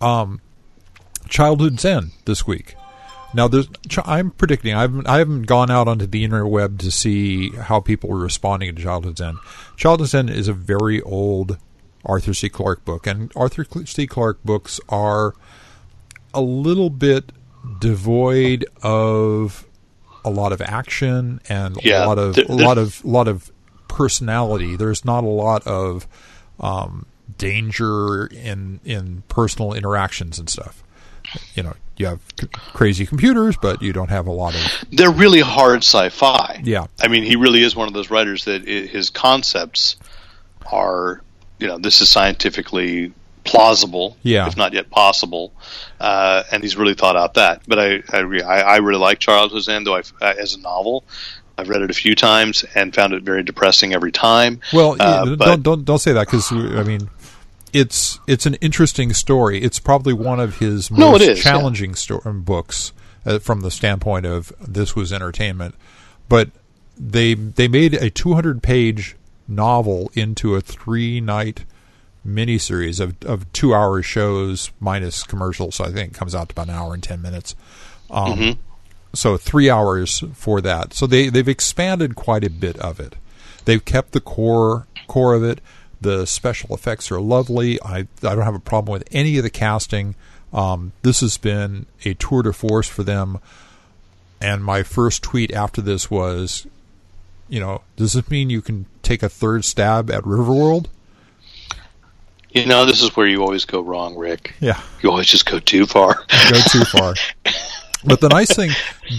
Um, 0.00 0.40
Childhood's 1.28 1.84
End 1.84 2.12
this 2.24 2.46
week. 2.46 2.76
Now, 3.34 3.48
there's, 3.48 3.68
I'm 4.04 4.30
predicting. 4.30 4.74
I 4.74 4.82
haven't, 4.82 5.08
I 5.08 5.18
haven't 5.18 5.42
gone 5.42 5.68
out 5.68 5.88
onto 5.88 6.06
the 6.06 6.26
interweb 6.26 6.78
to 6.78 6.90
see 6.92 7.50
how 7.50 7.80
people 7.80 8.12
are 8.12 8.18
responding 8.18 8.74
to 8.74 8.80
Childhood's 8.80 9.20
End. 9.20 9.38
Childhood's 9.76 10.14
End 10.14 10.30
is 10.30 10.46
a 10.46 10.52
very 10.52 11.02
old 11.02 11.58
Arthur 12.04 12.34
C. 12.34 12.48
Clarke 12.48 12.84
book, 12.84 13.06
and 13.06 13.32
Arthur 13.34 13.64
C. 13.84 14.06
Clarke 14.06 14.42
books 14.44 14.80
are 14.88 15.34
a 16.32 16.40
little 16.40 16.90
bit 16.90 17.32
devoid 17.80 18.66
of 18.82 19.66
a 20.24 20.30
lot 20.30 20.52
of 20.52 20.60
action 20.60 21.40
and 21.48 21.78
Yeah, 21.82 22.04
a 22.04 22.06
lot 22.06 22.18
of 22.18 22.38
a 22.38 22.52
lot 22.52 22.78
of 22.78 23.04
lot 23.04 23.28
of 23.28 23.50
personality. 23.88 24.76
There's 24.76 25.04
not 25.04 25.24
a 25.24 25.28
lot 25.28 25.66
of 25.66 26.06
um, 26.60 27.06
danger 27.38 28.26
in 28.26 28.80
in 28.84 29.22
personal 29.28 29.72
interactions 29.72 30.38
and 30.38 30.48
stuff. 30.48 30.82
You 31.54 31.62
know, 31.62 31.74
you 31.96 32.06
have 32.06 32.20
c- 32.38 32.48
crazy 32.52 33.06
computers, 33.06 33.56
but 33.56 33.82
you 33.82 33.92
don't 33.92 34.10
have 34.10 34.26
a 34.26 34.32
lot 34.32 34.54
of 34.54 34.84
They're 34.90 35.10
really 35.10 35.40
hard 35.40 35.78
sci-fi. 35.78 36.60
Yeah. 36.64 36.86
I 37.00 37.08
mean, 37.08 37.22
he 37.22 37.36
really 37.36 37.62
is 37.62 37.74
one 37.74 37.88
of 37.88 37.94
those 37.94 38.10
writers 38.10 38.44
that 38.44 38.62
i 38.62 38.86
his 38.86 39.10
concepts 39.10 39.96
are, 40.70 41.22
you 41.64 41.70
know, 41.70 41.78
this 41.78 42.02
is 42.02 42.10
scientifically 42.10 43.10
plausible, 43.44 44.18
Yeah. 44.22 44.46
if 44.46 44.54
not 44.56 44.74
yet 44.74 44.90
possible, 44.90 45.50
uh, 45.98 46.42
and 46.52 46.62
he's 46.62 46.76
really 46.76 46.92
thought 46.92 47.16
out 47.16 47.34
that. 47.34 47.62
But 47.66 47.78
I, 47.78 48.02
I. 48.12 48.18
I, 48.60 48.76
really 48.76 48.98
like 48.98 49.18
Childhood's 49.18 49.66
End, 49.66 49.86
though 49.86 49.94
I've, 49.96 50.12
uh, 50.20 50.34
as 50.38 50.54
a 50.56 50.60
novel. 50.60 51.04
I've 51.56 51.70
read 51.70 51.80
it 51.80 51.90
a 51.90 51.94
few 51.94 52.14
times 52.14 52.64
and 52.74 52.94
found 52.94 53.14
it 53.14 53.22
very 53.22 53.42
depressing 53.42 53.94
every 53.94 54.12
time. 54.12 54.60
Well, 54.74 54.96
Uh, 55.00 55.24
yeah, 55.26 55.36
don't 55.36 55.62
don't 55.62 55.84
don't 55.86 55.98
say 56.00 56.12
that 56.12 56.26
because 56.26 56.52
I 56.52 56.82
mean, 56.82 57.08
it's 57.72 58.18
it's 58.26 58.44
an 58.44 58.54
interesting 58.56 59.14
story. 59.14 59.62
It's 59.62 59.78
probably 59.78 60.12
one 60.12 60.38
of 60.40 60.58
his 60.58 60.90
most 60.90 60.98
No, 61.00 61.14
is, 61.16 61.26
yeah. 61.28 61.34
challenging 61.50 61.94
sto- 61.94 62.20
um, 62.26 62.42
books 62.42 62.92
uh, 63.24 63.38
from 63.38 63.60
the 63.62 63.70
standpoint 63.70 64.26
of 64.26 64.52
this 64.60 64.94
was 64.94 65.12
entertainment, 65.14 65.74
but 66.28 66.50
they 66.98 67.32
they 67.34 67.68
made 67.68 67.94
a 67.94 68.10
200 68.10 68.60
page 68.62 69.16
novel 69.46 70.10
into 70.14 70.54
a 70.54 70.60
three 70.60 71.20
night 71.20 71.64
miniseries 72.26 73.00
of 73.00 73.16
of 73.24 73.50
two 73.52 73.74
hour 73.74 74.02
shows 74.02 74.70
minus 74.80 75.22
commercials. 75.24 75.74
So 75.76 75.84
I 75.84 75.92
think 75.92 76.12
it 76.12 76.14
comes 76.18 76.34
out 76.34 76.48
to 76.48 76.52
about 76.54 76.68
an 76.68 76.74
hour 76.74 76.94
and 76.94 77.02
ten 77.02 77.20
minutes. 77.20 77.54
Um, 78.10 78.58
So 79.14 79.36
three 79.36 79.70
hours 79.70 80.24
for 80.34 80.60
that. 80.62 80.92
So 80.92 81.06
they 81.06 81.28
they've 81.28 81.48
expanded 81.48 82.16
quite 82.16 82.44
a 82.44 82.50
bit 82.50 82.76
of 82.78 82.98
it. 82.98 83.14
They've 83.64 83.84
kept 83.84 84.12
the 84.12 84.20
core 84.20 84.86
core 85.06 85.34
of 85.34 85.44
it. 85.44 85.60
The 86.00 86.26
special 86.26 86.74
effects 86.74 87.10
are 87.12 87.20
lovely. 87.20 87.80
I 87.80 87.98
I 88.00 88.34
don't 88.34 88.42
have 88.42 88.54
a 88.54 88.58
problem 88.60 88.92
with 88.92 89.08
any 89.12 89.36
of 89.36 89.44
the 89.44 89.50
casting. 89.50 90.16
Um, 90.52 90.92
this 91.02 91.20
has 91.20 91.38
been 91.38 91.86
a 92.04 92.14
tour 92.14 92.42
de 92.42 92.52
force 92.52 92.88
for 92.88 93.02
them. 93.02 93.38
And 94.40 94.64
my 94.64 94.82
first 94.82 95.22
tweet 95.22 95.52
after 95.52 95.80
this 95.80 96.10
was, 96.10 96.66
you 97.54 97.60
know, 97.60 97.82
does 97.94 98.14
this 98.14 98.28
mean 98.28 98.50
you 98.50 98.60
can 98.60 98.86
take 99.04 99.22
a 99.22 99.28
third 99.28 99.64
stab 99.64 100.10
at 100.10 100.24
Riverworld? 100.24 100.86
You 102.50 102.66
know, 102.66 102.84
this 102.84 103.00
is 103.00 103.14
where 103.16 103.28
you 103.28 103.42
always 103.42 103.64
go 103.64 103.80
wrong, 103.80 104.16
Rick. 104.16 104.54
Yeah. 104.58 104.80
You 105.00 105.10
always 105.10 105.28
just 105.28 105.46
go 105.46 105.60
too 105.60 105.86
far. 105.86 106.14
go 106.50 106.60
too 106.68 106.84
far. 106.84 107.14
But 108.06 108.20
the 108.20 108.28
nice 108.28 108.54
thing 108.54 108.70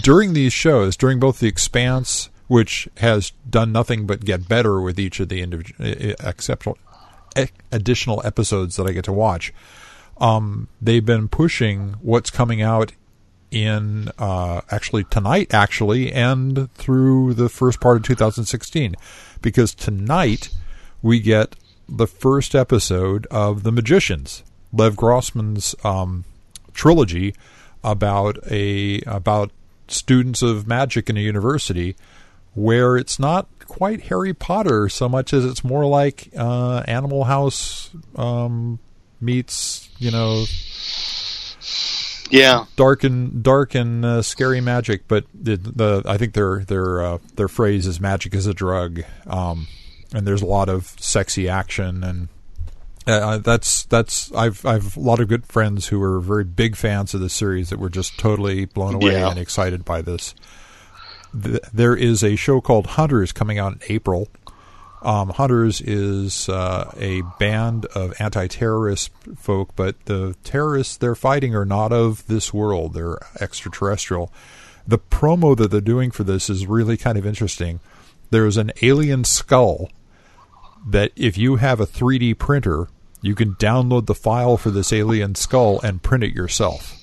during 0.02 0.32
these 0.32 0.52
shows, 0.52 0.96
during 0.96 1.18
both 1.18 1.40
the 1.40 1.48
Expanse, 1.48 2.28
which 2.46 2.88
has 2.98 3.32
done 3.50 3.72
nothing 3.72 4.06
but 4.06 4.24
get 4.24 4.48
better 4.48 4.80
with 4.80 5.00
each 5.00 5.18
of 5.18 5.28
the 5.28 5.42
individual 5.42 6.14
exceptional 6.20 6.78
additional 7.72 8.22
episodes 8.24 8.76
that 8.76 8.86
I 8.86 8.92
get 8.92 9.04
to 9.06 9.12
watch, 9.12 9.52
um, 10.18 10.68
they've 10.80 11.04
been 11.04 11.26
pushing 11.26 11.96
what's 12.00 12.30
coming 12.30 12.62
out 12.62 12.92
in 13.50 14.10
uh, 14.18 14.60
actually 14.70 15.04
tonight, 15.04 15.52
actually, 15.52 16.12
and 16.12 16.72
through 16.74 17.34
the 17.34 17.48
first 17.48 17.80
part 17.80 17.96
of 17.96 18.02
2016, 18.02 18.94
because 19.42 19.74
tonight 19.74 20.50
we 21.02 21.20
get 21.20 21.56
the 21.88 22.06
first 22.06 22.54
episode 22.54 23.26
of 23.30 23.62
The 23.62 23.72
Magicians, 23.72 24.42
Lev 24.72 24.96
Grossman's 24.96 25.74
um, 25.84 26.24
trilogy 26.72 27.34
about 27.84 28.38
a 28.50 29.00
about 29.02 29.52
students 29.88 30.42
of 30.42 30.66
magic 30.66 31.08
in 31.08 31.16
a 31.16 31.20
university, 31.20 31.96
where 32.54 32.96
it's 32.96 33.18
not 33.18 33.48
quite 33.66 34.02
Harry 34.02 34.34
Potter 34.34 34.88
so 34.88 35.08
much 35.08 35.32
as 35.32 35.44
it's 35.44 35.62
more 35.62 35.86
like 35.86 36.30
uh, 36.36 36.82
Animal 36.86 37.24
House 37.24 37.90
um, 38.16 38.78
meets 39.20 39.88
you 39.98 40.10
know 40.10 40.44
yeah. 42.30 42.64
dark 42.76 43.04
and 43.04 43.42
dark 43.42 43.74
and 43.74 44.04
uh, 44.04 44.22
scary 44.22 44.60
magic, 44.60 45.08
but 45.08 45.24
the, 45.34 45.56
the 45.56 46.02
I 46.06 46.16
think 46.18 46.34
their 46.34 46.64
their 46.64 47.02
uh, 47.04 47.18
their 47.36 47.48
phrase 47.48 47.86
is 47.86 48.00
magic 48.00 48.34
is 48.34 48.46
a 48.46 48.54
drug, 48.54 49.02
um, 49.26 49.66
and 50.14 50.26
there's 50.26 50.42
a 50.42 50.46
lot 50.46 50.68
of 50.68 50.86
sexy 51.00 51.48
action 51.48 52.02
and. 52.04 52.28
Uh, 53.08 53.38
that's 53.38 53.84
that's 53.84 54.32
I've 54.32 54.66
I've 54.66 54.96
a 54.96 55.00
lot 55.00 55.20
of 55.20 55.28
good 55.28 55.46
friends 55.46 55.86
who 55.86 56.02
are 56.02 56.18
very 56.18 56.42
big 56.42 56.74
fans 56.74 57.14
of 57.14 57.20
the 57.20 57.28
series 57.28 57.70
that 57.70 57.78
were 57.78 57.88
just 57.88 58.18
totally 58.18 58.64
blown 58.64 58.96
away 58.96 59.12
Yeah. 59.12 59.30
and 59.30 59.38
excited 59.38 59.84
by 59.84 60.02
this. 60.02 60.34
Th- 61.40 61.60
there 61.72 61.94
is 61.94 62.24
a 62.24 62.34
show 62.34 62.60
called 62.60 62.88
Hunters 62.88 63.30
coming 63.30 63.60
out 63.60 63.74
in 63.74 63.78
April. 63.90 64.26
Um, 65.06 65.28
Hunters 65.28 65.80
is 65.80 66.48
uh, 66.48 66.92
a 66.98 67.22
band 67.38 67.86
of 67.86 68.12
anti-terrorist 68.18 69.12
folk, 69.36 69.70
but 69.76 70.04
the 70.06 70.34
terrorists 70.42 70.96
they're 70.96 71.14
fighting 71.14 71.54
are 71.54 71.64
not 71.64 71.92
of 71.92 72.26
this 72.26 72.52
world; 72.52 72.94
they're 72.94 73.18
extraterrestrial. 73.40 74.32
The 74.84 74.98
promo 74.98 75.56
that 75.56 75.70
they're 75.70 75.80
doing 75.80 76.10
for 76.10 76.24
this 76.24 76.50
is 76.50 76.66
really 76.66 76.96
kind 76.96 77.16
of 77.16 77.24
interesting. 77.24 77.78
There's 78.30 78.56
an 78.56 78.72
alien 78.82 79.22
skull 79.22 79.90
that, 80.84 81.12
if 81.14 81.38
you 81.38 81.56
have 81.56 81.78
a 81.78 81.86
3D 81.86 82.36
printer, 82.36 82.88
you 83.22 83.36
can 83.36 83.54
download 83.54 84.06
the 84.06 84.14
file 84.14 84.56
for 84.56 84.72
this 84.72 84.92
alien 84.92 85.36
skull 85.36 85.80
and 85.82 86.02
print 86.02 86.24
it 86.24 86.34
yourself. 86.34 86.98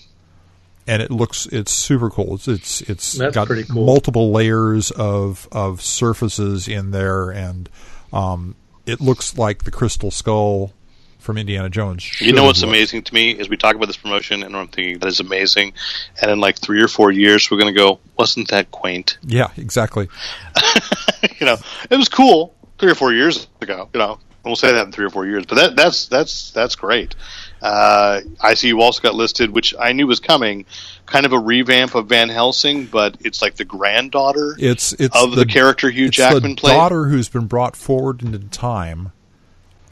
And 0.86 1.02
it 1.02 1.10
looks 1.10 1.46
it's 1.46 1.72
super 1.72 2.10
cool. 2.10 2.36
It's 2.36 2.50
it's, 2.50 2.82
it's 2.82 3.18
got 3.18 3.48
cool. 3.48 3.86
multiple 3.86 4.34
layers 4.34 4.92
of 4.92 5.48
of 5.54 5.82
surfaces 5.82 6.68
in 6.68 6.92
there, 6.92 7.30
and 7.30 7.70
um, 8.14 8.56
it 8.86 9.02
looks 9.02 9.38
like 9.38 9.64
the 9.64 9.72
crystal 9.72 10.12
skull 10.12 10.72
from 11.20 11.38
Indiana 11.38 11.70
Jones. 11.70 12.22
You 12.22 12.34
know 12.34 12.44
what's 12.44 12.62
look. 12.62 12.70
amazing 12.70 13.04
to 13.04 13.14
me 13.14 13.32
is 13.32 13.50
we 13.50 13.58
talk 13.58 13.76
about 13.76 13.88
this 13.88 13.98
promotion, 13.98 14.44
and 14.44 14.56
I'm 14.56 14.68
thinking 14.68 15.00
that 15.00 15.08
is 15.08 15.20
amazing. 15.20 15.74
And 16.22 16.30
in 16.30 16.40
like 16.40 16.60
three 16.60 16.82
or 16.82 16.88
four 16.88 17.12
years, 17.12 17.50
we're 17.50 17.58
going 17.58 17.74
to 17.74 17.78
go, 17.78 18.00
wasn't 18.18 18.50
that 18.50 18.72
quaint? 18.72 19.18
Yeah, 19.24 19.50
exactly. 19.58 20.10
you 21.40 21.46
know, 21.46 21.58
it 21.90 21.96
was 21.96 22.10
cool 22.10 22.54
three 22.78 22.92
or 22.92 22.96
four 22.96 23.14
years 23.14 23.48
ago. 23.62 23.90
You 23.94 24.00
know, 24.00 24.20
we'll 24.44 24.56
say 24.56 24.74
that 24.74 24.86
in 24.88 24.92
three 24.92 25.06
or 25.06 25.10
four 25.10 25.26
years, 25.26 25.46
but 25.46 25.56
that 25.56 25.76
that's 25.76 26.08
that's 26.08 26.52
that's 26.52 26.76
great. 26.76 27.16
Uh, 27.64 28.20
I 28.42 28.56
see 28.56 28.68
you 28.68 28.82
also 28.82 29.02
got 29.02 29.16
listed, 29.16 29.52
which 29.52 29.74
I 29.80 29.94
knew 29.94 30.06
was 30.06 30.20
coming, 30.20 30.66
kind 31.06 31.26
of 31.26 31.32
a 31.32 31.40
revamp 31.40 31.96
of 31.96 32.08
Van 32.08 32.28
Helsing, 32.28 32.88
but 32.88 33.16
it's 33.22 33.42
like 33.42 33.56
the 33.56 33.64
granddaughter 33.64 34.56
It's 34.60 34.92
it's 34.94 35.16
of 35.16 35.34
the, 35.36 35.46
character 35.46 35.90
Hugh 35.90 36.10
Jackman 36.10 36.56
the 36.56 36.56
played. 36.58 36.74
daughter 36.74 37.06
who's 37.06 37.30
been 37.30 37.48
brought 37.48 37.78
forward 37.78 38.22
into 38.22 38.40
time. 38.40 39.14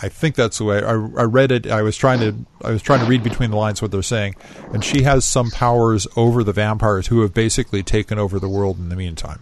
I 0.01 0.09
think 0.09 0.35
that's 0.35 0.57
the 0.57 0.65
way 0.65 0.83
I, 0.83 0.91
I 0.91 1.23
read 1.23 1.51
it. 1.51 1.65
I 1.67 1.81
was 1.81 1.95
trying 1.95 2.19
to 2.19 2.35
I 2.67 2.71
was 2.71 2.81
trying 2.81 2.99
to 2.99 3.05
read 3.05 3.23
between 3.23 3.51
the 3.51 3.57
lines 3.57 3.81
what 3.81 3.91
they're 3.91 4.01
saying, 4.01 4.35
and 4.73 4.83
she 4.83 5.03
has 5.03 5.23
some 5.23 5.49
powers 5.49 6.07
over 6.17 6.43
the 6.43 6.53
vampires 6.53 7.07
who 7.07 7.21
have 7.21 7.33
basically 7.33 7.83
taken 7.83 8.19
over 8.19 8.37
the 8.37 8.49
world 8.49 8.79
in 8.79 8.89
the 8.89 8.97
meantime. 8.97 9.39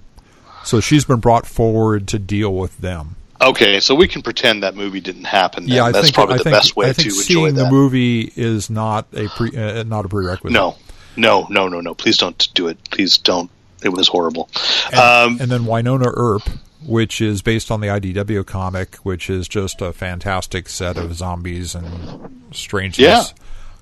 So 0.64 0.80
she's 0.80 1.06
been 1.06 1.20
brought 1.20 1.48
forward 1.48 2.08
to 2.10 2.20
deal 2.20 2.54
with 2.54 2.78
them. 2.78 3.16
Okay, 3.42 3.80
so 3.80 3.96
we 3.96 4.08
can 4.08 4.22
pretend 4.22 4.64
that 4.64 4.76
movie 4.76 5.00
didn't 5.00 5.26
happen. 5.26 5.66
Then. 5.66 5.76
Yeah, 5.76 5.86
I 5.86 5.92
that's 5.92 6.08
think 6.08 6.16
probably 6.16 6.36
I 6.36 6.38
the 6.40 6.44
think, 6.46 6.56
best 6.56 6.76
way 6.76 6.90
I 6.90 6.94
think 6.94 7.10
to 7.10 7.16
enjoy 7.16 7.22
seeing 7.22 7.56
that. 7.56 7.64
the 7.66 7.72
movie 7.72 8.32
is 8.36 8.70
not 8.70 9.08
a 9.14 9.28
pre, 9.30 9.56
uh, 9.56 9.84
not 9.84 10.06
a 10.06 10.10
prerequisite. 10.10 10.52
No, 10.52 10.76
no, 11.16 11.48
no, 11.50 11.68
no, 11.70 11.80
no. 11.80 11.96
Please 11.96 12.18
don't 12.18 12.54
do 12.54 12.68
it. 12.68 12.78
Please 12.90 13.18
don't 13.18 13.50
it 13.84 13.90
was 13.90 14.08
horrible. 14.08 14.50
And, 14.92 15.00
um, 15.00 15.38
and 15.42 15.52
then 15.52 15.62
Wynonna 15.62 16.12
Earp, 16.16 16.44
which 16.86 17.22
is 17.22 17.42
based 17.42 17.72
on 17.72 17.82
the 17.82 17.88
IDW 17.88 18.46
comic, 18.46 18.96
which 18.98 19.30
is 19.30 19.48
just 19.48 19.82
a 19.82 19.94
fantastic 19.94 20.70
set 20.70 20.98
of 20.98 21.14
zombies 21.16 21.76
and 21.76 22.46
strangeness. 22.52 23.34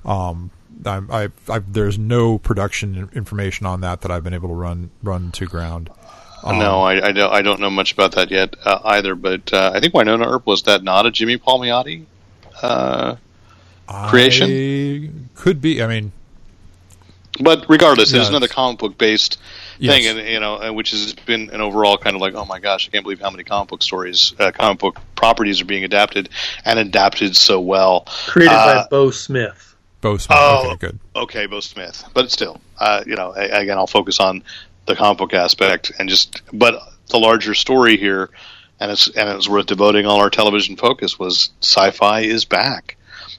Um, 0.05 0.51
I, 0.85 1.01
I, 1.09 1.29
I, 1.49 1.59
there's 1.59 1.97
no 1.97 2.37
production 2.37 3.09
information 3.13 3.65
on 3.65 3.81
that 3.81 4.01
that 4.01 4.11
I've 4.11 4.23
been 4.23 4.33
able 4.33 4.49
to 4.49 4.55
run 4.55 4.91
run 5.01 5.31
to 5.33 5.45
ground. 5.45 5.89
Um, 6.43 6.59
no, 6.59 6.81
I, 6.81 7.07
I, 7.07 7.11
don't, 7.11 7.33
I 7.33 7.41
don't 7.41 7.59
know 7.59 7.69
much 7.69 7.93
about 7.93 8.13
that 8.13 8.29
yet 8.31 8.55
uh, 8.63 8.79
either. 8.85 9.15
But 9.15 9.51
uh, 9.53 9.71
I 9.73 9.79
think 9.79 9.93
Wynonna 9.93 10.25
Earp 10.25 10.45
was 10.45 10.63
that 10.63 10.83
not 10.83 11.05
a 11.05 11.11
Jimmy 11.11 11.37
Palmiotti 11.37 12.05
uh, 12.61 13.15
creation? 14.07 14.49
I 15.35 15.39
could 15.39 15.61
be. 15.61 15.81
I 15.81 15.87
mean, 15.87 16.11
but 17.39 17.65
regardless, 17.69 18.11
Yeah, 18.11 18.21
it's 18.21 18.29
another 18.29 18.47
comic 18.47 18.79
book 18.79 18.97
based 18.97 19.39
Yes. 19.79 19.93
thing, 19.93 20.17
and 20.17 20.27
you 20.27 20.39
know, 20.39 20.73
which 20.73 20.89
has 20.89 21.13
been 21.13 21.51
an 21.51 21.61
overall 21.61 21.99
kind 21.99 22.15
of 22.15 22.21
like, 22.21 22.33
oh 22.33 22.45
my 22.45 22.57
gosh, 22.59 22.87
I 22.87 22.91
can't 22.91 23.03
believe 23.03 23.19
how 23.21 23.29
many 23.29 23.43
comic 23.43 23.69
book 23.69 23.83
stories, 23.83 24.33
uh, 24.39 24.51
comic 24.51 24.79
book 24.79 24.97
properties 25.15 25.61
are 25.61 25.65
being 25.65 25.83
adapted 25.83 26.29
and 26.65 26.79
adapted 26.79 27.35
so 27.35 27.59
well. 27.59 28.07
Created 28.27 28.55
Uh, 28.55 28.83
by 28.83 28.87
Beau 28.89 29.11
Smith. 29.11 29.75
Beau 30.01 30.17
Smith. 30.17 30.35
Oh. 30.41 30.69
okay, 30.71 30.77
good. 30.77 30.99
okay, 31.15 31.45
Beau 31.45 31.59
Smith, 31.59 32.03
but 32.15 32.31
still, 32.31 32.59
uh, 32.79 33.03
you 33.05 33.15
know, 33.15 33.33
again, 33.33 33.77
I'll 33.77 33.85
focus 33.85 34.19
on 34.19 34.43
the 34.87 34.95
comic 34.95 35.17
book 35.19 35.33
aspect 35.33 35.91
and 35.99 36.09
just, 36.09 36.41
but 36.51 36.81
the 37.09 37.19
larger 37.19 37.53
story 37.53 37.97
here, 37.97 38.29
and 38.79 38.91
it's 38.91 39.07
and 39.09 39.29
it's 39.29 39.47
worth 39.47 39.65
devoting 39.67 40.05
all 40.05 40.19
our 40.19 40.29
television 40.29 40.75
focus 40.75 41.17
was 41.19 41.51
sci-fi 41.61 42.21
is 42.21 42.45
back. 42.45 42.95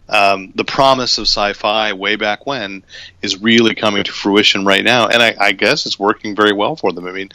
Um, 0.08 0.52
the 0.54 0.64
promise 0.64 1.18
of 1.18 1.24
sci-fi 1.24 1.92
way 1.92 2.16
back 2.16 2.46
when 2.46 2.82
is 3.20 3.40
really 3.42 3.74
coming 3.74 4.04
to 4.04 4.12
fruition 4.12 4.64
right 4.64 4.82
now, 4.82 5.08
and 5.08 5.22
I, 5.22 5.34
I 5.38 5.52
guess 5.52 5.84
it's 5.86 5.98
working 5.98 6.34
very 6.34 6.52
well 6.52 6.76
for 6.76 6.92
them. 6.92 7.06
I 7.06 7.12
mean, 7.12 7.30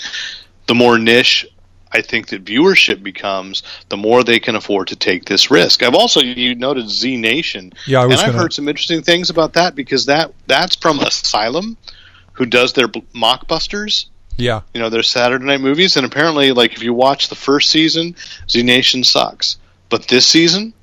the 0.67 0.73
more 0.75 0.97
niche 0.97 1.45
I 1.91 2.01
think 2.01 2.29
that 2.29 2.43
viewership 2.43 3.03
becomes, 3.03 3.61
the 3.89 3.97
more 3.97 4.23
they 4.23 4.39
can 4.39 4.55
afford 4.55 4.87
to 4.87 4.95
take 4.95 5.25
this 5.25 5.51
risk. 5.51 5.83
I've 5.83 5.93
also 5.93 6.19
you 6.21 6.55
noted 6.55 6.89
Z 6.89 7.15
Nation, 7.17 7.73
Yeah, 7.85 8.01
I 8.01 8.05
was 8.07 8.13
and 8.15 8.21
I've 8.21 8.27
gonna- 8.31 8.41
heard 8.43 8.53
some 8.53 8.67
interesting 8.67 9.03
things 9.03 9.29
about 9.29 9.53
that 9.53 9.75
because 9.75 10.07
that 10.07 10.33
that's 10.47 10.75
from 10.75 10.99
Asylum, 10.99 11.77
who 12.33 12.45
does 12.45 12.73
their 12.73 12.87
mockbusters. 12.87 14.05
Yeah, 14.35 14.61
You 14.73 14.81
know, 14.81 14.89
their 14.89 15.03
Saturday 15.03 15.45
night 15.45 15.61
movies, 15.61 15.95
and 15.95 16.05
apparently, 16.05 16.51
like 16.53 16.73
if 16.73 16.81
you 16.81 16.91
watch 16.93 17.29
the 17.29 17.35
first 17.35 17.69
season, 17.69 18.15
Z 18.49 18.63
Nation 18.63 19.03
sucks, 19.03 19.57
but 19.89 20.07
this 20.07 20.25
season, 20.25 20.73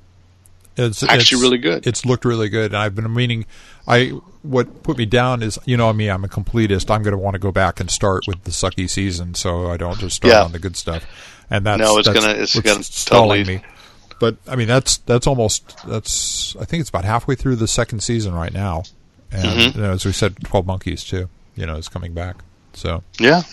it's 0.77 1.03
Actually 1.03 1.17
it's- 1.17 1.33
really 1.33 1.57
good. 1.57 1.85
It's 1.85 2.05
looked 2.05 2.23
really 2.23 2.47
good, 2.47 2.71
and 2.71 2.77
I've 2.77 2.95
been 2.95 3.13
meaning. 3.13 3.45
I 3.87 4.11
what 4.43 4.83
put 4.83 4.97
me 4.97 5.05
down 5.05 5.43
is 5.43 5.59
you 5.65 5.75
know 5.75 5.91
me. 5.91 6.07
I'm 6.09 6.23
a 6.23 6.29
completist. 6.29 6.89
I'm 6.89 7.03
going 7.03 7.11
to 7.11 7.17
want 7.17 7.33
to 7.33 7.39
go 7.39 7.51
back 7.51 7.79
and 7.81 7.91
start 7.91 8.23
with 8.25 8.43
the 8.45 8.51
sucky 8.51 8.89
season, 8.89 9.33
so 9.35 9.69
I 9.69 9.75
don't 9.75 9.99
just 9.99 10.15
start 10.15 10.31
Yeah. 10.33 10.43
on 10.43 10.51
the 10.53 10.59
good 10.59 10.77
stuff. 10.77 11.05
And 11.49 11.65
that's 11.65 11.79
No, 11.81 11.97
it's 11.97 12.07
that's 12.07 12.19
gonna- 12.25 12.39
it's 12.39 12.57
gonna 12.59 12.83
stalling 12.83 13.43
totally- 13.43 13.57
me. 13.57 13.63
But 14.19 14.37
I 14.47 14.55
mean, 14.55 14.67
that's 14.69 14.97
that's 14.99 15.27
almost 15.27 15.75
that's. 15.85 16.55
I 16.55 16.63
think 16.63 16.79
it's 16.81 16.89
about 16.89 17.03
halfway 17.03 17.35
through 17.35 17.57
the 17.57 17.67
second 17.67 17.99
season 18.01 18.33
right 18.33 18.53
now, 18.53 18.83
and 19.31 19.43
Mm-hmm. 19.43 19.77
you 19.77 19.83
know, 19.83 19.91
as 19.91 20.05
we 20.05 20.13
said, 20.13 20.37
Twelve 20.45 20.65
Monkeys 20.65 21.03
too. 21.03 21.27
You 21.61 21.67
know, 21.67 21.75
is 21.75 21.87
coming 21.87 22.13
back. 22.13 22.37
So 22.73 23.03
yeah. 23.19 23.43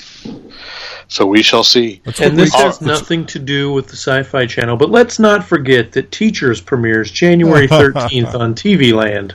So 1.08 1.26
we 1.26 1.42
shall 1.42 1.62
see. 1.62 2.00
And 2.22 2.38
this 2.38 2.54
we- 2.54 2.62
has 2.62 2.80
nothing 2.80 3.26
to 3.26 3.38
do 3.38 3.70
with 3.70 3.88
the 3.88 3.96
Sci 3.96 4.22
Fi 4.22 4.46
Channel, 4.46 4.78
but 4.78 4.90
let's 4.90 5.18
not 5.18 5.44
forget 5.44 5.92
that 5.92 6.10
Teachers 6.10 6.60
premieres 6.62 7.10
January 7.10 7.68
13th 7.68 8.34
on 8.34 8.54
TV 8.54 8.94
Land. 8.94 9.34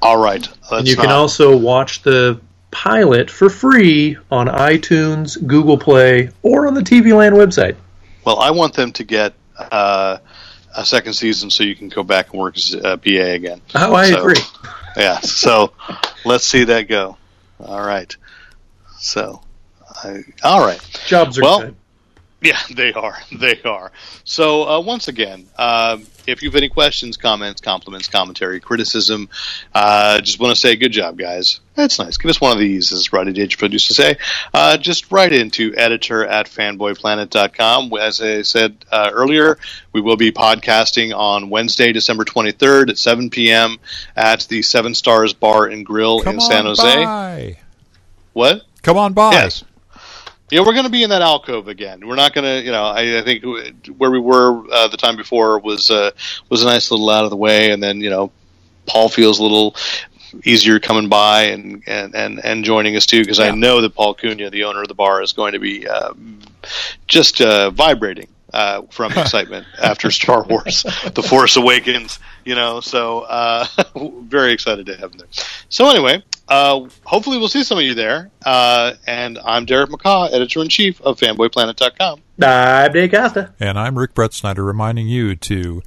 All 0.00 0.16
right, 0.16 0.48
And 0.70 0.86
you 0.86 0.94
can 0.96 1.10
also 1.10 1.56
watch 1.56 2.02
the 2.02 2.40
pilot 2.70 3.30
for 3.30 3.48
free 3.50 4.16
on 4.30 4.46
iTunes, 4.46 5.44
Google 5.46 5.78
Play, 5.78 6.30
or 6.42 6.66
on 6.68 6.74
the 6.74 6.80
TV 6.82 7.16
Land 7.16 7.34
website. 7.34 7.76
Well, 8.24 8.38
I 8.38 8.50
want 8.52 8.74
them 8.74 8.92
to 8.92 9.04
get 9.04 9.34
uh, 9.58 10.18
a 10.76 10.84
second 10.84 11.14
season 11.14 11.50
so 11.50 11.62
you 11.64 11.74
can 11.76 11.88
go 11.88 12.02
back 12.02 12.32
and 12.32 12.40
work 12.40 12.56
as 12.56 12.74
a 12.74 12.96
BA 12.96 13.30
again. 13.32 13.60
Oh, 13.74 13.94
I 13.94 14.10
So- 14.10 14.20
agree. 14.20 14.42
Yeah, 14.96 15.20
so 15.20 15.72
let's 16.24 16.44
see 16.44 16.64
that 16.64 16.86
go. 16.88 17.16
All 17.64 17.84
right. 17.84 18.14
So, 18.98 19.40
I, 20.02 20.22
all 20.42 20.64
right. 20.64 20.80
Jobs 21.06 21.38
are 21.38 21.42
Well, 21.42 21.60
good. 21.60 21.76
Yeah, 22.42 22.58
they 22.74 22.92
are. 22.92 23.16
They 23.30 23.62
are. 23.62 23.92
So, 24.24 24.68
uh, 24.68 24.80
once 24.80 25.08
again, 25.08 25.46
um, 25.56 26.06
if 26.26 26.42
you 26.42 26.50
have 26.50 26.56
any 26.56 26.68
questions, 26.68 27.16
comments, 27.16 27.60
compliments, 27.60 28.08
commentary, 28.08 28.60
criticism, 28.60 29.28
uh, 29.74 30.20
just 30.20 30.38
want 30.40 30.54
to 30.54 30.60
say 30.60 30.76
good 30.76 30.92
job, 30.92 31.16
guys. 31.16 31.60
That's 31.74 31.98
nice. 31.98 32.18
Give 32.18 32.28
us 32.28 32.40
one 32.40 32.52
of 32.52 32.58
these, 32.58 32.92
as 32.92 33.12
Roddy 33.12 33.32
Dage 33.32 33.60
used 33.62 33.88
to 33.88 33.94
say. 33.94 34.16
Uh, 34.52 34.76
just 34.76 35.10
write 35.10 35.32
into 35.32 35.74
editor 35.74 36.26
at 36.26 36.46
fanboyplanet.com. 36.46 37.92
As 37.98 38.20
I 38.20 38.42
said 38.42 38.76
uh, 38.90 39.10
earlier, 39.12 39.58
we 39.92 40.00
will 40.00 40.16
be 40.16 40.32
podcasting 40.32 41.16
on 41.16 41.48
Wednesday, 41.48 41.92
December 41.92 42.24
23rd 42.24 42.90
at 42.90 42.98
7 42.98 43.30
p.m. 43.30 43.78
at 44.16 44.42
the 44.48 44.62
Seven 44.62 44.94
Stars 44.94 45.32
Bar 45.32 45.66
and 45.66 45.86
Grill 45.86 46.20
come 46.20 46.34
in 46.34 46.40
San 46.40 46.64
Jose. 46.66 47.04
by. 47.04 47.58
What? 48.34 48.62
Come 48.82 48.98
on 48.98 49.12
by. 49.12 49.32
Yes. 49.32 49.64
Yeah, 50.52 50.60
we're 50.60 50.74
going 50.74 50.84
to 50.84 50.90
be 50.90 51.02
in 51.02 51.08
that 51.08 51.22
alcove 51.22 51.66
again. 51.66 52.06
We're 52.06 52.14
not 52.14 52.34
going 52.34 52.44
to, 52.44 52.62
you 52.62 52.70
know, 52.70 52.84
I, 52.84 53.20
I 53.20 53.22
think 53.22 53.42
where 53.96 54.10
we 54.10 54.20
were 54.20 54.62
uh, 54.70 54.86
the 54.88 54.98
time 54.98 55.16
before 55.16 55.58
was 55.58 55.90
uh, 55.90 56.10
was 56.50 56.62
a 56.62 56.66
nice 56.66 56.90
little 56.90 57.08
out 57.08 57.24
of 57.24 57.30
the 57.30 57.38
way, 57.38 57.70
and 57.70 57.82
then 57.82 58.02
you 58.02 58.10
know, 58.10 58.30
Paul 58.84 59.08
feels 59.08 59.38
a 59.38 59.42
little 59.42 59.74
easier 60.44 60.78
coming 60.78 61.08
by 61.08 61.44
and 61.44 61.82
and 61.86 62.14
and, 62.14 62.44
and 62.44 62.66
joining 62.66 62.96
us 62.96 63.06
too 63.06 63.22
because 63.22 63.40
I 63.40 63.50
know 63.50 63.80
that 63.80 63.94
Paul 63.94 64.14
Cunha, 64.14 64.50
the 64.50 64.64
owner 64.64 64.82
of 64.82 64.88
the 64.88 64.94
bar, 64.94 65.22
is 65.22 65.32
going 65.32 65.54
to 65.54 65.58
be 65.58 65.88
uh, 65.88 66.12
just 67.06 67.40
uh, 67.40 67.70
vibrating. 67.70 68.28
Uh, 68.52 68.82
from 68.90 69.10
excitement 69.16 69.66
after 69.80 70.10
Star 70.10 70.44
Wars, 70.44 70.82
The 70.82 71.22
Force 71.26 71.56
Awakens, 71.56 72.18
you 72.44 72.54
know, 72.54 72.80
so 72.80 73.20
uh, 73.20 73.66
very 74.22 74.52
excited 74.52 74.86
to 74.86 74.96
have 74.96 75.12
him 75.12 75.18
there. 75.18 75.28
So 75.68 75.88
anyway, 75.88 76.22
uh, 76.48 76.88
hopefully 77.04 77.38
we'll 77.38 77.48
see 77.48 77.64
some 77.64 77.78
of 77.78 77.84
you 77.84 77.94
there. 77.94 78.30
Uh, 78.44 78.94
and 79.06 79.38
I'm 79.38 79.64
Derek 79.64 79.90
McCaw, 79.90 80.32
editor 80.32 80.60
in 80.60 80.68
chief 80.68 81.00
of 81.02 81.18
FanboyPlanet.com. 81.18 82.20
I'm 82.42 82.92
Dave 82.92 83.10
Costa. 83.10 83.52
And 83.60 83.78
I'm 83.78 83.98
Rick 83.98 84.14
Brett 84.14 84.32
Snyder 84.32 84.64
reminding 84.64 85.08
you 85.08 85.36
to 85.36 85.82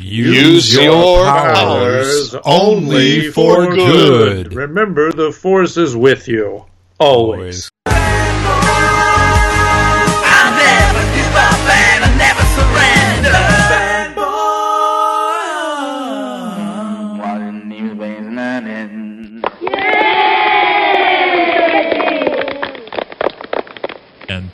Use 0.00 0.74
your 0.74 1.24
powers 1.24 2.34
only 2.44 3.30
for 3.30 3.74
good. 3.74 4.54
Remember, 4.54 5.12
the 5.12 5.32
Force 5.32 5.76
is 5.76 5.96
with 5.96 6.28
you. 6.28 6.64
Always. 6.98 7.70
I'll 7.86 8.33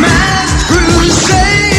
My 0.00 0.53
say 1.10 1.73